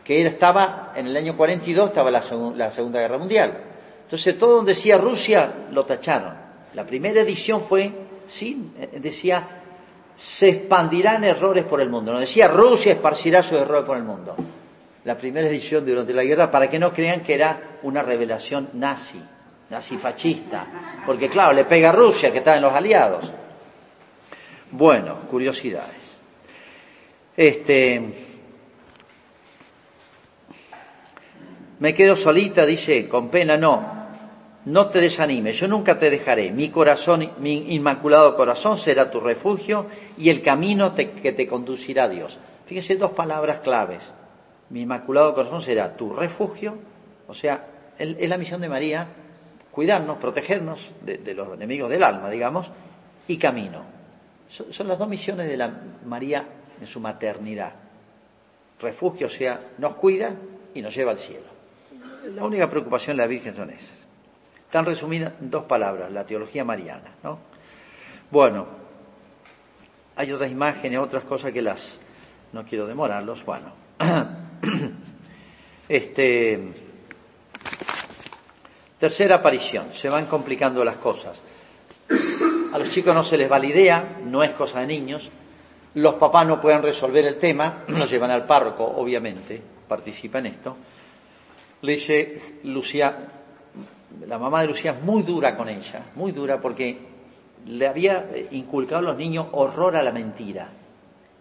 que 0.02 0.26
estaba 0.26 0.92
en 0.96 1.06
el 1.06 1.16
año 1.16 1.36
42, 1.36 1.88
estaba 1.88 2.10
la 2.10 2.22
Segunda 2.22 3.00
Guerra 3.00 3.18
Mundial. 3.18 3.65
Entonces 4.06 4.38
todo 4.38 4.58
donde 4.58 4.74
decía 4.74 4.98
Rusia 4.98 5.66
lo 5.72 5.84
tacharon. 5.84 6.32
La 6.74 6.86
primera 6.86 7.22
edición 7.22 7.60
fue, 7.60 7.90
sí, 8.28 8.70
eh, 8.78 9.00
decía, 9.00 9.62
se 10.14 10.48
expandirán 10.48 11.24
errores 11.24 11.64
por 11.64 11.80
el 11.80 11.90
mundo. 11.90 12.12
No 12.12 12.20
decía 12.20 12.46
Rusia 12.46 12.92
esparcirá 12.92 13.42
sus 13.42 13.58
errores 13.58 13.84
por 13.84 13.96
el 13.96 14.04
mundo. 14.04 14.36
La 15.02 15.18
primera 15.18 15.48
edición 15.48 15.84
durante 15.84 16.14
la 16.14 16.22
guerra, 16.22 16.52
para 16.52 16.70
que 16.70 16.78
no 16.78 16.92
crean 16.92 17.22
que 17.22 17.34
era 17.34 17.78
una 17.82 18.00
revelación 18.02 18.70
nazi, 18.74 19.20
nazi 19.70 19.96
fascista. 19.98 21.02
Porque 21.04 21.28
claro, 21.28 21.52
le 21.52 21.64
pega 21.64 21.88
a 21.88 21.92
Rusia, 21.92 22.30
que 22.30 22.38
está 22.38 22.54
en 22.54 22.62
los 22.62 22.72
aliados. 22.72 23.32
Bueno, 24.70 25.22
curiosidades. 25.28 25.96
Este, 27.36 28.24
me 31.80 31.92
quedo 31.92 32.16
solita, 32.16 32.64
dice, 32.64 33.08
con 33.08 33.30
pena 33.30 33.56
no, 33.56 33.95
no 34.66 34.88
te 34.88 35.00
desanimes, 35.00 35.60
yo 35.60 35.68
nunca 35.68 35.98
te 35.98 36.10
dejaré. 36.10 36.50
Mi 36.50 36.70
corazón, 36.70 37.30
mi 37.38 37.72
inmaculado 37.72 38.34
corazón 38.34 38.78
será 38.78 39.12
tu 39.12 39.20
refugio 39.20 39.86
y 40.18 40.28
el 40.28 40.42
camino 40.42 40.92
que 40.94 41.32
te 41.32 41.46
conducirá 41.46 42.04
a 42.04 42.08
Dios. 42.08 42.36
Fíjense 42.66 42.96
dos 42.96 43.12
palabras 43.12 43.60
claves. 43.60 44.02
Mi 44.70 44.80
inmaculado 44.80 45.34
corazón 45.34 45.62
será 45.62 45.96
tu 45.96 46.12
refugio, 46.12 46.78
o 47.28 47.34
sea, 47.34 47.64
es 47.96 48.28
la 48.28 48.36
misión 48.36 48.60
de 48.60 48.68
María, 48.68 49.06
cuidarnos, 49.70 50.18
protegernos 50.18 50.80
de, 51.00 51.32
los 51.32 51.54
enemigos 51.54 51.88
del 51.88 52.02
alma, 52.02 52.28
digamos, 52.28 52.68
y 53.28 53.36
camino. 53.36 53.84
Son, 54.48 54.88
las 54.88 54.98
dos 54.98 55.08
misiones 55.08 55.46
de 55.46 55.56
la 55.56 55.72
María 56.04 56.44
en 56.80 56.88
su 56.88 56.98
maternidad. 56.98 57.72
Refugio, 58.80 59.28
o 59.28 59.30
sea, 59.30 59.60
nos 59.78 59.94
cuida 59.94 60.34
y 60.74 60.82
nos 60.82 60.92
lleva 60.92 61.12
al 61.12 61.20
cielo. 61.20 61.46
La 62.34 62.44
única 62.44 62.68
preocupación 62.68 63.16
de 63.16 63.22
la 63.22 63.28
Virgen 63.28 63.54
son 63.54 63.70
esas. 63.70 64.05
Están 64.66 64.84
resumidas 64.84 65.32
en 65.40 65.50
dos 65.50 65.64
palabras, 65.64 66.10
la 66.10 66.26
teología 66.26 66.64
mariana. 66.64 67.14
¿no? 67.22 67.38
Bueno, 68.30 68.66
hay 70.16 70.32
otras 70.32 70.50
imágenes, 70.50 70.98
otras 70.98 71.24
cosas 71.24 71.52
que 71.52 71.62
las 71.62 71.98
no 72.52 72.64
quiero 72.64 72.86
demorarlos. 72.86 73.44
Bueno, 73.44 73.72
este 75.88 76.72
tercera 78.98 79.36
aparición, 79.36 79.90
se 79.94 80.08
van 80.08 80.26
complicando 80.26 80.84
las 80.84 80.96
cosas. 80.96 81.40
A 82.72 82.78
los 82.78 82.90
chicos 82.90 83.14
no 83.14 83.22
se 83.22 83.36
les 83.36 83.50
va 83.50 83.58
la 83.58 83.66
idea, 83.66 84.18
no 84.24 84.42
es 84.42 84.50
cosa 84.52 84.80
de 84.80 84.86
niños. 84.86 85.28
Los 85.94 86.14
papás 86.14 86.46
no 86.46 86.60
pueden 86.60 86.82
resolver 86.82 87.26
el 87.26 87.36
tema, 87.36 87.84
los 87.88 88.10
llevan 88.10 88.30
al 88.30 88.46
párroco, 88.46 88.84
obviamente, 88.84 89.62
participa 89.86 90.38
en 90.40 90.46
esto. 90.46 90.76
Le 91.82 91.92
dice 91.92 92.58
Lucía, 92.64 93.35
la 94.26 94.38
mamá 94.38 94.62
de 94.62 94.68
Lucía 94.68 94.92
es 94.92 95.02
muy 95.02 95.22
dura 95.22 95.56
con 95.56 95.68
ella, 95.68 96.06
muy 96.14 96.32
dura 96.32 96.60
porque 96.60 96.98
le 97.66 97.86
había 97.86 98.28
inculcado 98.50 99.00
a 99.00 99.10
los 99.10 99.16
niños 99.16 99.46
horror 99.52 99.96
a 99.96 100.02
la 100.02 100.12
mentira. 100.12 100.70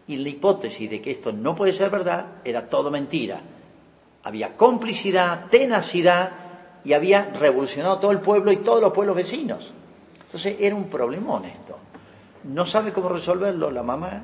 Y 0.07 0.17
la 0.17 0.29
hipótesis 0.29 0.89
de 0.89 1.01
que 1.01 1.11
esto 1.11 1.31
no 1.31 1.55
puede 1.55 1.73
ser 1.73 1.89
verdad 1.89 2.25
era 2.43 2.67
todo 2.67 2.91
mentira. 2.91 3.41
Había 4.23 4.55
complicidad, 4.55 5.47
tenacidad 5.49 6.31
y 6.83 6.93
había 6.93 7.31
revolucionado 7.31 7.99
todo 7.99 8.11
el 8.11 8.19
pueblo 8.19 8.51
y 8.51 8.57
todos 8.57 8.81
los 8.81 8.93
pueblos 8.93 9.15
vecinos. 9.15 9.71
Entonces 10.25 10.57
era 10.59 10.75
un 10.75 10.89
problemón 10.89 11.45
esto. 11.45 11.77
No 12.43 12.65
sabe 12.65 12.93
cómo 12.93 13.09
resolverlo 13.09 13.71
la 13.71 13.81
mamá. 13.81 14.23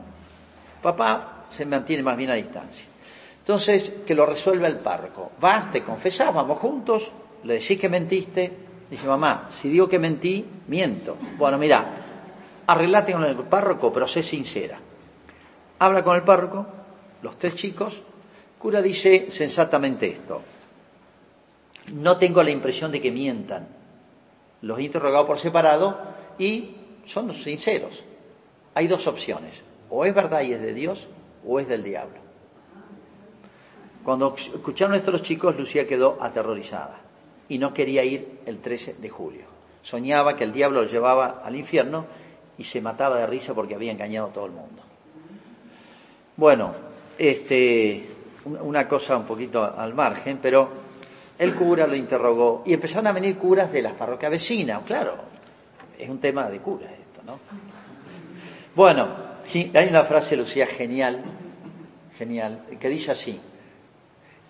Papá 0.81 1.45
se 1.49 1.65
mantiene 1.65 2.03
más 2.03 2.17
bien 2.17 2.29
a 2.29 2.35
distancia. 2.35 2.85
Entonces, 3.39 3.93
que 4.05 4.13
lo 4.13 4.27
resuelva 4.27 4.67
el 4.67 4.79
párroco. 4.79 5.31
Vas, 5.39 5.71
te 5.71 5.83
confesás, 5.83 6.31
vamos 6.33 6.59
juntos, 6.59 7.11
le 7.43 7.55
decís 7.55 7.79
que 7.79 7.89
mentiste, 7.89 8.51
dice 8.89 9.07
mamá, 9.07 9.47
si 9.51 9.69
digo 9.69 9.89
que 9.89 9.99
mentí, 9.99 10.45
miento. 10.67 11.17
Bueno, 11.37 11.57
mira, 11.57 12.63
arreglate 12.67 13.13
con 13.13 13.23
el 13.23 13.35
párroco, 13.37 13.91
pero 13.91 14.07
sé 14.07 14.21
sincera. 14.21 14.79
Habla 15.79 16.03
con 16.03 16.15
el 16.15 16.23
párroco, 16.23 16.67
los 17.21 17.37
tres 17.39 17.55
chicos, 17.55 18.01
cura 18.59 18.81
dice 18.81 19.31
sensatamente 19.31 20.07
esto. 20.07 20.41
No 21.93 22.17
tengo 22.17 22.43
la 22.43 22.51
impresión 22.51 22.91
de 22.91 23.01
que 23.01 23.11
mientan. 23.11 23.67
Los 24.61 24.77
he 24.77 24.83
interrogado 24.83 25.25
por 25.25 25.39
separado 25.39 25.99
y 26.37 26.75
son 27.07 27.33
sinceros. 27.33 28.03
Hay 28.75 28.87
dos 28.87 29.07
opciones. 29.07 29.55
O 29.89 30.05
es 30.05 30.13
verdad 30.13 30.41
y 30.43 30.53
es 30.53 30.61
de 30.61 30.73
Dios, 30.73 31.07
o 31.45 31.59
es 31.59 31.67
del 31.67 31.83
diablo. 31.83 32.19
Cuando 34.05 34.35
escucharon 34.35 34.95
esto 34.95 35.11
los 35.11 35.23
chicos, 35.23 35.57
Lucía 35.57 35.87
quedó 35.87 36.17
aterrorizada 36.21 37.00
y 37.51 37.57
no 37.57 37.73
quería 37.73 38.01
ir 38.05 38.39
el 38.45 38.59
13 38.59 38.93
de 38.93 39.09
julio. 39.09 39.43
Soñaba 39.83 40.37
que 40.37 40.45
el 40.45 40.53
diablo 40.53 40.83
lo 40.83 40.87
llevaba 40.87 41.41
al 41.43 41.53
infierno 41.57 42.05
y 42.57 42.63
se 42.63 42.79
mataba 42.79 43.17
de 43.17 43.27
risa 43.27 43.53
porque 43.53 43.75
había 43.75 43.91
engañado 43.91 44.29
a 44.29 44.31
todo 44.31 44.45
el 44.45 44.53
mundo. 44.53 44.81
Bueno, 46.37 46.73
este, 47.17 48.07
una 48.45 48.87
cosa 48.87 49.17
un 49.17 49.25
poquito 49.25 49.65
al 49.65 49.93
margen, 49.93 50.39
pero 50.41 50.69
el 51.37 51.53
cura 51.53 51.85
lo 51.87 51.95
interrogó 51.95 52.63
y 52.65 52.71
empezaron 52.73 53.07
a 53.07 53.11
venir 53.11 53.37
curas 53.37 53.69
de 53.73 53.81
las 53.81 53.95
parroquias 53.95 54.31
vecinas. 54.31 54.83
Claro, 54.83 55.17
es 55.99 56.07
un 56.07 56.19
tema 56.19 56.49
de 56.49 56.59
cura 56.59 56.85
esto, 56.85 57.21
¿no? 57.25 57.37
Bueno, 58.73 59.09
hay 59.73 59.87
una 59.89 60.05
frase, 60.05 60.37
Lucía, 60.37 60.67
genial, 60.67 61.21
genial, 62.15 62.63
que 62.79 62.87
dice 62.87 63.11
así, 63.11 63.41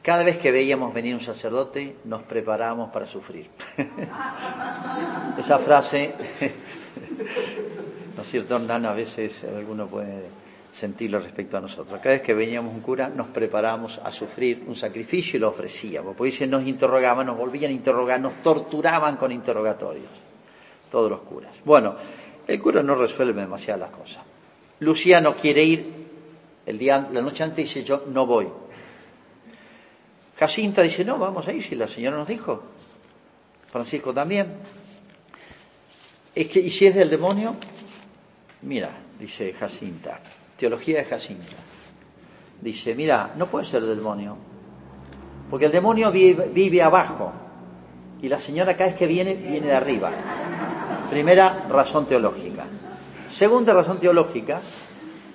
cada 0.01 0.23
vez 0.23 0.37
que 0.39 0.51
veíamos 0.51 0.93
venir 0.93 1.13
un 1.13 1.21
sacerdote, 1.21 1.97
nos 2.05 2.23
preparamos 2.23 2.89
para 2.89 3.05
sufrir. 3.05 3.49
Esa 5.37 5.59
frase, 5.59 6.13
¿no 8.15 8.21
es 8.21 8.27
cierto, 8.27 8.55
Hernán? 8.55 8.85
A 8.85 8.93
veces 8.93 9.43
alguno 9.43 9.87
puede 9.87 10.41
sentirlo 10.73 11.19
respecto 11.19 11.57
a 11.57 11.61
nosotros. 11.61 11.99
Cada 12.01 12.15
vez 12.15 12.21
que 12.21 12.33
veníamos 12.33 12.73
un 12.73 12.81
cura 12.81 13.09
nos 13.09 13.27
preparábamos 13.27 13.99
a 14.03 14.11
sufrir 14.11 14.63
un 14.67 14.75
sacrificio 14.75 15.37
y 15.37 15.39
lo 15.39 15.49
ofrecíamos. 15.49 16.15
Porque 16.15 16.31
dicen, 16.31 16.49
nos 16.49 16.65
interrogaban, 16.65 17.27
nos 17.27 17.37
volvían 17.37 17.71
a 17.71 17.73
interrogar, 17.73 18.19
nos 18.19 18.41
torturaban 18.41 19.17
con 19.17 19.31
interrogatorios. 19.31 20.09
Todos 20.89 21.09
los 21.09 21.21
curas. 21.21 21.53
Bueno, 21.63 21.95
el 22.47 22.61
cura 22.61 22.81
no 22.81 22.95
resuelve 22.95 23.39
demasiadas 23.41 23.91
cosas. 23.91 24.23
Lucía 24.79 25.21
no 25.21 25.35
quiere 25.35 25.63
ir. 25.63 26.01
El 26.65 26.77
día, 26.77 27.07
la 27.11 27.21
noche 27.21 27.43
antes 27.43 27.57
dice, 27.57 27.83
yo 27.83 28.05
no 28.07 28.25
voy. 28.25 28.47
Jacinta 30.41 30.81
dice, 30.81 31.05
no, 31.05 31.19
vamos 31.19 31.47
a 31.47 31.53
ir 31.53 31.61
si 31.61 31.75
la 31.75 31.87
señora 31.87 32.17
nos 32.17 32.27
dijo. 32.27 32.63
Francisco 33.71 34.11
también. 34.11 34.51
Es 36.33 36.47
que, 36.47 36.59
¿y 36.59 36.71
si 36.71 36.87
es 36.87 36.95
del 36.95 37.11
demonio? 37.11 37.55
Mira, 38.63 38.89
dice 39.19 39.53
Jacinta, 39.53 40.19
teología 40.57 40.97
de 40.97 41.05
Jacinta. 41.05 41.57
Dice, 42.59 42.95
mira, 42.95 43.35
no 43.37 43.45
puede 43.45 43.65
ser 43.65 43.85
del 43.85 43.97
demonio, 43.97 44.35
porque 45.47 45.67
el 45.67 45.71
demonio 45.71 46.11
vive, 46.11 46.81
abajo 46.81 47.31
y 48.19 48.27
la 48.27 48.39
señora 48.39 48.75
cada 48.75 48.89
vez 48.89 48.97
que 48.97 49.05
viene, 49.05 49.35
viene 49.35 49.67
de 49.67 49.75
arriba. 49.75 50.11
Primera 51.11 51.67
razón 51.69 52.07
teológica. 52.07 52.65
Segunda 53.29 53.75
razón 53.75 53.99
teológica, 53.99 54.59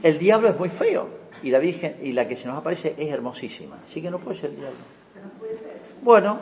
el 0.03 0.19
diablo 0.19 0.49
es 0.49 0.59
muy 0.59 0.71
feo 0.71 1.09
y 1.45 1.51
la 1.51 1.61
Virgen 1.61 1.99
y 2.03 2.11
la 2.11 2.27
que 2.27 2.37
se 2.37 2.49
nos 2.49 2.59
aparece 2.59 2.97
es 2.99 3.09
hermosísima, 3.09 3.79
así 3.89 4.03
que 4.03 4.11
no 4.11 4.19
puede 4.19 4.41
ser 4.41 4.51
el 4.51 4.57
diablo. 4.57 4.96
Bueno, 6.03 6.39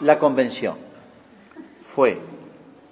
la 0.00 0.18
convención 0.18 0.76
fue, 1.82 2.18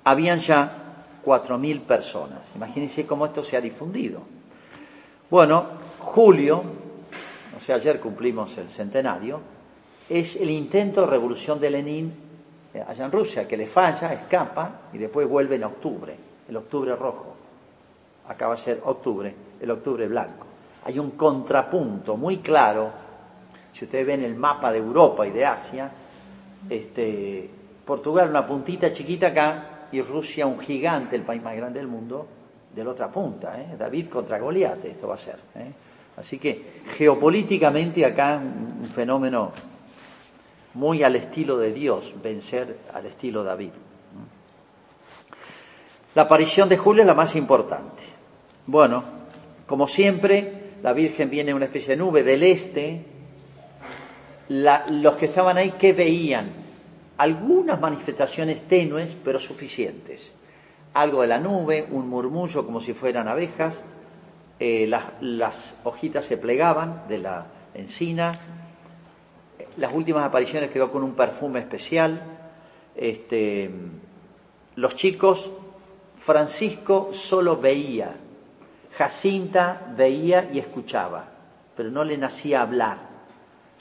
habían 0.05 0.41
ya 0.41 0.83
cuatro 1.23 1.59
mil 1.59 1.81
personas. 1.81 2.41
Imagínense 2.55 3.07
cómo 3.07 3.27
esto 3.27 3.43
se 3.43 3.57
ha 3.57 3.61
difundido. 3.61 4.21
Bueno, 5.31 5.65
julio, 5.99 6.63
o 7.57 7.61
sea, 7.61 7.77
ayer 7.77 8.01
cumplimos 8.01 8.57
el 8.59 8.69
centenario, 8.69 9.41
es 10.09 10.37
el 10.37 10.51
intento 10.51 11.01
de 11.03 11.07
revolución 11.07 11.59
de 11.61 11.71
Lenin 11.71 12.13
eh, 12.75 12.85
allá 12.87 13.07
en 13.07 13.13
Rusia, 13.13 13.49
que 13.49 13.57
le 13.57 13.67
falla, 13.67 14.13
escapa 14.13 14.83
y 14.93 14.99
después 14.99 15.29
vuelve 15.29 15.57
en 15.57 15.65
octubre, 15.65 16.17
el 16.49 16.57
octubre 16.57 16.95
rojo. 16.97 17.35
Acaba 18.29 18.55
de 18.55 18.61
ser 18.61 18.81
octubre, 18.85 19.35
el 19.61 19.71
octubre 19.71 20.07
blanco. 20.07 20.47
Hay 20.85 20.99
un 20.99 21.13
contrapunto 21.13 22.17
muy 22.17 22.39
claro, 22.39 22.91
si 23.73 23.85
ustedes 23.85 24.07
ven 24.07 24.23
el 24.23 24.35
mapa 24.35 24.73
de 24.73 24.79
Europa 24.79 25.27
y 25.27 25.31
de 25.31 25.45
Asia, 25.45 25.91
este, 26.69 27.51
Portugal 27.85 28.31
una 28.31 28.47
puntita 28.47 28.93
chiquita 28.93 29.29
acá, 29.29 29.69
y 29.93 30.01
Rusia 30.01 30.47
un 30.47 30.59
gigante, 30.59 31.17
el 31.17 31.23
país 31.23 31.43
más 31.43 31.55
grande 31.55 31.79
del 31.79 31.89
mundo, 31.89 32.27
de 32.75 32.85
la 32.85 32.91
otra 32.91 33.11
punta. 33.11 33.61
¿eh? 33.61 33.77
David 33.79 34.09
contra 34.09 34.39
Goliat, 34.39 34.85
esto 34.85 35.07
va 35.07 35.15
a 35.15 35.19
ser. 35.19 35.39
¿eh? 35.55 35.73
Así 36.17 36.39
que 36.39 36.83
geopolíticamente 36.97 38.05
acá 38.05 38.41
un 38.43 38.87
fenómeno 38.87 39.53
muy 40.75 41.03
al 41.03 41.17
estilo 41.17 41.59
de 41.59 41.73
Dios, 41.73 42.15
vencer 42.23 42.79
al 42.93 43.07
estilo 43.07 43.45
David. 43.45 43.73
La 46.15 46.23
aparición 46.23 46.69
de 46.69 46.77
Julio 46.77 47.03
es 47.03 47.07
la 47.07 47.15
más 47.15 47.37
importante. 47.37 48.03
Bueno, 48.67 49.05
como 49.67 49.87
siempre, 49.87 50.75
la 50.83 50.93
Virgen 50.93 51.31
viene 51.31 51.51
en 51.51 51.57
una 51.57 51.67
especie 51.67 51.91
de 51.91 51.97
nube 51.97 52.23
del 52.23 52.43
este. 52.43 53.05
Los 54.49 55.17
que 55.17 55.27
estaban 55.27 55.57
ahí, 55.57 55.73
¿qué 55.79 55.93
veían? 55.93 56.63
algunas 57.23 57.81
manifestaciones 57.81 58.63
tenues 58.63 59.15
pero 59.25 59.39
suficientes. 59.39 60.21
Algo 60.95 61.23
de 61.23 61.29
la 61.29 61.39
nube, 61.39 61.87
un 61.89 62.09
murmullo 62.09 62.67
como 62.67 62.81
si 62.81 62.95
fueran 62.95 63.29
abejas, 63.29 63.81
eh, 64.59 64.89
las, 65.21 65.79
hojitas 65.85 66.27
se 66.27 66.37
plegaban 66.37 67.05
de 67.09 67.19
la 67.19 67.47
encina, 67.75 68.33
las 69.77 69.93
últimas 69.93 70.25
apariciones 70.25 70.71
quedó 70.73 70.91
con 70.91 71.05
un 71.05 71.15
perfume 71.15 71.61
especial, 71.61 72.23
este, 72.97 73.71
los 74.75 74.97
chicos, 74.97 75.49
Francisco 76.19 77.11
solo 77.13 77.57
veía, 77.57 78.17
Jacinta 78.99 79.95
veía 79.97 80.51
y 80.53 80.59
escuchaba, 80.59 81.29
pero 81.77 81.91
no 81.91 82.03
le 82.03 82.19
nacía 82.19 82.63
hablar. 82.63 83.12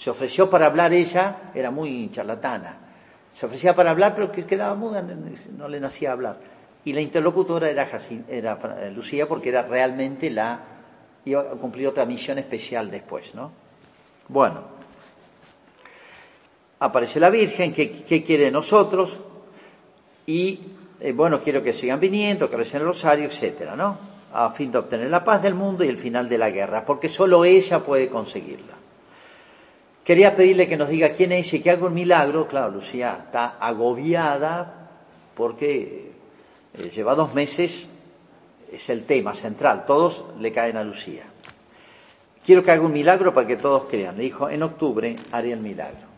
Se 0.01 0.09
ofreció 0.09 0.49
para 0.49 0.65
hablar 0.65 0.93
ella, 0.93 1.51
era 1.53 1.69
muy 1.69 2.09
charlatana, 2.11 2.75
se 3.39 3.45
ofrecía 3.45 3.75
para 3.75 3.91
hablar, 3.91 4.15
pero 4.15 4.31
que 4.31 4.47
quedaba 4.47 4.73
muda, 4.73 5.03
no 5.03 5.67
le 5.67 5.79
nacía 5.79 6.11
hablar. 6.11 6.39
Y 6.83 6.91
la 6.93 7.01
interlocutora 7.01 7.69
era, 7.69 7.87
eh, 7.87 8.91
Lucía 8.95 9.27
porque 9.27 9.49
era 9.49 9.61
realmente 9.61 10.31
la, 10.31 10.59
iba 11.23 11.41
a 11.41 11.51
cumplir 11.51 11.87
otra 11.87 12.03
misión 12.05 12.39
especial 12.39 12.89
después, 12.89 13.25
¿no? 13.35 13.51
Bueno, 14.27 14.63
aparece 16.79 17.19
la 17.19 17.29
Virgen, 17.29 17.71
¿qué, 17.71 18.23
quiere 18.25 18.45
de 18.45 18.51
nosotros? 18.51 19.19
Y, 20.25 20.61
eh, 20.99 21.11
bueno, 21.11 21.43
quiero 21.43 21.61
que 21.61 21.73
sigan 21.73 21.99
viniendo, 21.99 22.49
que 22.49 22.57
recen 22.57 22.81
el 22.81 22.87
rosario, 22.87 23.25
etcétera, 23.25 23.75
¿no? 23.75 23.99
A 24.33 24.49
fin 24.49 24.71
de 24.71 24.79
obtener 24.79 25.11
la 25.11 25.23
paz 25.23 25.43
del 25.43 25.53
mundo 25.53 25.83
y 25.83 25.89
el 25.89 25.99
final 25.99 26.27
de 26.27 26.39
la 26.39 26.49
guerra, 26.49 26.85
porque 26.85 27.07
solo 27.07 27.45
ella 27.45 27.85
puede 27.85 28.09
conseguirla. 28.09 28.80
Quería 30.03 30.35
pedirle 30.35 30.67
que 30.67 30.77
nos 30.77 30.89
diga 30.89 31.13
quién 31.13 31.31
es 31.31 31.53
y 31.53 31.59
que 31.59 31.69
haga 31.69 31.85
un 31.85 31.93
milagro. 31.93 32.47
Claro, 32.47 32.71
Lucía 32.71 33.19
está 33.25 33.57
agobiada 33.59 34.89
porque 35.35 36.11
eh, 36.73 36.91
lleva 36.93 37.15
dos 37.15 37.33
meses, 37.33 37.85
es 38.71 38.89
el 38.89 39.05
tema 39.05 39.35
central, 39.35 39.85
todos 39.85 40.25
le 40.39 40.51
caen 40.51 40.77
a 40.77 40.83
Lucía. 40.83 41.23
Quiero 42.43 42.63
que 42.63 42.71
haga 42.71 42.81
un 42.81 42.93
milagro 42.93 43.33
para 43.33 43.47
que 43.47 43.57
todos 43.57 43.85
crean. 43.85 44.17
Le 44.17 44.23
dijo, 44.23 44.49
en 44.49 44.63
octubre 44.63 45.15
haré 45.31 45.51
el 45.51 45.59
milagro. 45.59 46.09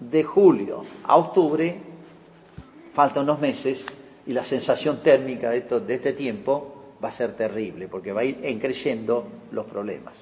De 0.00 0.24
julio 0.24 0.84
a 1.04 1.16
octubre, 1.16 1.76
faltan 2.92 3.24
unos 3.24 3.38
meses, 3.38 3.84
y 4.26 4.32
la 4.32 4.42
sensación 4.42 5.02
térmica 5.02 5.50
de, 5.50 5.60
de 5.60 5.94
este 5.94 6.12
tiempo 6.12 6.94
va 7.02 7.08
a 7.08 7.12
ser 7.12 7.36
terrible, 7.36 7.86
porque 7.86 8.12
va 8.12 8.22
a 8.22 8.24
ir 8.24 8.58
creciendo 8.60 9.26
los 9.52 9.66
problemas. 9.66 10.14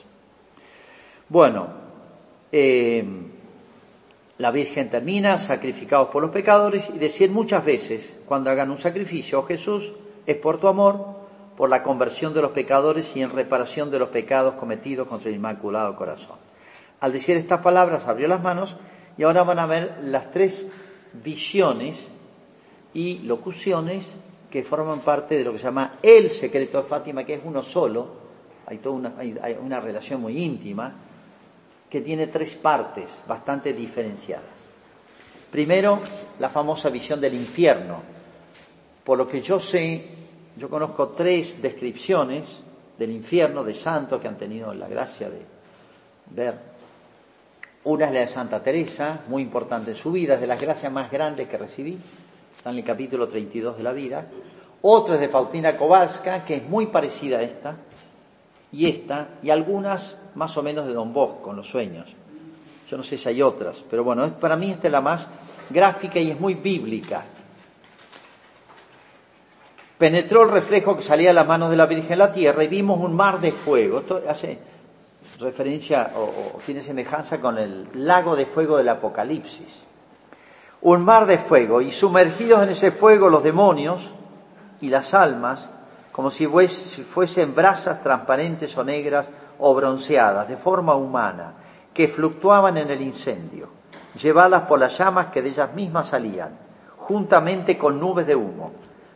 Bueno, 1.28 1.88
eh, 2.53 3.05
la 4.38 4.51
Virgen 4.53 4.88
termina, 4.88 5.38
sacrificados 5.38 6.09
por 6.09 6.22
los 6.22 6.30
pecadores, 6.30 6.88
y 6.94 6.99
decir 6.99 7.30
muchas 7.30 7.64
veces, 7.64 8.16
cuando 8.26 8.51
hagan 8.51 8.70
un 8.70 8.78
sacrificio, 8.78 9.40
oh 9.40 9.42
Jesús, 9.42 9.92
es 10.26 10.36
por 10.36 10.59
tu 10.59 10.68
amor, 10.68 11.18
por 11.57 11.68
la 11.68 11.82
conversión 11.82 12.34
de 12.34 12.42
los 12.42 12.53
pecadores 12.53 13.16
y 13.16 13.22
en 13.22 13.30
reparación 13.30 13.90
de 13.90 13.99
los 13.99 14.11
pecados 14.11 14.55
cometidos 14.55 15.09
contra 15.09 15.28
el 15.28 15.34
Inmaculado 15.34 15.96
Corazón. 15.96 16.36
Al 17.01 17.12
decir 17.12 17.36
estas 17.36 17.62
palabras, 17.62 18.07
abrió 18.07 18.28
las 18.28 18.40
manos 18.40 18.76
y 19.16 19.24
ahora 19.24 19.42
van 19.42 19.59
a 19.59 19.66
ver 19.66 19.99
las 20.03 20.30
tres 20.30 20.66
visiones 21.12 22.09
y 22.94 23.18
locuciones 23.18 24.16
que 24.51 24.62
forman 24.62 25.01
parte 25.01 25.36
de 25.36 25.44
lo 25.44 25.53
que 25.53 25.59
se 25.59 25.64
llama 25.64 25.99
el 26.01 26.30
secreto 26.30 26.80
de 26.80 26.88
Fátima, 26.88 27.24
que 27.24 27.34
es 27.34 27.40
uno 27.44 27.64
solo, 27.64 28.09
hay 28.66 28.78
toda 28.78 28.94
una, 28.94 29.14
hay 29.18 29.59
una 29.61 29.80
relación 29.80 30.20
muy 30.20 30.40
íntima, 30.40 30.94
que 31.89 32.01
tiene 32.01 32.26
tres 32.26 32.55
partes 32.55 33.22
bastante 33.26 33.72
diferenciadas. 33.72 34.59
Primero, 35.51 36.01
la 36.39 36.51
famosa 36.51 36.91
visión 36.91 37.20
del 37.20 37.34
infierno. 37.34 38.03
Por 39.03 39.16
lo 39.16 39.26
que 39.26 39.41
yo 39.41 39.59
sé, 39.61 40.09
yo 40.57 40.68
conozco 40.68 41.09
tres 41.11 41.62
descripciones 41.62 42.45
del 42.99 43.12
infierno 43.12 43.64
de 43.64 43.74
santos 43.74 44.20
que 44.20 44.28
han 44.28 44.36
tenido 44.36 44.74
la 44.74 44.89
gracia 44.89 45.30
de 45.30 45.41
ver. 46.30 46.59
Una 47.84 48.07
es 48.07 48.12
la 48.12 48.20
de 48.20 48.26
Santa 48.26 48.62
Teresa, 48.62 49.22
muy 49.28 49.41
importante 49.41 49.93
en 49.93 49.97
su 49.97 50.12
vida, 50.12 50.34
es 50.34 50.41
de 50.41 50.47
las 50.47 50.61
gracias 50.61 50.93
más 50.93 51.11
grandes 51.11 51.49
que 51.49 51.57
recibí, 51.57 51.99
está 52.57 52.70
en 52.70 52.78
el 52.78 52.84
capítulo 52.84 53.28
32 53.28 53.78
de 53.78 53.82
la 53.82 53.93
vida. 53.93 54.26
Otra 54.82 55.14
es 55.14 55.20
de 55.20 55.28
Faustina 55.28 55.76
Kowalska, 55.76 56.45
que 56.45 56.57
es 56.57 56.68
muy 56.68 56.86
parecida 56.86 57.39
a 57.39 57.43
esta, 57.43 57.76
y 58.72 58.86
esta, 58.86 59.28
y 59.42 59.50
algunas 59.50 60.16
más 60.34 60.56
o 60.56 60.62
menos 60.62 60.86
de 60.86 60.92
Don 60.92 61.12
Bosco, 61.12 61.42
con 61.42 61.56
los 61.56 61.68
sueños. 61.68 62.06
Yo 62.90 62.96
no 62.96 63.02
sé 63.02 63.18
si 63.18 63.28
hay 63.28 63.42
otras, 63.42 63.82
pero 63.90 64.04
bueno, 64.04 64.24
es, 64.24 64.32
para 64.32 64.56
mí 64.56 64.70
esta 64.70 64.88
es 64.88 64.92
la 64.92 65.00
más 65.00 65.26
gráfica 65.70 66.18
y 66.18 66.30
es 66.30 66.40
muy 66.40 66.54
bíblica. 66.54 67.24
Penetró 69.98 70.44
el 70.44 70.50
reflejo 70.50 70.96
que 70.96 71.02
salía 71.02 71.28
de 71.28 71.34
las 71.34 71.46
manos 71.46 71.70
de 71.70 71.76
la 71.76 71.86
Virgen 71.86 72.12
en 72.12 72.18
la 72.18 72.32
tierra 72.32 72.62
y 72.62 72.68
vimos 72.68 73.00
un 73.00 73.14
mar 73.14 73.40
de 73.40 73.52
fuego. 73.52 73.98
Esto 73.98 74.22
hace 74.28 74.58
referencia 75.40 76.12
o 76.16 76.58
tiene 76.64 76.82
semejanza 76.82 77.40
con 77.40 77.58
el 77.58 77.88
lago 77.94 78.36
de 78.36 78.46
fuego 78.46 78.76
del 78.76 78.88
Apocalipsis. 78.88 79.82
Un 80.82 81.04
mar 81.04 81.26
de 81.26 81.38
fuego 81.38 81.82
y 81.82 81.90
sumergidos 81.90 82.62
en 82.62 82.70
ese 82.70 82.92
fuego 82.92 83.28
los 83.28 83.42
demonios 83.42 84.08
y 84.80 84.88
las 84.88 85.12
almas 85.12 85.68
como 86.18 86.32
si 86.32 86.48
fuesen 86.48 87.54
brasas 87.54 88.02
transparentes 88.02 88.76
o 88.76 88.82
negras 88.82 89.28
o 89.60 89.72
bronceadas, 89.72 90.48
de 90.48 90.56
forma 90.56 90.96
humana, 90.96 91.54
que 91.94 92.08
fluctuaban 92.08 92.76
en 92.76 92.90
el 92.90 93.02
incendio, 93.02 93.68
llevadas 94.20 94.62
por 94.62 94.80
las 94.80 94.98
llamas 94.98 95.28
que 95.28 95.42
de 95.42 95.50
ellas 95.50 95.72
mismas 95.74 96.08
salían, 96.08 96.58
juntamente 96.96 97.78
con 97.78 98.00
nubes 98.00 98.26
de 98.26 98.34
humo, 98.34 98.72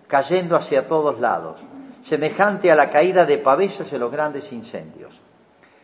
cayendo 0.06 0.54
hacia 0.54 0.86
todos 0.86 1.18
lados, 1.18 1.58
semejante 2.04 2.70
a 2.70 2.76
la 2.76 2.88
caída 2.88 3.26
de 3.26 3.38
pavesas 3.38 3.92
en 3.92 3.98
los 3.98 4.12
grandes 4.12 4.52
incendios. 4.52 5.12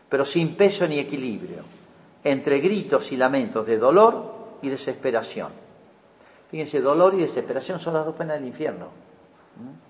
pero 0.08 0.24
sin 0.24 0.56
peso 0.56 0.86
ni 0.86 1.00
equilibrio, 1.00 1.64
entre 2.22 2.60
gritos 2.60 3.10
y 3.10 3.16
lamentos 3.16 3.66
de 3.66 3.76
dolor 3.76 4.60
y 4.62 4.68
desesperación. 4.68 5.50
Fíjense, 6.48 6.80
dolor 6.80 7.14
y 7.14 7.22
desesperación 7.22 7.80
son 7.80 7.94
las 7.94 8.06
dos 8.06 8.14
penas 8.14 8.38
del 8.38 8.46
infierno. 8.46 8.86
¿Mm? 9.56 9.88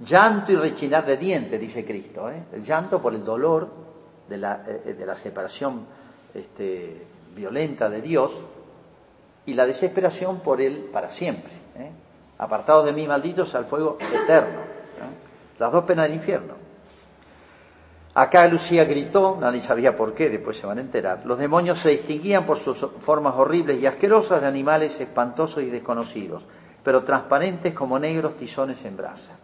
Llanto 0.00 0.52
y 0.52 0.56
rechinar 0.56 1.06
de 1.06 1.16
dientes, 1.16 1.60
dice 1.60 1.84
Cristo. 1.84 2.30
¿eh? 2.30 2.44
El 2.52 2.64
llanto 2.64 3.00
por 3.00 3.14
el 3.14 3.24
dolor 3.24 3.68
de 4.28 4.38
la, 4.38 4.62
eh, 4.66 4.94
de 4.94 5.06
la 5.06 5.16
separación 5.16 5.86
este, 6.34 7.06
violenta 7.34 7.88
de 7.88 8.02
Dios 8.02 8.32
y 9.46 9.54
la 9.54 9.66
desesperación 9.66 10.40
por 10.40 10.60
Él 10.60 10.88
para 10.92 11.10
siempre. 11.10 11.52
¿eh? 11.76 11.90
Apartados 12.38 12.86
de 12.86 12.92
mí, 12.92 13.06
malditos, 13.06 13.54
al 13.54 13.66
fuego 13.66 13.98
eterno. 14.00 14.60
Las 15.58 15.70
dos 15.70 15.84
penas 15.84 16.06
del 16.08 16.16
infierno. 16.16 16.54
Acá 18.14 18.46
Lucía 18.46 18.84
gritó, 18.84 19.38
nadie 19.40 19.62
sabía 19.62 19.96
por 19.96 20.12
qué, 20.14 20.28
después 20.28 20.58
se 20.58 20.66
van 20.66 20.78
a 20.78 20.82
enterar. 20.82 21.22
Los 21.24 21.38
demonios 21.38 21.78
se 21.78 21.90
distinguían 21.90 22.44
por 22.44 22.58
sus 22.58 22.78
formas 22.98 23.34
horribles 23.36 23.80
y 23.80 23.86
asquerosas 23.86 24.42
de 24.42 24.48
animales 24.48 25.00
espantosos 25.00 25.62
y 25.62 25.70
desconocidos, 25.70 26.44
pero 26.82 27.04
transparentes 27.04 27.72
como 27.72 27.98
negros 27.98 28.36
tizones 28.36 28.84
en 28.84 28.96
brasa. 28.98 29.38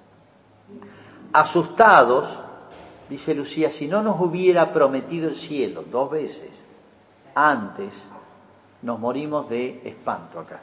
Asustados, 1.33 2.39
dice 3.09 3.35
Lucía, 3.35 3.71
si 3.71 3.87
no 3.87 4.03
nos 4.03 4.21
hubiera 4.21 4.73
prometido 4.73 5.29
el 5.29 5.37
cielo 5.37 5.85
dos 5.91 6.11
veces 6.11 6.51
antes, 7.35 8.03
nos 8.83 8.99
morimos 8.99 9.49
de 9.49 9.81
espanto 9.85 10.41
acá. 10.41 10.61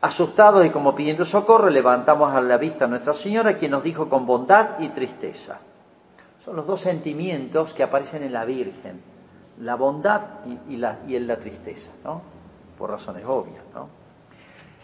Asustados 0.00 0.66
y 0.66 0.70
como 0.70 0.96
pidiendo 0.96 1.24
socorro, 1.24 1.70
levantamos 1.70 2.34
a 2.34 2.40
la 2.40 2.58
vista 2.58 2.86
a 2.86 2.88
Nuestra 2.88 3.14
Señora, 3.14 3.56
quien 3.56 3.70
nos 3.70 3.84
dijo 3.84 4.08
con 4.08 4.26
bondad 4.26 4.80
y 4.80 4.88
tristeza, 4.88 5.60
son 6.44 6.56
los 6.56 6.66
dos 6.66 6.80
sentimientos 6.80 7.72
que 7.72 7.84
aparecen 7.84 8.24
en 8.24 8.32
la 8.32 8.44
Virgen, 8.44 9.00
la 9.60 9.76
bondad 9.76 10.22
y, 10.68 10.76
la, 10.76 10.98
la 11.06 11.36
tristeza, 11.38 11.92
¿no? 12.02 12.20
Por 12.76 12.90
razones 12.90 13.24
obvias, 13.26 13.62
¿no? 13.72 13.88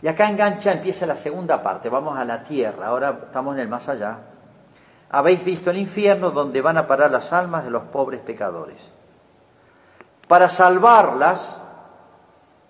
Y 0.01 0.07
acá 0.07 0.28
engancha, 0.28 0.72
empieza 0.72 1.05
la 1.07 1.16
segunda 1.16 1.61
parte, 1.62 1.89
vamos 1.89 2.16
a 2.16 2.24
la 2.24 2.45
tierra, 2.45 2.86
ahora 2.86 3.22
estamos 3.26 3.55
en 3.55 3.61
el 3.61 3.68
más 3.68 3.89
allá. 3.89 4.20
Habéis 5.11 5.44
visto 5.44 5.70
el 5.70 5.78
infierno 5.78 6.30
donde 6.30 6.61
van 6.61 6.76
a 6.76 6.86
parar 6.86 7.11
las 7.11 7.32
almas 7.32 7.64
de 7.64 7.70
los 7.70 7.84
pobres 7.84 8.20
pecadores. 8.20 8.80
Para 10.26 10.50
salvarlas, 10.50 11.59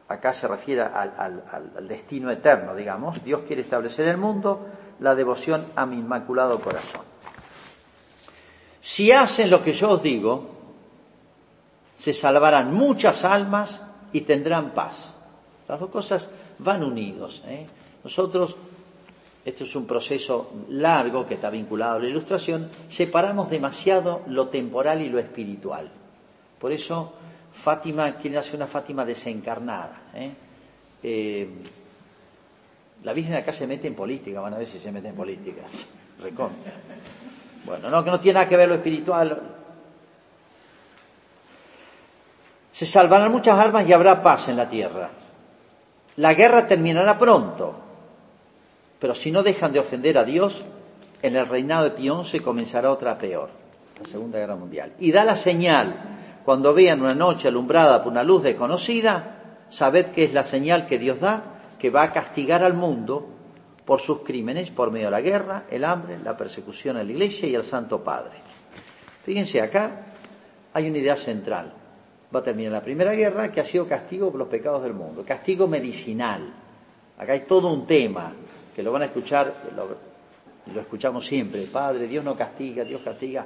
acá 0.07 0.33
se 0.33 0.47
refiere 0.47 0.83
al, 0.83 1.87
destino 1.89 2.31
eterno, 2.31 2.75
digamos, 2.75 3.23
Dios 3.25 3.43
quiere 3.47 3.63
establecer 3.63 4.07
en 4.07 4.13
el 4.13 4.17
mundo 4.17 4.69
la 5.01 5.15
devoción 5.15 5.73
a 5.75 5.85
mi 5.85 5.97
inmaculado 5.97 6.61
corazón. 6.61 7.03
Si 8.81 9.11
hacen 9.13 9.51
lo 9.51 9.63
que 9.63 9.73
yo 9.73 9.91
os 9.91 10.03
digo, 10.03 10.59
se 11.95 12.13
salvarán 12.13 12.73
muchas 12.73 13.25
almas 13.25 13.83
y 14.13 14.21
tendrán 14.21 14.71
paz. 14.71 15.15
Las 15.67 15.81
dos 15.81 15.91
cosas 15.91 16.31
van 16.59 16.83
unidos. 16.85 17.43
¿eh? 17.47 17.67
Nosotros, 18.05 18.57
esto 19.49 19.65
es 19.65 19.75
un 19.77 19.87
proceso 19.87 20.53
largo 20.69 21.27
que 21.27 21.35
está 21.35 21.49
vinculado 21.49 21.97
a 21.97 22.01
la 22.01 22.09
ilustración, 22.09 22.71
separamos 22.89 23.49
demasiado 23.51 24.23
lo 24.27 24.49
temporal 24.49 25.01
y 25.01 25.09
lo 25.09 25.19
espiritual. 25.19 25.91
Por 26.59 26.71
eso 26.71 27.15
Fátima 27.53 28.13
quiere 28.17 28.39
hacer 28.39 28.57
una 28.57 28.67
Fátima 28.67 29.05
desencarnada. 29.05 30.03
¿eh? 30.15 30.33
Eh, 31.03 31.49
la 33.03 33.13
Virgen 33.13 33.35
acá 33.35 33.53
se 33.53 33.67
mete 33.67 33.89
en 33.89 33.95
política, 33.95 34.41
van 34.41 34.55
a 34.55 34.59
ver 34.59 34.69
si 34.69 34.79
se 34.79 34.93
mete 34.93 35.09
en 35.09 35.15
política. 35.15 35.63
Recontra. 36.21 36.73
Bueno, 37.65 37.89
no, 37.91 38.05
que 38.05 38.11
no 38.11 38.21
tiene 38.21 38.35
nada 38.35 38.49
que 38.49 38.57
ver 38.57 38.69
lo 38.69 38.75
espiritual. 38.75 39.41
Se 42.73 42.85
salvarán 42.87 43.33
muchas 43.33 43.59
almas 43.59 43.89
y 43.89 43.93
habrá 43.93 44.23
paz 44.23 44.49
en 44.49 44.57
la 44.57 44.69
tierra. 44.69 45.11
La 46.17 46.35
guerra 46.35 46.67
terminará 46.67 47.19
pronto, 47.19 47.88
pero 48.99 49.15
si 49.15 49.31
no 49.31 49.43
dejan 49.43 49.73
de 49.73 49.81
ofender 49.81 50.19
a 50.19 50.25
Dios, 50.25 50.63
en 51.23 51.37
el 51.37 51.47
reinado 51.47 51.85
de 51.85 51.91
Pión 51.91 52.25
se 52.25 52.41
comenzará 52.41 52.91
otra 52.91 53.19
peor, 53.19 53.51
la 54.01 54.07
Segunda 54.07 54.39
Guerra 54.39 54.57
Mundial. 54.57 54.93
Y 54.99 55.13
da 55.13 55.25
la 55.25 55.37
señal, 55.37 56.41
cuando 56.45 56.75
vean 56.75 57.01
una 57.01 57.15
noche 57.15 57.49
alumbrada 57.49 58.03
por 58.03 58.13
una 58.13 58.23
luz 58.23 58.43
desconocida, 58.43 59.67
sabed 59.71 60.07
que 60.07 60.25
es 60.25 60.33
la 60.33 60.45
señal 60.45 60.87
que 60.87 60.99
Dios 60.99 61.21
da, 61.21 61.43
que 61.79 61.91
va 61.91 62.03
a 62.03 62.13
castigar 62.13 62.65
al 62.65 62.75
mundo 62.75 63.29
por 63.85 64.01
sus 64.01 64.21
crímenes, 64.21 64.71
por 64.71 64.91
medio 64.91 65.07
de 65.07 65.13
la 65.13 65.21
guerra, 65.21 65.65
el 65.71 65.85
hambre, 65.85 66.19
la 66.19 66.37
persecución 66.37 66.97
a 66.97 67.05
la 67.05 67.11
Iglesia 67.11 67.49
y 67.49 67.55
al 67.55 67.65
Santo 67.65 68.03
Padre. 68.03 68.37
Fíjense, 69.25 69.61
acá 69.61 70.07
hay 70.73 70.89
una 70.89 70.99
idea 70.99 71.17
central. 71.17 71.73
Va 72.35 72.41
a 72.41 72.43
terminar 72.43 72.73
la 72.73 72.83
Primera 72.83 73.13
Guerra, 73.15 73.51
que 73.51 73.61
ha 73.61 73.65
sido 73.65 73.87
castigo 73.87 74.31
por 74.31 74.39
los 74.39 74.49
pecados 74.49 74.83
del 74.83 74.93
mundo, 74.93 75.25
castigo 75.27 75.67
medicinal. 75.67 76.53
Acá 77.17 77.33
hay 77.33 77.41
todo 77.41 77.73
un 77.73 77.87
tema, 77.87 78.33
que 78.79 78.85
lo 78.85 78.93
van 78.93 79.03
a 79.03 79.07
escuchar, 79.07 79.73
lo, 79.75 80.81
escuchamos 80.81 81.27
siempre, 81.27 81.63
Padre, 81.63 82.07
Dios 82.07 82.23
no 82.23 82.37
castiga, 82.37 82.85
Dios 82.85 83.03
castiga. 83.03 83.45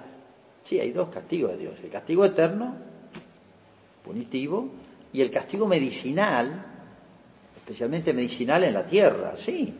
Sí, 0.62 0.78
hay 0.78 0.92
dos 0.92 1.08
castigos 1.08 1.52
de 1.52 1.56
Dios, 1.56 1.74
el 1.82 1.88
castigo 1.88 2.22
eterno, 2.26 2.76
punitivo, 4.04 4.68
y 5.10 5.22
el 5.22 5.30
castigo 5.30 5.66
medicinal, 5.66 6.66
especialmente 7.56 8.12
medicinal 8.12 8.62
en 8.64 8.74
la 8.74 8.86
tierra, 8.86 9.32
sí, 9.34 9.74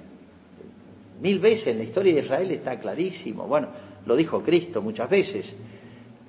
Mil 1.20 1.38
veces 1.38 1.66
en 1.66 1.78
la 1.78 1.84
historia 1.84 2.14
de 2.14 2.20
Israel 2.20 2.50
está 2.50 2.80
clarísimo. 2.80 3.46
Bueno, 3.46 3.68
lo 4.06 4.16
dijo 4.16 4.42
Cristo 4.42 4.80
muchas 4.80 5.10
veces. 5.10 5.54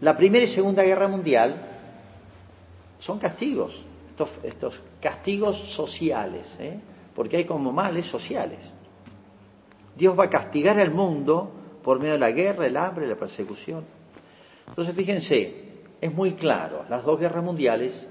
La 0.02 0.18
Primera 0.18 0.44
y 0.44 0.50
Segunda 0.50 0.84
Guerra 0.84 1.08
Mundial 1.08 1.66
son 3.00 3.20
castigos, 3.20 3.86
estos, 4.44 4.82
castigos 5.00 5.58
sociales, 5.58 6.46
¿eh? 6.60 6.78
porque 7.16 7.38
hay 7.38 7.46
como 7.46 7.72
males 7.72 8.06
sociales. 8.06 8.60
Dios 9.96 10.18
va 10.18 10.26
a 10.26 10.30
castigar 10.30 10.80
al 10.80 10.92
mundo 10.92 11.52
por 11.84 12.00
medio 12.00 12.14
de 12.14 12.20
la 12.20 12.32
guerra, 12.32 12.66
el 12.66 12.78
hambre, 12.78 13.08
la 13.08 13.16
persecución. 13.16 13.86
Entonces, 14.68 14.96
fíjense, 14.96 15.64
es 16.02 16.14
muy 16.14 16.34
claro, 16.34 16.86
las 16.90 17.04
dos 17.04 17.20
guerras 17.20 17.44
mundiales, 17.44 18.08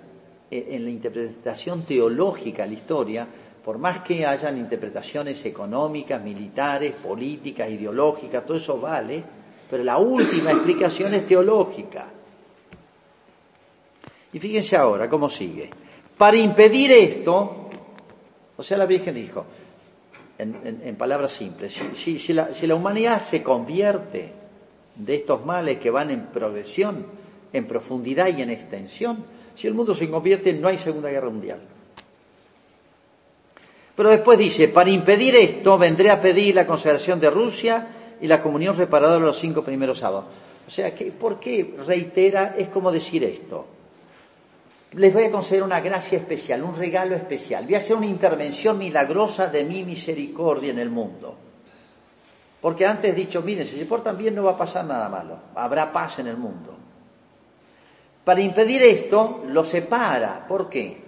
eh, 0.50 0.68
en 0.70 0.84
la 0.84 0.90
interpretación 0.90 1.82
teológica 1.82 2.62
de 2.62 2.68
la 2.68 2.74
historia, 2.74 3.28
por 3.64 3.78
más 3.78 4.00
que 4.00 4.26
hayan 4.26 4.58
interpretaciones 4.58 5.44
económicas, 5.44 6.22
militares, 6.22 6.92
políticas, 6.92 7.70
ideológicas, 7.70 8.44
todo 8.44 8.56
eso 8.56 8.80
vale, 8.80 9.22
pero 9.70 9.84
la 9.84 9.98
última 9.98 10.50
explicación 10.50 11.14
es 11.14 11.26
teológica. 11.26 12.10
Y 14.32 14.38
fíjense 14.38 14.76
ahora 14.76 15.08
cómo 15.08 15.30
sigue. 15.30 15.70
Para 16.18 16.36
impedir 16.36 16.92
esto, 16.92 17.68
o 18.56 18.62
sea, 18.62 18.78
la 18.78 18.86
Virgen 18.86 19.14
dijo, 19.14 19.46
en, 20.42 20.96
palabras 20.96 21.32
simples, 21.32 21.74
si, 21.94 22.32
la, 22.32 22.52
si 22.52 22.66
la 22.66 22.74
humanidad 22.74 23.20
se 23.22 23.42
convierte 23.42 24.32
de 24.94 25.14
estos 25.14 25.44
males 25.44 25.78
que 25.78 25.90
van 25.90 26.10
en 26.10 26.26
progresión, 26.26 27.06
en 27.52 27.66
profundidad 27.66 28.28
y 28.36 28.42
en 28.42 28.50
extensión, 28.50 29.24
si 29.54 29.66
el 29.66 29.74
mundo 29.74 29.94
se 29.94 30.10
convierte, 30.10 30.52
no 30.52 30.68
hay 30.68 30.78
Segunda 30.78 31.10
Guerra 31.10 31.30
Mundial. 31.30 31.60
Pero 33.94 34.08
después 34.08 34.38
dice, 34.38 34.68
para 34.68 34.90
impedir 34.90 35.36
esto 35.36 35.76
vendré 35.78 36.10
a 36.10 36.20
pedir 36.20 36.54
la 36.54 36.66
consagración 36.66 37.20
de 37.20 37.30
Rusia 37.30 38.16
y 38.20 38.26
la 38.26 38.42
comunión 38.42 38.76
reparadora 38.76 39.20
de 39.20 39.26
los 39.26 39.38
cinco 39.38 39.62
primeros 39.62 39.98
sábados. 39.98 40.26
O 40.66 40.70
sea, 40.70 40.92
¿por 41.18 41.38
qué 41.38 41.74
reitera? 41.86 42.54
Es 42.56 42.68
como 42.68 42.90
decir 42.90 43.24
esto. 43.24 43.66
Les 44.92 45.12
voy 45.12 45.24
a 45.24 45.30
conceder 45.30 45.62
una 45.62 45.80
gracia 45.80 46.18
especial, 46.18 46.62
un 46.62 46.74
regalo 46.74 47.14
especial. 47.14 47.64
Voy 47.64 47.74
a 47.74 47.78
hacer 47.78 47.96
una 47.96 48.06
intervención 48.06 48.78
milagrosa 48.78 49.48
de 49.48 49.64
mi 49.64 49.84
misericordia 49.84 50.70
en 50.70 50.78
el 50.78 50.90
mundo. 50.90 51.36
Porque 52.60 52.86
antes 52.86 53.12
he 53.12 53.14
dicho, 53.14 53.42
miren, 53.42 53.66
si 53.66 53.78
se 53.78 53.86
portan 53.86 54.16
bien 54.16 54.34
no 54.34 54.44
va 54.44 54.52
a 54.52 54.58
pasar 54.58 54.84
nada 54.84 55.08
malo. 55.08 55.38
Habrá 55.54 55.92
paz 55.92 56.18
en 56.18 56.26
el 56.26 56.36
mundo. 56.36 56.76
Para 58.24 58.40
impedir 58.40 58.82
esto, 58.82 59.42
lo 59.48 59.64
separa. 59.64 60.46
¿Por 60.46 60.68
qué? 60.68 61.02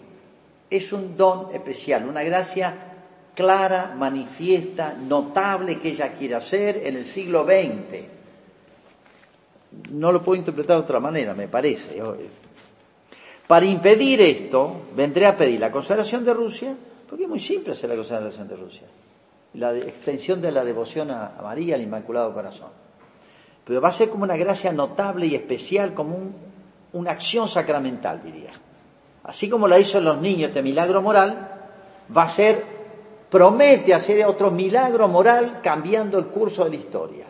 es 0.76 0.92
un 0.92 1.16
don 1.16 1.54
especial, 1.54 2.08
una 2.08 2.22
gracia 2.22 2.92
clara, 3.34 3.94
manifiesta, 3.96 4.94
notable 4.94 5.78
que 5.78 5.88
ella 5.90 6.12
quiere 6.14 6.34
hacer 6.34 6.82
en 6.84 6.96
el 6.96 7.04
siglo 7.04 7.44
XX. 7.44 8.04
No 9.90 10.12
lo 10.12 10.22
puedo 10.22 10.38
interpretar 10.38 10.76
de 10.78 10.82
otra 10.82 11.00
manera, 11.00 11.34
me 11.34 11.48
parece. 11.48 12.00
Para 13.46 13.66
impedir 13.66 14.20
esto, 14.20 14.86
vendré 14.96 15.26
a 15.26 15.36
pedir 15.36 15.60
la 15.60 15.70
consagración 15.70 16.24
de 16.24 16.32
Rusia, 16.32 16.74
porque 17.08 17.24
es 17.24 17.28
muy 17.28 17.40
simple 17.40 17.72
hacer 17.72 17.90
la 17.90 17.96
consagración 17.96 18.48
de 18.48 18.56
Rusia. 18.56 18.86
La 19.54 19.76
extensión 19.76 20.40
de 20.40 20.50
la 20.50 20.64
devoción 20.64 21.10
a 21.10 21.38
María, 21.42 21.74
al 21.76 21.82
Inmaculado 21.82 22.32
Corazón. 22.32 22.70
Pero 23.64 23.80
va 23.80 23.88
a 23.88 23.92
ser 23.92 24.08
como 24.08 24.24
una 24.24 24.36
gracia 24.36 24.72
notable 24.72 25.26
y 25.26 25.34
especial, 25.34 25.94
como 25.94 26.18
una 26.92 27.10
acción 27.12 27.48
sacramental, 27.48 28.22
diría 28.22 28.50
así 29.24 29.48
como 29.48 29.66
la 29.66 29.78
hizo 29.78 30.00
los 30.00 30.20
niños 30.20 30.48
este 30.48 30.62
milagro 30.62 31.02
moral, 31.02 31.50
va 32.14 32.24
a 32.24 32.28
ser, 32.28 32.64
promete 33.30 33.92
hacer 33.92 34.24
otro 34.26 34.50
milagro 34.50 35.08
moral 35.08 35.60
cambiando 35.62 36.18
el 36.18 36.26
curso 36.26 36.64
de 36.64 36.70
la 36.70 36.76
historia. 36.76 37.26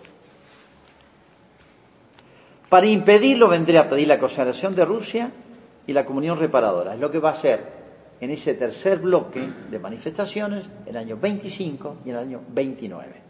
Para 2.69 2.87
impedirlo 2.87 3.49
vendré 3.49 3.79
a 3.79 3.89
pedir 3.89 4.09
la 4.09 4.19
consagración 4.19 4.75
de 4.75 4.85
Rusia 4.85 5.31
y 5.87 5.93
la 5.93 6.05
comunión 6.05 6.39
reparadora. 6.39 6.95
Es 6.95 7.01
lo 7.01 7.11
que 7.11 7.19
va 7.19 7.31
a 7.31 7.33
hacer 7.33 7.85
en 8.21 8.31
ese 8.31 8.55
tercer 8.55 8.99
bloque 8.99 9.47
de 9.71 9.79
manifestaciones 9.79 10.65
el 10.87 10.97
año 10.97 11.19
25 11.19 11.99
y 12.05 12.11
el 12.11 12.17
año 12.17 12.41
29. 12.49 13.23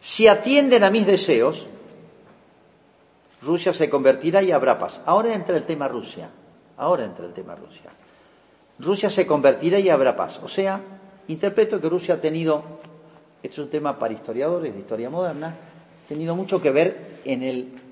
Si 0.00 0.28
atienden 0.28 0.84
a 0.84 0.90
mis 0.90 1.06
deseos, 1.06 1.66
Rusia 3.42 3.72
se 3.72 3.88
convertirá 3.90 4.42
y 4.42 4.50
habrá 4.50 4.78
paz. 4.78 5.00
Ahora 5.04 5.34
entra 5.34 5.56
el 5.56 5.64
tema 5.64 5.88
Rusia. 5.88 6.30
Ahora 6.76 7.04
entra 7.04 7.26
el 7.26 7.32
tema 7.32 7.54
Rusia. 7.54 7.90
Rusia 8.78 9.08
se 9.08 9.26
convertirá 9.26 9.78
y 9.78 9.88
habrá 9.88 10.16
paz. 10.16 10.40
O 10.42 10.48
sea, 10.48 10.80
interpreto 11.28 11.80
que 11.80 11.88
Rusia 11.88 12.14
ha 12.14 12.20
tenido, 12.20 12.62
esto 13.42 13.60
es 13.62 13.66
un 13.66 13.70
tema 13.70 13.98
para 13.98 14.14
historiadores 14.14 14.72
de 14.72 14.80
historia 14.80 15.10
moderna, 15.10 15.48
ha 16.04 16.08
tenido 16.08 16.36
mucho 16.36 16.60
que 16.60 16.70
ver 16.70 17.20
en 17.24 17.42
el 17.42 17.85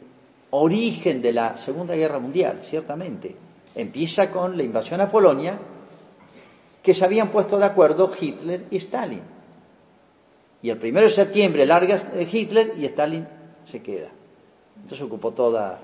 origen 0.56 1.20
de 1.20 1.32
la 1.32 1.56
Segunda 1.56 1.94
Guerra 1.94 2.18
Mundial, 2.18 2.60
ciertamente. 2.62 3.34
Empieza 3.74 4.30
con 4.30 4.56
la 4.56 4.62
invasión 4.62 5.00
a 5.00 5.10
Polonia, 5.10 5.58
que 6.82 6.94
se 6.94 7.04
habían 7.04 7.30
puesto 7.30 7.58
de 7.58 7.64
acuerdo 7.64 8.10
Hitler 8.18 8.66
y 8.70 8.76
Stalin. 8.76 9.22
Y 10.62 10.70
el 10.70 10.78
primero 10.78 11.06
de 11.06 11.12
septiembre 11.12 11.66
larga 11.66 11.98
Hitler 12.30 12.74
y 12.78 12.84
Stalin 12.86 13.26
se 13.66 13.82
queda. 13.82 14.10
Entonces 14.76 15.02
ocupó 15.02 15.32
toda 15.32 15.78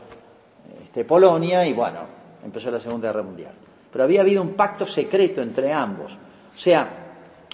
este, 0.85 1.05
Polonia 1.05 1.67
y 1.67 1.73
bueno, 1.73 2.01
empezó 2.45 2.71
la 2.71 2.81
Segunda 2.81 3.09
Guerra 3.09 3.23
Mundial. 3.23 3.53
Pero 3.91 4.05
había 4.05 4.21
habido 4.21 4.43
un 4.43 4.55
pacto 4.55 4.87
secreto 4.87 5.43
entre 5.43 5.73
ambos. 5.73 6.13
O 6.55 6.59
sea, 6.59 6.89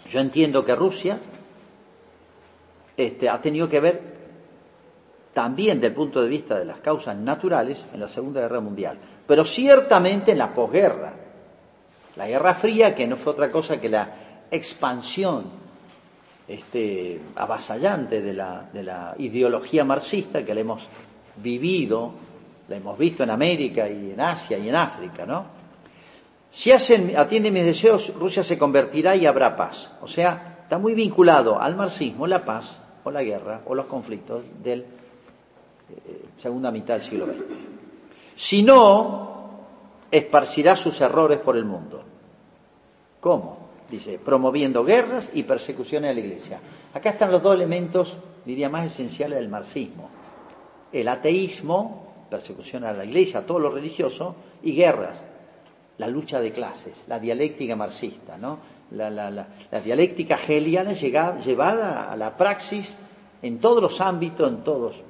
yo 0.09 0.21
entiendo 0.21 0.65
que 0.65 0.75
Rusia 0.75 1.19
este, 2.97 3.29
ha 3.29 3.41
tenido 3.41 3.69
que 3.69 3.81
ver 3.81 4.16
también 5.37 5.77
desde 5.77 5.89
el 5.89 5.93
punto 5.93 6.23
de 6.23 6.31
vista 6.31 6.59
de 6.59 6.65
las 6.65 6.79
causas 6.79 7.15
naturales 7.15 7.85
en 7.93 8.01
la 8.01 8.09
Segunda 8.09 8.41
Guerra 8.41 8.61
Mundial, 8.61 8.99
pero 9.27 9.45
ciertamente 9.45 10.33
en 10.33 10.39
la 10.39 10.55
posguerra. 10.55 11.13
La 12.17 12.27
Guerra 12.27 12.55
Fría, 12.55 12.95
que 12.95 13.07
no 13.07 13.17
fue 13.17 13.35
otra 13.35 13.53
cosa 13.53 13.79
que 13.79 13.91
la 13.91 14.47
expansión 14.51 15.45
este, 16.49 17.21
avasallante 17.35 18.23
de 18.23 18.33
la, 18.33 18.71
de 18.73 18.83
la 18.83 19.15
ideología 19.19 19.85
marxista 19.85 20.43
que 20.43 20.55
la 20.55 20.63
hemos 20.63 20.89
vivido, 21.37 22.15
la 22.69 22.77
hemos 22.77 22.97
visto 22.97 23.23
en 23.23 23.29
América 23.29 23.87
y 23.91 24.13
en 24.13 24.21
Asia 24.23 24.57
y 24.57 24.71
en 24.71 24.75
África, 24.75 25.27
¿no? 25.27 25.45
Si 26.51 26.73
hacen, 26.73 27.13
atienden 27.15 27.53
mis 27.53 27.67
deseos, 27.67 28.11
Rusia 28.15 28.43
se 28.43 28.57
convertirá 28.57 29.15
y 29.15 29.27
habrá 29.27 29.55
paz. 29.55 29.93
O 30.01 30.09
sea, 30.09 30.61
está 30.63 30.79
muy 30.79 30.95
vinculado 30.95 31.61
al 31.61 31.77
marxismo 31.77 32.27
la 32.27 32.43
paz 32.43 32.81
o 33.05 33.11
la 33.11 33.23
guerra 33.23 33.61
o 33.67 33.75
los 33.75 33.85
conflictos 33.85 34.43
del 34.63 34.87
segunda 36.39 36.71
mitad 36.71 36.95
del 36.95 37.03
siglo 37.03 37.27
XX. 37.27 37.45
Si 38.37 38.63
no, 38.63 39.61
esparcirá 40.11 40.77
sus 40.77 41.01
errores 41.01 41.39
por 41.39 41.57
el 41.57 41.65
mundo. 41.65 42.03
¿Cómo? 43.21 43.67
Dice, 43.91 44.19
promoviendo 44.19 44.85
guerras 44.85 45.29
y 45.33 45.45
persecuciones 45.45 46.11
a 46.11 46.15
la 46.15 46.21
Iglesia. 46.21 46.61
Acá 46.93 47.11
están 47.11 47.31
los 47.31 47.43
dos 47.43 47.55
elementos, 47.55 48.17
diría, 48.45 48.69
más 48.69 48.87
esenciales 48.87 49.39
del 49.39 49.49
marxismo. 49.49 50.11
El 50.93 51.09
ateísmo, 51.09 52.27
persecución 52.31 52.85
a 52.85 52.93
la 52.93 53.05
Iglesia, 53.05 53.41
a 53.41 53.47
todo 53.47 53.59
lo 53.59 53.71
religioso, 53.71 54.35
y 54.63 54.75
guerras, 54.75 55.25
la 55.99 56.09
lucha 56.09 56.41
de 56.41 56.53
clases, 56.53 57.05
la 57.07 57.19
dialéctica 57.19 57.77
marxista, 57.77 58.37
¿no? 58.37 58.59
La, 58.91 59.11
la, 59.11 59.31
la, 59.31 59.49
la 59.71 59.81
dialéctica 59.81 60.37
hegeliana 60.37 60.93
llevada 60.93 62.11
a 62.11 62.17
la 62.17 62.37
praxis 62.37 62.95
en 63.43 63.59
todos 63.59 63.83
los 63.83 64.01
ámbitos, 64.01 64.49
en 64.49 64.63
todos 64.63 65.03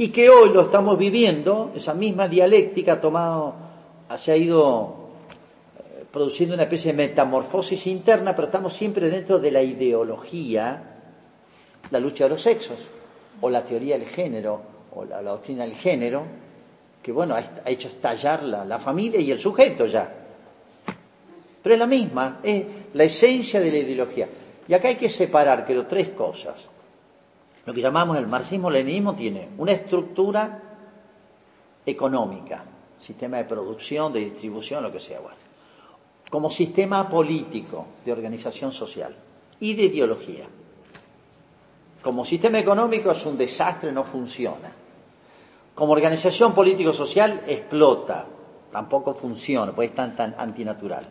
y 0.00 0.08
que 0.08 0.30
hoy 0.30 0.48
lo 0.48 0.62
estamos 0.62 0.96
viviendo, 0.96 1.72
esa 1.76 1.92
misma 1.92 2.26
dialéctica 2.26 2.94
ha 2.94 3.00
tomado, 3.02 3.54
se 4.16 4.32
ha 4.32 4.36
ido 4.38 5.10
eh, 5.78 6.06
produciendo 6.10 6.54
una 6.54 6.62
especie 6.62 6.92
de 6.92 6.96
metamorfosis 6.96 7.86
interna, 7.86 8.34
pero 8.34 8.46
estamos 8.46 8.72
siempre 8.72 9.10
dentro 9.10 9.38
de 9.38 9.50
la 9.50 9.62
ideología, 9.62 10.96
la 11.90 12.00
lucha 12.00 12.24
de 12.24 12.30
los 12.30 12.40
sexos, 12.40 12.78
o 13.42 13.50
la 13.50 13.62
teoría 13.62 13.98
del 13.98 14.08
género, 14.08 14.62
o 14.94 15.04
la, 15.04 15.20
doctrina 15.20 15.64
del 15.64 15.74
género, 15.74 16.24
que 17.02 17.12
bueno, 17.12 17.34
ha, 17.34 17.68
hecho 17.68 17.88
estallar 17.88 18.42
la, 18.42 18.64
la 18.64 18.78
familia 18.78 19.20
y 19.20 19.30
el 19.30 19.38
sujeto 19.38 19.84
ya. 19.84 20.10
Pero 21.62 21.74
es 21.74 21.78
la 21.78 21.86
misma, 21.86 22.40
es 22.42 22.64
la 22.94 23.04
esencia 23.04 23.60
de 23.60 23.70
la 23.70 23.76
ideología. 23.76 24.30
Y 24.66 24.72
acá 24.72 24.88
hay 24.88 24.96
que 24.96 25.10
separar, 25.10 25.66
creo, 25.66 25.84
tres 25.84 26.08
cosas. 26.12 26.70
Lo 27.70 27.74
que 27.74 27.82
llamamos 27.82 28.18
el 28.18 28.26
marxismo-leninismo 28.26 29.14
tiene 29.14 29.50
una 29.58 29.70
estructura 29.70 30.60
económica, 31.86 32.64
sistema 32.98 33.36
de 33.36 33.44
producción, 33.44 34.12
de 34.12 34.18
distribución, 34.18 34.82
lo 34.82 34.90
que 34.90 34.98
sea, 34.98 35.20
bueno, 35.20 35.36
como 36.28 36.50
sistema 36.50 37.08
político 37.08 37.86
de 38.04 38.10
organización 38.10 38.72
social 38.72 39.14
y 39.60 39.74
de 39.74 39.84
ideología. 39.84 40.48
Como 42.02 42.24
sistema 42.24 42.58
económico 42.58 43.12
es 43.12 43.24
un 43.24 43.38
desastre, 43.38 43.92
no 43.92 44.02
funciona. 44.02 44.72
Como 45.72 45.92
organización 45.92 46.52
político-social 46.52 47.42
explota, 47.46 48.26
tampoco 48.72 49.14
funciona, 49.14 49.70
pues 49.70 49.90
es 49.90 49.94
tan, 49.94 50.16
tan 50.16 50.34
antinatural. 50.36 51.08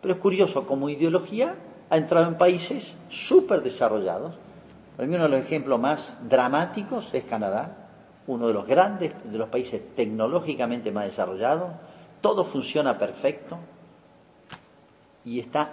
Pero 0.00 0.14
es 0.14 0.20
curioso, 0.20 0.68
como 0.68 0.88
ideología 0.88 1.56
ha 1.90 1.96
entrado 1.96 2.28
en 2.28 2.38
países 2.38 2.94
súper 3.08 3.64
desarrollados, 3.64 4.36
para 4.96 5.08
mí 5.08 5.14
uno 5.14 5.24
de 5.24 5.30
los 5.30 5.46
ejemplos 5.46 5.80
más 5.80 6.16
dramáticos 6.28 7.08
es 7.12 7.24
Canadá, 7.24 7.88
uno 8.26 8.48
de 8.48 8.54
los 8.54 8.66
grandes, 8.66 9.12
de 9.24 9.38
los 9.38 9.48
países 9.48 9.94
tecnológicamente 9.94 10.92
más 10.92 11.06
desarrollados, 11.06 11.72
todo 12.20 12.44
funciona 12.44 12.98
perfecto 12.98 13.58
y 15.24 15.40
está 15.40 15.72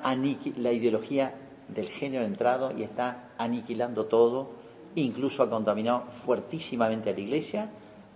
la 0.57 0.71
ideología 0.71 1.33
del 1.67 1.89
género 1.89 2.25
entrado 2.25 2.71
y 2.77 2.83
está 2.83 3.31
aniquilando 3.37 4.05
todo, 4.05 4.51
incluso 4.95 5.43
ha 5.43 5.49
contaminado 5.49 6.05
fuertísimamente 6.09 7.09
a 7.09 7.13
la 7.13 7.19
Iglesia, 7.19 7.69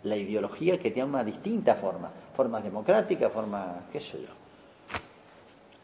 la 0.03 0.15
ideología 0.15 0.79
que 0.79 0.91
tiene 0.91 1.09
una 1.09 1.23
distinta 1.23 1.75
forma, 1.75 2.09
formas 2.35 2.63
democráticas, 2.63 3.31
formas, 3.31 3.83
qué 3.91 3.99
sé 3.99 4.21
yo. 4.21 4.33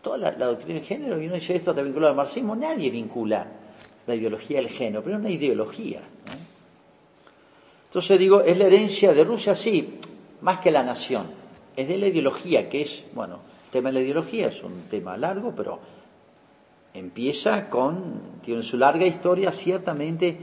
Toda 0.02 0.18
la, 0.18 0.32
doctrina 0.32 0.80
del 0.80 0.88
género, 0.88 1.22
y 1.22 1.26
uno 1.26 1.36
dice 1.36 1.56
esto 1.56 1.76
te 1.76 1.84
vincula 1.84 2.10
al 2.10 2.16
marxismo, 2.16 2.56
nadie 2.56 2.90
vincula 2.90 3.46
la 4.08 4.16
ideología 4.16 4.58
del 4.58 4.70
género, 4.70 5.04
pero 5.04 5.18
es 5.18 5.22
una 5.22 5.30
ideología. 5.30 6.02
Entonces 7.88 8.20
digo, 8.20 8.42
es 8.42 8.58
la 8.58 8.66
herencia 8.66 9.14
de 9.14 9.24
Rusia, 9.24 9.54
sí, 9.54 10.00
más 10.42 10.60
que 10.60 10.72
la 10.72 10.84
nación, 10.84 11.28
es 11.76 11.88
de 11.88 11.98
la 11.98 12.08
ideología, 12.08 12.70
que 12.70 12.82
es, 12.82 13.04
bueno, 13.14 13.40
el 13.66 13.72
tema 13.72 13.90
de 13.90 13.94
la 13.94 14.02
ideología 14.02 14.48
es 14.48 14.64
un 14.64 14.84
tema 14.90 15.18
largo, 15.18 15.54
pero 15.56 15.80
empieza 16.94 17.70
con, 17.70 18.40
tiene 18.44 18.64
su 18.64 18.78
larga 18.78 19.06
historia, 19.06 19.52
ciertamente 19.52 20.38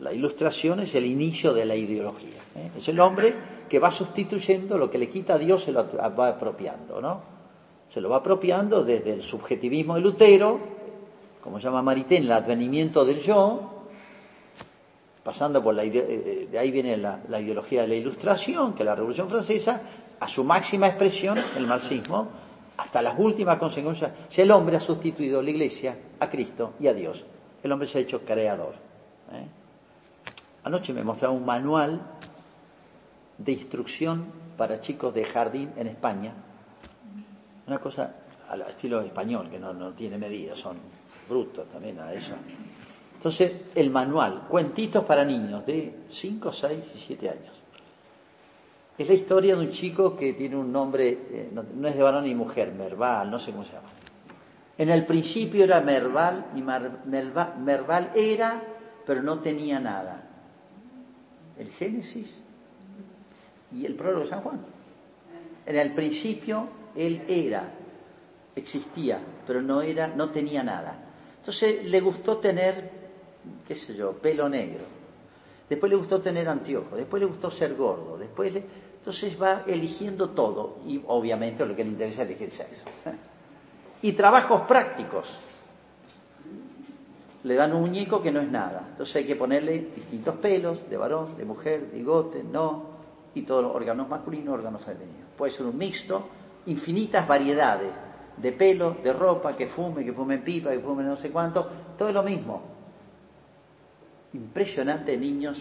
la 0.00 0.12
ilustración 0.12 0.80
es 0.80 0.94
el 0.94 1.06
inicio 1.06 1.54
de 1.54 1.64
la 1.64 1.74
ideología. 1.74 2.42
¿eh? 2.54 2.70
Es 2.78 2.88
el 2.88 3.00
hombre 3.00 3.34
que 3.68 3.78
va 3.78 3.90
sustituyendo 3.90 4.76
lo 4.78 4.90
que 4.90 4.98
le 4.98 5.08
quita 5.08 5.34
a 5.34 5.38
Dios, 5.38 5.64
se 5.64 5.72
lo 5.72 5.86
va 5.96 6.28
apropiando, 6.28 7.00
¿no? 7.00 7.22
Se 7.88 8.00
lo 8.00 8.10
va 8.10 8.16
apropiando 8.16 8.84
desde 8.84 9.12
el 9.12 9.22
subjetivismo 9.22 9.94
de 9.94 10.00
Lutero, 10.00 10.75
como 11.46 11.60
llama 11.60 11.80
Maritain, 11.80 12.24
el 12.24 12.32
advenimiento 12.32 13.04
del 13.04 13.20
yo, 13.20 13.84
pasando 15.22 15.62
por 15.62 15.76
la 15.76 15.84
eh, 15.84 15.92
eh, 15.94 16.48
de 16.50 16.58
ahí 16.58 16.72
viene 16.72 16.96
la, 16.96 17.20
ideología 17.40 17.82
de 17.82 17.86
la 17.86 17.94
ilustración, 17.94 18.74
que 18.74 18.82
la 18.82 18.96
Revolución 18.96 19.28
Francesa, 19.28 19.80
a 20.18 20.26
su 20.26 20.42
máxima 20.42 20.88
expresión, 20.88 21.38
el 21.56 21.68
marxismo, 21.68 22.26
hasta 22.76 23.00
las 23.00 23.16
últimas 23.16 23.58
consecuencias. 23.58 24.10
Si 24.28 24.40
el 24.40 24.50
hombre 24.50 24.78
ha 24.78 24.80
sustituido 24.80 25.38
a 25.38 25.42
la 25.44 25.50
Iglesia, 25.50 25.96
a 26.18 26.28
Cristo 26.28 26.74
y 26.80 26.88
a 26.88 26.94
Dios, 26.94 27.24
el 27.62 27.70
hombre 27.70 27.86
se 27.86 27.98
ha 27.98 28.00
hecho 28.00 28.24
creador. 28.24 28.74
¿eh? 29.30 29.46
Anoche 30.64 30.92
me 30.92 31.04
mostraba 31.04 31.32
un 31.32 31.46
manual 31.46 32.00
de 33.38 33.52
instrucción 33.52 34.26
para 34.56 34.80
chicos 34.80 35.14
de 35.14 35.24
jardín 35.24 35.70
en 35.76 35.86
España, 35.86 36.32
una 37.68 37.78
cosa 37.78 38.16
al 38.48 38.62
estilo 38.62 39.00
español, 39.00 39.48
que 39.48 39.60
no, 39.60 39.72
no 39.72 39.92
tiene 39.92 40.18
medidas, 40.18 40.58
son 40.58 41.05
bruto 41.28 41.62
también 41.64 42.00
a 42.00 42.12
eso. 42.12 42.34
Entonces, 43.14 43.52
el 43.74 43.90
manual, 43.90 44.46
cuentitos 44.48 45.04
para 45.04 45.24
niños 45.24 45.64
de 45.66 45.94
5, 46.10 46.52
6 46.52 46.78
y 46.94 46.98
7 46.98 47.28
años. 47.28 47.56
Es 48.98 49.08
la 49.08 49.14
historia 49.14 49.56
de 49.56 49.66
un 49.66 49.72
chico 49.72 50.16
que 50.16 50.32
tiene 50.32 50.56
un 50.56 50.72
nombre, 50.72 51.08
eh, 51.08 51.50
no, 51.52 51.88
es 51.88 51.96
de 51.96 52.02
varón 52.02 52.24
ni 52.24 52.34
mujer, 52.34 52.72
Merval, 52.72 53.30
no 53.30 53.38
sé 53.38 53.52
cómo 53.52 53.64
se 53.64 53.72
llama. 53.72 53.88
En 54.78 54.90
el 54.90 55.06
principio 55.06 55.64
era 55.64 55.80
Merval 55.80 56.46
y 56.54 56.62
Merval 56.62 58.10
era, 58.14 58.62
pero 59.06 59.22
no 59.22 59.40
tenía 59.40 59.80
nada. 59.80 60.22
El 61.58 61.70
Génesis 61.70 62.40
y 63.72 63.84
el 63.86 63.94
prólogo 63.94 64.24
de 64.24 64.30
San 64.30 64.40
Juan. 64.42 64.60
En 65.64 65.76
el 65.76 65.94
principio 65.94 66.68
él 66.94 67.22
era, 67.28 67.70
existía, 68.54 69.20
pero 69.46 69.62
no 69.62 69.82
era, 69.82 70.08
no 70.08 70.30
tenía 70.30 70.62
nada. 70.62 71.05
Entonces 71.46 71.84
le 71.84 72.00
gustó 72.00 72.38
tener, 72.38 72.90
qué 73.68 73.76
sé 73.76 73.94
yo, 73.94 74.14
pelo 74.14 74.48
negro. 74.48 74.82
después 75.68 75.88
le 75.88 75.96
gustó 75.96 76.20
tener 76.20 76.48
anteojos, 76.48 76.98
después 76.98 77.20
le 77.20 77.28
gustó 77.28 77.52
ser 77.52 77.76
gordo, 77.76 78.18
después 78.18 78.52
le... 78.52 78.64
Entonces 78.96 79.40
va 79.40 79.62
eligiendo 79.64 80.30
todo 80.30 80.78
y 80.84 81.00
obviamente 81.06 81.64
lo 81.64 81.76
que 81.76 81.84
le 81.84 81.90
interesa 81.90 82.22
es 82.22 82.30
elegir 82.30 82.50
sexo. 82.50 82.84
Y 84.02 84.12
trabajos 84.12 84.62
prácticos. 84.62 85.28
Le 87.44 87.54
dan 87.54 87.72
un 87.72 87.82
muñeco 87.82 88.20
que 88.20 88.32
no 88.32 88.40
es 88.40 88.50
nada. 88.50 88.84
Entonces 88.90 89.14
hay 89.14 89.24
que 89.24 89.36
ponerle 89.36 89.90
distintos 89.94 90.34
pelos, 90.36 90.90
de 90.90 90.96
varón, 90.96 91.36
de 91.36 91.44
mujer, 91.44 91.88
bigote, 91.92 92.42
no, 92.42 92.86
y 93.34 93.42
todos 93.42 93.62
los 93.62 93.74
órganos 93.74 94.08
masculinos, 94.08 94.52
órganos 94.52 94.82
femeninos. 94.82 95.28
Puede 95.38 95.52
ser 95.52 95.66
un 95.66 95.78
mixto, 95.78 96.28
infinitas 96.66 97.26
variedades 97.26 97.92
de 98.36 98.52
pelo, 98.52 98.96
de 99.02 99.12
ropa, 99.12 99.56
que 99.56 99.66
fume, 99.66 100.04
que 100.04 100.12
fume 100.12 100.38
pipa, 100.38 100.70
que 100.70 100.80
fume 100.80 101.02
no 101.02 101.16
sé 101.16 101.30
cuánto, 101.30 101.66
todo 101.96 102.08
es 102.08 102.14
lo 102.14 102.22
mismo. 102.22 102.62
Impresionante, 104.34 105.16
niños. 105.16 105.58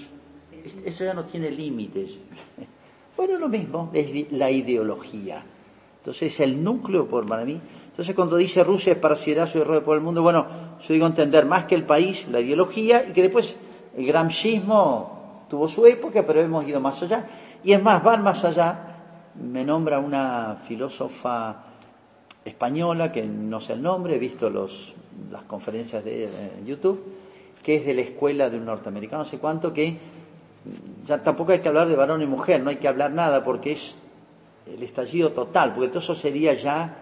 Eso 0.84 1.04
ya 1.04 1.14
no 1.14 1.26
tiene 1.26 1.52
límites. 1.52 2.12
Bueno, 3.18 3.38
lo 3.38 3.48
mismo, 3.48 3.92
es 3.94 4.30
la 4.34 4.52
ideología. 4.52 5.42
Entonces, 6.00 6.34
es 6.34 6.40
el 6.42 6.62
núcleo 6.62 7.08
por 7.08 7.26
para 7.26 7.46
mí. 7.46 7.62
Entonces, 7.88 8.14
cuando 8.14 8.36
dice 8.36 8.62
Rusia 8.62 8.92
esparcirá 8.92 9.48
su 9.48 9.60
error 9.60 9.82
por 9.86 9.96
el 9.96 10.04
mundo, 10.04 10.22
bueno, 10.22 10.46
yo 10.82 10.94
digo 10.94 11.08
entender 11.08 11.46
más 11.46 11.64
que 11.64 11.76
el 11.76 11.86
país, 11.86 12.28
la 12.28 12.42
ideología, 12.42 13.08
y 13.08 13.14
que 13.14 13.22
después 13.22 13.58
el 13.96 14.06
gramscismo 14.06 15.46
tuvo 15.50 15.70
su 15.70 15.86
época, 15.86 16.26
pero 16.28 16.42
hemos 16.42 16.68
ido 16.68 16.82
más 16.82 17.02
allá. 17.02 17.26
Y 17.64 17.72
es 17.72 17.82
más, 17.82 18.04
van 18.04 18.22
más 18.22 18.44
allá. 18.44 18.98
Me 19.36 19.64
nombra 19.64 20.00
una 20.00 20.58
filósofa 20.68 21.75
española, 22.46 23.12
que 23.12 23.24
no 23.24 23.60
sé 23.60 23.74
el 23.74 23.82
nombre, 23.82 24.16
he 24.16 24.20
visto 24.20 24.50
los, 24.50 24.94
las 25.32 25.44
conferencias 25.44 26.06
de 26.06 26.26
en 26.26 26.66
YouTube, 26.66 27.04
que 27.64 27.78
es 27.78 27.86
de 27.86 27.96
la 27.96 28.02
escuela 28.02 28.50
de 28.50 28.58
un 28.58 28.66
norteamericano, 28.66 29.24
no 29.24 29.30
sé 29.30 29.40
cuánto, 29.40 29.74
que 29.74 29.98
ya 31.04 31.24
tampoco 31.24 31.52
hay 31.52 31.60
que 31.60 31.68
hablar 31.68 31.90
de 31.90 31.96
varón 31.96 32.22
y 32.22 32.28
mujer, 32.28 32.62
no 32.62 32.70
hay 32.70 32.78
que 32.78 32.88
hablar 32.88 33.12
nada 33.12 33.44
porque 33.44 33.74
es 33.74 33.96
el 34.68 34.82
estallido 34.84 35.32
total, 35.32 35.74
porque 35.74 35.90
todo 35.90 36.00
eso 36.00 36.16
sería 36.16 36.54
ya 36.54 36.98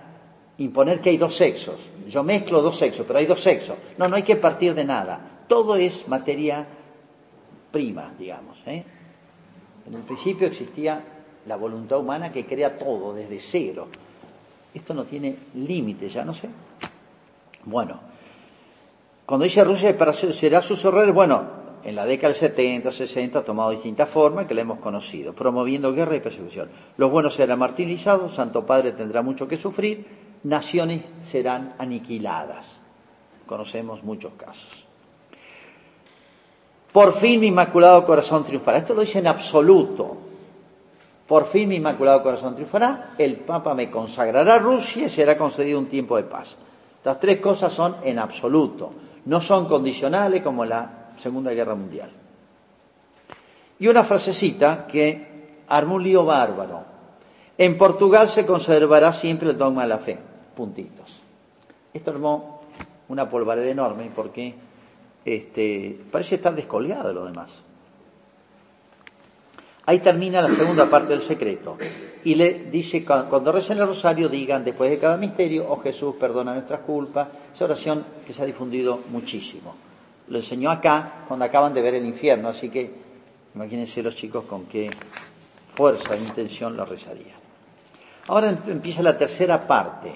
imponer 0.58 1.02
que 1.02 1.10
hay 1.10 1.18
dos 1.18 1.36
sexos. 1.36 1.80
Yo 2.08 2.24
mezclo 2.24 2.62
dos 2.62 2.78
sexos, 2.78 3.06
pero 3.06 3.20
hay 3.20 3.26
dos 3.26 3.42
sexos. 3.42 3.76
No, 3.98 4.08
no 4.08 4.16
hay 4.16 4.24
que 4.24 4.36
partir 4.36 4.74
de 4.74 4.86
nada. 4.86 5.44
Todo 5.48 5.76
es 5.76 6.08
materia 6.08 6.66
prima, 7.72 8.14
digamos. 8.18 8.58
¿eh? 8.66 8.84
En 9.88 9.94
el 9.94 10.02
principio 10.02 10.48
existía 10.48 11.04
la 11.46 11.56
voluntad 11.56 12.00
humana 12.00 12.32
que 12.32 12.46
crea 12.46 12.78
todo 12.78 13.14
desde 13.14 13.40
cero. 13.40 13.88
Esto 14.74 14.94
no 14.94 15.06
tiene 15.06 15.38
límite, 15.56 16.10
ya 16.10 16.26
no 16.26 16.34
sé. 16.34 16.50
Bueno, 17.66 18.00
cuando 19.26 19.44
dice 19.46 19.64
Rusia 19.64 19.96
será 20.34 20.62
sus 20.62 20.84
horrores, 20.86 21.14
bueno, 21.14 21.64
en 21.84 21.96
la 21.96 22.06
década 22.06 22.30
del 22.30 22.38
70, 22.38 22.92
60 22.92 23.40
ha 23.40 23.44
tomado 23.44 23.72
distintas 23.72 24.10
formas 24.10 24.46
que 24.46 24.54
le 24.54 24.62
hemos 24.62 24.80
conocido, 24.80 25.34
promoviendo 25.34 25.94
guerra 25.94 26.16
y 26.16 26.22
persecución. 26.22 26.70
Los 26.98 27.12
buenos 27.12 27.36
serán 27.36 27.60
martirizados, 27.60 28.36
Santo 28.36 28.66
Padre 28.66 28.94
tendrá 28.94 29.22
mucho 29.22 29.48
que 29.48 29.58
sufrir, 29.58 30.06
naciones 30.44 31.04
serán 31.22 31.76
aniquiladas. 31.78 32.82
Conocemos 33.46 34.04
muchos 34.04 34.34
casos. 34.34 34.86
Por 36.92 37.14
fin 37.14 37.40
mi 37.40 37.48
inmaculado 37.48 38.06
corazón 38.06 38.46
triunfará. 38.46 38.78
Esto 38.78 38.94
lo 38.94 39.02
dice 39.02 39.20
en 39.20 39.28
absoluto. 39.28 40.18
Por 41.28 41.46
fin 41.46 41.70
mi 41.70 41.76
inmaculado 41.78 42.22
corazón 42.22 42.56
triunfará. 42.56 43.16
El 43.18 43.38
Papa 43.38 43.74
me 43.74 43.90
consagrará 43.90 44.56
a 44.56 44.60
Rusia 44.60 45.08
y 45.08 45.10
será 45.10 45.38
concedido 45.38 45.80
un 45.80 45.88
tiempo 45.88 46.18
de 46.18 46.24
paz. 46.24 46.56
Las 47.04 47.20
tres 47.20 47.40
cosas 47.40 47.74
son 47.74 47.98
en 48.04 48.20
absoluto. 48.20 48.92
No 49.26 49.42
son 49.42 49.68
condicionales 49.68 50.42
como 50.42 50.66
la 50.66 51.12
Segunda 51.18 51.52
Guerra 51.52 51.76
Mundial. 51.76 52.12
Y 53.80 53.88
una 53.88 54.04
frasecita 54.04 54.86
que 54.88 55.64
armó 55.68 55.96
un 55.96 56.04
lío 56.04 56.26
bárbaro. 56.26 56.84
En 57.58 57.78
Portugal 57.78 58.28
se 58.28 58.46
conservará 58.46 59.14
siempre 59.14 59.50
el 59.50 59.58
dogma 59.58 59.84
de 59.84 59.88
la 59.88 60.00
fe. 60.00 60.18
Puntitos. 60.56 61.22
Esto 61.94 62.12
armó 62.12 62.62
una 63.08 63.30
polvareda 63.30 63.70
enorme 63.70 64.12
porque 64.14 64.56
este, 65.24 66.00
parece 66.12 66.36
estar 66.36 66.54
descolgado 66.56 67.08
de 67.08 67.14
lo 67.14 67.26
demás. 67.26 67.52
Ahí 69.86 70.00
termina 70.00 70.42
la 70.42 70.50
segunda 70.50 70.86
parte 70.86 71.10
del 71.10 71.22
secreto. 71.22 71.78
Y 72.24 72.36
le 72.36 72.66
dice, 72.72 73.04
cuando 73.04 73.52
recen 73.52 73.80
el 73.80 73.88
rosario, 73.88 74.30
digan 74.30 74.64
después 74.64 74.90
de 74.90 74.98
cada 74.98 75.18
misterio, 75.18 75.66
oh 75.70 75.82
Jesús, 75.82 76.16
perdona 76.18 76.54
nuestras 76.54 76.82
culpas. 76.82 77.28
Esa 77.54 77.66
oración 77.66 78.06
que 78.26 78.34
se 78.34 78.42
ha 78.42 78.46
difundido 78.46 79.02
muchísimo. 79.10 79.76
Lo 80.30 80.38
enseñó 80.38 80.72
acá 80.72 81.26
cuando 81.28 81.46
acaban 81.46 81.74
de 81.74 81.82
ver 81.82 81.96
el 81.96 82.06
infierno, 82.06 82.48
así 82.48 82.70
que 82.70 82.94
imagínense 83.54 84.02
los 84.02 84.16
chicos 84.16 84.46
con 84.46 84.66
qué 84.66 84.90
fuerza 85.68 86.16
e 86.16 86.20
intención 86.20 86.78
lo 86.78 86.86
rezarían. 86.86 87.44
Ahora 88.28 88.58
empieza 88.68 89.04
la 89.04 89.18
tercera 89.18 89.68
parte. 89.68 90.16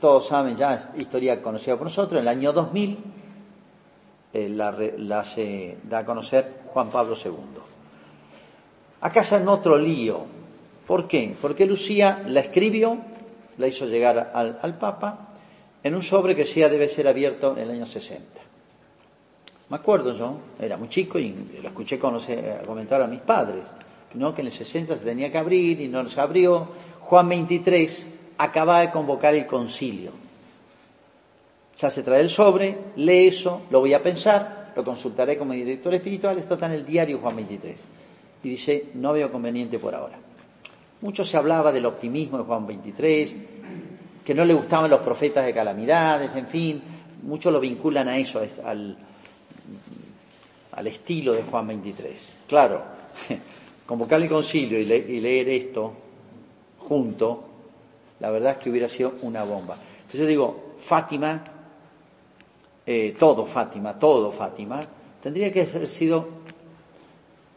Todos 0.00 0.26
saben 0.26 0.56
ya, 0.56 0.74
es 0.74 1.00
historia 1.00 1.40
conocida 1.40 1.76
por 1.76 1.86
nosotros, 1.86 2.20
en 2.20 2.22
el 2.22 2.28
año 2.28 2.52
2000 2.52 2.98
eh, 4.32 4.48
la, 4.48 5.24
se 5.24 5.78
da 5.84 5.98
a 6.00 6.04
conocer 6.04 6.62
Juan 6.66 6.90
Pablo 6.90 7.16
II. 7.24 7.65
Acá 9.06 9.24
en 9.36 9.46
otro 9.46 9.78
lío. 9.78 10.26
¿Por 10.84 11.06
qué? 11.06 11.36
Porque 11.40 11.64
Lucía 11.64 12.24
la 12.26 12.40
escribió, 12.40 12.98
la 13.56 13.68
hizo 13.68 13.86
llegar 13.86 14.32
al, 14.34 14.58
al 14.60 14.78
Papa, 14.78 15.28
en 15.84 15.94
un 15.94 16.02
sobre 16.02 16.34
que 16.34 16.44
sea 16.44 16.68
debe 16.68 16.88
ser 16.88 17.06
abierto 17.06 17.52
en 17.52 17.62
el 17.62 17.70
año 17.70 17.86
60. 17.86 18.24
Me 19.68 19.76
acuerdo 19.76 20.16
yo, 20.16 20.38
era 20.58 20.76
muy 20.76 20.88
chico 20.88 21.20
y 21.20 21.32
lo 21.62 21.68
escuché 21.68 22.00
comentar 22.00 23.00
a 23.00 23.06
mis 23.06 23.20
padres, 23.20 23.64
¿no? 24.14 24.34
que 24.34 24.40
en 24.40 24.48
el 24.48 24.52
60 24.52 24.96
se 24.96 25.04
tenía 25.04 25.30
que 25.30 25.38
abrir 25.38 25.80
y 25.80 25.86
no 25.86 26.10
se 26.10 26.20
abrió. 26.20 26.66
Juan 27.02 27.28
23 27.28 28.08
acaba 28.38 28.80
de 28.80 28.90
convocar 28.90 29.36
el 29.36 29.46
concilio. 29.46 30.10
Ya 31.78 31.90
se 31.90 32.02
trae 32.02 32.22
el 32.22 32.30
sobre, 32.30 32.76
lee 32.96 33.28
eso, 33.28 33.62
lo 33.70 33.78
voy 33.78 33.94
a 33.94 34.02
pensar, 34.02 34.72
lo 34.74 34.82
consultaré 34.82 35.38
como 35.38 35.52
director 35.52 35.94
espiritual, 35.94 36.38
esto 36.38 36.54
está 36.54 36.66
en 36.66 36.72
el 36.72 36.84
diario 36.84 37.18
Juan 37.18 37.36
23. 37.36 37.95
Y 38.46 38.50
dice, 38.50 38.90
no 38.94 39.12
veo 39.12 39.32
conveniente 39.32 39.80
por 39.80 39.92
ahora. 39.92 40.16
Mucho 41.00 41.24
se 41.24 41.36
hablaba 41.36 41.72
del 41.72 41.84
optimismo 41.84 42.38
de 42.38 42.44
Juan 42.44 42.64
23, 42.64 43.36
que 44.24 44.34
no 44.36 44.44
le 44.44 44.54
gustaban 44.54 44.88
los 44.88 45.00
profetas 45.00 45.44
de 45.44 45.52
calamidades, 45.52 46.30
en 46.36 46.46
fin, 46.46 46.82
muchos 47.24 47.52
lo 47.52 47.58
vinculan 47.58 48.06
a 48.06 48.16
eso, 48.16 48.40
al, 48.64 48.96
al 50.70 50.86
estilo 50.86 51.32
de 51.32 51.42
Juan 51.42 51.66
23. 51.66 52.36
Claro, 52.46 52.84
convocar 53.84 54.22
el 54.22 54.28
concilio 54.28 54.78
y, 54.78 54.84
leer 54.84 55.48
esto 55.48 55.92
junto, 56.78 57.48
la 58.20 58.30
verdad 58.30 58.52
es 58.52 58.58
que 58.58 58.70
hubiera 58.70 58.88
sido 58.88 59.14
una 59.22 59.42
bomba. 59.42 59.76
Entonces 59.96 60.20
yo 60.20 60.26
digo, 60.28 60.74
Fátima, 60.78 61.42
eh, 62.86 63.16
todo 63.18 63.44
Fátima, 63.44 63.98
todo 63.98 64.30
Fátima, 64.30 64.86
tendría 65.20 65.52
que 65.52 65.62
haber 65.62 65.88
sido 65.88 66.46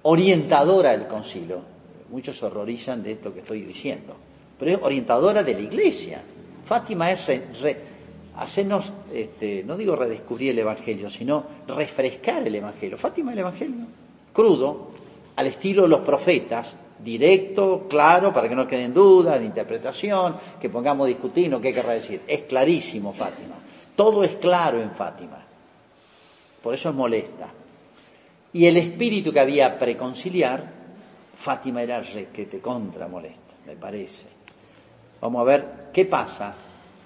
orientadora 0.04 0.91
del 0.91 1.08
concilio. 1.08 1.62
Muchos 2.10 2.38
se 2.38 2.45
horrorizan 2.45 3.04
de 3.04 3.14
esto 3.14 3.34
que 3.34 3.39
estoy 3.41 3.62
diciendo, 3.62 4.16
pero 4.58 4.72
es 4.72 4.80
orientadora 4.82 5.43
de 5.43 5.54
la 5.54 5.62
iglesia. 5.62 6.22
Fátima 6.66 7.12
es 7.12 7.28
hacernos, 8.36 8.91
este, 9.14 9.64
no 9.64 9.78
digo 9.78 9.95
redescubrir 9.95 10.52
el 10.52 10.60
Evangelio, 10.60 11.10
sino 11.10 11.43
refrescar 11.68 12.47
el 12.47 12.56
Evangelio. 12.56 12.97
Fátima 12.97 13.34
el 13.34 13.39
Evangelio, 13.39 13.86
crudo, 14.34 14.89
al 15.36 15.47
estilo 15.47 15.84
de 15.84 15.89
los 15.89 16.02
profetas, 16.02 16.76
directo, 17.04 17.88
claro, 17.89 18.34
para 18.34 18.50
que 18.50 18.56
no 18.56 18.68
queden 18.68 18.93
dudas 18.93 19.39
de 19.39 19.45
interpretación, 19.45 20.36
que 20.60 20.70
pongamos 20.70 21.06
a 21.06 21.08
discutir, 21.08 21.56
qué 21.62 21.74
querrá 21.74 21.93
decir. 21.93 22.22
Es 22.28 22.41
clarísimo 22.41 23.14
Fátima. 23.14 23.56
Todo 23.95 24.24
es 24.24 24.36
claro 24.36 24.82
en 24.82 24.91
Fátima. 24.91 25.45
Por 26.62 26.74
eso 26.74 26.89
es 26.89 26.95
molesta. 26.95 27.50
Y 28.54 28.66
el 28.66 28.78
espíritu 28.78 29.32
que 29.32 29.39
había 29.39 29.78
preconciliar, 29.78 30.80
Fátima 31.36 31.84
era 31.84 32.02
te 32.02 32.60
contra 32.60 33.08
molesta, 33.08 33.54
me 33.66 33.76
parece. 33.76 34.28
Vamos 35.22 35.41
a 35.41 35.43
ver 35.43 35.89
qué 35.93 36.06
pasa. 36.06 36.56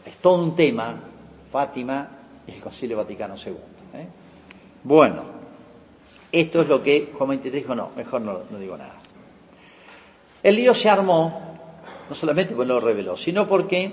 Es 0.06 0.18
todo 0.18 0.44
un 0.44 0.56
tema, 0.56 0.96
Fátima 1.52 2.10
y 2.48 2.52
el 2.52 2.62
Concilio 2.62 2.98
Vaticano 2.98 3.36
II. 3.36 3.52
¿eh? 3.94 4.08
Bueno, 4.84 5.24
esto 6.32 6.62
es 6.62 6.68
lo 6.68 6.82
que 6.82 7.12
Juan 7.14 7.40
XXIII 7.40 7.52
dijo, 7.52 7.76
no, 7.76 7.92
mejor 7.96 8.22
no, 8.22 8.40
digo 8.58 8.78
nada. 8.78 8.96
El 10.42 10.56
lío 10.56 10.74
se 10.74 10.90
armó, 10.90 11.60
no 12.10 12.16
solamente 12.16 12.56
porque 12.56 12.68
lo 12.68 12.80
reveló, 12.80 13.16
sino 13.16 13.48
porque, 13.48 13.92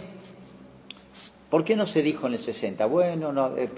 ¿por 1.48 1.64
qué 1.64 1.76
no 1.76 1.86
se 1.86 2.02
dijo 2.02 2.26
en 2.26 2.34
el 2.34 2.40
60? 2.40 2.86
Bueno, 2.86 3.32
no, 3.32 3.56
eh, 3.56 3.70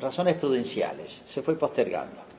razones 0.00 0.34
prudenciales, 0.34 1.22
se 1.26 1.42
fue 1.42 1.56
postergando. 1.56 2.37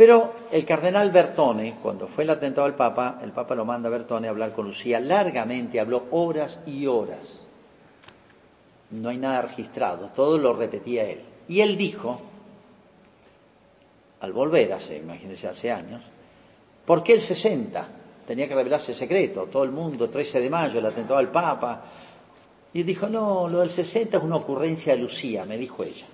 Pero 0.00 0.32
el 0.50 0.64
cardenal 0.64 1.10
Bertone, 1.10 1.76
cuando 1.82 2.08
fue 2.08 2.24
el 2.24 2.30
atentado 2.30 2.66
al 2.66 2.74
Papa, 2.74 3.20
el 3.22 3.32
Papa 3.32 3.54
lo 3.54 3.66
manda 3.66 3.90
a 3.90 3.92
Bertone 3.92 4.28
a 4.28 4.30
hablar 4.30 4.52
con 4.54 4.64
Lucía 4.66 4.98
largamente, 4.98 5.78
habló 5.78 6.06
horas 6.12 6.58
y 6.64 6.86
horas. 6.86 7.28
No 8.92 9.10
hay 9.10 9.18
nada 9.18 9.42
registrado, 9.42 10.06
todo 10.16 10.38
lo 10.38 10.54
repetía 10.54 11.04
él. 11.04 11.20
Y 11.48 11.60
él 11.60 11.76
dijo, 11.76 12.18
al 14.20 14.32
volver, 14.32 14.72
hace, 14.72 14.96
imagínense, 14.96 15.48
hace 15.48 15.70
años, 15.70 16.00
¿por 16.86 17.02
qué 17.02 17.12
el 17.12 17.20
60? 17.20 17.88
Tenía 18.26 18.48
que 18.48 18.54
revelarse 18.54 18.92
el 18.92 18.96
secreto, 18.96 19.48
todo 19.52 19.64
el 19.64 19.70
mundo, 19.70 20.08
13 20.08 20.40
de 20.40 20.48
mayo, 20.48 20.78
el 20.78 20.86
atentado 20.86 21.18
al 21.18 21.30
Papa. 21.30 21.84
Y 22.72 22.84
dijo, 22.84 23.06
no, 23.10 23.50
lo 23.50 23.60
del 23.60 23.68
60 23.68 24.16
es 24.16 24.24
una 24.24 24.36
ocurrencia 24.36 24.94
de 24.94 25.00
Lucía, 25.00 25.44
me 25.44 25.58
dijo 25.58 25.84
ella. 25.84 26.06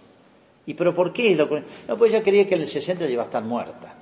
¿Y 0.66 0.74
pero 0.74 0.94
por 0.94 1.12
qué? 1.12 1.34
No, 1.36 1.96
pues 1.96 2.12
ella 2.12 2.22
quería 2.22 2.48
que 2.48 2.56
el 2.56 2.66
60 2.66 3.08
iba 3.08 3.22
a 3.22 3.26
estar 3.26 3.42
muerta. 3.42 3.94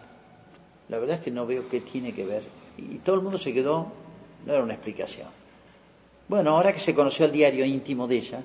La 0.89 0.99
verdad 0.99 1.17
es 1.17 1.23
que 1.23 1.31
no 1.31 1.47
veo 1.47 1.69
qué 1.69 1.81
tiene 1.81 2.13
que 2.13 2.25
ver. 2.25 2.43
Y 2.79 2.99
todo 2.99 3.17
el 3.17 3.23
mundo 3.23 3.39
se 3.39 3.53
quedó, 3.53 3.93
no 4.47 4.53
era 4.53 4.63
una 4.63 4.75
explicación. 4.75 5.29
Bueno, 6.27 6.51
ahora 6.51 6.73
que 6.73 6.81
se 6.81 6.95
conoció 6.95 7.27
el 7.27 7.33
diario 7.33 7.65
íntimo 7.65 8.09
de 8.09 8.17
ella, 8.17 8.43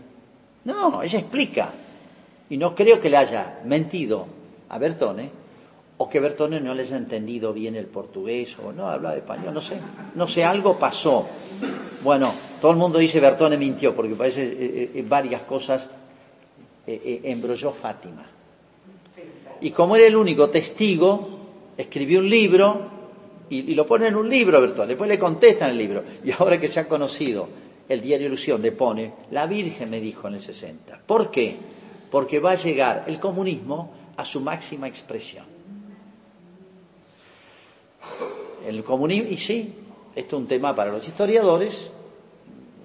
no, 0.66 1.02
ella 1.02 1.20
explica. 1.20 1.74
Y 2.50 2.58
no 2.58 2.76
creo 2.76 3.00
que 3.00 3.10
le 3.10 3.18
haya 3.18 3.62
mentido 3.64 4.28
a 4.68 4.78
Bertone, 4.78 5.32
o 5.98 6.10
que 6.10 6.20
Bertone 6.20 6.60
no 6.60 6.74
le 6.74 6.84
haya 6.84 6.98
entendido 6.98 7.54
bien 7.54 7.76
el 7.76 7.86
portugués, 7.86 8.56
o 8.64 8.72
no 8.72 8.88
habla 8.88 9.16
español, 9.16 9.54
no 9.54 9.62
sé. 9.62 9.80
No 10.16 10.28
sé, 10.28 10.44
algo 10.44 10.78
pasó. 10.78 11.28
Bueno, 12.04 12.34
todo 12.62 12.72
el 12.72 12.78
mundo 12.78 13.00
dice 13.00 13.20
Bertone 13.20 13.58
mintió, 13.58 13.96
porque 13.96 14.16
parece 14.16 14.44
eh, 14.44 14.58
eh, 14.60 14.92
eh, 14.96 15.06
varias 15.08 15.42
cosas 15.44 15.90
embrolló 17.24 17.72
Fátima. 17.72 18.26
Y 19.62 19.72
como 19.72 19.96
era 19.96 20.08
el 20.08 20.16
único 20.16 20.50
testigo, 20.50 21.40
escribió 21.78 22.20
un 22.20 22.30
libro 22.30 23.00
y, 23.50 23.74
lo 23.74 23.86
pone 23.86 24.08
en 24.08 24.16
un 24.16 24.30
libro, 24.30 24.62
Bertone. 24.62 24.90
Después 24.90 25.10
le 25.10 25.20
contestan 25.20 25.72
el 25.72 25.78
libro. 25.78 26.04
Y 26.24 26.32
ahora 26.32 26.60
que 26.60 26.70
se 26.70 26.80
ha 26.80 26.88
conocido 26.88 27.50
el 27.88 28.02
diario 28.02 28.28
Ilusión, 28.28 28.62
le 28.62 28.72
pone, 28.72 29.14
la 29.32 29.48
Virgen 29.48 29.90
me 29.90 30.00
dijo 30.00 30.28
en 30.28 30.36
el 30.36 30.42
60. 30.42 31.02
¿Por 31.06 31.32
qué? 31.32 31.58
Porque 32.12 32.40
va 32.40 32.52
a 32.52 32.56
llegar 32.56 33.06
el 33.08 33.20
comunismo 33.20 33.92
a 34.16 34.26
su 34.26 34.40
máxima 34.40 34.88
expresión. 34.88 35.46
El 38.68 38.84
comunismo, 38.84 39.30
y 39.32 39.38
sí, 39.38 39.74
esto 40.16 40.36
es 40.36 40.42
un 40.42 40.48
tema 40.48 40.76
para 40.76 40.92
los 40.92 41.08
historiadores, 41.08 41.90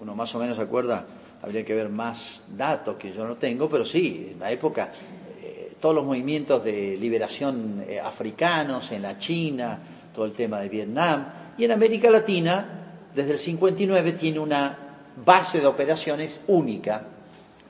uno 0.01 0.15
más 0.15 0.35
o 0.35 0.39
menos 0.39 0.59
acuerda, 0.59 1.07
habría 1.45 1.63
que 1.63 1.75
ver 1.75 1.91
más 1.91 2.43
datos 2.49 2.97
que 2.97 3.13
yo 3.13 3.27
no 3.27 3.37
tengo, 3.37 3.69
pero 3.69 3.85
sí, 3.85 4.31
en 4.33 4.39
la 4.41 4.51
época, 4.51 4.93
eh, 5.43 5.75
todos 5.79 5.95
los 5.95 6.05
movimientos 6.05 6.65
de 6.65 6.97
liberación 6.97 7.85
eh, 7.87 8.01
africanos 8.01 8.91
en 8.93 9.03
la 9.03 9.19
China, 9.19 9.79
todo 10.15 10.25
el 10.25 10.33
tema 10.33 10.59
de 10.61 10.71
Vietnam, 10.71 11.53
y 11.59 11.67
en 11.67 11.73
América 11.73 12.11
Latina, 12.11 13.11
desde 13.15 13.33
el 13.33 13.39
59 13.39 14.13
tiene 14.13 14.39
una 14.39 14.79
base 15.23 15.61
de 15.61 15.67
operaciones 15.67 16.41
única, 16.47 17.09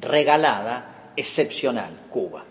regalada, 0.01 1.11
excepcional, 1.17 2.07
Cuba 2.11 2.45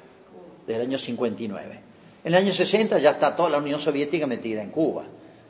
del 0.67 0.81
año 0.81 0.97
59. 0.97 1.79
En 2.25 2.33
el 2.33 2.35
año 2.35 2.51
60 2.51 2.99
ya 2.99 3.11
está 3.11 3.33
toda 3.33 3.49
la 3.49 3.59
Unión 3.59 3.79
Soviética 3.79 4.27
metida 4.27 4.61
en 4.61 4.71
Cuba. 4.71 5.05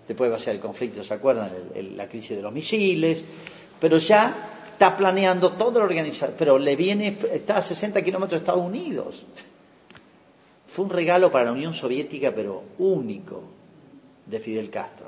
Después 0.07 0.31
va 0.31 0.35
a 0.35 0.39
ser 0.39 0.55
el 0.55 0.61
conflicto, 0.61 1.03
¿se 1.03 1.13
acuerdan? 1.15 1.51
la 1.95 2.07
crisis 2.07 2.35
de 2.35 2.43
los 2.43 2.53
misiles. 2.53 3.23
Pero 3.79 3.97
ya 3.97 4.52
está 4.73 4.95
planeando 4.97 5.53
toda 5.53 5.79
la 5.79 5.85
organización. 5.85 6.35
Pero 6.37 6.59
le 6.59 6.75
viene, 6.75 7.17
está 7.31 7.57
a 7.57 7.61
60 7.61 8.01
kilómetros 8.01 8.41
de 8.41 8.43
Estados 8.43 8.65
Unidos. 8.65 9.25
Fue 10.67 10.85
un 10.85 10.91
regalo 10.91 11.31
para 11.31 11.45
la 11.45 11.51
Unión 11.51 11.73
Soviética, 11.73 12.33
pero 12.35 12.63
único, 12.79 13.43
de 14.25 14.39
Fidel 14.39 14.69
Castro. 14.69 15.07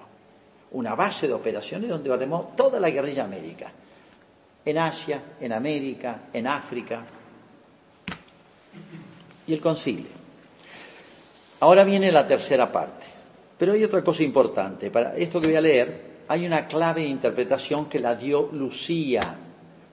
Una 0.72 0.96
base 0.96 1.28
de 1.28 1.34
operaciones 1.34 1.90
donde 1.90 2.12
haremos 2.14 2.56
toda 2.56 2.80
la 2.80 2.90
guerrilla 2.90 3.24
América. 3.24 3.72
En 4.64 4.78
Asia, 4.78 5.22
en 5.40 5.54
América, 5.54 6.24
en 6.34 6.48
África, 6.48 7.06
y 9.48 9.54
el 9.54 9.62
concilio. 9.62 10.10
Ahora 11.60 11.84
viene 11.84 12.12
la 12.12 12.28
tercera 12.28 12.72
parte. 12.72 13.06
Pero 13.58 13.74
hay 13.74 13.84
otra 13.84 14.04
cosa 14.04 14.24
importante. 14.24 14.92
Para 14.92 15.16
esto 15.16 15.40
que 15.40 15.48
voy 15.48 15.56
a 15.56 15.62
leer, 15.62 16.16
hay 16.28 16.46
una 16.46 16.68
clave 16.68 17.02
de 17.02 17.08
interpretación 17.08 17.86
que 17.86 18.00
la 18.00 18.16
dio 18.16 18.50
Lucía, 18.52 19.22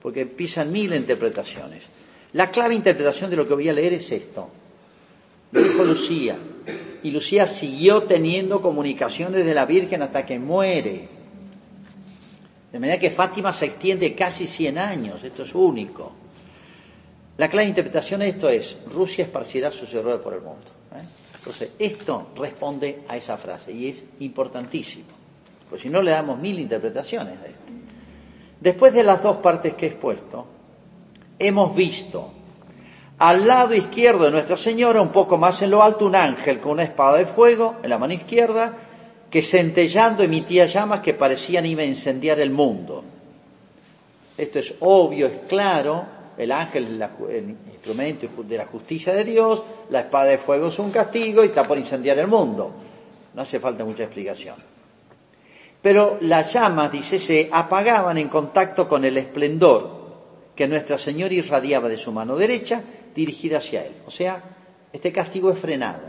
porque 0.03 0.21
empiezan 0.21 0.71
mil 0.71 0.93
interpretaciones. 0.93 1.83
La 2.33 2.51
clave 2.51 2.75
interpretación 2.75 3.29
de 3.29 3.37
lo 3.37 3.47
que 3.47 3.53
voy 3.53 3.69
a 3.69 3.73
leer 3.73 3.93
es 3.93 4.11
esto. 4.11 4.49
Lo 5.51 5.63
dijo 5.63 5.83
Lucía. 5.85 6.37
Y 7.03 7.11
Lucía 7.11 7.47
siguió 7.47 8.03
teniendo 8.03 8.61
comunicaciones 8.61 9.45
de 9.45 9.53
la 9.53 9.65
Virgen 9.65 10.01
hasta 10.01 10.25
que 10.25 10.37
muere. 10.39 11.07
De 12.71 12.79
manera 12.79 12.99
que 12.99 13.11
Fátima 13.11 13.53
se 13.53 13.67
extiende 13.67 14.13
casi 14.13 14.45
100 14.45 14.77
años. 14.77 15.23
Esto 15.23 15.43
es 15.43 15.55
único. 15.55 16.11
La 17.37 17.47
clave 17.49 17.67
interpretación 17.69 18.19
de 18.19 18.29
esto 18.29 18.49
es, 18.49 18.77
Rusia 18.91 19.23
esparcirá 19.23 19.71
sus 19.71 19.93
errores 19.93 20.19
por 20.19 20.33
el 20.33 20.41
mundo. 20.41 20.65
¿eh? 20.95 21.03
Entonces, 21.37 21.73
esto 21.79 22.31
responde 22.35 23.03
a 23.07 23.15
esa 23.15 23.37
frase 23.37 23.71
y 23.71 23.87
es 23.87 24.03
importantísimo, 24.19 25.07
porque 25.69 25.83
si 25.83 25.89
no 25.89 26.01
le 26.01 26.11
damos 26.11 26.39
mil 26.39 26.59
interpretaciones 26.59 27.41
de 27.41 27.47
esto. 27.47 27.82
Después 28.63 28.93
de 28.93 29.03
las 29.03 29.21
dos 29.21 29.37
partes 29.37 29.73
que 29.73 29.87
he 29.87 29.89
expuesto, 29.89 30.45
hemos 31.37 31.75
visto 31.75 32.31
al 33.17 33.45
lado 33.45 33.75
izquierdo 33.75 34.23
de 34.23 34.31
Nuestra 34.31 34.55
Señora, 34.55 35.01
un 35.01 35.11
poco 35.11 35.37
más 35.37 35.61
en 35.61 35.71
lo 35.71 35.83
alto, 35.83 36.05
un 36.05 36.15
ángel 36.15 36.61
con 36.61 36.71
una 36.71 36.83
espada 36.83 37.17
de 37.17 37.25
fuego 37.25 37.75
en 37.83 37.89
la 37.89 37.99
mano 37.99 38.13
izquierda, 38.13 38.77
que 39.29 39.41
centellando 39.41 40.23
emitía 40.23 40.65
llamas 40.65 41.01
que 41.01 41.13
parecían 41.13 41.65
iba 41.65 41.81
a 41.81 41.85
incendiar 41.85 42.39
el 42.39 42.51
mundo. 42.51 43.03
Esto 44.37 44.59
es 44.59 44.75
obvio, 44.79 45.27
es 45.27 45.39
claro, 45.49 46.05
el 46.37 46.49
ángel 46.49 47.01
es 47.01 47.33
el 47.35 47.57
instrumento 47.69 48.29
de 48.43 48.57
la 48.57 48.67
justicia 48.67 49.11
de 49.11 49.25
Dios, 49.25 49.61
la 49.89 49.99
espada 49.99 50.27
de 50.27 50.37
fuego 50.37 50.69
es 50.69 50.79
un 50.79 50.89
castigo 50.89 51.43
y 51.43 51.47
está 51.47 51.67
por 51.67 51.77
incendiar 51.77 52.17
el 52.17 52.27
mundo. 52.27 52.71
No 53.33 53.41
hace 53.41 53.59
falta 53.59 53.83
mucha 53.83 54.03
explicación. 54.03 54.55
Pero 55.83 56.17
las 56.21 56.53
llamas, 56.53 56.93
dice, 56.93 57.19
se 57.19 57.49
apagaban 57.51 58.17
en 58.17 58.29
contacto 58.29 58.87
con 58.87 59.03
el 59.03 59.17
esplendor 59.17 60.03
que 60.55 60.65
Nuestra 60.65 60.97
Señora 60.97 61.33
irradiaba 61.33 61.89
de 61.89 61.97
su 61.97 62.13
mano 62.13 62.37
derecha 62.37 62.81
dirigida 63.13 63.57
hacia 63.57 63.85
él. 63.85 63.97
O 64.07 64.09
sea, 64.09 64.41
este 64.93 65.11
castigo 65.11 65.51
es 65.51 65.59
frenado 65.59 66.03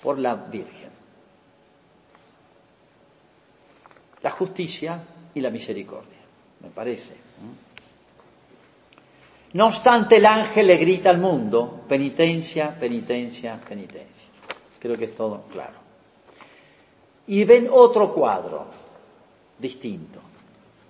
por 0.00 0.20
la 0.20 0.36
Virgen. 0.36 0.90
La 4.22 4.30
justicia 4.30 5.02
y 5.34 5.40
la 5.40 5.50
misericordia, 5.50 6.20
me 6.60 6.68
parece. 6.70 7.16
No 9.54 9.66
obstante, 9.66 10.18
el 10.18 10.26
ángel 10.26 10.68
le 10.68 10.76
grita 10.76 11.10
al 11.10 11.18
mundo, 11.18 11.82
penitencia, 11.88 12.78
penitencia, 12.78 13.60
penitencia. 13.68 14.28
Creo 14.78 14.96
que 14.96 15.06
es 15.06 15.16
todo 15.16 15.42
claro. 15.50 15.82
Y 17.26 17.42
ven 17.42 17.68
otro 17.68 18.14
cuadro 18.14 18.81
distinto. 19.58 20.20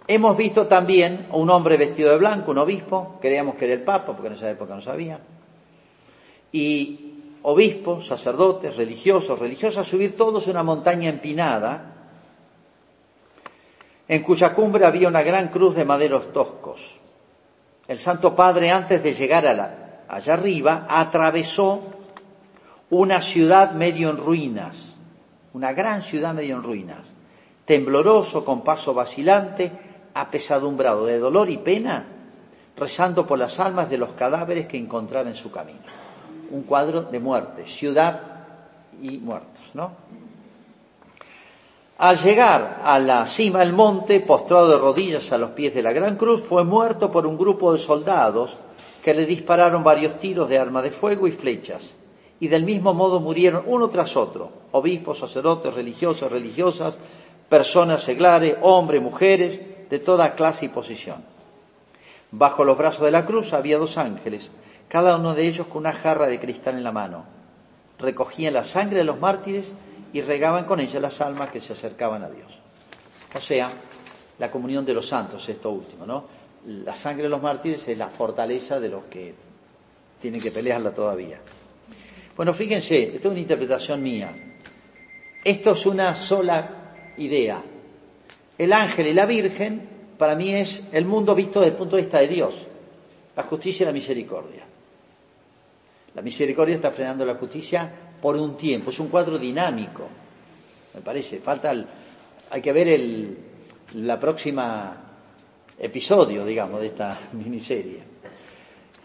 Hemos 0.06 0.36
visto 0.36 0.66
también 0.66 1.28
a 1.30 1.36
un 1.36 1.48
hombre 1.50 1.76
vestido 1.76 2.10
de 2.10 2.18
blanco, 2.18 2.50
un 2.50 2.58
obispo, 2.58 3.18
creíamos 3.20 3.54
que 3.54 3.66
era 3.66 3.74
el 3.74 3.82
Papa, 3.82 4.14
porque 4.14 4.28
en 4.28 4.34
esa 4.34 4.50
época 4.50 4.74
no 4.74 4.82
sabía, 4.82 5.20
y 6.50 7.38
obispos, 7.42 8.06
sacerdotes, 8.06 8.76
religiosos, 8.76 9.38
religiosas, 9.38 9.86
subir 9.86 10.16
todos 10.16 10.46
una 10.46 10.62
montaña 10.62 11.08
empinada, 11.08 11.88
en 14.08 14.22
cuya 14.22 14.52
cumbre 14.52 14.84
había 14.84 15.08
una 15.08 15.22
gran 15.22 15.48
cruz 15.48 15.74
de 15.74 15.84
maderos 15.84 16.32
toscos 16.32 17.00
el 17.88 17.98
Santo 17.98 18.34
Padre, 18.34 18.70
antes 18.70 19.02
de 19.02 19.14
llegar 19.14 19.46
allá 20.08 20.32
arriba, 20.32 20.86
atravesó 20.88 21.82
una 22.90 23.20
ciudad 23.22 23.72
medio 23.72 24.10
en 24.10 24.18
ruinas, 24.18 24.94
una 25.52 25.72
gran 25.72 26.02
ciudad 26.02 26.34
medio 26.34 26.56
en 26.56 26.62
ruinas, 26.62 27.12
tembloroso, 27.64 28.44
con 28.44 28.62
paso 28.62 28.94
vacilante, 28.94 29.72
apesadumbrado 30.14 31.06
de 31.06 31.18
dolor 31.18 31.48
y 31.50 31.58
pena, 31.58 32.06
rezando 32.76 33.26
por 33.26 33.38
las 33.38 33.58
almas 33.60 33.88
de 33.88 33.98
los 33.98 34.10
cadáveres 34.10 34.66
que 34.66 34.76
encontraba 34.76 35.28
en 35.28 35.36
su 35.36 35.50
camino. 35.50 35.80
Un 36.50 36.62
cuadro 36.62 37.02
de 37.02 37.18
muerte, 37.18 37.66
ciudad 37.66 38.20
y 39.00 39.18
muertos, 39.18 39.62
¿no? 39.74 39.92
Al 41.98 42.18
llegar 42.18 42.80
a 42.82 42.98
la 42.98 43.26
cima 43.26 43.60
del 43.60 43.72
monte, 43.72 44.20
postrado 44.20 44.68
de 44.68 44.78
rodillas 44.78 45.30
a 45.30 45.38
los 45.38 45.50
pies 45.50 45.72
de 45.72 45.82
la 45.82 45.92
gran 45.92 46.16
cruz, 46.16 46.42
fue 46.42 46.64
muerto 46.64 47.12
por 47.12 47.26
un 47.26 47.38
grupo 47.38 47.72
de 47.72 47.78
soldados 47.78 48.56
que 49.04 49.14
le 49.14 49.24
dispararon 49.24 49.84
varios 49.84 50.18
tiros 50.18 50.48
de 50.48 50.58
arma 50.58 50.82
de 50.82 50.90
fuego 50.90 51.28
y 51.28 51.32
flechas. 51.32 51.92
Y 52.40 52.48
del 52.48 52.64
mismo 52.64 52.92
modo 52.92 53.20
murieron 53.20 53.62
uno 53.66 53.88
tras 53.88 54.16
otro, 54.16 54.50
obispos, 54.72 55.20
sacerdotes, 55.20 55.72
religiosos, 55.72 56.30
religiosas, 56.30 56.94
personas 57.52 58.02
seglares, 58.02 58.56
hombres, 58.62 59.02
mujeres, 59.02 59.60
de 59.90 59.98
toda 59.98 60.34
clase 60.34 60.64
y 60.64 60.68
posición. 60.70 61.22
Bajo 62.30 62.64
los 62.64 62.78
brazos 62.78 63.02
de 63.02 63.10
la 63.10 63.26
cruz 63.26 63.52
había 63.52 63.76
dos 63.76 63.98
ángeles, 63.98 64.50
cada 64.88 65.18
uno 65.18 65.34
de 65.34 65.46
ellos 65.46 65.66
con 65.66 65.80
una 65.80 65.92
jarra 65.92 66.28
de 66.28 66.40
cristal 66.40 66.78
en 66.78 66.82
la 66.82 66.92
mano. 66.92 67.26
Recogían 67.98 68.54
la 68.54 68.64
sangre 68.64 69.00
de 69.00 69.04
los 69.04 69.20
mártires 69.20 69.66
y 70.14 70.22
regaban 70.22 70.64
con 70.64 70.80
ella 70.80 70.98
las 70.98 71.20
almas 71.20 71.50
que 71.50 71.60
se 71.60 71.74
acercaban 71.74 72.24
a 72.24 72.30
Dios. 72.30 72.50
O 73.34 73.38
sea, 73.38 73.70
la 74.38 74.50
comunión 74.50 74.86
de 74.86 74.94
los 74.94 75.06
santos, 75.06 75.46
esto 75.46 75.72
último, 75.72 76.06
¿no? 76.06 76.24
La 76.64 76.96
sangre 76.96 77.24
de 77.24 77.28
los 77.28 77.42
mártires 77.42 77.86
es 77.86 77.98
la 77.98 78.08
fortaleza 78.08 78.80
de 78.80 78.88
los 78.88 79.04
que 79.10 79.34
tienen 80.22 80.40
que 80.40 80.52
pelearla 80.52 80.94
todavía. 80.94 81.38
Bueno, 82.34 82.54
fíjense, 82.54 83.14
esto 83.16 83.28
es 83.28 83.32
una 83.32 83.40
interpretación 83.40 84.02
mía. 84.02 84.34
Esto 85.44 85.72
es 85.72 85.84
una 85.84 86.16
sola 86.16 86.78
idea. 87.16 87.62
El 88.58 88.72
ángel 88.72 89.08
y 89.08 89.12
la 89.12 89.26
Virgen, 89.26 89.88
para 90.18 90.34
mí, 90.34 90.54
es 90.54 90.82
el 90.92 91.04
mundo 91.04 91.34
visto 91.34 91.60
desde 91.60 91.72
el 91.72 91.78
punto 91.78 91.96
de 91.96 92.02
vista 92.02 92.20
de 92.20 92.28
Dios, 92.28 92.54
la 93.36 93.42
justicia 93.44 93.84
y 93.84 93.86
la 93.86 93.92
misericordia. 93.92 94.64
La 96.14 96.22
misericordia 96.22 96.74
está 96.74 96.90
frenando 96.90 97.24
la 97.24 97.36
justicia 97.36 97.90
por 98.20 98.36
un 98.36 98.56
tiempo, 98.56 98.90
es 98.90 99.00
un 99.00 99.08
cuadro 99.08 99.38
dinámico, 99.38 100.06
me 100.94 101.00
parece. 101.00 101.40
Falta, 101.40 101.74
hay 102.50 102.60
que 102.60 102.72
ver 102.72 102.88
el, 102.88 103.38
la 103.94 104.20
próxima 104.20 105.02
episodio, 105.78 106.44
digamos, 106.44 106.80
de 106.80 106.88
esta 106.88 107.18
miniserie. 107.32 108.12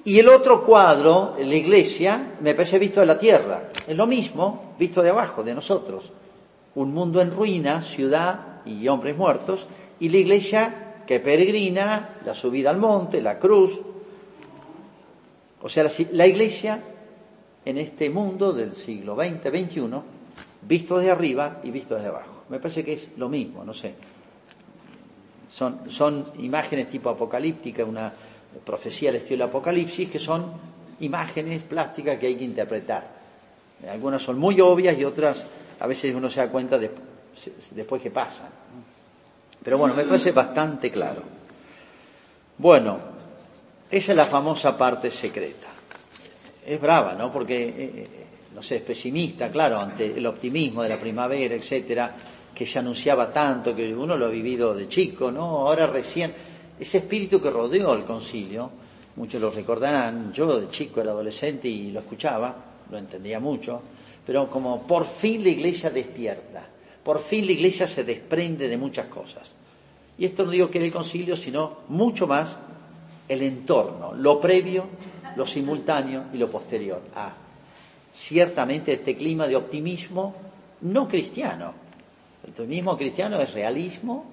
Y 0.03 0.19
el 0.19 0.29
otro 0.29 0.63
cuadro, 0.63 1.35
la 1.37 1.55
iglesia, 1.55 2.35
me 2.39 2.53
parece 2.53 2.79
visto 2.79 3.01
de 3.01 3.05
la 3.05 3.19
tierra. 3.19 3.71
Es 3.85 3.95
lo 3.95 4.07
mismo, 4.07 4.75
visto 4.79 5.01
de 5.01 5.09
abajo, 5.09 5.43
de 5.43 5.53
nosotros. 5.53 6.11
Un 6.77 6.93
mundo 6.93 7.21
en 7.21 7.31
ruina, 7.31 7.81
ciudad 7.81 8.61
y 8.63 8.87
hombres 8.87 9.17
muertos, 9.17 9.65
y 9.99 10.09
la 10.09 10.17
iglesia 10.17 10.87
que 11.07 11.19
peregrina, 11.19 12.19
la 12.23 12.35
subida 12.35 12.69
al 12.69 12.77
monte, 12.77 13.19
la 13.19 13.39
cruz. 13.39 13.81
O 15.59 15.69
sea, 15.69 15.87
la, 16.11 16.27
iglesia 16.27 16.83
en 17.65 17.79
este 17.79 18.11
mundo 18.11 18.53
del 18.53 18.75
siglo 18.75 19.15
XX, 19.15 19.41
XXI, 19.41 19.89
visto 20.61 20.99
de 20.99 21.09
arriba 21.09 21.61
y 21.63 21.71
visto 21.71 21.95
desde 21.95 22.09
abajo. 22.09 22.43
Me 22.49 22.59
parece 22.59 22.85
que 22.85 22.93
es 22.93 23.09
lo 23.17 23.27
mismo, 23.27 23.63
no 23.63 23.73
sé. 23.73 23.95
Son, 25.49 25.89
son 25.89 26.25
imágenes 26.37 26.91
tipo 26.91 27.09
apocalíptica, 27.09 27.83
una 27.83 28.13
profecía 28.63 29.09
al 29.09 29.15
estilo 29.15 29.45
Apocalipsis, 29.45 30.09
que 30.09 30.19
son 30.19 30.51
imágenes 30.99 31.63
plásticas 31.63 32.19
que 32.19 32.27
hay 32.27 32.35
que 32.35 32.43
interpretar. 32.43 33.17
Algunas 33.89 34.21
son 34.21 34.37
muy 34.37 34.61
obvias 34.61 34.97
y 34.97 35.03
otras 35.03 35.47
a 35.79 35.87
veces 35.87 36.13
uno 36.13 36.29
se 36.29 36.39
da 36.39 36.49
cuenta 36.49 36.77
de, 36.77 36.91
después 37.71 38.01
que 38.01 38.11
pasan. 38.11 38.49
Pero 39.63 39.77
bueno, 39.77 39.95
me 39.95 40.03
parece 40.03 40.31
bastante 40.31 40.91
claro. 40.91 41.21
Bueno, 42.57 42.97
esa 43.89 44.11
es 44.11 44.17
la 44.17 44.25
famosa 44.25 44.77
parte 44.77 45.11
secreta. 45.11 45.67
Es 46.65 46.79
brava, 46.81 47.13
¿no? 47.13 47.31
Porque, 47.31 47.67
eh, 47.67 47.73
eh, 47.77 48.25
no 48.53 48.61
sé, 48.61 48.77
es 48.77 48.81
pesimista, 48.81 49.51
claro, 49.51 49.77
ante 49.79 50.17
el 50.17 50.25
optimismo 50.25 50.83
de 50.83 50.89
la 50.89 50.99
primavera, 50.99 51.55
etcétera, 51.55 52.15
que 52.53 52.65
se 52.65 52.79
anunciaba 52.79 53.31
tanto, 53.31 53.75
que 53.75 53.93
uno 53.93 54.17
lo 54.17 54.25
ha 54.25 54.29
vivido 54.29 54.73
de 54.73 54.87
chico, 54.87 55.31
¿no? 55.31 55.67
Ahora 55.67 55.87
recién, 55.87 56.33
ese 56.79 56.97
espíritu 56.97 57.39
que 57.39 57.51
rodeó 57.51 57.93
el 57.93 58.03
concilio, 58.03 58.71
muchos 59.15 59.39
lo 59.39 59.51
recordarán, 59.51 60.33
yo 60.33 60.59
de 60.59 60.69
chico 60.69 60.99
era 61.01 61.11
adolescente 61.11 61.67
y 61.67 61.91
lo 61.91 61.99
escuchaba, 61.99 62.55
lo 62.89 62.97
entendía 62.97 63.39
mucho, 63.39 63.81
pero 64.27 64.51
como 64.51 64.85
por 64.85 65.05
fin 65.05 65.41
la 65.41 65.49
iglesia 65.49 65.89
despierta, 65.89 66.67
por 67.01 67.21
fin 67.21 67.45
la 67.45 67.53
iglesia 67.53 67.87
se 67.87 68.03
desprende 68.03 68.67
de 68.67 68.77
muchas 68.77 69.07
cosas. 69.07 69.49
Y 70.17 70.25
esto 70.25 70.43
no 70.43 70.51
digo 70.51 70.69
que 70.69 70.79
era 70.79 70.87
el 70.87 70.91
concilio, 70.91 71.37
sino 71.37 71.77
mucho 71.87 72.27
más 72.27 72.57
el 73.29 73.41
entorno, 73.41 74.13
lo 74.13 74.41
previo, 74.41 74.85
lo 75.37 75.47
simultáneo 75.47 76.25
y 76.33 76.37
lo 76.37 76.51
posterior. 76.51 77.01
Ah, 77.15 77.33
ciertamente 78.13 78.91
este 78.91 79.15
clima 79.15 79.47
de 79.47 79.55
optimismo 79.55 80.35
no 80.81 81.07
cristiano, 81.07 81.73
el 82.43 82.49
optimismo 82.49 82.97
cristiano 82.97 83.39
es 83.39 83.53
realismo 83.53 84.25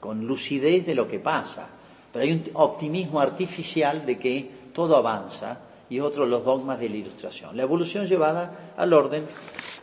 con 0.00 0.26
lucidez 0.26 0.86
de 0.86 0.94
lo 0.94 1.06
que 1.06 1.18
pasa, 1.18 1.68
pero 2.10 2.24
hay 2.24 2.32
un 2.32 2.44
optimismo 2.54 3.20
artificial 3.20 4.06
de 4.06 4.18
que 4.18 4.50
todo 4.72 4.96
avanza 4.96 5.60
y 5.92 6.00
otros 6.00 6.26
los 6.26 6.42
dogmas 6.42 6.80
de 6.80 6.88
la 6.88 6.96
ilustración. 6.96 7.54
La 7.54 7.64
evolución 7.64 8.06
llevada 8.06 8.72
al 8.78 8.94
orden 8.94 9.26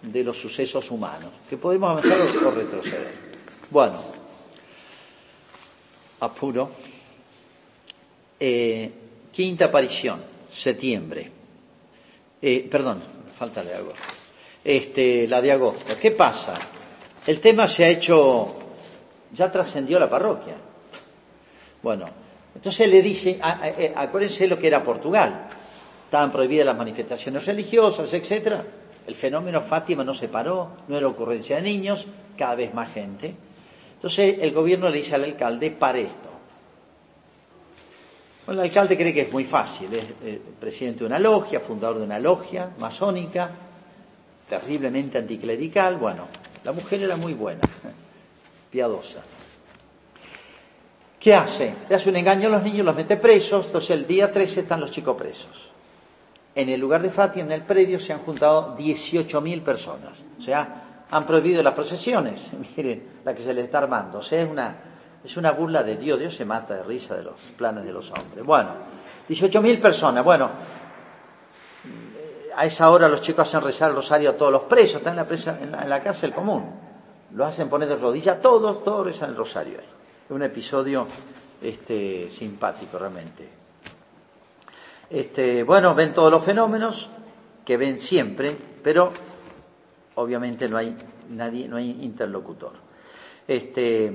de 0.01 0.23
los 0.23 0.37
sucesos 0.41 0.89
humanos, 0.89 1.29
que 1.47 1.55
podemos 1.55 1.91
avanzar 1.91 2.17
o 2.47 2.49
retroceder. 2.49 3.13
Bueno, 3.69 3.97
apuro. 6.19 6.71
Eh, 8.39 8.91
quinta 9.31 9.65
aparición, 9.65 10.23
septiembre. 10.51 11.31
Eh, 12.41 12.67
perdón, 12.71 13.03
falta 13.37 13.61
de 13.63 13.75
agosto. 13.75 14.01
Este, 14.63 15.27
la 15.27 15.39
de 15.41 15.51
agosto. 15.51 15.93
¿Qué 16.01 16.09
pasa? 16.09 16.55
el 17.27 17.39
tema 17.39 17.67
se 17.67 17.85
ha 17.85 17.89
hecho, 17.89 18.55
ya 19.31 19.51
trascendió 19.51 19.99
la 19.99 20.09
parroquia. 20.09 20.55
Bueno, 21.83 22.07
entonces 22.55 22.89
le 22.89 23.03
dice, 23.03 23.39
eh, 23.77 23.93
acuérdense 23.95 24.47
lo 24.47 24.57
que 24.57 24.65
era 24.65 24.83
Portugal. 24.83 25.47
Estaban 26.09 26.31
prohibidas 26.31 26.65
las 26.65 26.75
manifestaciones 26.75 27.45
religiosas, 27.45 28.11
etcétera. 28.11 28.65
El 29.05 29.13
fenómeno 29.13 29.61
Fátima 29.61 30.03
no 30.03 30.15
se 30.15 30.27
paró, 30.27 30.77
no 30.87 30.97
era 30.97 31.07
ocurrencia 31.07 31.57
de 31.57 31.61
niños, 31.61 32.07
cada 32.35 32.55
vez 32.55 32.73
más 32.73 32.91
gente. 32.91 33.35
Entonces 33.93 34.39
el 34.41 34.51
gobierno 34.51 34.89
le 34.89 34.97
dice 34.97 35.13
al 35.13 35.23
alcalde, 35.23 35.69
para 35.69 35.99
esto. 35.99 36.29
Bueno, 38.43 38.63
el 38.63 38.69
alcalde 38.69 38.97
cree 38.97 39.13
que 39.13 39.21
es 39.21 39.31
muy 39.31 39.43
fácil, 39.43 39.93
es 39.93 40.03
eh, 40.23 40.41
presidente 40.59 41.01
de 41.01 41.05
una 41.05 41.19
logia, 41.19 41.59
fundador 41.59 41.99
de 41.99 42.05
una 42.05 42.17
logia 42.17 42.71
masónica, 42.79 43.51
terriblemente 44.49 45.19
anticlerical, 45.19 45.97
bueno, 45.97 46.27
la 46.63 46.71
mujer 46.71 47.03
era 47.03 47.17
muy 47.17 47.33
buena, 47.33 47.61
piadosa. 48.71 49.21
¿Qué 51.19 51.35
hace? 51.35 51.75
Le 51.87 51.95
hace 51.95 52.09
un 52.09 52.15
engaño 52.15 52.47
a 52.47 52.51
los 52.53 52.63
niños, 52.63 52.83
los 52.83 52.95
mete 52.95 53.15
presos, 53.17 53.67
entonces 53.67 53.91
el 53.91 54.07
día 54.07 54.33
13 54.33 54.61
están 54.61 54.79
los 54.79 54.89
chicos 54.89 55.15
presos. 55.15 55.68
En 56.55 56.69
el 56.69 56.79
lugar 56.79 57.01
de 57.01 57.09
Fátima, 57.09 57.45
en 57.45 57.51
el 57.51 57.61
predio, 57.61 57.99
se 57.99 58.13
han 58.13 58.19
juntado 58.19 58.75
18.000 58.77 59.63
personas. 59.63 60.17
O 60.39 60.41
sea, 60.41 61.05
han 61.09 61.25
prohibido 61.25 61.63
las 61.63 61.73
procesiones. 61.73 62.41
Miren 62.77 63.21
la 63.23 63.33
que 63.33 63.43
se 63.43 63.53
les 63.53 63.65
está 63.65 63.79
armando. 63.79 64.19
O 64.19 64.21
sea, 64.23 64.41
es 64.41 64.49
una, 64.49 64.75
es 65.23 65.37
una 65.37 65.51
burla 65.51 65.83
de 65.83 65.97
Dios. 65.97 66.19
Dios 66.19 66.35
se 66.35 66.45
mata 66.45 66.75
de 66.75 66.83
risa 66.83 67.15
de 67.15 67.23
los 67.23 67.35
planes 67.57 67.83
de 67.85 67.91
los 67.91 68.11
hombres. 68.11 68.45
Bueno, 68.45 68.71
18.000 69.29 69.81
personas. 69.81 70.23
Bueno, 70.23 70.49
a 72.55 72.65
esa 72.65 72.89
hora 72.89 73.07
los 73.07 73.21
chicos 73.21 73.47
hacen 73.47 73.61
rezar 73.61 73.91
el 73.91 73.95
rosario 73.95 74.31
a 74.31 74.33
todos 74.33 74.51
los 74.51 74.63
presos, 74.63 74.97
están 74.97 75.17
en 75.17 75.71
la, 75.71 75.83
en 75.83 75.89
la, 75.89 76.03
cárcel 76.03 76.33
común. 76.33 76.65
Lo 77.33 77.45
hacen 77.45 77.69
poner 77.69 77.87
de 77.87 77.95
rodillas, 77.95 78.41
todos, 78.41 78.83
todos 78.83 79.05
rezan 79.05 79.29
el 79.29 79.37
rosario 79.37 79.79
ahí. 79.79 79.85
Es 80.25 80.31
un 80.31 80.43
episodio 80.43 81.07
este, 81.61 82.29
simpático 82.31 82.97
realmente. 82.97 83.58
Este, 85.09 85.63
bueno, 85.63 85.95
ven 85.95 86.13
todos 86.13 86.31
los 86.31 86.43
fenómenos 86.43 87.09
que 87.65 87.77
ven 87.77 87.97
siempre, 87.97 88.55
pero 88.83 89.11
obviamente 90.15 90.69
no 90.69 90.77
hay 90.77 90.95
nadie, 91.29 91.67
no 91.67 91.77
hay 91.77 92.03
interlocutor. 92.03 92.73
Este, 93.47 94.11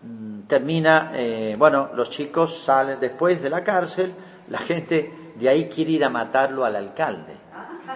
mm, 0.00 0.42
termina, 0.46 1.10
eh, 1.14 1.56
bueno, 1.58 1.90
los 1.94 2.10
chicos 2.10 2.62
salen 2.64 3.00
después 3.00 3.42
de 3.42 3.50
la 3.50 3.64
cárcel, 3.64 4.14
la 4.48 4.58
gente 4.58 5.12
de 5.34 5.48
ahí 5.48 5.68
quiere 5.68 5.92
ir 5.92 6.04
a 6.04 6.08
matarlo 6.08 6.64
al 6.64 6.76
alcalde. 6.76 7.34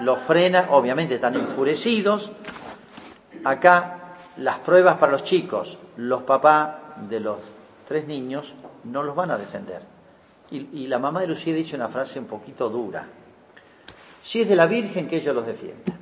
Lo 0.00 0.16
frena, 0.16 0.68
obviamente 0.70 1.14
están 1.14 1.36
enfurecidos. 1.36 2.32
Acá 3.44 4.16
las 4.36 4.58
pruebas 4.58 4.96
para 4.98 5.12
los 5.12 5.22
chicos, 5.22 5.78
los 5.96 6.22
papás 6.22 6.76
de 7.08 7.20
los 7.20 7.38
tres 7.86 8.06
niños 8.06 8.52
no 8.84 9.04
los 9.04 9.14
van 9.14 9.30
a 9.30 9.38
defender. 9.38 9.95
Y, 10.50 10.86
la 10.86 10.98
mamá 10.98 11.20
de 11.20 11.26
Lucía 11.26 11.54
dice 11.54 11.74
una 11.74 11.88
frase 11.88 12.18
un 12.18 12.26
poquito 12.26 12.68
dura. 12.68 13.06
Si 14.22 14.40
es 14.40 14.48
de 14.48 14.56
la 14.56 14.66
Virgen, 14.66 15.08
que 15.08 15.16
ellos 15.16 15.34
los 15.34 15.46
defiendan. 15.46 15.96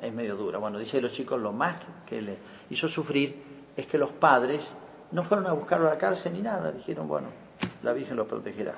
Es 0.00 0.12
medio 0.12 0.36
dura. 0.36 0.58
Bueno, 0.58 0.78
dice 0.78 1.00
los 1.00 1.12
chicos, 1.12 1.40
lo 1.40 1.52
más 1.52 1.76
que 2.06 2.20
le 2.20 2.36
hizo 2.70 2.88
sufrir 2.88 3.42
es 3.76 3.86
que 3.86 3.96
los 3.96 4.10
padres 4.10 4.68
no 5.12 5.24
fueron 5.24 5.46
a 5.46 5.52
buscarlo 5.52 5.86
a 5.86 5.94
la 5.94 5.98
cárcel 5.98 6.34
ni 6.34 6.42
nada. 6.42 6.70
Dijeron, 6.70 7.08
bueno, 7.08 7.28
la 7.82 7.92
Virgen 7.94 8.16
los 8.16 8.26
protegerá. 8.26 8.74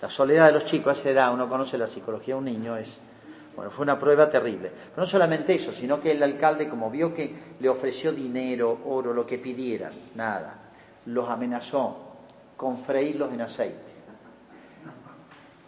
La 0.00 0.10
soledad 0.10 0.46
de 0.46 0.52
los 0.52 0.64
chicos 0.64 0.96
a 0.96 1.00
esa 1.00 1.10
edad, 1.10 1.34
uno 1.34 1.48
conoce 1.48 1.76
la 1.78 1.86
psicología 1.86 2.34
de 2.34 2.38
un 2.38 2.44
niño, 2.44 2.76
es, 2.76 2.96
bueno, 3.56 3.70
fue 3.70 3.82
una 3.82 3.98
prueba 3.98 4.30
terrible. 4.30 4.70
Pero 4.70 5.02
no 5.02 5.06
solamente 5.06 5.54
eso, 5.54 5.72
sino 5.72 6.00
que 6.00 6.12
el 6.12 6.22
alcalde, 6.22 6.68
como 6.68 6.90
vio 6.90 7.12
que 7.12 7.34
le 7.58 7.68
ofreció 7.68 8.12
dinero, 8.12 8.80
oro, 8.84 9.12
lo 9.12 9.26
que 9.26 9.38
pidieran, 9.38 9.92
nada, 10.14 10.70
los 11.06 11.28
amenazó 11.28 12.05
con 12.56 12.78
freírlos 12.78 13.32
en 13.32 13.42
aceite. 13.42 13.96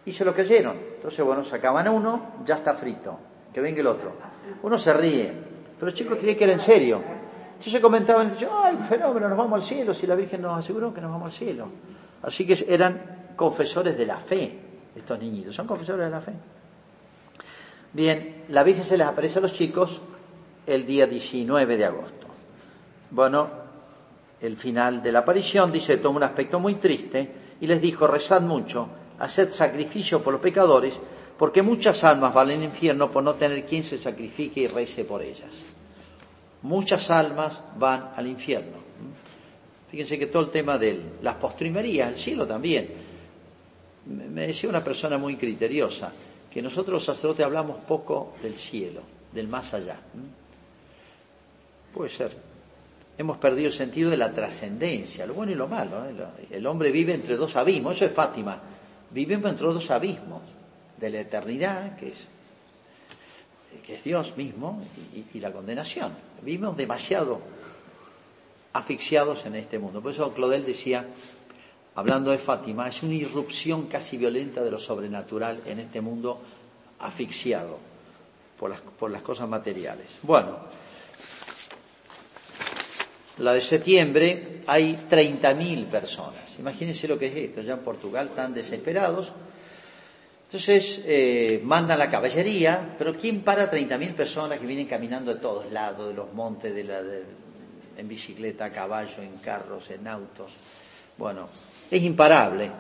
Y 0.05 0.12
se 0.12 0.24
lo 0.24 0.35
creyeron. 0.35 0.77
Entonces, 0.97 1.24
bueno, 1.24 1.44
sacaban 1.44 1.89
uno, 1.89 2.36
ya 2.44 2.56
está 2.56 2.74
frito, 2.74 3.19
que 3.52 3.60
venga 3.60 3.81
el 3.81 3.86
otro. 3.86 4.12
Uno 4.62 4.78
se 4.78 4.93
ríe, 4.94 5.32
pero 5.74 5.86
los 5.90 5.94
chicos 5.94 6.16
creían 6.16 6.39
que 6.39 6.44
era 6.44 6.52
en 6.55 6.60
serio. 6.60 7.02
Entonces 7.59 7.81
comentaban, 7.81 8.36
ay, 8.51 8.78
fenómeno, 8.89 9.28
nos 9.28 9.36
vamos 9.36 9.55
al 9.55 9.62
cielo, 9.62 9.93
si 9.93 10.06
la 10.06 10.15
Virgen 10.15 10.43
nos 10.43 10.59
aseguró 10.59 10.94
que 10.94 11.01
nos 11.01 11.10
vamos 11.10 11.27
al 11.27 11.32
cielo. 11.32 11.69
Así 12.23 12.47
que 12.47 12.66
eran 12.69 13.32
confesores 13.36 13.97
de 13.98 14.06
la 14.06 14.19
fe, 14.19 14.59
estos 14.94 15.19
niñitos, 15.19 15.55
son 15.55 15.66
confesores 15.66 16.06
de 16.06 16.10
la 16.10 16.20
fe. 16.20 16.32
Bien, 17.93 18.44
la 18.48 18.62
Virgen 18.62 18.85
se 18.85 18.97
les 18.97 19.06
aparece 19.06 19.39
a 19.39 19.43
los 19.43 19.52
chicos 19.52 20.01
el 20.66 20.86
día 20.86 21.06
19 21.06 21.77
de 21.77 21.85
agosto. 21.85 22.27
Bueno, 23.10 23.48
el 24.40 24.56
final 24.56 25.02
de 25.02 25.12
la 25.12 25.20
aparición 25.20 25.73
dice, 25.73 25.97
toma 25.97 26.19
un 26.19 26.23
aspecto 26.23 26.60
muy 26.60 26.77
triste 26.77 27.31
y 27.60 27.66
les 27.66 27.81
dijo, 27.81 28.06
rezad 28.06 28.40
mucho, 28.40 28.89
haced 29.19 29.51
sacrificio 29.51 30.23
por 30.23 30.32
los 30.32 30.43
pecadores, 30.43 30.94
porque 31.39 31.62
muchas 31.62 32.02
almas 32.05 32.35
van 32.35 32.51
al 32.51 32.62
infierno 32.62 33.10
por 33.10 33.23
no 33.23 33.35
tener 33.35 33.65
quien 33.65 33.85
se 33.85 33.98
sacrifique 33.98 34.60
y 34.60 34.66
rece 34.66 35.05
por 35.05 35.23
ellas. 35.23 35.51
Muchas 36.62 37.10
almas 37.10 37.60
van 37.77 38.10
al 38.16 38.27
infierno. 38.27 38.78
Fíjense 39.90 40.19
que 40.19 40.27
todo 40.27 40.43
el 40.43 40.51
tema 40.51 40.77
de 40.77 41.01
las 41.23 41.36
postrimerías, 41.36 42.09
el 42.09 42.16
cielo 42.16 42.47
también. 42.47 43.09
Me 44.06 44.47
decía 44.47 44.69
una 44.69 44.82
persona 44.82 45.19
muy 45.19 45.36
criteriosa 45.36 46.12
que 46.51 46.62
nosotros 46.62 46.94
los 46.94 47.05
sacerdotes 47.05 47.44
hablamos 47.44 47.78
poco 47.86 48.35
del 48.43 48.55
cielo, 48.55 49.02
del 49.32 49.48
más 49.48 49.73
allá. 49.74 50.01
Puede 51.94 52.10
ser. 52.10 52.48
Hemos 53.19 53.39
perdido 53.39 53.66
el 53.66 53.74
sentido 53.74 54.11
de 54.11 54.16
la 54.16 54.32
trascendencia, 54.32 55.27
lo 55.27 55.35
bueno 55.35 55.51
y 55.51 55.57
lo 55.57 55.66
malo. 55.66 56.07
¿eh? 56.07 56.47
El 56.51 56.65
hombre 56.69 56.93
vive 56.93 57.12
entre 57.12 57.36
dos 57.36 57.57
abismos, 57.57 57.97
eso 57.97 58.05
es 58.05 58.12
Fátima. 58.12 58.62
Vivimos 59.11 59.51
entre 59.51 59.66
dos 59.66 59.90
abismos, 59.90 60.43
de 60.97 61.11
la 61.11 61.20
eternidad, 61.20 61.97
que 61.97 62.11
es, 62.11 62.19
que 63.85 63.97
es 63.97 64.05
Dios 64.05 64.36
mismo, 64.36 64.85
y, 65.35 65.40
la 65.40 65.53
condenación. 65.53 66.12
Vivimos 66.43 66.77
demasiado 66.77 67.40
asfixiados 68.73 69.47
en 69.47 69.57
este 69.57 69.81
mundo. 69.81 70.01
Por 70.01 70.12
eso 70.12 70.32
Claudel 70.32 70.65
decía, 70.65 71.07
hablando 71.97 72.31
de 72.31 72.39
Fátima, 72.39 72.89
es 72.89 73.03
una 73.03 73.15
irrupción 73.15 73.86
casi 73.86 74.16
violenta 74.16 74.62
de 74.62 74.70
lo 74.70 74.78
sobrenatural 74.78 75.62
en 75.66 75.81
este 75.81 76.01
mundo 76.01 76.40
asfixiado 77.01 77.78
por 78.59 78.70
las, 78.70 78.81
por 78.81 79.11
las 79.11 79.23
cosas 79.23 79.49
materiales. 79.49 80.19
Bueno, 80.23 80.57
la 83.39 83.52
de 83.52 83.60
septiembre 83.60 84.60
hay 84.66 85.06
30.000 85.09 85.86
personas. 85.86 86.59
Imagínense 86.59 87.09
lo 87.09 87.19
que 87.19 87.27
es 87.27 87.36
esto. 87.36 87.62
Ya 87.62 87.74
en 87.74 87.81
Portugal 87.81 88.27
están 88.27 88.52
desesperados. 88.52 89.32
Entonces 90.47 91.02
eh, 91.05 91.60
mandan 91.62 91.98
la 91.98 92.09
caballería, 92.10 92.97
pero 92.98 93.15
¿quién 93.15 93.43
para 93.43 93.70
30.000 93.70 94.15
personas 94.15 94.59
que 94.59 94.66
vienen 94.66 94.86
caminando 94.86 95.35
de 95.35 95.40
todos 95.40 95.70
lados, 95.70 96.09
de 96.09 96.15
los 96.15 96.32
montes, 96.32 96.74
de 96.74 96.85
la, 96.85 97.01
en 97.97 98.09
bicicleta, 98.09 98.66
a 98.66 98.73
caballo, 98.73 99.23
en 99.23 99.39
carros, 99.39 99.90
en 99.90 100.09
autos? 100.09 100.52
Bueno, 101.16 101.48
es 101.90 102.02
imparable. 102.02 102.70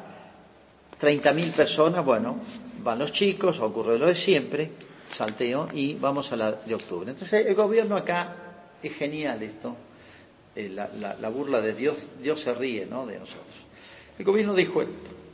30.000 1.00 1.52
personas, 1.52 2.04
bueno, 2.04 2.40
van 2.82 2.98
los 2.98 3.12
chicos, 3.12 3.60
ocurre 3.60 3.98
lo 3.98 4.06
de 4.06 4.14
siempre, 4.14 4.72
salteo, 5.08 5.68
y 5.72 5.94
vamos 5.94 6.32
a 6.32 6.36
la 6.36 6.52
de 6.52 6.74
octubre. 6.74 7.10
Entonces 7.10 7.46
el 7.46 7.54
gobierno 7.54 7.96
acá 7.96 8.34
es 8.82 8.94
genial 8.94 9.42
esto 9.42 9.76
eh, 10.58 10.68
la, 10.70 11.28
burla 11.28 11.60
de 11.60 11.72
Dios, 11.72 12.10
Dios 12.20 12.40
se 12.40 12.52
ríe 12.52 12.84
¿no? 12.84 13.06
de 13.06 13.20
nosotros. 13.20 13.54
El 14.18 14.24
gobierno 14.24 14.54
dijo, 14.54 14.82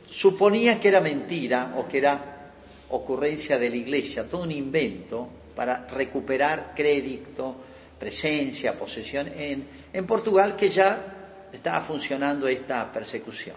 suponía 0.05 0.79
que 0.79 0.87
era 0.87 1.01
mentira 1.01 1.73
o 1.77 1.87
que 1.87 1.97
era 1.97 2.51
ocurrencia 2.89 3.57
de 3.57 3.71
la 3.71 3.75
iglesia, 3.75 4.29
todo 4.29 4.43
un 4.43 4.51
invento 4.51 5.27
para 5.55 5.87
recuperar 5.87 6.73
crédito, 6.75 7.55
presencia, 7.99 8.77
posesión 8.77 9.31
en, 9.35 9.67
en 9.91 10.05
Portugal, 10.05 10.55
que 10.55 10.69
ya 10.69 11.47
estaba 11.51 11.81
funcionando 11.81 12.47
esta 12.47 12.91
persecución. 12.91 13.55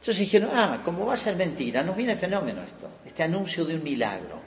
Entonces 0.00 0.18
dijeron, 0.18 0.50
ah, 0.52 0.82
como 0.84 1.06
va 1.06 1.14
a 1.14 1.16
ser 1.16 1.36
mentira, 1.36 1.84
nos 1.84 1.94
viene 1.94 2.16
fenómeno 2.16 2.60
esto, 2.64 2.90
este 3.06 3.22
anuncio 3.22 3.64
de 3.64 3.76
un 3.76 3.84
milagro. 3.84 4.40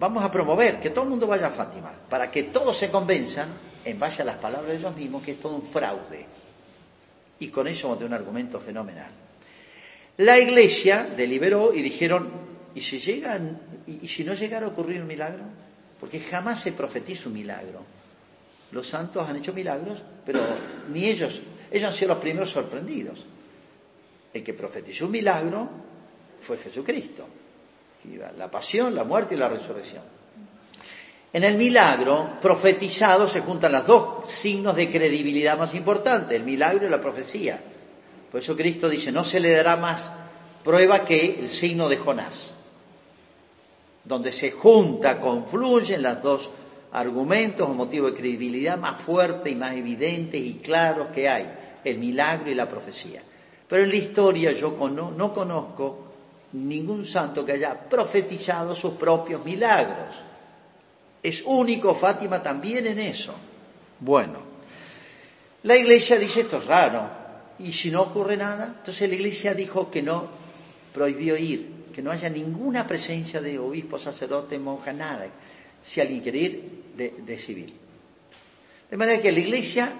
Vamos 0.00 0.24
a 0.24 0.32
promover 0.32 0.80
que 0.80 0.90
todo 0.90 1.04
el 1.04 1.10
mundo 1.10 1.28
vaya 1.28 1.46
a 1.46 1.50
Fátima, 1.50 1.94
para 2.10 2.32
que 2.32 2.42
todos 2.42 2.76
se 2.76 2.90
convenzan 2.90 3.70
en 3.84 3.98
base 3.98 4.22
a 4.22 4.24
las 4.24 4.36
palabras 4.36 4.72
de 4.72 4.78
los 4.78 4.94
mismos, 4.96 5.22
que 5.22 5.32
es 5.32 5.40
todo 5.40 5.56
un 5.56 5.62
fraude. 5.62 6.26
Y 7.38 7.48
con 7.48 7.66
eso 7.66 7.88
vamos 7.88 8.04
un 8.04 8.12
argumento 8.12 8.60
fenomenal. 8.60 9.10
La 10.18 10.38
iglesia 10.38 11.04
deliberó 11.16 11.72
y 11.74 11.82
dijeron, 11.82 12.30
¿y 12.74 12.80
si, 12.80 12.98
llegan, 12.98 13.60
y 13.86 14.06
si 14.06 14.24
no 14.24 14.34
llegara 14.34 14.66
a 14.66 14.68
ocurrir 14.70 15.00
un 15.00 15.08
milagro? 15.08 15.44
Porque 15.98 16.20
jamás 16.20 16.60
se 16.60 16.72
profetiza 16.72 17.28
un 17.28 17.34
milagro. 17.34 17.84
Los 18.72 18.88
santos 18.88 19.28
han 19.28 19.36
hecho 19.36 19.52
milagros, 19.52 20.02
pero 20.24 20.40
ni 20.90 21.04
ellos, 21.06 21.42
ellos 21.70 21.88
han 21.88 21.94
sido 21.94 22.08
los 22.08 22.18
primeros 22.18 22.50
sorprendidos. 22.50 23.24
El 24.32 24.42
que 24.42 24.54
profetizó 24.54 25.06
un 25.06 25.12
milagro 25.12 25.68
fue 26.40 26.56
Jesucristo. 26.58 27.26
La 28.36 28.50
pasión, 28.50 28.94
la 28.94 29.04
muerte 29.04 29.34
y 29.34 29.38
la 29.38 29.48
resurrección. 29.48 30.02
En 31.34 31.44
el 31.44 31.56
milagro 31.56 32.38
profetizado 32.40 33.26
se 33.26 33.40
juntan 33.40 33.72
los 33.72 33.86
dos 33.86 34.28
signos 34.28 34.76
de 34.76 34.90
credibilidad 34.90 35.56
más 35.56 35.74
importantes, 35.74 36.36
el 36.36 36.44
milagro 36.44 36.86
y 36.86 36.90
la 36.90 37.00
profecía. 37.00 37.62
Por 38.30 38.40
eso 38.40 38.54
Cristo 38.54 38.88
dice, 38.88 39.10
no 39.12 39.24
se 39.24 39.40
le 39.40 39.50
dará 39.50 39.76
más 39.76 40.12
prueba 40.62 41.04
que 41.04 41.38
el 41.40 41.48
signo 41.48 41.88
de 41.88 41.96
Jonás, 41.96 42.52
donde 44.04 44.30
se 44.30 44.50
junta, 44.50 45.20
confluyen 45.20 46.02
los 46.02 46.22
dos 46.22 46.50
argumentos 46.92 47.66
o 47.66 47.72
motivos 47.72 48.12
de 48.12 48.18
credibilidad 48.18 48.76
más 48.76 49.00
fuertes 49.00 49.52
y 49.52 49.56
más 49.56 49.74
evidentes 49.74 50.40
y 50.40 50.54
claros 50.54 51.08
que 51.08 51.28
hay, 51.28 51.50
el 51.82 51.98
milagro 51.98 52.50
y 52.50 52.54
la 52.54 52.68
profecía. 52.68 53.22
Pero 53.66 53.82
en 53.84 53.88
la 53.88 53.96
historia 53.96 54.52
yo 54.52 54.76
no 55.16 55.32
conozco 55.32 55.98
ningún 56.52 57.06
santo 57.06 57.42
que 57.44 57.52
haya 57.52 57.88
profetizado 57.88 58.74
sus 58.74 58.92
propios 58.94 59.42
milagros. 59.42 60.14
Es 61.22 61.42
único 61.44 61.94
Fátima 61.94 62.42
también 62.42 62.86
en 62.86 62.98
eso. 62.98 63.34
Bueno, 64.00 64.40
la 65.62 65.76
iglesia 65.76 66.18
dice 66.18 66.40
esto 66.40 66.56
es 66.58 66.66
raro. 66.66 67.22
¿Y 67.58 67.72
si 67.72 67.90
no 67.90 68.02
ocurre 68.02 68.36
nada? 68.36 68.74
Entonces 68.78 69.08
la 69.08 69.14
iglesia 69.14 69.54
dijo 69.54 69.90
que 69.90 70.02
no, 70.02 70.28
prohibió 70.92 71.36
ir, 71.36 71.90
que 71.92 72.02
no 72.02 72.10
haya 72.10 72.28
ninguna 72.28 72.86
presencia 72.86 73.40
de 73.40 73.58
obispo, 73.58 73.98
sacerdote, 73.98 74.58
monja, 74.58 74.92
nada. 74.92 75.28
Si 75.80 76.00
alguien 76.00 76.20
quiere 76.20 76.38
ir, 76.38 76.82
de, 76.96 77.14
de 77.24 77.38
civil. 77.38 77.74
De 78.90 78.96
manera 78.96 79.22
que 79.22 79.30
la 79.30 79.38
iglesia, 79.38 79.92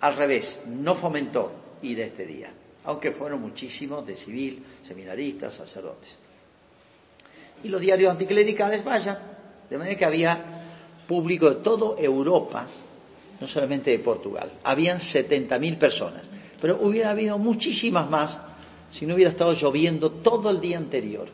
al 0.00 0.16
revés, 0.16 0.58
no 0.66 0.94
fomentó 0.94 1.52
ir 1.82 2.00
este 2.00 2.26
día, 2.26 2.52
aunque 2.84 3.12
fueron 3.12 3.40
muchísimos 3.40 4.06
de 4.06 4.16
civil, 4.16 4.64
seminaristas, 4.82 5.54
sacerdotes. 5.54 6.16
Y 7.62 7.68
los 7.68 7.80
diarios 7.80 8.10
anticlericales 8.10 8.84
vayan, 8.84 9.18
de 9.70 9.78
manera 9.78 9.96
que 9.96 10.04
había 10.04 10.55
público 11.06 11.48
de 11.50 11.56
toda 11.56 12.00
Europa, 12.00 12.66
no 13.40 13.46
solamente 13.46 13.90
de 13.90 13.98
Portugal. 13.98 14.50
Habían 14.64 14.98
70.000 14.98 15.78
personas, 15.78 16.22
pero 16.60 16.78
hubiera 16.82 17.10
habido 17.10 17.38
muchísimas 17.38 18.08
más 18.10 18.40
si 18.90 19.06
no 19.06 19.14
hubiera 19.14 19.30
estado 19.30 19.52
lloviendo 19.52 20.10
todo 20.10 20.50
el 20.50 20.60
día 20.60 20.78
anterior. 20.78 21.28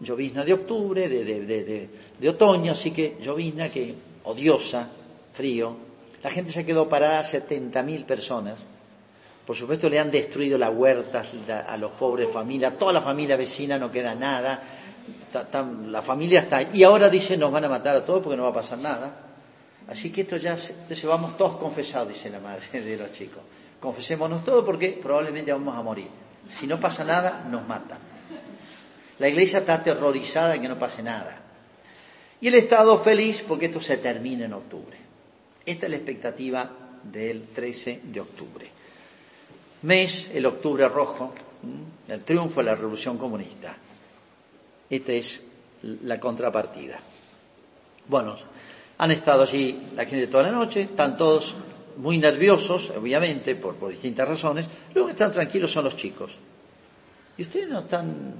Llovizna 0.00 0.44
de 0.44 0.52
octubre, 0.52 1.08
de, 1.08 1.24
de, 1.24 1.88
de, 2.18 2.28
otoño, 2.28 2.72
así 2.72 2.90
que 2.90 3.16
llovizna 3.22 3.70
que 3.70 3.94
odiosa, 4.24 4.90
frío. 5.32 5.76
La 6.22 6.30
gente 6.30 6.50
se 6.50 6.66
quedó 6.66 6.88
parada, 6.88 7.22
70.000 7.22 8.04
personas. 8.04 8.66
Por 9.46 9.54
supuesto 9.54 9.88
le 9.88 10.00
han 10.00 10.10
destruido 10.10 10.58
las 10.58 10.70
huertas 10.74 11.32
a 11.68 11.76
los 11.76 11.92
pobres 11.92 12.28
familias, 12.28 12.78
toda 12.78 12.94
la 12.94 13.02
familia 13.02 13.36
vecina 13.36 13.78
no 13.78 13.92
queda 13.92 14.14
nada, 14.14 14.62
la 15.88 16.02
familia 16.02 16.40
está. 16.40 16.62
Y 16.62 16.84
ahora 16.84 17.08
dice, 17.08 17.36
nos 17.36 17.50
van 17.50 17.64
a 17.64 17.68
matar 17.68 17.96
a 17.96 18.04
todos 18.04 18.22
porque 18.22 18.36
no 18.36 18.44
va 18.44 18.50
a 18.50 18.54
pasar 18.54 18.78
nada. 18.78 19.20
Así 19.88 20.10
que 20.10 20.22
esto 20.22 20.36
ya, 20.36 20.52
entonces 20.52 21.04
vamos 21.04 21.36
todos 21.36 21.56
confesados, 21.56 22.08
dice 22.08 22.30
la 22.30 22.40
madre 22.40 22.80
de 22.80 22.96
los 22.96 23.12
chicos. 23.12 23.42
Confesémonos 23.80 24.44
todos 24.44 24.64
porque 24.64 24.98
probablemente 25.02 25.52
vamos 25.52 25.76
a 25.76 25.82
morir. 25.82 26.08
Si 26.46 26.66
no 26.66 26.80
pasa 26.80 27.04
nada, 27.04 27.46
nos 27.50 27.66
matan. 27.66 27.98
La 29.18 29.28
iglesia 29.28 29.60
está 29.60 29.74
aterrorizada 29.74 30.54
en 30.54 30.62
que 30.62 30.68
no 30.68 30.78
pase 30.78 31.02
nada. 31.02 31.40
Y 32.40 32.48
el 32.48 32.54
Estado 32.54 32.98
feliz 32.98 33.44
porque 33.46 33.66
esto 33.66 33.80
se 33.80 33.98
termina 33.98 34.44
en 34.46 34.52
octubre. 34.52 34.98
Esta 35.64 35.86
es 35.86 35.90
la 35.90 35.96
expectativa 35.96 36.70
del 37.02 37.48
13 37.48 38.02
de 38.04 38.20
octubre. 38.20 38.70
Mes, 39.82 40.30
el 40.32 40.46
octubre 40.46 40.88
rojo, 40.88 41.34
el 42.08 42.24
triunfo 42.24 42.60
de 42.60 42.66
la 42.66 42.74
revolución 42.74 43.18
comunista. 43.18 43.76
Esta 44.94 45.12
es 45.12 45.42
la 45.82 46.20
contrapartida. 46.20 47.00
Bueno, 48.06 48.36
han 48.96 49.10
estado 49.10 49.42
allí 49.42 49.88
la 49.96 50.04
gente 50.04 50.28
toda 50.28 50.44
la 50.44 50.52
noche, 50.52 50.82
están 50.82 51.16
todos 51.16 51.56
muy 51.96 52.18
nerviosos, 52.18 52.90
obviamente, 52.90 53.56
por, 53.56 53.76
distintas 53.90 54.28
razones. 54.28 54.66
Luego 54.94 55.10
están 55.10 55.32
tranquilos 55.32 55.72
son 55.72 55.86
los 55.86 55.96
chicos. 55.96 56.36
¿Y 57.36 57.42
ustedes 57.42 57.68
no 57.68 57.80
están 57.80 58.34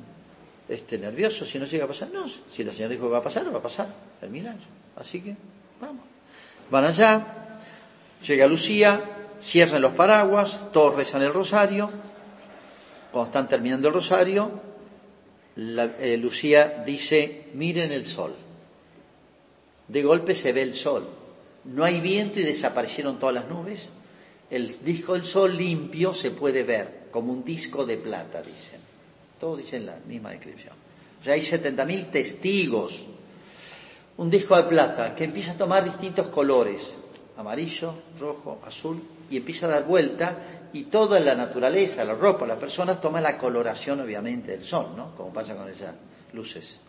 este, 0.69 0.97
nerviosos 0.97 1.51
si 1.51 1.59
no 1.59 1.65
llega 1.65 1.87
a 1.87 1.89
pasar? 1.89 2.11
No, 2.13 2.25
si 2.49 2.63
la 2.63 2.71
señora 2.71 2.95
dijo 2.95 3.07
que 3.07 3.13
va 3.13 3.19
a 3.19 3.25
pasar, 3.25 3.53
va 3.53 3.59
a 3.59 3.63
pasar 3.63 3.89
el 4.23 4.31
milagro. 4.31 4.63
Así 4.95 5.23
que, 5.23 5.35
vamos. 5.81 6.05
Van 6.71 6.85
allá, 6.85 7.59
llega 8.25 8.47
Lucía, 8.47 9.03
cierran 9.41 9.83
los 9.83 9.95
paraguas, 9.95 10.71
todos 10.73 10.95
rezan 10.95 11.23
el 11.23 11.33
rosario. 11.33 11.91
Cuando 13.11 13.27
están 13.27 13.49
terminando 13.49 13.89
el 13.89 13.95
rosario, 13.95 14.74
eh, 15.57 16.17
Lucía 16.17 16.83
dice, 16.87 17.47
miren 17.55 17.93
el 17.93 18.05
sol. 18.05 18.35
De 19.89 20.03
golpe 20.03 20.35
se 20.35 20.53
ve 20.53 20.63
el 20.63 20.75
sol. 20.75 21.09
No 21.65 21.85
hay 21.85 22.01
viento 22.01 22.41
y 22.41 22.43
desaparecieron 22.43 23.19
todas 23.19 23.35
las 23.35 23.49
nubes. 23.49 23.89
El 24.51 24.85
disco 24.85 25.15
del 25.15 25.25
sol 25.25 25.57
limpio 25.57 26.13
se 26.13 26.31
puede 26.31 26.63
ver, 26.63 27.09
como 27.11 27.33
un 27.33 27.45
disco 27.45 27.87
de 27.87 27.97
plata, 27.97 28.43
dicen. 28.43 28.81
Todos 29.39 29.59
dicen 29.59 29.87
la 29.87 29.99
misma 30.07 30.31
descripción. 30.31 30.75
O 31.21 31.25
sea, 31.25 31.35
hay 31.35 31.41
70.000 31.41 32.11
testigos. 32.11 33.07
Un 34.17 34.31
disco 34.31 34.57
de 34.57 34.65
plata 34.65 35.15
que 35.15 35.25
empieza 35.25 35.53
a 35.53 35.57
tomar 35.57 35.85
distintos 35.85 36.29
colores, 36.29 36.95
amarillo, 37.37 37.95
rojo, 38.19 38.61
azul, 38.65 39.03
y 39.31 39.39
empieza 39.39 39.67
a 39.67 39.71
dar 39.71 39.87
vuelta 39.87 40.64
y 40.75 40.85
toda 40.87 41.21
la 41.21 41.37
naturaleza, 41.37 42.05
la 42.05 42.15
ropa, 42.15 42.47
las 42.47 42.59
personas 42.59 43.01
toman 43.01 43.23
la 43.23 43.39
coloración 43.39 44.01
obviamente 44.01 44.51
del 44.51 44.65
sol, 44.65 44.93
¿no? 44.97 45.15
Como 45.15 45.33
pasa 45.33 45.55
con 45.57 45.69
esas 45.69 45.95
luces 46.33 46.81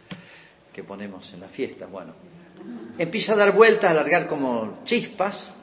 que 0.74 0.84
ponemos 0.84 1.32
en 1.34 1.42
las 1.42 1.52
fiestas. 1.52 1.90
Bueno, 1.92 2.14
empieza 2.98 3.34
a 3.34 3.36
dar 3.36 3.52
vueltas, 3.54 3.86
a 3.86 3.92
alargar 3.92 4.28
como 4.28 4.80
chispas 4.86 5.54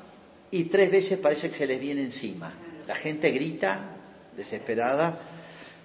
y 0.52 0.64
tres 0.64 0.92
veces 0.92 1.18
parece 1.18 1.50
que 1.50 1.56
se 1.56 1.66
les 1.66 1.80
viene 1.80 2.00
encima. 2.02 2.54
La 2.86 2.94
gente 2.94 3.32
grita 3.32 3.96
desesperada 4.36 5.18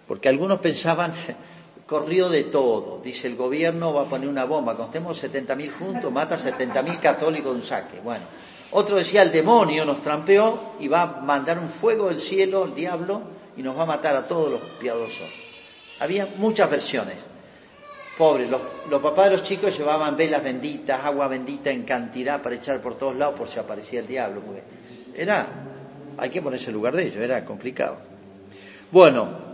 porque 0.07 0.30
algunos 0.30 0.59
pensaban 0.59 1.14
corrió 1.88 2.30
de 2.30 2.43
todo. 2.43 2.99
Dice 3.03 3.27
el 3.27 3.35
gobierno 3.35 3.93
va 3.93 4.03
a 4.03 4.09
poner 4.09 4.30
una 4.30 4.45
bomba, 4.45 4.76
cuando 4.76 4.93
estemos 4.93 5.23
70.000 5.23 5.72
juntos, 5.72 6.11
mata 6.11 6.35
a 6.35 6.38
70.000 6.38 6.99
católicos 6.99 7.51
de 7.51 7.57
un 7.57 7.64
saque. 7.64 7.99
Bueno, 8.01 8.26
otro 8.72 8.97
decía 8.97 9.23
el 9.23 9.31
demonio 9.31 9.85
nos 9.85 10.03
trampeó 10.03 10.73
y 10.80 10.88
va 10.88 11.01
a 11.01 11.22
mandar 11.22 11.57
un 11.57 11.69
fuego 11.69 12.09
del 12.09 12.19
cielo, 12.19 12.65
el 12.65 12.76
diablo, 12.76 13.22
y 13.55 13.64
nos 13.64 13.76
va 13.76 13.84
a 13.84 13.88
matar 13.88 14.15
a 14.15 14.27
todos 14.27 14.51
los 14.51 14.61
piadosos. 14.80 15.30
Había 15.99 16.27
muchas 16.38 16.69
versiones. 16.69 17.15
Pobres, 18.18 18.49
los, 18.49 19.01
papás 19.01 19.26
de 19.30 19.38
los 19.38 19.43
chicos 19.43 19.77
llevaban 19.77 20.18
velas 20.18 20.43
benditas, 20.43 21.05
agua 21.05 21.27
bendita 21.27 21.69
en 21.69 21.84
cantidad 21.84 22.41
para 22.41 22.55
echar 22.55 22.81
por 22.81 22.97
todos 22.97 23.15
lados 23.15 23.35
por 23.38 23.47
si 23.47 23.59
aparecía 23.59 23.99
el 23.99 24.07
diablo, 24.07 24.41
era, 25.15 25.47
hay 26.18 26.30
que 26.30 26.41
ponerse 26.41 26.68
en 26.68 26.73
lugar 26.73 26.95
de 26.95 27.07
ellos, 27.07 27.22
era 27.22 27.45
complicado. 27.45 27.99
Bueno, 28.91 29.47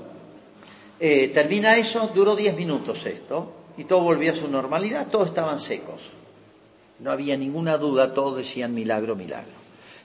eh, 1.05 1.27
termina 1.33 1.75
eso, 1.75 2.09
duró 2.15 2.33
diez 2.33 2.55
minutos 2.55 3.05
esto, 3.05 3.51
y 3.75 3.83
todo 3.83 4.03
volvió 4.03 4.31
a 4.31 4.35
su 4.37 4.47
normalidad, 4.47 5.09
todos 5.09 5.27
estaban 5.27 5.59
secos. 5.59 6.13
No 6.99 7.11
había 7.11 7.35
ninguna 7.35 7.77
duda, 7.77 8.13
todos 8.13 8.37
decían 8.37 8.73
milagro, 8.73 9.13
milagro. 9.13 9.51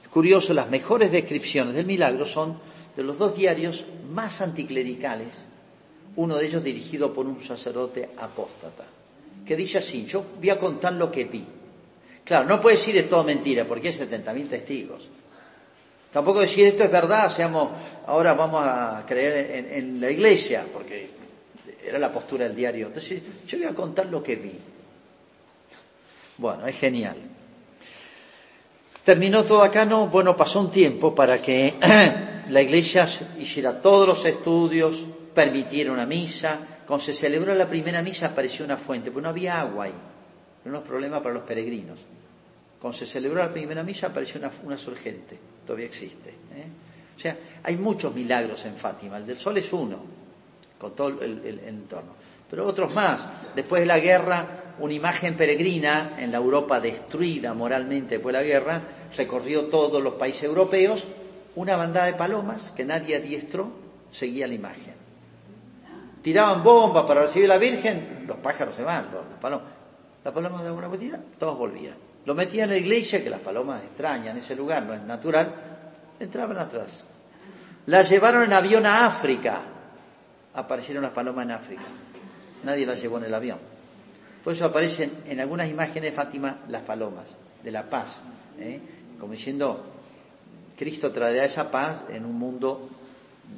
Es 0.02 0.08
curioso, 0.08 0.52
las 0.54 0.68
mejores 0.70 1.12
descripciones 1.12 1.74
del 1.74 1.86
milagro 1.86 2.26
son 2.26 2.58
de 2.96 3.04
los 3.04 3.16
dos 3.16 3.36
diarios 3.36 3.86
más 4.10 4.40
anticlericales, 4.40 5.46
uno 6.16 6.34
de 6.34 6.46
ellos 6.46 6.64
dirigido 6.64 7.14
por 7.14 7.26
un 7.26 7.40
sacerdote 7.44 8.10
apóstata, 8.18 8.84
que 9.46 9.54
dice 9.54 9.78
así, 9.78 10.04
yo 10.04 10.24
voy 10.40 10.50
a 10.50 10.58
contar 10.58 10.94
lo 10.94 11.12
que 11.12 11.26
vi. 11.26 11.46
Claro, 12.24 12.48
no 12.48 12.60
puede 12.60 12.74
decir 12.74 12.96
es 12.96 13.08
todo 13.08 13.22
mentira, 13.22 13.66
porque 13.68 13.86
hay 13.86 13.94
70.000 13.94 14.48
testigos. 14.48 15.08
Tampoco 16.12 16.40
decir 16.40 16.66
esto 16.66 16.84
es 16.84 16.90
verdad, 16.90 17.30
seamos, 17.30 17.70
ahora 18.06 18.32
vamos 18.32 18.62
a 18.64 19.04
creer 19.06 19.72
en, 19.72 20.00
la 20.00 20.10
iglesia, 20.10 20.66
porque 20.72 21.10
era 21.84 21.98
la 21.98 22.10
postura 22.10 22.46
del 22.46 22.56
diario. 22.56 22.86
Entonces, 22.86 23.22
yo 23.46 23.58
voy 23.58 23.66
a 23.66 23.74
contar 23.74 24.06
lo 24.06 24.22
que 24.22 24.36
vi. 24.36 24.58
Bueno, 26.38 26.66
es 26.66 26.76
genial. 26.78 27.16
Terminó 29.04 29.44
todo 29.44 29.62
acá, 29.62 29.84
no, 29.84 30.06
bueno, 30.06 30.34
pasó 30.36 30.60
un 30.60 30.70
tiempo 30.70 31.14
para 31.14 31.40
que 31.42 31.74
la 32.48 32.62
iglesia 32.62 33.06
hiciera 33.38 33.80
todos 33.82 34.08
los 34.08 34.24
estudios, 34.24 35.04
permitiera 35.34 35.92
una 35.92 36.06
misa. 36.06 36.80
Cuando 36.86 37.04
se 37.04 37.12
celebró 37.12 37.54
la 37.54 37.68
primera 37.68 38.00
misa 38.02 38.28
apareció 38.28 38.64
una 38.64 38.78
fuente, 38.78 39.10
pero 39.10 39.20
no 39.20 39.28
había 39.28 39.60
agua 39.60 39.84
ahí. 39.84 39.94
Era 40.62 40.70
unos 40.70 40.84
problemas 40.84 41.20
para 41.20 41.34
los 41.34 41.42
peregrinos. 41.42 41.98
Cuando 42.80 42.96
se 42.96 43.06
celebró 43.06 43.40
la 43.40 43.52
primera 43.52 43.82
misa 43.82 44.06
apareció 44.06 44.40
una, 44.40 44.50
una 44.64 44.78
surgente 44.78 45.38
todavía 45.68 45.86
existe. 45.86 46.30
¿eh? 46.30 46.66
O 47.14 47.20
sea, 47.20 47.36
hay 47.62 47.76
muchos 47.76 48.14
milagros 48.14 48.64
en 48.64 48.76
Fátima. 48.76 49.18
El 49.18 49.26
del 49.26 49.38
sol 49.38 49.58
es 49.58 49.70
uno, 49.70 49.98
con 50.78 50.96
todo 50.96 51.22
el, 51.22 51.60
entorno. 51.66 52.14
Pero 52.48 52.66
otros 52.66 52.94
más. 52.94 53.28
Después 53.54 53.82
de 53.82 53.86
la 53.86 53.98
guerra, 53.98 54.74
una 54.78 54.94
imagen 54.94 55.36
peregrina 55.36 56.14
en 56.18 56.32
la 56.32 56.38
Europa 56.38 56.80
destruida 56.80 57.52
moralmente 57.52 58.14
después 58.14 58.32
de 58.32 58.40
la 58.40 58.46
guerra, 58.48 58.82
recorrió 59.14 59.66
todos 59.66 60.02
los 60.02 60.14
países 60.14 60.44
europeos. 60.44 61.04
Una 61.54 61.76
bandada 61.76 62.06
de 62.06 62.14
palomas 62.14 62.70
que 62.70 62.86
nadie 62.86 63.16
adiestró 63.16 63.70
seguía 64.10 64.46
la 64.46 64.54
imagen. 64.54 64.94
Tiraban 66.22 66.62
bombas 66.62 67.04
para 67.04 67.22
recibir 67.22 67.50
a 67.50 67.54
la 67.54 67.60
Virgen, 67.60 68.24
los 68.26 68.38
pájaros 68.38 68.74
se 68.74 68.82
van, 68.82 69.10
los, 69.12 69.24
palomas. 69.38 69.68
Las 70.24 70.32
palomas 70.32 70.62
de 70.62 70.68
alguna 70.68 70.88
vueltita, 70.88 71.20
todos 71.38 71.58
volvían. 71.58 72.07
Lo 72.28 72.34
metían 72.34 72.68
en 72.68 72.74
la 72.74 72.76
iglesia, 72.76 73.24
que 73.24 73.30
las 73.30 73.40
palomas 73.40 73.82
extrañan 73.82 74.36
ese 74.36 74.54
lugar, 74.54 74.82
no 74.82 74.92
es 74.92 75.00
natural, 75.00 75.50
entraban 76.20 76.58
atrás. 76.58 77.02
La 77.86 78.02
llevaron 78.02 78.42
en 78.42 78.52
avión 78.52 78.84
a 78.84 79.06
África. 79.06 79.62
Aparecieron 80.52 81.04
las 81.04 81.12
palomas 81.12 81.46
en 81.46 81.52
África. 81.52 81.86
Nadie 82.64 82.84
las 82.84 83.00
llevó 83.00 83.16
en 83.16 83.24
el 83.24 83.34
avión. 83.34 83.58
Por 84.44 84.52
eso 84.52 84.66
aparecen 84.66 85.22
en 85.24 85.40
algunas 85.40 85.70
imágenes 85.70 86.10
de 86.10 86.12
Fátima 86.12 86.64
las 86.68 86.82
palomas, 86.82 87.24
de 87.64 87.70
la 87.70 87.88
paz. 87.88 88.20
¿eh? 88.58 88.78
Como 89.18 89.32
diciendo, 89.32 89.86
Cristo 90.76 91.10
traerá 91.10 91.46
esa 91.46 91.70
paz 91.70 92.04
en 92.10 92.26
un 92.26 92.38
mundo 92.38 92.90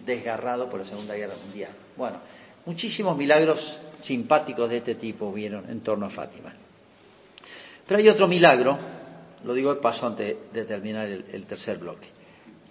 desgarrado 0.07 0.71
por 0.71 0.79
la 0.79 0.87
Segunda 0.87 1.17
Guerra 1.17 1.35
Mundial. 1.45 1.73
Bueno, 1.97 2.19
muchísimos 2.67 3.17
milagros 3.17 3.81
simpáticos 4.01 4.71
de 4.71 4.77
este 4.77 4.95
tipo 4.95 5.33
vieron 5.33 5.69
en 5.69 5.81
torno 5.81 6.07
a 6.07 6.11
Fátima. 6.11 6.55
Pero 7.91 7.99
hay 7.99 8.09
otro 8.09 8.29
milagro, 8.29 8.79
lo 9.43 9.53
digo 9.53 9.75
de 9.75 9.81
paso 9.81 10.07
antes 10.07 10.37
de 10.53 10.65
terminar 10.65 11.09
el, 11.09 11.45
tercer 11.45 11.77
bloque, 11.77 12.07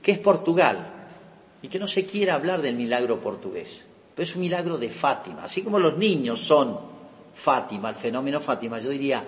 que 0.02 0.14
es 0.14 0.18
Portugal, 0.20 0.94
y 1.62 1.68
que 1.68 1.78
no 1.78 1.90
se 1.90 2.06
quiere 2.06 2.32
hablar 2.32 2.62
del 2.62 2.78
milagro 2.78 3.20
portugués, 3.20 3.86
pero 4.16 4.24
es 4.24 4.34
un 4.36 4.40
milagro 4.40 4.78
de 4.78 4.90
Fátima. 4.90 5.44
Así 5.44 5.62
como 5.62 5.78
los 5.78 5.98
niños 5.98 6.40
son 6.40 6.80
Fátima, 7.34 7.90
el 7.90 7.96
fenómeno 7.96 8.40
Fátima, 8.40 8.80
yo 8.80 8.92
diría, 8.92 9.26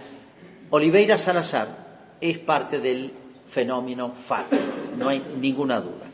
Oliveira 0.70 1.18
Salazar 1.18 2.16
es 2.22 2.40
parte 2.40 2.80
del 2.80 3.12
fenómeno 3.50 4.14
Fátima, 4.14 4.62
no 4.98 5.10
hay 5.10 5.22
ninguna 5.42 5.82
duda. 5.82 6.10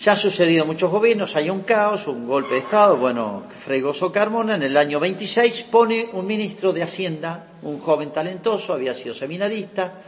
Se 0.00 0.08
han 0.08 0.16
sucedido 0.16 0.64
muchos 0.64 0.90
gobiernos, 0.90 1.36
hay 1.36 1.50
un 1.50 1.60
caos, 1.60 2.06
un 2.06 2.26
golpe 2.26 2.54
de 2.54 2.60
Estado. 2.60 2.96
Bueno, 2.96 3.46
Fregoso 3.54 4.10
Carmona 4.10 4.54
en 4.54 4.62
el 4.62 4.74
año 4.78 4.98
26 4.98 5.64
pone 5.64 6.08
un 6.14 6.26
ministro 6.26 6.72
de 6.72 6.82
Hacienda, 6.82 7.58
un 7.60 7.80
joven 7.80 8.10
talentoso, 8.10 8.72
había 8.72 8.94
sido 8.94 9.14
seminarista, 9.14 10.00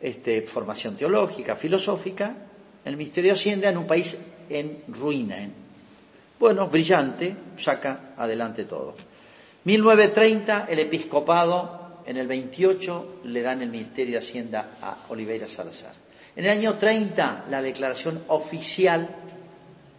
este, 0.00 0.40
formación 0.40 0.96
teológica, 0.96 1.54
filosófica, 1.54 2.34
el 2.82 2.96
Ministerio 2.96 3.32
de 3.32 3.38
Hacienda 3.38 3.68
en 3.68 3.76
un 3.76 3.86
país 3.86 4.16
en 4.48 4.84
ruina. 4.88 5.36
Bueno, 6.38 6.68
brillante, 6.68 7.36
saca 7.58 8.14
adelante 8.16 8.64
todo. 8.64 8.94
1930, 9.64 10.64
el 10.66 10.78
episcopado, 10.78 12.00
en 12.06 12.16
el 12.16 12.26
28 12.26 13.20
le 13.24 13.42
dan 13.42 13.60
el 13.60 13.68
Ministerio 13.68 14.18
de 14.18 14.26
Hacienda 14.26 14.78
a 14.80 15.04
Oliveira 15.10 15.46
Salazar. 15.46 15.99
En 16.36 16.44
el 16.44 16.50
año 16.50 16.78
30, 16.78 17.46
la 17.48 17.60
declaración 17.60 18.22
oficial 18.28 19.16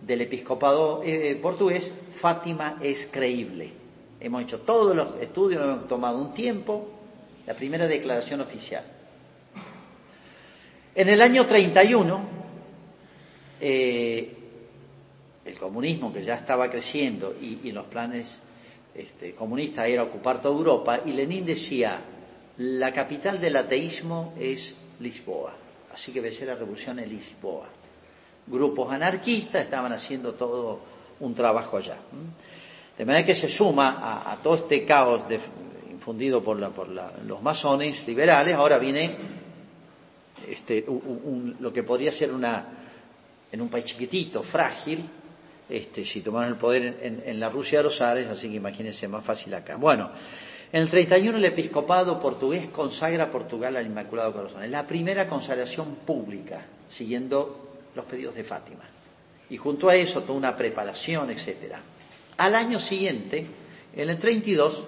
del 0.02 0.22
episcopado 0.22 1.02
eh, 1.04 1.38
portugués, 1.42 1.94
Fátima 2.12 2.78
es 2.82 3.08
creíble. 3.12 3.72
Hemos 4.20 4.44
hecho 4.44 4.60
todos 4.62 4.96
los 4.96 5.20
estudios, 5.22 5.62
hemos 5.64 5.88
tomado 5.88 6.18
un 6.18 6.34
tiempo, 6.34 6.90
la 7.46 7.54
primera 7.56 7.88
declaración 7.88 8.42
oficial. 8.42 8.84
En 10.96 11.10
el 11.10 11.22
año 11.22 11.46
31, 11.46 12.22
eh, 13.60 14.38
el 15.46 15.56
comunismo 15.56 16.14
que 16.14 16.24
ya 16.24 16.36
estaba 16.36 16.70
creciendo 16.70 17.36
y, 17.40 17.72
los 17.72 17.86
planes 17.86 18.40
este, 18.94 19.34
comunistas 19.34 19.88
era 19.88 20.04
ocupar 20.04 20.42
toda 20.42 20.56
Europa, 20.56 21.02
y 21.06 21.12
Lenin 21.12 21.46
decía, 21.46 22.00
la 22.58 22.94
capital 22.94 23.40
del 23.40 23.56
ateísmo 23.56 24.34
es 24.40 24.76
Lisboa. 25.00 25.61
Así 25.94 26.12
que 26.12 26.32
ser 26.32 26.48
la 26.48 26.56
revolución 26.56 27.00
en 27.00 27.10
Lisboa. 27.10 27.68
Grupos 28.48 28.92
anarquistas 28.92 29.64
estaban 29.64 29.92
haciendo 29.92 30.34
todo 30.34 30.80
un 31.20 31.36
trabajo 31.36 31.78
allá. 31.78 31.98
De 32.98 33.06
manera 33.06 33.26
que 33.26 33.36
se 33.36 33.50
suma 33.50 34.32
a, 34.32 34.38
todo 34.42 34.56
este 34.56 34.86
caos 34.86 35.24
infundido 35.90 36.44
por, 36.44 36.58
los 36.58 37.42
masones 37.42 38.08
liberales, 38.08 38.56
ahora 38.56 38.78
viene 38.78 39.16
este, 40.48 40.86
lo 41.60 41.72
que 41.72 41.84
podría 41.84 42.12
ser 42.12 42.32
una, 42.32 42.68
en 43.52 43.62
un 43.62 43.70
país 43.70 43.86
chiquitito, 43.86 44.44
frágil, 44.44 45.10
este, 45.70 46.04
si 46.04 46.22
tomaron 46.22 46.50
el 46.50 46.58
poder 46.58 46.98
en, 47.02 47.24
en, 47.26 47.40
la 47.40 47.50
Rusia 47.50 47.80
de 47.80 47.86
los 47.86 48.02
Ares, 48.02 48.28
así 48.28 48.50
que 48.50 48.56
imagínense 48.56 49.08
más 49.08 49.24
fácil 49.24 49.54
acá. 49.54 49.78
Bueno, 49.78 50.12
en 50.74 50.82
el 50.82 50.90
31 50.90 51.38
el 51.38 51.46
episcopado 51.46 52.20
portugués 52.20 52.68
consagra 52.70 53.26
a 53.26 53.32
Portugal 53.32 53.76
al 53.76 53.86
Inmaculado 53.86 54.34
Corazón. 54.34 54.64
Es 54.64 54.70
la 54.70 54.88
primera 54.88 55.28
consagración 55.28 55.96
pública, 56.06 56.66
siguiendo 56.90 57.72
los 57.94 58.06
pedidos 58.06 58.36
de 58.36 58.44
Fátima. 58.44 58.84
Y 59.50 59.58
junto 59.58 59.90
a 59.90 59.96
eso 59.96 60.24
toda 60.24 60.38
una 60.38 60.56
preparación, 60.56 61.30
etc. 61.30 61.76
Al 62.38 62.56
año 62.56 62.80
siguiente, 62.80 63.46
en 63.94 64.10
el 64.10 64.18
32, 64.18 64.86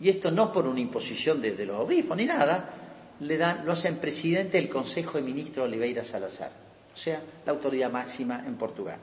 y 0.00 0.10
esto 0.10 0.30
no 0.30 0.52
por 0.52 0.66
una 0.66 0.80
imposición 0.80 1.40
de, 1.40 1.64
los 1.64 1.80
obispos 1.80 2.16
ni 2.16 2.26
nada, 2.26 2.74
le 3.20 3.38
dan, 3.38 3.64
lo 3.64 3.72
hacen 3.72 3.96
presidente 3.96 4.58
del 4.58 4.68
Consejo 4.68 5.16
de 5.16 5.24
Ministros 5.24 5.66
Oliveira 5.68 6.04
Salazar, 6.04 6.52
o 6.94 6.96
sea, 6.96 7.22
la 7.46 7.52
autoridad 7.52 7.90
máxima 7.90 8.44
en 8.46 8.56
Portugal. 8.56 8.98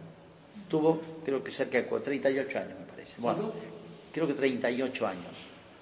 Tuvo, 0.67 1.01
creo 1.25 1.43
que 1.43 1.51
cerca 1.51 1.81
de 1.81 1.87
38 1.87 2.59
años, 2.59 2.79
me 2.79 2.85
parece. 2.85 3.15
Bueno, 3.17 3.53
creo 4.11 4.27
que 4.27 4.33
38 4.33 5.07
años, 5.07 5.33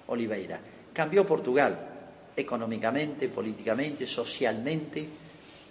Oliveira. 0.08 0.60
Cambió 0.92 1.26
Portugal, 1.26 1.88
económicamente, 2.36 3.28
políticamente, 3.28 4.06
socialmente, 4.06 5.08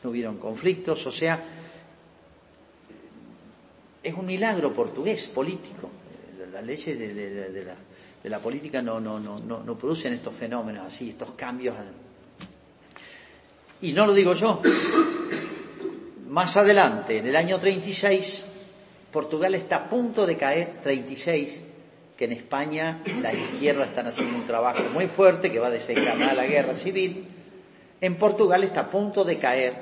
no 0.04 0.10
hubieron 0.10 0.38
conflictos, 0.38 1.06
o 1.06 1.12
sea, 1.12 1.44
es 4.04 4.14
un 4.14 4.26
milagro 4.26 4.74
portugués, 4.74 5.28
político. 5.28 5.90
Las 6.52 6.64
leyes 6.64 6.98
de, 6.98 8.30
la, 8.30 8.40
política 8.40 8.82
no, 8.82 9.00
no, 9.00 9.20
no, 9.20 9.40
no, 9.40 9.78
producen 9.78 10.14
estos 10.14 10.36
fenómenos 10.36 10.88
así, 10.88 11.10
estos 11.10 11.32
cambios. 11.32 11.76
Y 13.82 13.94
no 13.94 14.06
lo 14.06 14.14
digo 14.14 14.34
yo. 14.34 14.62
Más 16.30 16.58
adelante, 16.58 17.18
en 17.18 17.28
el 17.28 17.36
año 17.36 17.60
36, 17.60 18.46
Portugal 19.12 19.56
está 19.56 19.78
a 19.78 19.90
punto 19.90 20.26
de 20.26 20.38
caer, 20.38 20.80
36, 20.82 21.64
que 22.18 22.26
en 22.26 22.32
España 22.32 23.02
la 23.22 23.32
izquierda 23.32 23.86
están 23.86 24.08
haciendo 24.08 24.36
un 24.38 24.46
trabajo 24.46 24.82
muy 24.92 25.06
fuerte 25.08 25.52
que 25.52 25.60
va 25.60 25.68
a 25.68 25.72
desencadenar 25.72 26.36
la 26.36 26.48
guerra 26.48 26.76
civil. 26.76 27.28
En 28.02 28.16
Portugal 28.16 28.64
está 28.64 28.82
a 28.82 28.90
punto 28.90 29.24
de 29.24 29.38
caer, 29.38 29.76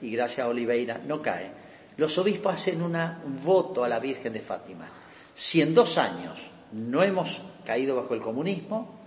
y 0.00 0.10
gracias 0.12 0.46
a 0.46 0.48
Oliveira 0.48 1.00
no 1.06 1.20
cae. 1.20 1.50
Los 1.98 2.16
obispos 2.16 2.54
hacen 2.54 2.80
un 2.82 2.96
voto 3.44 3.84
a 3.84 3.88
la 3.88 4.00
Virgen 4.00 4.32
de 4.32 4.40
Fátima. 4.40 4.88
Si 5.34 5.60
en 5.60 5.74
dos 5.74 5.98
años 5.98 6.50
no 6.72 7.02
hemos 7.02 7.42
caído 7.66 7.96
bajo 7.96 8.14
el 8.14 8.22
comunismo, 8.22 8.98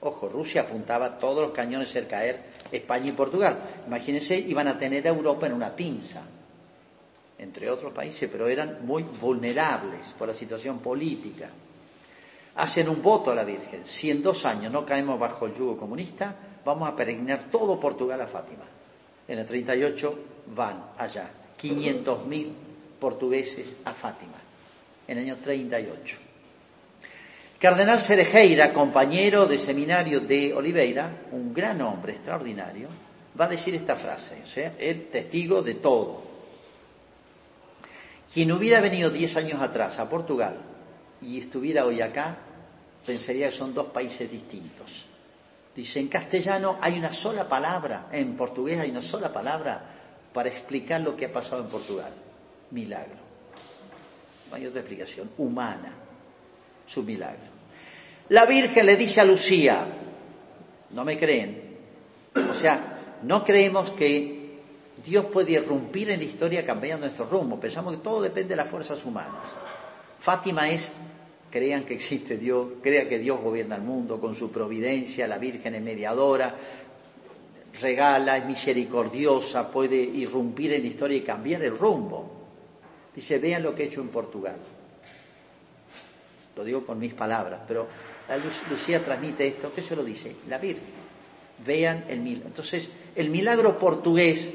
ojo, 0.00 0.28
Rusia 0.28 0.62
apuntaba 0.62 1.18
todos 1.18 1.40
los 1.42 1.52
cañones 1.52 1.88
a 1.88 1.90
hacer 1.90 2.06
caer 2.06 2.42
España 2.70 3.08
y 3.08 3.12
Portugal. 3.12 3.58
Imagínense, 3.86 4.36
iban 4.36 4.68
a 4.68 4.78
tener 4.78 5.06
a 5.06 5.10
Europa 5.10 5.46
en 5.46 5.54
una 5.54 5.74
pinza, 5.74 6.20
entre 7.38 7.70
otros 7.70 7.94
países, 7.94 8.28
pero 8.30 8.46
eran 8.48 8.84
muy 8.86 9.02
vulnerables 9.02 10.08
por 10.18 10.28
la 10.28 10.34
situación 10.34 10.80
política 10.80 11.48
hacen 12.56 12.88
un 12.88 13.02
voto 13.02 13.30
a 13.30 13.34
la 13.34 13.44
Virgen. 13.44 13.84
Si 13.84 14.10
en 14.10 14.22
dos 14.22 14.44
años 14.44 14.72
no 14.72 14.86
caemos 14.86 15.18
bajo 15.18 15.46
el 15.46 15.54
yugo 15.54 15.76
comunista, 15.76 16.34
vamos 16.64 16.88
a 16.88 16.96
peregrinar 16.96 17.50
todo 17.50 17.78
Portugal 17.78 18.20
a 18.20 18.26
Fátima. 18.26 18.64
En 19.26 19.38
el 19.38 19.46
38 19.46 20.18
van 20.54 20.90
allá, 20.98 21.30
500.000 21.60 22.52
portugueses 23.00 23.74
a 23.84 23.92
Fátima, 23.92 24.38
en 25.06 25.18
el 25.18 25.24
año 25.24 25.36
38. 25.36 26.18
Cardenal 27.58 28.00
Cerejeira, 28.00 28.72
compañero 28.74 29.46
de 29.46 29.58
seminario 29.58 30.20
de 30.20 30.52
Oliveira, 30.52 31.22
un 31.32 31.54
gran 31.54 31.80
hombre 31.80 32.12
extraordinario, 32.12 32.88
va 33.40 33.46
a 33.46 33.48
decir 33.48 33.74
esta 33.74 33.96
frase, 33.96 34.42
o 34.44 34.46
sea, 34.46 34.74
el 34.78 35.06
testigo 35.08 35.62
de 35.62 35.74
todo. 35.74 36.22
Quien 38.32 38.52
hubiera 38.52 38.80
venido 38.80 39.10
diez 39.10 39.36
años 39.36 39.62
atrás 39.62 39.98
a 39.98 40.08
Portugal 40.08 40.58
y 41.22 41.38
estuviera 41.38 41.86
hoy 41.86 42.00
acá, 42.00 42.36
pensaría 43.04 43.50
que 43.50 43.56
son 43.56 43.74
dos 43.74 43.86
países 43.86 44.30
distintos. 44.30 45.06
Dice, 45.74 45.98
en 46.00 46.08
castellano 46.08 46.78
hay 46.80 46.98
una 46.98 47.12
sola 47.12 47.48
palabra, 47.48 48.08
en 48.12 48.36
portugués 48.36 48.78
hay 48.78 48.90
una 48.90 49.02
sola 49.02 49.32
palabra 49.32 49.94
para 50.32 50.48
explicar 50.48 51.00
lo 51.00 51.16
que 51.16 51.26
ha 51.26 51.32
pasado 51.32 51.62
en 51.62 51.68
Portugal. 51.68 52.12
Milagro. 52.70 53.24
No 54.50 54.56
hay 54.56 54.66
otra 54.66 54.80
explicación. 54.80 55.30
Humana. 55.38 55.94
Su 56.86 57.02
milagro. 57.02 57.54
La 58.28 58.46
Virgen 58.46 58.86
le 58.86 58.96
dice 58.96 59.20
a 59.20 59.24
Lucía, 59.24 59.86
no 60.90 61.04
me 61.04 61.18
creen. 61.18 61.76
O 62.50 62.54
sea, 62.54 63.18
no 63.22 63.44
creemos 63.44 63.90
que 63.90 64.60
Dios 65.04 65.26
puede 65.26 65.52
irrumpir 65.52 66.10
en 66.10 66.18
la 66.18 66.24
historia 66.24 66.64
cambiando 66.64 67.06
nuestro 67.06 67.26
rumbo. 67.26 67.58
Pensamos 67.60 67.96
que 67.96 68.02
todo 68.02 68.22
depende 68.22 68.50
de 68.50 68.56
las 68.56 68.68
fuerzas 68.68 69.04
humanas. 69.04 69.48
Fátima 70.20 70.68
es 70.68 70.90
crean 71.54 71.84
que 71.84 71.94
existe 71.94 72.36
Dios, 72.36 72.66
crea 72.82 73.08
que 73.08 73.16
Dios 73.16 73.40
gobierna 73.40 73.76
el 73.76 73.82
mundo 73.82 74.20
con 74.20 74.34
su 74.34 74.50
providencia, 74.50 75.28
la 75.28 75.38
Virgen 75.38 75.76
es 75.76 75.82
mediadora, 75.82 76.52
regala, 77.80 78.38
es 78.38 78.44
misericordiosa, 78.44 79.70
puede 79.70 79.94
irrumpir 79.94 80.72
en 80.72 80.82
la 80.82 80.88
historia 80.88 81.16
y 81.16 81.20
cambiar 81.20 81.62
el 81.62 81.78
rumbo. 81.78 82.28
Dice, 83.14 83.38
vean 83.38 83.62
lo 83.62 83.72
que 83.72 83.84
he 83.84 83.86
hecho 83.86 84.00
en 84.00 84.08
Portugal. 84.08 84.56
Lo 86.56 86.64
digo 86.64 86.84
con 86.84 86.98
mis 86.98 87.14
palabras, 87.14 87.60
pero 87.68 87.86
Lucía 88.68 89.04
transmite 89.04 89.46
esto, 89.46 89.72
¿qué 89.72 89.82
se 89.82 89.94
lo 89.94 90.02
dice? 90.02 90.34
La 90.48 90.58
Virgen. 90.58 91.04
Vean 91.64 92.06
el 92.08 92.18
milagro. 92.18 92.48
Entonces, 92.48 92.90
el 93.14 93.30
milagro 93.30 93.78
portugués 93.78 94.48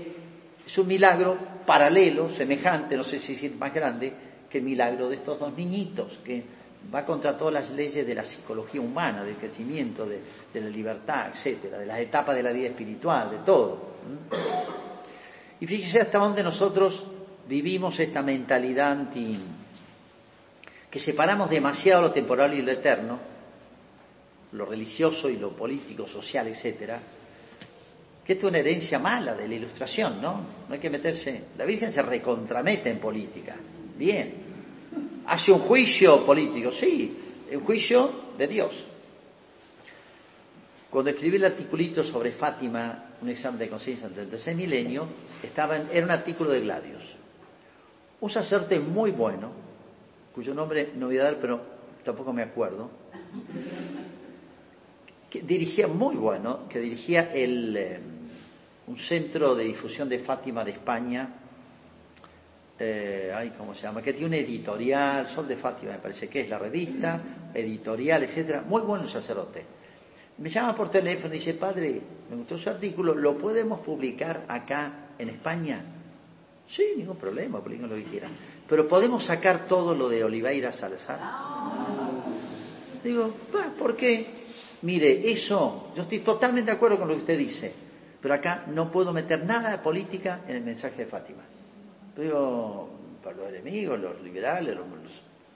es 0.68 0.78
un 0.78 0.88
milagro 0.88 1.38
paralelo, 1.66 2.28
semejante, 2.28 2.98
no 2.98 3.06
sé 3.06 3.22
si 3.22 3.46
es 3.46 3.56
más 3.56 3.74
grande, 3.74 4.12
que 4.50 4.58
el 4.58 4.66
milagro 4.66 5.08
de 5.08 5.16
estos 5.16 5.40
dos 5.40 5.56
niñitos, 5.56 6.20
que 6.26 6.60
va 6.94 7.06
contra 7.06 7.38
todas 7.38 7.54
las 7.54 7.72
leyes 7.72 8.06
de 8.06 8.16
la 8.16 8.24
psicología 8.24 8.82
humana, 8.82 9.24
del 9.24 9.38
crecimiento, 9.38 10.06
de, 10.06 10.22
la 10.54 10.70
libertad, 10.70 11.30
etcétera, 11.32 11.78
de 11.78 11.86
las 11.86 12.00
etapas 12.00 12.36
de 12.36 12.44
la 12.44 12.52
vida 12.52 12.68
espiritual, 12.68 13.32
de 13.32 13.38
todo. 13.40 13.90
Y 15.60 15.68
fíjese 15.68 16.02
hasta 16.02 16.20
dónde 16.20 16.42
nosotros 16.42 17.06
vivimos 17.48 18.00
esta 18.00 18.24
mentalidad 18.24 18.92
anti 18.92 19.38
que 20.90 21.00
separamos 21.00 21.50
demasiado 21.50 22.02
lo 22.02 22.12
temporal 22.12 22.54
y 22.54 22.64
lo 22.64 22.72
eterno, 22.72 23.20
lo 24.54 24.66
religioso 24.66 25.30
y 25.30 25.38
lo 25.38 25.56
político, 25.56 26.08
social, 26.08 26.48
etcétera, 26.48 27.00
que 28.26 28.34
es 28.34 28.44
una 28.44 28.58
herencia 28.58 28.98
mala 28.98 29.36
de 29.36 29.48
la 29.48 29.56
ilustración, 29.56 30.22
¿no? 30.22 30.42
No 30.68 30.74
hay 30.74 30.80
que 30.80 30.90
meterse. 30.90 31.44
La 31.58 31.66
Virgen 31.66 31.92
se 31.92 32.02
recontramete 32.02 32.90
en 32.90 33.00
política. 33.00 33.56
Bien, 33.98 34.39
hace 35.26 35.52
un 35.52 35.60
juicio 35.60 36.26
político, 36.26 36.72
sí, 36.72 37.18
un 37.52 37.62
juicio 37.62 38.30
de 38.38 38.48
Dios. 38.48 38.86
Cuando 40.90 41.12
escribí 41.12 41.38
el 41.38 41.46
articulito 41.46 42.04
sobre 42.04 42.32
Fátima, 42.32 43.12
un 43.22 43.30
examen 43.30 43.60
de 43.60 43.70
conciencia 43.70 44.08
ante 44.08 44.22
el 44.22 44.30
tercer 44.30 44.56
milenio, 44.56 45.08
estaba 45.44 45.78
era 45.78 46.06
un 46.06 46.12
artículo 46.12 46.52
de 46.52 46.62
Gladios. 46.62 47.04
Un 48.22 48.30
sacerdote 48.30 48.80
muy 48.80 49.12
bueno, 49.12 49.52
cuyo 50.34 50.54
nombre 50.54 50.92
no 50.96 51.08
voy 51.08 51.18
a 51.18 51.24
dar, 51.24 51.40
pero 51.40 51.62
tampoco 52.04 52.34
me 52.34 52.42
acuerdo, 52.42 52.90
que 55.30 55.42
dirigía 55.42 55.88
muy 55.88 56.16
bueno, 56.16 56.68
que 56.68 56.80
dirigía 56.80 57.32
el, 57.34 57.78
eh, 57.78 58.00
un 58.88 58.98
centro 58.98 59.54
de 59.54 59.66
difusión 59.66 60.10
de 60.10 60.18
Fátima 60.18 60.66
de 60.66 60.72
España, 60.72 61.30
eh, 62.80 63.32
ay, 63.36 63.54
¿cómo 63.58 63.76
se 63.76 63.84
llama? 63.84 64.02
Que 64.02 64.14
tiene 64.14 64.28
un 64.28 64.34
editorial, 64.46 65.28
Sol 65.28 65.48
de 65.48 65.58
Fátima 65.58 65.92
me 65.92 66.00
parece 66.00 66.30
que 66.30 66.42
es 66.42 66.50
la 66.50 66.58
revista, 66.58 67.22
editorial, 67.54 68.24
etcétera, 68.24 68.62
muy 68.62 68.82
bueno 68.82 69.08
sacerdote. 69.08 69.66
Me 70.38 70.50
llama 70.50 70.74
por 70.74 70.90
teléfono 70.90 71.34
y 71.34 71.40
dice, 71.40 71.54
padre, 71.56 72.02
me 72.30 72.38
gustó 72.38 72.58
su 72.58 72.70
artículo, 72.70 73.14
¿lo 73.14 73.38
podemos 73.38 73.82
publicar 73.82 74.46
acá 74.48 75.10
en 75.18 75.30
España? 75.30 75.84
Sí, 76.68 76.94
ningún 76.96 77.18
problema, 77.18 77.62
publiquen 77.62 77.90
lo 77.90 77.96
que 77.96 78.06
quieran. 78.06 78.32
Pero 78.68 78.88
podemos 78.88 79.26
sacar 79.26 79.68
todo 79.68 79.94
lo 79.94 80.08
de 80.08 80.24
Oliveira 80.24 80.72
Salazar. 80.72 81.20
Digo, 83.04 83.34
¿por 83.78 83.98
qué? 83.98 84.28
Mire, 84.84 85.30
eso, 85.30 85.92
yo 85.96 86.04
estoy 86.04 86.20
totalmente 86.20 86.72
de 86.72 86.78
acuerdo 86.78 86.98
con 87.00 87.10
lo 87.10 87.16
que 87.16 87.22
usted 87.22 87.38
dice, 87.38 87.74
pero 88.22 88.34
acá 88.34 88.64
no 88.68 88.90
puedo 88.90 89.12
meter 89.12 89.44
nada 89.44 89.72
de 89.72 89.80
política 89.80 90.42
en 90.48 90.56
el 90.56 90.64
mensaje 90.64 90.98
de 91.04 91.06
Fátima. 91.06 91.49
Digo, 92.18 92.90
para 93.24 93.38
los 93.38 93.50
enemigos, 93.50 94.00
los 94.00 94.22
liberales, 94.22 94.76
los, 94.76 94.86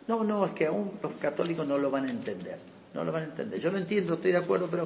No, 0.07 0.23
no, 0.23 0.45
es 0.45 0.51
que 0.51 0.65
aún 0.67 0.99
los 1.01 1.13
católicos 1.13 1.65
no 1.67 1.77
lo 1.77 1.89
van 1.89 2.05
a 2.05 2.11
entender. 2.11 2.59
No 2.93 3.03
lo 3.03 3.11
van 3.11 3.23
a 3.23 3.25
entender. 3.25 3.59
Yo 3.59 3.71
lo 3.71 3.77
entiendo, 3.77 4.15
estoy 4.15 4.31
de 4.31 4.37
acuerdo, 4.37 4.67
pero... 4.69 4.85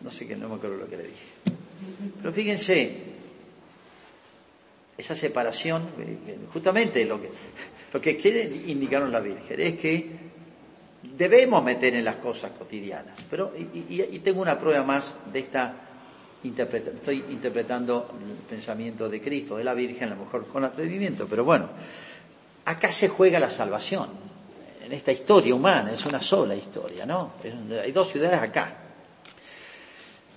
No 0.00 0.10
sé 0.10 0.26
qué, 0.28 0.36
no 0.36 0.48
me 0.48 0.54
acuerdo 0.54 0.76
lo 0.76 0.88
que 0.88 0.96
le 0.96 1.02
dije. 1.04 1.26
Pero 2.18 2.32
fíjense, 2.32 3.02
esa 4.96 5.16
separación, 5.16 5.88
eh, 5.98 6.38
justamente 6.52 7.04
lo 7.04 7.20
que, 7.20 7.30
lo 7.92 8.00
que 8.00 8.16
quiere 8.16 8.42
indicar 8.66 9.02
la 9.08 9.20
Virgen 9.20 9.60
es 9.60 9.76
que 9.76 10.10
debemos 11.16 11.64
meter 11.64 11.94
en 11.94 12.04
las 12.04 12.16
cosas 12.16 12.52
cotidianas. 12.52 13.20
Pero, 13.28 13.52
y 13.56 14.18
tengo 14.20 14.40
una 14.40 14.58
prueba 14.58 14.84
más 14.84 15.18
de 15.32 15.40
esta 15.40 15.87
estoy 16.42 17.24
interpretando 17.30 18.10
el 18.20 18.46
pensamiento 18.48 19.08
de 19.08 19.20
Cristo, 19.20 19.56
de 19.56 19.64
la 19.64 19.74
Virgen, 19.74 20.12
a 20.12 20.14
lo 20.14 20.24
mejor 20.24 20.46
con 20.46 20.64
atrevimiento, 20.64 21.26
pero 21.28 21.44
bueno, 21.44 21.68
acá 22.64 22.92
se 22.92 23.08
juega 23.08 23.40
la 23.40 23.50
salvación, 23.50 24.08
en 24.82 24.92
esta 24.92 25.12
historia 25.12 25.54
humana, 25.54 25.92
es 25.92 26.04
una 26.06 26.20
sola 26.20 26.54
historia, 26.54 27.04
¿no? 27.04 27.32
Hay 27.82 27.92
dos 27.92 28.10
ciudades 28.10 28.38
acá. 28.40 28.76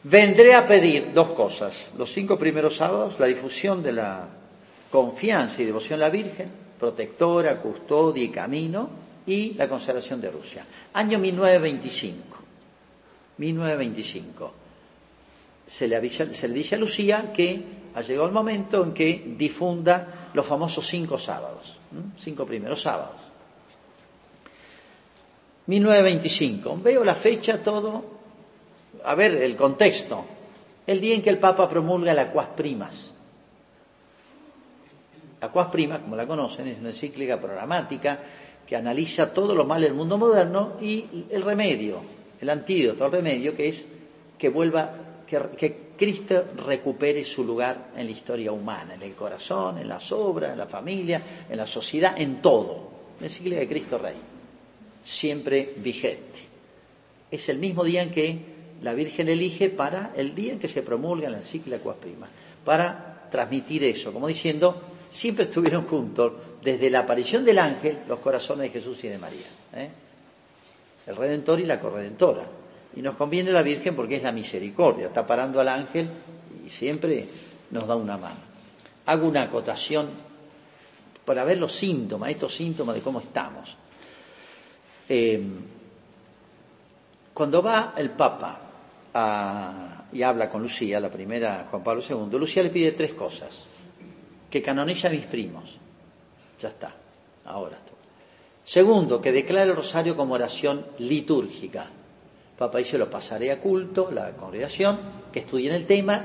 Vendré 0.04 0.56
a 0.56 0.66
pedir 0.66 1.14
dos 1.14 1.30
cosas, 1.30 1.92
los 1.98 2.12
cinco 2.12 2.38
primeros 2.38 2.76
sábados, 2.76 3.20
la 3.20 3.28
difusión 3.28 3.84
de 3.84 3.92
la 3.92 4.28
confianza 4.90 5.62
y 5.62 5.66
devoción 5.66 6.00
a 6.02 6.06
la 6.06 6.10
Virgen, 6.10 6.50
protectora, 6.80 7.62
custodia 7.62 8.24
y 8.24 8.30
camino, 8.30 8.90
y 9.28 9.54
la 9.54 9.70
consagración 9.70 10.20
de 10.20 10.32
Rusia. 10.32 10.66
Año 10.94 11.20
1925. 11.20 12.38
1925 13.38 14.61
se 15.68 15.88
le, 15.88 16.00
dice 16.02 16.76
a 16.76 16.78
Lucía 16.78 17.32
que 17.34 17.64
ha 17.94 18.02
llegado 18.02 18.28
el 18.28 18.34
momento 18.34 18.84
en 18.84 18.94
que 18.94 19.36
difunda 19.38 20.30
los 20.34 20.46
famosos 20.46 20.86
cinco 20.88 21.18
sábados, 21.18 21.78
cinco 22.18 22.46
primeros 22.46 22.82
sábados. 22.82 23.22
1925, 25.68 26.80
veo 26.82 27.04
la 27.04 27.16
fecha, 27.16 27.62
todo, 27.62 28.04
a 29.04 29.16
ver 29.16 29.42
el 29.42 29.56
contexto, 29.56 30.26
el 30.88 31.00
día 31.00 31.16
en 31.16 31.22
que 31.22 31.30
el 31.30 31.38
Papa 31.38 31.70
promulga 31.70 32.14
la 32.14 32.32
Cuas 32.32 32.48
Primas. 32.50 33.14
La 35.40 35.50
Cuas 35.50 35.68
Primas, 35.68 36.00
como 36.00 36.16
la 36.16 36.28
conocen, 36.28 36.68
es 36.68 36.80
una 36.80 36.90
encíclica 36.90 37.40
programática 37.40 38.20
que 38.66 38.76
analiza 38.76 39.34
todo 39.34 39.56
lo 39.56 39.66
mal 39.66 39.82
del 39.82 39.94
mundo 39.94 40.18
moderno 40.18 40.78
y 40.82 41.26
el 41.30 41.42
remedio, 41.42 42.02
el 42.40 42.50
antídoto, 42.50 43.06
el 43.06 43.12
remedio 43.12 43.56
que 43.56 43.70
es 43.70 43.86
que 44.38 44.50
vuelva, 44.50 44.94
que, 45.26 45.92
Cristo 45.98 46.46
recupere 46.66 47.24
su 47.24 47.44
lugar 47.44 47.92
en 47.96 48.06
la 48.06 48.12
historia 48.12 48.52
humana, 48.52 48.96
en 48.96 49.04
el 49.04 49.14
corazón, 49.14 49.78
en 49.78 49.88
las 49.88 50.12
obras, 50.12 50.52
en 50.52 50.58
la 50.58 50.66
familia, 50.66 51.22
en 51.48 51.58
la 51.58 51.68
sociedad, 51.68 52.20
en 52.20 52.42
todo. 52.42 52.90
Encíclica 53.20 53.60
de 53.60 53.68
Cristo 53.68 54.00
Rey, 54.00 54.16
siempre 55.04 55.76
vigente. 55.78 56.40
Es 57.30 57.50
el 57.50 57.60
mismo 57.60 57.84
día 57.84 58.02
en 58.02 58.10
que 58.10 58.40
la 58.82 58.96
Virgen 58.96 59.30
elige 59.30 59.70
para 59.70 60.12
el 60.16 60.34
día 60.34 60.54
en 60.54 60.60
que 60.60 60.68
se 60.68 60.82
promulga 60.82 61.30
la 61.30 61.38
encíclica 61.38 61.84
Cuas 61.84 61.98
Prima, 61.98 62.28
para 62.66 63.30
transmitir 63.30 63.84
eso, 63.84 64.12
como 64.12 64.28
diciendo, 64.28 64.82
siempre 65.08 65.46
estuvieron 65.46 65.86
juntos 65.86 66.34
desde 66.64 66.90
la 66.90 67.00
aparición 67.00 67.46
del 67.46 67.60
ángel 67.60 68.00
los 68.08 68.20
corazones 68.20 68.72
de 68.72 68.80
Jesús 68.80 69.04
y 69.04 69.08
de 69.08 69.18
María. 69.18 69.46
¿eh? 69.76 69.90
El 71.06 71.16
Redentor 71.16 71.60
y 71.60 71.66
la 71.66 71.80
Corredentora. 71.80 72.61
Y 72.96 73.02
nos 73.02 73.16
conviene 73.16 73.52
la 73.52 73.64
Virgen 73.64 73.96
porque 73.96 74.18
es 74.18 74.24
la 74.24 74.32
misericordia, 74.32 75.08
está 75.08 75.26
parando 75.26 75.60
al 75.60 75.70
ángel 75.70 76.10
y 76.66 76.70
siempre 76.70 77.28
nos 77.70 77.88
da 77.88 77.96
una 77.96 78.18
mano. 78.18 78.40
Hago 79.06 79.28
una 79.28 79.44
acotación 79.44 80.10
para 81.26 81.44
ver 81.44 81.58
los 81.58 81.74
síntomas, 81.74 82.30
estos 82.30 82.54
síntomas 82.54 82.96
de 82.96 83.02
cómo 83.02 83.20
estamos. 83.20 83.78
Eh, 85.08 85.42
cuando 87.34 87.62
va 87.62 87.94
el 87.98 88.12
Papa 88.12 88.60
y 90.12 90.22
habla 90.22 90.50
con 90.50 90.62
Lucía, 90.62 91.00
la 91.00 91.10
primera 91.10 91.68
Juan 91.70 91.84
Pablo 91.84 92.04
II, 92.08 92.38
Lucía 92.38 92.64
le 92.64 92.70
pide 92.70 92.92
tres 92.92 93.14
cosas. 93.14 93.66
Que 94.50 94.62
canonice 94.62 95.08
a 95.08 95.12
mis 95.12 95.26
primos. 95.26 95.78
Ya 96.60 96.70
está, 96.70 96.94
ahora. 97.46 97.80
Segundo, 98.64 99.22
que 99.22 99.32
declare 99.32 99.72
el 99.72 99.76
rosario 99.76 100.16
como 100.16 100.34
oración 100.34 100.86
litúrgica. 101.00 101.90
Papá 102.62 102.78
dice, 102.78 103.00
lo 103.00 103.10
pasaré 103.10 103.52
a 103.52 103.60
culto, 103.60 104.12
la 104.12 104.38
congregación, 104.38 105.00
que 105.34 105.40
estudien 105.40 105.74
el 105.74 105.88
tema, 105.88 106.24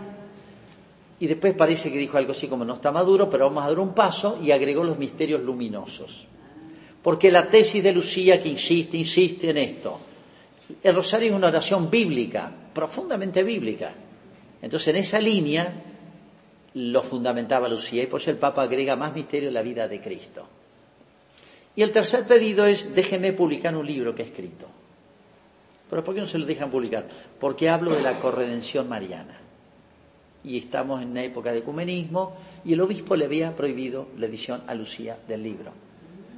y 1.18 1.26
después 1.26 1.54
parece 1.54 1.90
que 1.90 1.96
dijo 1.96 2.18
algo 2.18 2.32
así 2.32 2.46
como 2.46 2.62
no 2.62 2.74
está 2.74 2.92
maduro, 2.92 3.30
pero 3.30 3.46
vamos 3.46 3.64
a 3.64 3.68
dar 3.68 3.78
un 3.78 3.94
paso, 3.94 4.38
y 4.42 4.50
agregó 4.50 4.84
los 4.84 4.98
misterios 4.98 5.40
luminosos. 5.40 6.26
Porque 7.02 7.30
la 7.30 7.48
tesis 7.48 7.82
de 7.82 7.90
Lucía 7.90 8.38
que 8.38 8.50
insiste, 8.50 8.98
insiste 8.98 9.48
en 9.48 9.56
esto. 9.56 9.98
El 10.82 10.94
rosario 10.94 11.30
es 11.30 11.34
una 11.34 11.46
oración 11.46 11.88
bíblica, 11.88 12.52
profundamente 12.74 13.42
bíblica. 13.42 13.94
Entonces, 14.60 14.88
en 14.88 14.96
esa 14.96 15.18
línea 15.18 15.84
lo 16.74 17.02
fundamentaba 17.02 17.66
Lucía, 17.66 18.02
y 18.02 18.08
por 18.08 18.20
eso 18.20 18.30
el 18.30 18.36
Papa 18.36 18.60
agrega 18.60 18.94
más 18.94 19.14
misterio 19.14 19.48
en 19.48 19.54
la 19.54 19.62
vida 19.62 19.88
de 19.88 20.02
Cristo. 20.02 20.46
Y 21.74 21.80
el 21.80 21.92
tercer 21.92 22.26
pedido 22.26 22.66
es, 22.66 22.94
déjeme 22.94 23.32
publicar 23.32 23.74
un 23.74 23.86
libro 23.86 24.14
que 24.14 24.20
he 24.20 24.26
escrito. 24.26 24.66
¿Pero 25.88 26.02
por 26.02 26.14
qué 26.14 26.20
no 26.20 26.26
se 26.26 26.38
lo 26.38 26.46
dejan 26.46 26.70
publicar? 26.70 27.08
Porque 27.38 27.68
hablo 27.68 27.94
de 27.94 28.02
la 28.02 28.18
corredención 28.18 28.88
mariana. 28.88 29.40
Y 30.42 30.58
estamos 30.58 31.02
en 31.02 31.10
una 31.10 31.24
época 31.24 31.52
de 31.52 31.58
ecumenismo 31.58 32.36
y 32.64 32.72
el 32.72 32.80
obispo 32.80 33.16
le 33.16 33.24
había 33.24 33.54
prohibido 33.54 34.08
la 34.16 34.26
edición 34.26 34.62
a 34.66 34.74
Lucía 34.74 35.18
del 35.26 35.42
libro. 35.42 35.72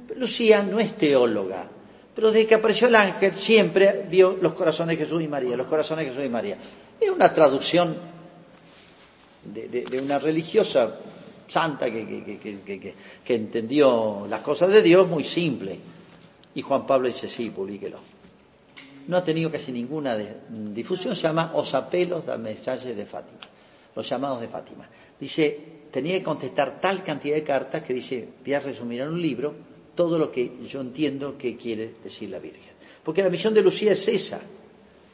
Pero 0.07 0.19
Lucía 0.19 0.63
no 0.63 0.79
es 0.79 0.95
teóloga, 0.95 1.67
pero 2.15 2.31
desde 2.31 2.47
que 2.47 2.55
apareció 2.55 2.87
el 2.87 2.95
ángel 2.95 3.33
siempre 3.33 4.07
vio 4.09 4.37
los 4.41 4.53
corazones 4.53 4.97
de 4.97 5.05
Jesús 5.05 5.21
y 5.21 5.27
María, 5.27 5.55
los 5.55 5.67
corazones 5.67 6.05
de 6.05 6.11
Jesús 6.11 6.25
y 6.25 6.29
María. 6.29 6.57
Es 6.99 7.09
una 7.09 7.31
traducción 7.33 7.97
de, 9.43 10.01
una 10.01 10.17
religiosa 10.17 10.99
santa 11.47 11.91
que, 11.91 12.95
que, 13.23 13.35
entendió 13.35 14.25
las 14.27 14.41
cosas 14.41 14.69
de 14.69 14.81
Dios 14.81 15.07
muy 15.07 15.23
simple. 15.23 15.79
Y 16.55 16.61
Juan 16.63 16.85
Pablo 16.87 17.07
dice, 17.07 17.29
sí, 17.29 17.51
publíquelo 17.51 18.18
no 19.09 19.17
ha 19.17 19.23
tenido 19.23 19.51
casi 19.51 19.71
ninguna 19.71 20.15
difusión, 20.15 21.15
se 21.15 21.23
llama 21.23 21.53
Os 21.55 21.73
apelos 21.73 22.27
da 22.27 22.37
mensajes 22.37 22.93
de 22.93 23.05
Fátima, 23.09 23.41
los 23.95 24.07
llamados 24.07 24.39
de 24.39 24.47
Fátima. 24.47 24.87
Dice, 25.19 25.89
tenía 25.89 26.13
que 26.13 26.23
contestar 26.23 26.79
tal 26.79 27.01
cantidad 27.01 27.33
de 27.33 27.43
cartas 27.43 27.81
que 27.81 27.91
dice, 27.91 28.29
voy 28.45 28.53
a 28.53 28.59
resumir 28.59 29.01
en 29.01 29.09
un 29.09 29.19
libro 29.19 29.55
todo 29.95 30.19
lo 30.19 30.31
que 30.31 30.61
yo 30.63 30.81
entiendo 30.81 31.39
que 31.39 31.57
quiere 31.57 31.95
decir 32.03 32.29
la 32.29 32.37
Virgen. 32.37 32.69
Porque 33.03 33.23
la 33.23 33.31
misión 33.31 33.51
de 33.51 33.63
Lucía 33.63 33.93
es 33.93 34.07
esa. 34.07 34.41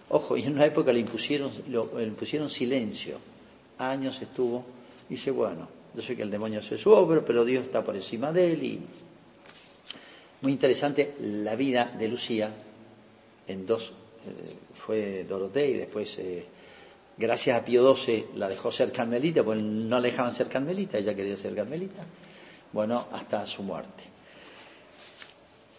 Ojo, 0.10 0.36
y 0.36 0.44
en 0.44 0.56
una 0.56 0.66
época 0.66 0.92
le 0.92 1.00
impusieron, 1.00 1.50
le 1.70 2.04
impusieron 2.04 2.50
silencio. 2.50 3.18
Años 3.78 4.22
estuvo, 4.22 4.66
dice, 5.08 5.32
bueno, 5.32 5.70
yo 5.96 6.02
sé 6.02 6.18
que 6.18 6.24
el 6.24 6.32
demonio 6.32 6.60
hace 6.60 6.78
su 6.78 6.92
obra, 6.92 7.24
pero 7.26 7.46
Dios 7.46 7.64
está 7.64 7.82
por 7.82 7.96
encima 7.96 8.34
de 8.34 8.52
él 8.52 8.62
y 8.64 8.82
muy 10.42 10.52
interesante 10.52 11.16
la 11.22 11.56
vida 11.56 11.96
de 11.98 12.10
Lucía 12.10 12.52
en 13.48 13.66
dos, 13.66 13.94
eh, 14.26 14.56
fue 14.74 15.24
Dorotea 15.24 15.66
y 15.66 15.74
después, 15.74 16.18
eh, 16.20 16.46
gracias 17.18 17.60
a 17.60 17.66
Pío 17.66 17.96
XII, 17.96 18.28
la 18.36 18.48
dejó 18.48 18.72
ser 18.72 18.92
carmelita, 18.92 19.44
porque 19.44 19.62
no 19.62 20.00
le 20.00 20.12
dejaban 20.12 20.34
ser 20.34 20.48
carmelita, 20.48 20.98
ella 20.98 21.16
quería 21.16 21.38
ser 21.38 21.56
carmelita. 21.56 22.06
Bueno, 22.72 23.08
hasta 23.12 23.46
su 23.46 23.64
muerte. 23.64 24.04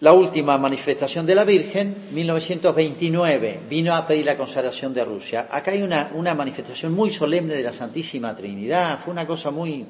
La 0.00 0.12
última 0.12 0.58
manifestación 0.58 1.24
de 1.24 1.34
la 1.34 1.44
Virgen, 1.44 2.08
1929, 2.12 3.60
vino 3.68 3.94
a 3.94 4.06
pedir 4.06 4.26
la 4.26 4.36
consagración 4.36 4.92
de 4.92 5.04
Rusia. 5.04 5.48
Acá 5.50 5.70
hay 5.70 5.82
una, 5.82 6.12
una 6.14 6.34
manifestación 6.34 6.92
muy 6.92 7.10
solemne 7.10 7.54
de 7.54 7.62
la 7.62 7.72
Santísima 7.72 8.36
Trinidad, 8.36 8.98
fue 8.98 9.12
una 9.12 9.26
cosa 9.26 9.50
muy, 9.50 9.86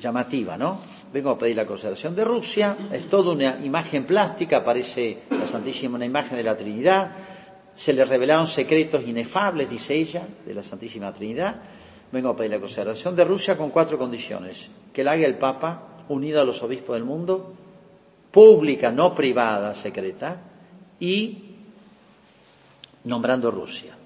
llamativa, 0.00 0.56
¿no? 0.56 0.80
Vengo 1.12 1.30
a 1.30 1.38
pedir 1.38 1.56
la 1.56 1.66
consagración 1.66 2.14
de 2.14 2.24
Rusia, 2.24 2.76
es 2.92 3.08
toda 3.08 3.32
una 3.32 3.58
imagen 3.64 4.04
plástica, 4.04 4.58
aparece 4.58 5.22
la 5.30 5.46
Santísima, 5.46 5.96
una 5.96 6.06
imagen 6.06 6.36
de 6.36 6.44
la 6.44 6.56
Trinidad, 6.56 7.10
se 7.78 7.92
le 7.92 8.04
revelaron 8.04 8.48
secretos 8.48 9.06
inefables, 9.06 9.70
dice 9.70 9.94
ella, 9.94 10.26
de 10.44 10.52
la 10.52 10.64
Santísima 10.64 11.12
Trinidad. 11.14 11.62
Vengo 12.10 12.30
a 12.30 12.36
pedir 12.36 12.50
la 12.50 12.58
consagración 12.58 13.14
de 13.14 13.24
Rusia 13.24 13.56
con 13.56 13.70
cuatro 13.70 13.96
condiciones. 13.96 14.68
Que 14.92 15.04
la 15.04 15.12
haga 15.12 15.24
el 15.24 15.38
Papa, 15.38 16.04
unido 16.08 16.40
a 16.40 16.44
los 16.44 16.60
obispos 16.64 16.96
del 16.96 17.04
mundo, 17.04 17.54
pública, 18.32 18.90
no 18.90 19.14
privada, 19.14 19.76
secreta, 19.76 20.40
y 20.98 21.54
nombrando 23.04 23.48
Rusia. 23.52 23.96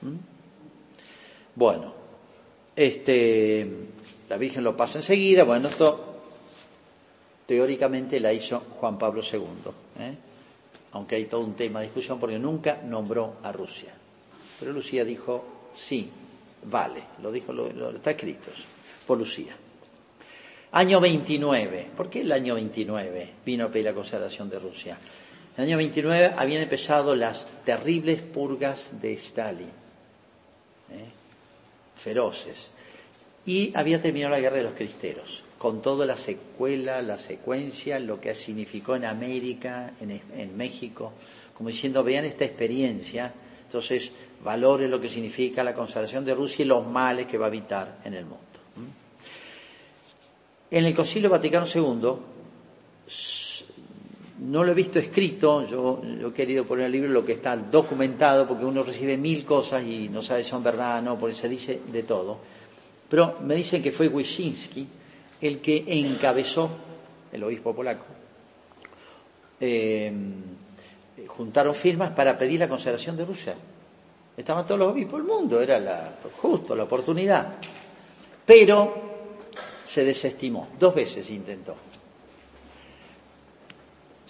¿Mm? 0.00 0.16
Bueno, 1.54 1.94
este, 2.74 3.70
la 4.28 4.36
Virgen 4.36 4.64
lo 4.64 4.76
pasa 4.76 4.98
enseguida. 4.98 5.44
Bueno, 5.44 5.68
esto 5.68 6.12
teóricamente 7.46 8.18
la 8.20 8.32
hizo 8.32 8.60
Juan 8.80 8.98
Pablo 8.98 9.22
II, 9.22 9.40
¿eh? 9.98 10.14
aunque 10.92 11.16
hay 11.16 11.24
todo 11.24 11.42
un 11.42 11.54
tema 11.54 11.80
de 11.80 11.86
discusión 11.86 12.18
porque 12.18 12.38
nunca 12.38 12.80
nombró 12.82 13.36
a 13.42 13.52
Rusia. 13.52 13.92
Pero 14.58 14.72
Lucía 14.72 15.04
dijo, 15.04 15.68
sí, 15.72 16.08
vale, 16.64 17.02
lo 17.22 17.32
dijo, 17.32 17.52
está 17.94 18.12
escrito 18.12 18.50
por 19.06 19.18
Lucía. 19.18 19.56
Año 20.72 21.00
29. 21.00 21.90
¿Por 21.96 22.08
qué 22.08 22.22
el 22.22 22.32
año 22.32 22.54
29 22.54 23.32
vino 23.44 23.66
a 23.66 23.68
pedir 23.68 23.84
la 23.84 23.94
consagración 23.94 24.48
de 24.48 24.58
Rusia? 24.58 24.98
En 25.56 25.64
el 25.64 25.68
año 25.68 25.76
29 25.76 26.32
habían 26.36 26.62
empezado 26.62 27.14
las 27.14 27.46
terribles 27.64 28.22
purgas 28.22 28.90
de 29.02 29.12
Stalin, 29.12 29.68
¿eh? 30.90 31.21
Feroces. 32.02 32.68
Y 33.46 33.72
había 33.74 34.00
terminado 34.00 34.32
la 34.32 34.40
guerra 34.40 34.56
de 34.56 34.64
los 34.64 34.74
cristeros, 34.74 35.42
con 35.58 35.82
toda 35.82 36.06
la 36.06 36.16
secuela, 36.16 37.02
la 37.02 37.18
secuencia, 37.18 37.98
lo 37.98 38.20
que 38.20 38.34
significó 38.34 38.96
en 38.96 39.04
América, 39.04 39.94
en, 40.00 40.56
México, 40.56 41.12
como 41.54 41.68
diciendo, 41.68 42.04
vean 42.04 42.24
esta 42.24 42.44
experiencia, 42.44 43.32
entonces 43.64 44.12
valoren 44.44 44.90
lo 44.90 45.00
que 45.00 45.08
significa 45.08 45.64
la 45.64 45.74
consagración 45.74 46.24
de 46.24 46.34
Rusia 46.34 46.64
y 46.64 46.68
los 46.68 46.86
males 46.86 47.26
que 47.26 47.38
va 47.38 47.46
a 47.46 47.48
evitar 47.48 47.98
en 48.04 48.14
el 48.14 48.24
mundo. 48.24 48.42
En 50.70 50.84
el 50.84 50.94
Concilio 50.94 51.28
Vaticano 51.28 51.66
II, 51.66 52.12
no 54.42 54.64
lo 54.64 54.72
he 54.72 54.74
visto 54.74 54.98
escrito, 54.98 55.66
yo, 55.66 56.02
he 56.04 56.32
querido 56.32 56.66
poner 56.66 56.86
el 56.86 56.92
libro 56.92 57.10
lo 57.10 57.24
que 57.24 57.32
está 57.32 57.56
documentado, 57.56 58.48
porque 58.48 58.64
uno 58.64 58.82
recibe 58.82 59.16
mil 59.16 59.44
cosas 59.44 59.84
y 59.84 60.08
no 60.08 60.20
sabe 60.22 60.42
si 60.42 60.50
son 60.50 60.64
verdad 60.64 60.98
o 60.98 61.02
no, 61.02 61.18
porque 61.18 61.36
se 61.36 61.48
dice 61.48 61.80
de 61.86 62.02
todo. 62.02 62.38
Pero 63.08 63.38
me 63.42 63.54
dicen 63.54 63.82
que 63.82 63.92
fue 63.92 64.08
Wyszynski 64.08 64.86
el 65.40 65.60
que 65.60 65.84
encabezó, 65.86 66.70
el 67.32 67.42
obispo 67.44 67.74
polaco, 67.74 68.04
eh, 69.60 70.12
juntaron 71.26 71.74
firmas 71.74 72.10
para 72.10 72.36
pedir 72.36 72.60
la 72.60 72.68
consagración 72.68 73.16
de 73.16 73.24
Rusia. 73.24 73.54
Estaban 74.36 74.64
todos 74.66 74.78
los 74.78 74.88
obispos 74.88 75.20
del 75.20 75.28
mundo, 75.28 75.60
era 75.60 75.78
la, 75.78 76.18
justo 76.40 76.74
la 76.74 76.84
oportunidad. 76.84 77.54
Pero 78.44 78.94
se 79.84 80.04
desestimó. 80.04 80.68
Dos 80.78 80.94
veces 80.94 81.28
intentó. 81.30 81.76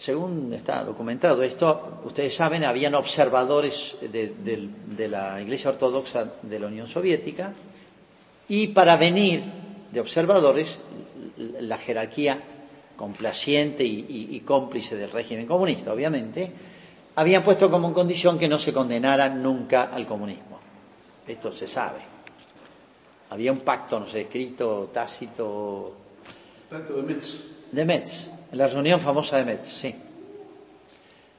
Según 0.02 0.52
está 0.52 0.82
documentado 0.82 1.44
esto, 1.44 2.00
ustedes 2.02 2.34
saben, 2.34 2.64
habían 2.64 2.96
observadores 2.96 3.96
de, 4.00 5.08
la 5.08 5.40
Iglesia 5.40 5.70
Ortodoxa 5.70 6.38
de 6.42 6.58
la 6.58 6.66
Unión 6.66 6.88
Soviética 6.88 7.54
y 8.48 8.66
para 8.74 8.96
venir 8.96 9.44
de 9.92 10.00
observadores, 10.00 10.80
la 11.36 11.78
jerarquía 11.78 12.42
complaciente 12.96 13.84
y, 13.84 14.42
cómplice 14.44 14.96
del 14.96 15.12
régimen 15.12 15.46
comunista, 15.46 15.92
obviamente, 15.92 16.52
habían 17.14 17.44
puesto 17.44 17.70
como 17.70 17.94
condición 17.94 18.40
que 18.40 18.48
no 18.48 18.58
se 18.58 18.72
condenaran 18.72 19.40
nunca 19.40 19.84
al 19.84 20.04
comunismo. 20.04 20.58
Esto 21.28 21.54
se 21.54 21.68
sabe. 21.68 22.00
Había 23.30 23.52
un 23.52 23.60
pacto, 23.60 24.00
no 24.00 24.08
sé, 24.08 24.22
escrito, 24.22 24.90
tácito. 24.92 25.94
Pacto 26.68 26.94
de 26.94 27.02
Metz. 27.04 27.38
De 27.70 27.84
Metz, 27.84 28.26
en 28.52 28.58
la 28.58 28.66
reunión 28.66 29.00
famosa 29.00 29.38
de 29.38 29.44
Metz, 29.46 29.66
sí. 29.66 29.94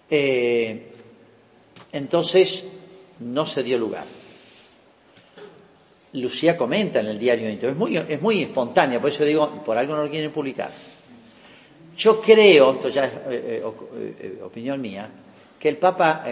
Eh, 0.10 0.92
entonces, 1.92 2.66
no 3.20 3.46
se 3.46 3.62
dio 3.62 3.78
lugar. 3.78 4.06
Lucía 6.14 6.58
comenta 6.58 7.00
en 7.00 7.08
el 7.08 7.20
diario 7.20 7.48
es 7.48 7.76
muy, 7.76 7.98
es 7.98 8.22
muy 8.22 8.42
espontánea, 8.42 9.00
por 9.00 9.12
eso 9.12 9.24
digo, 9.24 9.64
por 9.64 9.78
algo 9.78 9.96
no 9.96 10.04
lo 10.04 10.10
quieren 10.10 10.32
publicar. 10.32 10.72
Yo 11.96 12.20
creo, 12.20 12.74
esto 12.74 12.90
ya 12.90 13.06
es 13.06 13.14
eh, 13.30 13.64
eh, 13.64 14.40
opinión 14.44 14.82
mía, 14.82 15.10
que 15.60 15.70
el 15.70 15.78
Papa 15.78 16.24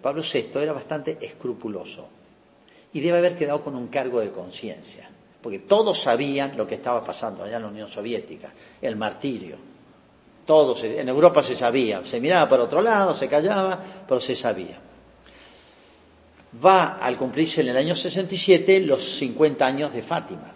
Pablo 0.00 0.22
VI 0.22 0.50
era 0.54 0.72
bastante 0.72 1.18
escrupuloso 1.20 2.08
y 2.92 3.00
debe 3.00 3.18
haber 3.18 3.36
quedado 3.36 3.62
con 3.62 3.76
un 3.76 3.88
cargo 3.88 4.20
de 4.20 4.30
conciencia, 4.30 5.10
porque 5.42 5.60
todos 5.60 6.00
sabían 6.00 6.56
lo 6.56 6.66
que 6.66 6.76
estaba 6.76 7.04
pasando 7.04 7.44
allá 7.44 7.56
en 7.56 7.62
la 7.62 7.68
Unión 7.68 7.88
Soviética, 7.88 8.52
el 8.80 8.96
martirio. 8.96 9.56
Todos, 10.44 10.82
en 10.84 11.08
Europa 11.08 11.42
se 11.42 11.54
sabía, 11.54 12.04
se 12.04 12.20
miraba 12.20 12.48
para 12.48 12.64
otro 12.64 12.82
lado, 12.82 13.14
se 13.14 13.28
callaba, 13.28 13.80
pero 14.06 14.20
se 14.20 14.34
sabía. 14.34 14.78
Va 16.64 16.98
al 16.98 17.16
cumplirse 17.16 17.60
en 17.60 17.68
el 17.68 17.76
año 17.76 17.94
67 17.94 18.80
los 18.80 19.18
50 19.18 19.64
años 19.64 19.92
de 19.92 20.02
Fátima. 20.02 20.52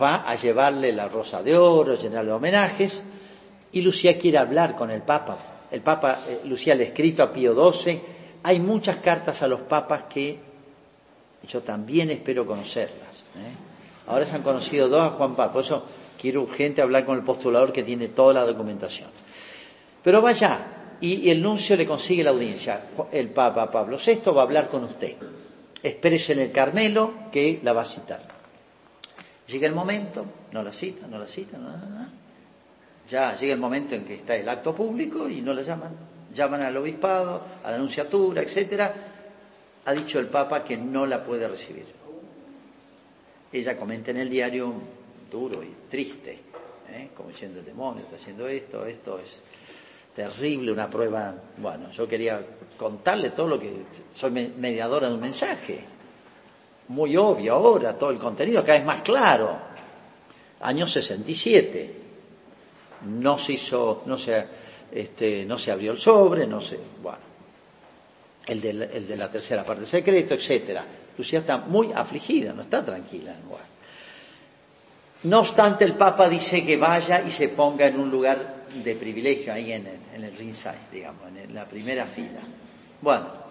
Va 0.00 0.28
a 0.28 0.34
llevarle 0.34 0.92
la 0.92 1.08
rosa 1.08 1.42
de 1.42 1.56
oro, 1.56 1.94
llenarle 1.94 2.32
homenajes, 2.32 3.04
y 3.72 3.80
Lucía 3.80 4.18
quiere 4.18 4.38
hablar 4.38 4.74
con 4.74 4.90
el 4.90 5.02
Papa. 5.02 5.66
El 5.70 5.82
Papa, 5.82 6.20
eh, 6.28 6.40
Lucía 6.44 6.74
le 6.74 6.84
ha 6.84 6.86
escrito 6.88 7.22
a 7.22 7.32
Pío 7.32 7.72
XII, 7.72 8.02
hay 8.42 8.60
muchas 8.60 8.98
cartas 8.98 9.42
a 9.42 9.48
los 9.48 9.60
papas 9.60 10.04
que 10.04 10.53
yo 11.46 11.62
también 11.62 12.10
espero 12.10 12.46
conocerlas. 12.46 13.24
¿eh? 13.36 13.54
Ahora 14.06 14.26
se 14.26 14.34
han 14.34 14.42
conocido 14.42 14.88
dos 14.88 15.00
a 15.00 15.10
Juan 15.10 15.34
Pablo, 15.34 15.52
por 15.52 15.64
eso 15.64 15.84
quiero 16.20 16.42
urgente 16.42 16.82
hablar 16.82 17.04
con 17.04 17.18
el 17.18 17.24
postulador 17.24 17.72
que 17.72 17.82
tiene 17.82 18.08
toda 18.08 18.34
la 18.34 18.44
documentación. 18.44 19.08
Pero 20.02 20.20
vaya, 20.20 20.96
y, 21.00 21.30
el 21.30 21.42
nuncio 21.42 21.76
le 21.76 21.86
consigue 21.86 22.22
la 22.22 22.30
audiencia. 22.30 22.86
El 23.10 23.30
Papa 23.30 23.70
Pablo 23.70 23.98
VI 24.04 24.20
va 24.32 24.42
a 24.42 24.44
hablar 24.44 24.68
con 24.68 24.84
usted. 24.84 25.16
Espérese 25.82 26.32
en 26.34 26.40
el 26.40 26.52
Carmelo 26.52 27.30
que 27.30 27.60
la 27.62 27.72
va 27.72 27.82
a 27.82 27.84
citar. 27.84 28.22
Llega 29.46 29.66
el 29.66 29.74
momento, 29.74 30.24
no 30.52 30.62
la 30.62 30.72
cita, 30.72 31.06
no 31.06 31.18
la 31.18 31.26
cita, 31.26 31.58
no, 31.58 31.68
no, 31.76 32.08
Ya 33.08 33.36
llega 33.36 33.52
el 33.52 33.60
momento 33.60 33.94
en 33.94 34.04
que 34.04 34.14
está 34.14 34.36
el 34.36 34.48
acto 34.48 34.74
público 34.74 35.28
y 35.28 35.42
no 35.42 35.52
la 35.52 35.62
llaman. 35.62 35.94
Llaman 36.32 36.62
al 36.62 36.76
obispado, 36.76 37.44
a 37.62 37.70
la 37.70 37.76
anunciatura, 37.76 38.42
etcétera. 38.42 39.13
Ha 39.86 39.92
dicho 39.92 40.18
el 40.18 40.28
Papa 40.28 40.64
que 40.64 40.76
no 40.76 41.06
la 41.06 41.22
puede 41.22 41.46
recibir. 41.46 41.86
Ella 43.52 43.76
comenta 43.76 44.10
en 44.10 44.16
el 44.18 44.30
diario 44.30 44.72
duro 45.30 45.62
y 45.62 45.74
triste, 45.90 46.38
¿eh? 46.90 47.10
como 47.16 47.28
diciendo 47.28 47.60
el 47.60 47.66
demonio 47.66 48.04
está 48.04 48.16
haciendo 48.16 48.48
esto, 48.48 48.86
esto 48.86 49.18
es 49.18 49.42
terrible, 50.14 50.72
una 50.72 50.88
prueba. 50.88 51.34
Bueno, 51.58 51.90
yo 51.90 52.08
quería 52.08 52.44
contarle 52.76 53.30
todo 53.30 53.48
lo 53.48 53.60
que 53.60 53.84
soy 54.12 54.30
mediadora 54.30 55.08
de 55.08 55.14
un 55.14 55.20
mensaje, 55.20 55.84
muy 56.88 57.16
obvio 57.16 57.54
ahora, 57.54 57.98
todo 57.98 58.10
el 58.10 58.18
contenido 58.18 58.62
cada 58.64 58.78
vez 58.78 58.86
más 58.86 59.02
claro. 59.02 59.58
Año 60.60 60.86
67, 60.86 61.94
no 63.06 63.38
se 63.38 63.52
hizo, 63.52 64.02
no 64.06 64.16
se, 64.16 64.46
este, 64.90 65.44
no 65.44 65.58
se 65.58 65.70
abrió 65.70 65.92
el 65.92 65.98
sobre, 65.98 66.46
no 66.46 66.60
se, 66.60 66.78
bueno, 67.02 67.33
el 68.46 68.60
de, 68.60 68.72
la, 68.72 68.86
de 68.86 69.16
la 69.16 69.30
tercera 69.30 69.64
parte 69.64 69.86
secreto, 69.86 70.34
etcétera. 70.34 70.84
Lucía 71.16 71.40
está 71.40 71.58
muy 71.58 71.92
afligida, 71.92 72.52
no 72.52 72.62
está 72.62 72.84
tranquila. 72.84 73.34
Bueno. 73.48 73.74
No 75.24 75.40
obstante, 75.40 75.84
el 75.84 75.94
Papa 75.94 76.28
dice 76.28 76.64
que 76.64 76.76
vaya 76.76 77.22
y 77.22 77.30
se 77.30 77.48
ponga 77.48 77.86
en 77.86 77.98
un 77.98 78.10
lugar 78.10 78.66
de 78.82 78.94
privilegio 78.96 79.52
ahí 79.52 79.72
en 79.72 79.86
el, 79.86 79.98
en 80.14 80.24
el 80.24 80.36
ringside, 80.36 80.90
digamos, 80.92 81.28
en 81.28 81.54
la 81.54 81.66
primera 81.66 82.04
fila. 82.06 82.40
Bueno, 83.00 83.44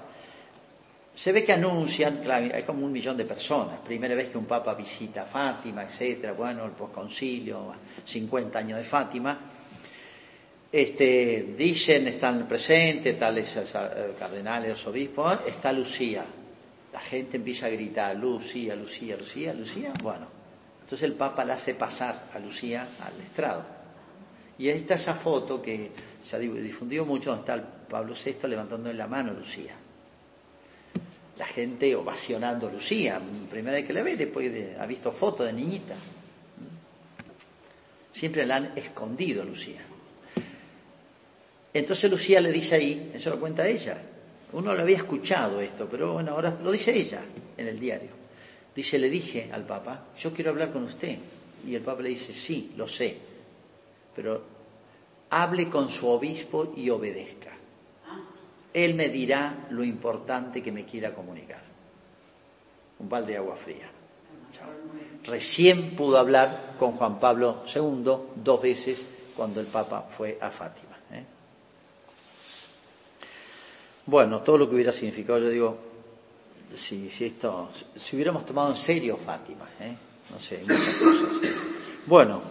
se 1.16 1.32
ve 1.32 1.44
que 1.44 1.54
anuncian, 1.54 2.18
claro, 2.18 2.54
hay 2.54 2.64
como 2.64 2.86
un 2.86 2.92
millón 2.92 3.18
de 3.18 3.26
personas, 3.26 3.80
primera 3.80 4.14
vez 4.14 4.30
que 4.30 4.38
un 4.38 4.46
Papa 4.46 4.74
visita 4.74 5.26
Fátima, 5.26 5.84
etcétera, 5.84 6.34
bueno, 6.34 6.66
el 6.66 6.72
posconcilio, 6.72 7.74
50 8.06 8.60
años 8.60 8.78
de 8.78 8.84
Fátima. 8.84 9.40
Este, 10.74 11.54
dicen, 11.56 12.08
están 12.08 12.48
presentes, 12.48 13.20
tales 13.20 13.56
eh, 13.58 14.16
cardenales, 14.18 14.88
obispos, 14.88 15.42
está 15.46 15.72
Lucía. 15.72 16.26
La 16.92 17.00
gente 17.00 17.38
empieza 17.38 17.68
a 17.68 17.70
gritar, 17.70 18.16
Lucía, 18.16 18.76
Lucía, 18.76 19.16
Lucía, 19.16 19.54
Lucía, 19.54 19.94
bueno, 20.02 20.26
entonces 20.82 21.04
el 21.04 21.14
Papa 21.14 21.46
la 21.46 21.54
hace 21.54 21.76
pasar 21.76 22.28
a 22.34 22.40
Lucía 22.40 22.88
al 23.02 23.22
estrado. 23.22 23.64
Y 24.58 24.68
ahí 24.70 24.80
está 24.80 24.96
esa 24.96 25.14
foto 25.14 25.62
que 25.62 25.92
se 26.24 26.38
ha 26.38 26.40
difundido 26.40 27.06
mucho, 27.06 27.30
donde 27.30 27.42
está 27.42 27.54
el 27.54 27.62
Pablo 27.88 28.16
VI 28.16 28.48
levantando 28.48 28.90
en 28.90 28.98
la 28.98 29.06
mano 29.06 29.30
a 29.30 29.36
Lucía. 29.36 29.76
La 31.38 31.46
gente 31.46 31.96
ovacionando 31.96 32.68
a 32.68 32.72
Lucía, 32.72 33.22
primera 33.48 33.78
vez 33.78 33.86
que 33.86 33.94
la 33.94 34.02
ve, 34.02 34.18
después 34.18 34.52
de, 34.52 34.76
ha 34.80 34.88
visto 34.88 35.12
fotos 35.12 35.46
de 35.46 35.54
niñita. 35.54 35.98
Siempre 38.12 38.44
la 38.48 38.56
han 38.56 38.74
escondido 38.76 39.44
a 39.44 39.46
Lucía. 39.46 39.93
Entonces 41.74 42.10
Lucía 42.10 42.40
le 42.40 42.52
dice 42.52 42.76
ahí, 42.76 43.12
eso 43.14 43.32
lo 43.32 43.40
cuenta 43.40 43.68
ella. 43.68 44.02
Uno 44.52 44.74
lo 44.76 44.82
había 44.82 44.98
escuchado 44.98 45.60
esto, 45.60 45.88
pero 45.90 46.14
bueno, 46.14 46.34
ahora 46.34 46.56
lo 46.62 46.72
dice 46.72 46.96
ella 46.96 47.24
en 47.58 47.68
el 47.68 47.80
diario. 47.80 48.12
Dice, 48.76 49.00
le 49.00 49.10
dije 49.10 49.50
al 49.52 49.66
Papa, 49.66 50.06
yo 50.18 50.32
quiero 50.32 50.52
hablar 50.52 50.72
con 50.72 50.84
usted. 50.84 51.18
Y 51.66 51.76
el 51.76 51.82
Papa 51.82 52.02
le 52.02 52.10
dice, 52.10 52.34
sí, 52.34 52.74
lo 52.76 52.88
sé, 52.88 53.18
pero 54.16 54.44
hable 55.30 55.70
con 55.70 55.90
su 55.90 56.08
obispo 56.08 56.74
y 56.76 56.90
obedezca. 56.90 57.52
Él 58.74 58.96
me 58.96 59.10
dirá 59.10 59.68
lo 59.70 59.84
importante 59.84 60.62
que 60.62 60.72
me 60.72 60.86
quiera 60.86 61.14
comunicar. 61.14 61.62
Un 63.00 63.10
balde 63.10 63.34
de 63.34 63.38
agua 63.38 63.56
fría. 63.56 63.90
Recién 65.24 65.96
pudo 65.96 66.18
hablar 66.18 66.76
con 66.78 66.94
Juan 66.94 67.20
Pablo 67.20 67.64
II 67.74 68.04
dos 68.36 68.62
veces 68.62 69.06
cuando 69.36 69.60
el 69.60 69.68
Papa 69.68 70.04
fue 70.10 70.38
a 70.40 70.50
Fátima. 70.50 70.98
¿eh? 71.12 71.26
Bueno, 74.06 74.42
todo 74.42 74.58
lo 74.58 74.68
que 74.68 74.76
hubiera 74.76 74.92
significado, 74.92 75.40
yo 75.40 75.50
digo, 75.50 75.78
si, 76.74 77.10
si 77.10 77.26
esto, 77.26 77.70
si 77.96 78.16
hubiéramos 78.16 78.46
tomado 78.46 78.72
en 78.72 78.78
serio 78.78 79.16
Fátima, 79.16 79.70
¿eh? 79.80 79.96
no 80.30 80.40
sé, 80.40 80.62
muchas 80.62 80.96
cosas. 80.96 81.52
Bueno, 82.06 82.42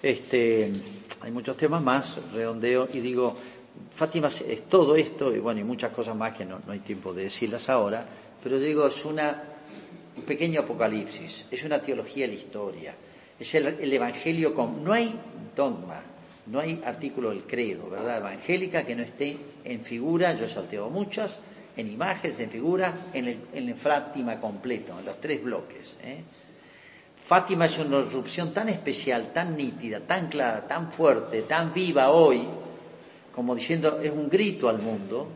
este, 0.00 0.70
hay 1.20 1.32
muchos 1.32 1.56
temas 1.56 1.82
más, 1.82 2.18
redondeo 2.32 2.88
y 2.92 3.00
digo, 3.00 3.34
Fátima 3.96 4.28
es 4.28 4.68
todo 4.68 4.94
esto 4.94 5.34
y 5.34 5.40
bueno, 5.40 5.60
y 5.60 5.64
muchas 5.64 5.90
cosas 5.90 6.14
más 6.14 6.34
que 6.34 6.44
no, 6.44 6.60
no 6.64 6.72
hay 6.72 6.80
tiempo 6.80 7.12
de 7.12 7.24
decirlas 7.24 7.68
ahora, 7.68 8.06
pero 8.40 8.60
digo, 8.60 8.86
es 8.86 9.04
una, 9.04 9.42
un 10.16 10.22
pequeño 10.22 10.60
apocalipsis, 10.60 11.46
es 11.50 11.64
una 11.64 11.82
teología 11.82 12.26
de 12.28 12.34
la 12.34 12.38
historia, 12.38 12.94
es 13.40 13.54
el, 13.56 13.66
el 13.66 13.92
Evangelio 13.92 14.54
con, 14.54 14.84
no 14.84 14.92
hay 14.92 15.18
dogma, 15.56 16.00
no 16.46 16.60
hay 16.60 16.82
artículo 16.84 17.30
del 17.30 17.44
credo, 17.44 17.88
¿verdad? 17.88 18.18
Evangélica 18.18 18.84
que 18.84 18.96
no 18.96 19.02
esté 19.02 19.36
en 19.64 19.84
figura, 19.84 20.34
yo 20.34 20.46
he 20.46 20.48
salteo 20.48 20.90
muchas, 20.90 21.40
en 21.76 21.90
imágenes, 21.90 22.40
en 22.40 22.50
figura, 22.50 23.06
en 23.12 23.28
el, 23.28 23.40
en 23.52 23.76
Fátima 23.76 24.40
completo, 24.40 24.98
en 24.98 25.04
los 25.04 25.20
tres 25.20 25.42
bloques. 25.42 25.96
¿eh? 26.02 26.22
Fátima 27.24 27.66
es 27.66 27.78
una 27.78 27.98
erupción 27.98 28.52
tan 28.52 28.68
especial, 28.68 29.32
tan 29.32 29.56
nítida, 29.56 30.00
tan 30.00 30.28
clara, 30.28 30.66
tan 30.66 30.90
fuerte, 30.90 31.42
tan 31.42 31.72
viva 31.72 32.10
hoy, 32.10 32.46
como 33.32 33.54
diciendo, 33.54 34.00
es 34.00 34.10
un 34.10 34.28
grito 34.28 34.68
al 34.68 34.78
mundo, 34.78 35.28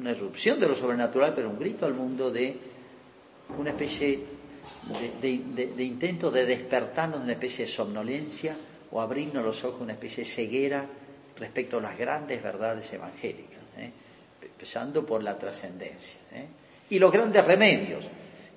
una 0.00 0.10
erupción 0.10 0.58
de 0.58 0.68
lo 0.68 0.74
sobrenatural, 0.74 1.34
pero 1.34 1.50
un 1.50 1.58
grito 1.58 1.86
al 1.86 1.94
mundo 1.94 2.30
de 2.30 2.58
una 3.58 3.70
especie 3.70 4.24
de 5.20 5.84
intento 5.84 6.30
de 6.30 6.44
despertarnos 6.44 7.20
de 7.20 7.24
una 7.24 7.32
especie 7.34 7.66
de 7.66 7.70
somnolencia 7.70 8.56
o 8.90 9.00
abrirnos 9.00 9.44
los 9.44 9.64
ojos, 9.64 9.80
una 9.80 9.92
especie 9.92 10.24
de 10.24 10.30
ceguera 10.30 10.86
respecto 11.36 11.78
a 11.78 11.80
las 11.82 11.98
grandes 11.98 12.42
verdades 12.42 12.92
evangélicas. 12.92 13.60
¿eh? 13.78 13.90
empezando 14.56 15.04
por 15.04 15.22
la 15.22 15.38
trascendencia. 15.38 16.18
¿eh? 16.32 16.46
Y 16.90 16.98
los 16.98 17.12
grandes 17.12 17.44
remedios, 17.44 18.04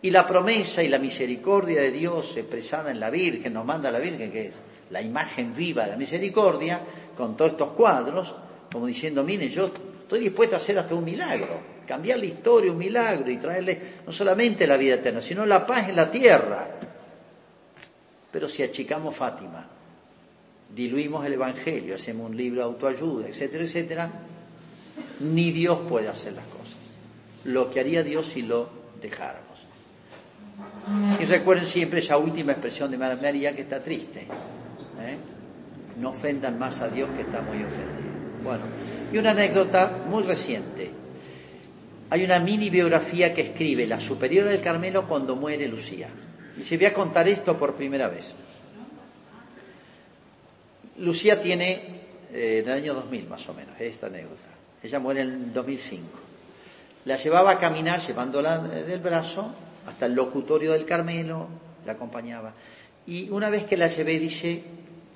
Y 0.02 0.12
la 0.12 0.26
promesa 0.26 0.82
y 0.82 0.88
la 0.88 0.98
misericordia 0.98 1.82
de 1.82 1.92
Dios 1.92 2.38
expresada 2.38 2.90
en 2.90 3.02
la 3.02 3.10
Virgen, 3.10 3.52
nos 3.52 3.66
manda 3.66 3.92
la 3.92 4.00
Virgen, 4.00 4.32
que 4.32 4.48
es 4.48 4.56
la 4.92 5.02
imagen 5.02 5.54
viva 5.54 5.84
de 5.84 5.90
la 5.90 5.98
misericordia, 5.98 6.82
con 7.18 7.36
todos 7.36 7.52
estos 7.52 7.72
cuadros, 7.72 8.34
como 8.72 8.88
diciendo, 8.88 9.26
mire, 9.26 9.50
yo 9.50 9.66
estoy 9.66 10.22
dispuesto 10.22 10.56
a 10.56 10.60
hacer 10.60 10.80
hasta 10.80 10.96
un 10.96 11.04
milagro, 11.04 11.60
cambiar 11.86 12.18
la 12.18 12.26
historia, 12.28 12.72
un 12.72 12.78
milagro, 12.78 13.30
y 13.30 13.38
traerle 13.38 13.96
no 14.06 14.14
solamente 14.14 14.66
la 14.66 14.78
vida 14.78 14.96
eterna, 14.96 15.22
sino 15.22 15.46
la 15.46 15.66
paz 15.68 15.90
en 15.90 15.98
la 15.98 16.10
tierra. 16.10 16.66
Pero 18.32 18.48
si 18.48 18.64
achicamos 18.64 19.14
Fátima, 19.18 19.68
diluimos 20.76 21.26
el 21.26 21.34
Evangelio, 21.34 21.96
hacemos 21.96 22.30
un 22.30 22.38
libro 22.38 22.62
de 22.62 22.68
autoayuda, 22.68 23.28
etcétera, 23.28 23.64
etcétera, 23.64 24.12
ni 25.20 25.52
Dios 25.52 25.80
puede 25.88 26.08
hacer 26.08 26.34
las 26.34 26.46
cosas. 26.46 26.78
Lo 27.46 27.70
que 27.70 27.80
haría 27.80 28.04
Dios 28.04 28.28
si 28.28 28.42
lo 28.42 28.70
dejáramos. 29.02 29.66
Y 31.20 31.26
recuerden 31.26 31.66
siempre 31.66 32.00
esa 32.00 32.18
última 32.18 32.54
expresión 32.54 32.92
de 32.92 32.98
María 32.98 33.56
que 33.56 33.62
está 33.62 33.84
triste. 33.84 34.22
¿eh? 34.22 35.18
No 35.98 36.12
ofendan 36.12 36.58
más 36.60 36.82
a 36.82 36.90
Dios 36.90 37.10
que 37.12 37.22
está 37.22 37.42
muy 37.42 37.64
ofendido. 37.64 38.10
Bueno, 38.44 38.66
y 39.12 39.18
una 39.18 39.32
anécdota 39.32 40.06
muy 40.08 40.24
reciente. 40.24 40.92
Hay 42.10 42.24
una 42.24 42.40
mini 42.40 42.70
biografía 42.70 43.34
que 43.34 43.42
escribe 43.42 43.86
la 43.86 44.00
superiora 44.00 44.50
del 44.50 44.62
Carmelo 44.62 45.08
cuando 45.08 45.36
muere 45.36 45.68
Lucía. 45.68 46.10
Y 46.60 46.64
se 46.64 46.78
voy 46.78 46.88
a 46.88 46.94
contar 46.94 47.28
esto 47.28 47.58
por 47.58 47.76
primera 47.76 48.10
vez. 48.10 48.26
Lucía 51.00 51.42
tiene, 51.42 51.72
eh, 52.34 52.60
en 52.64 52.70
el 52.70 52.74
año 52.74 52.94
2000 52.94 53.28
más 53.28 53.48
o 53.50 53.54
menos, 53.54 53.80
esta 53.80 54.08
anécdota. 54.08 54.42
Ella 54.82 55.00
muere 55.00 55.22
en 55.22 55.30
el 55.30 55.54
2005. 55.54 56.08
La 57.06 57.16
llevaba 57.16 57.52
a 57.52 57.58
caminar 57.58 58.00
llevándola 58.00 58.60
del 58.60 59.00
brazo 59.00 59.54
hasta 59.88 60.06
el 60.06 60.14
locutorio 60.14 60.74
del 60.74 60.86
Carmelo, 60.86 61.48
la 61.86 61.94
acompañaba. 61.94 62.54
Y 63.08 63.30
una 63.30 63.50
vez 63.50 63.66
que 63.66 63.78
la 63.78 63.88
llevé, 63.88 64.20
dice, 64.20 64.64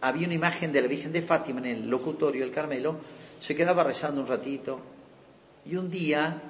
había 0.01 0.25
una 0.25 0.35
imagen 0.35 0.71
de 0.71 0.81
la 0.81 0.87
Virgen 0.87 1.11
de 1.11 1.21
Fátima 1.21 1.59
en 1.59 1.65
el 1.67 1.89
locutorio 1.89 2.41
del 2.41 2.51
Carmelo, 2.51 2.97
se 3.39 3.55
quedaba 3.55 3.83
rezando 3.83 4.21
un 4.21 4.27
ratito. 4.27 4.79
Y 5.65 5.75
un 5.75 5.91
día 5.91 6.41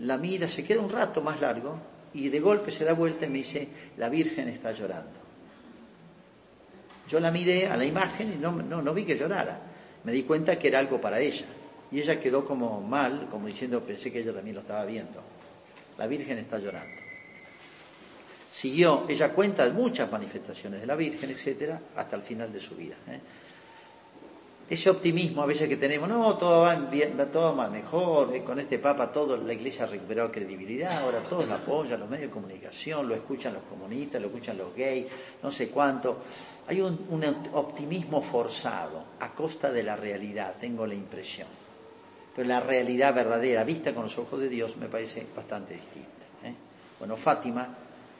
la 0.00 0.18
mira, 0.18 0.48
se 0.48 0.64
queda 0.64 0.80
un 0.80 0.90
rato 0.90 1.22
más 1.22 1.40
largo 1.40 1.78
y 2.14 2.28
de 2.28 2.40
golpe 2.40 2.70
se 2.70 2.84
da 2.84 2.92
vuelta 2.92 3.26
y 3.26 3.30
me 3.30 3.38
dice, 3.38 3.68
la 3.96 4.08
Virgen 4.08 4.48
está 4.48 4.72
llorando. 4.72 5.17
Yo 7.08 7.20
la 7.20 7.30
miré 7.30 7.66
a 7.66 7.76
la 7.76 7.84
imagen 7.84 8.32
y 8.34 8.36
no, 8.36 8.52
no, 8.52 8.94
vi 8.94 9.04
que 9.04 9.16
llorara. 9.16 9.60
Me 10.04 10.12
di 10.12 10.24
cuenta 10.24 10.58
que 10.58 10.68
era 10.68 10.78
algo 10.78 11.00
para 11.00 11.18
ella. 11.20 11.46
Y 11.90 12.00
ella 12.00 12.20
quedó 12.20 12.44
como 12.44 12.80
mal, 12.82 13.28
como 13.30 13.46
diciendo, 13.46 13.82
pensé 13.82 14.12
que 14.12 14.20
ella 14.20 14.34
también 14.34 14.54
lo 14.54 14.60
estaba 14.60 14.84
viendo. 14.84 15.22
La 15.96 16.06
Virgen 16.06 16.38
está 16.38 16.58
llorando. 16.58 17.00
Siguió, 18.46 19.06
ella 19.08 19.32
cuenta 19.32 19.64
de 19.64 19.72
muchas 19.72 20.10
manifestaciones 20.10 20.80
de 20.80 20.86
la 20.86 20.96
Virgen, 20.96 21.30
etcétera, 21.30 21.80
hasta 21.96 22.16
el 22.16 22.22
final 22.22 22.52
de 22.52 22.60
su 22.60 22.74
vida. 22.76 22.96
¿eh? 23.06 23.20
Ese 24.68 24.90
optimismo 24.90 25.42
a 25.42 25.46
veces 25.46 25.66
que 25.66 25.78
tenemos, 25.78 26.08
no, 26.08 26.36
todo 26.36 26.62
va, 26.62 26.74
bien, 26.74 27.16
todo 27.32 27.56
va 27.56 27.70
mejor, 27.70 28.34
eh, 28.34 28.44
con 28.44 28.60
este 28.60 28.78
Papa 28.78 29.10
todo, 29.10 29.36
la 29.36 29.54
Iglesia 29.54 29.84
ha 29.84 29.86
recuperado 29.86 30.30
credibilidad, 30.30 31.02
ahora 31.02 31.22
todos 31.22 31.48
lo 31.48 31.54
apoyan, 31.54 31.98
los 32.00 32.08
medios 32.08 32.28
de 32.28 32.34
comunicación, 32.34 33.08
lo 33.08 33.14
escuchan 33.14 33.54
los 33.54 33.62
comunistas, 33.62 34.20
lo 34.20 34.28
escuchan 34.28 34.58
los 34.58 34.74
gays, 34.74 35.06
no 35.42 35.50
sé 35.50 35.70
cuánto. 35.70 36.18
Hay 36.66 36.82
un, 36.82 36.98
optimismo 37.54 38.20
forzado 38.20 39.04
a 39.20 39.34
costa 39.34 39.72
de 39.72 39.82
la 39.82 39.96
realidad, 39.96 40.56
tengo 40.60 40.86
la 40.86 40.94
impresión. 40.94 41.48
Pero 42.36 42.46
la 42.46 42.60
realidad 42.60 43.14
verdadera, 43.14 43.64
vista 43.64 43.94
con 43.94 44.04
los 44.04 44.18
ojos 44.18 44.38
de 44.38 44.50
Dios, 44.50 44.76
me 44.76 44.88
parece 44.88 45.26
bastante 45.34 45.74
distinta. 45.74 46.24
¿eh? 46.44 46.54
Bueno, 46.98 47.16
Fátima 47.16 47.74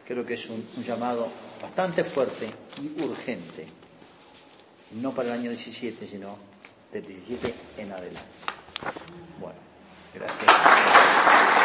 creo 0.05 0.25
que 0.25 0.35
es 0.35 0.49
un 0.49 0.66
llamado 0.83 1.29
bastante 1.61 2.03
fuerte 2.05 2.49
y 2.83 3.03
urgente 3.03 3.66
no 4.93 5.15
para 5.15 5.28
el 5.28 5.40
año 5.40 5.51
17, 5.51 6.06
sino 6.06 6.36
del 6.93 7.06
17 7.06 7.55
en 7.78 7.93
adelante. 7.93 8.20
Bueno, 9.40 9.59
gracias. 10.15 11.58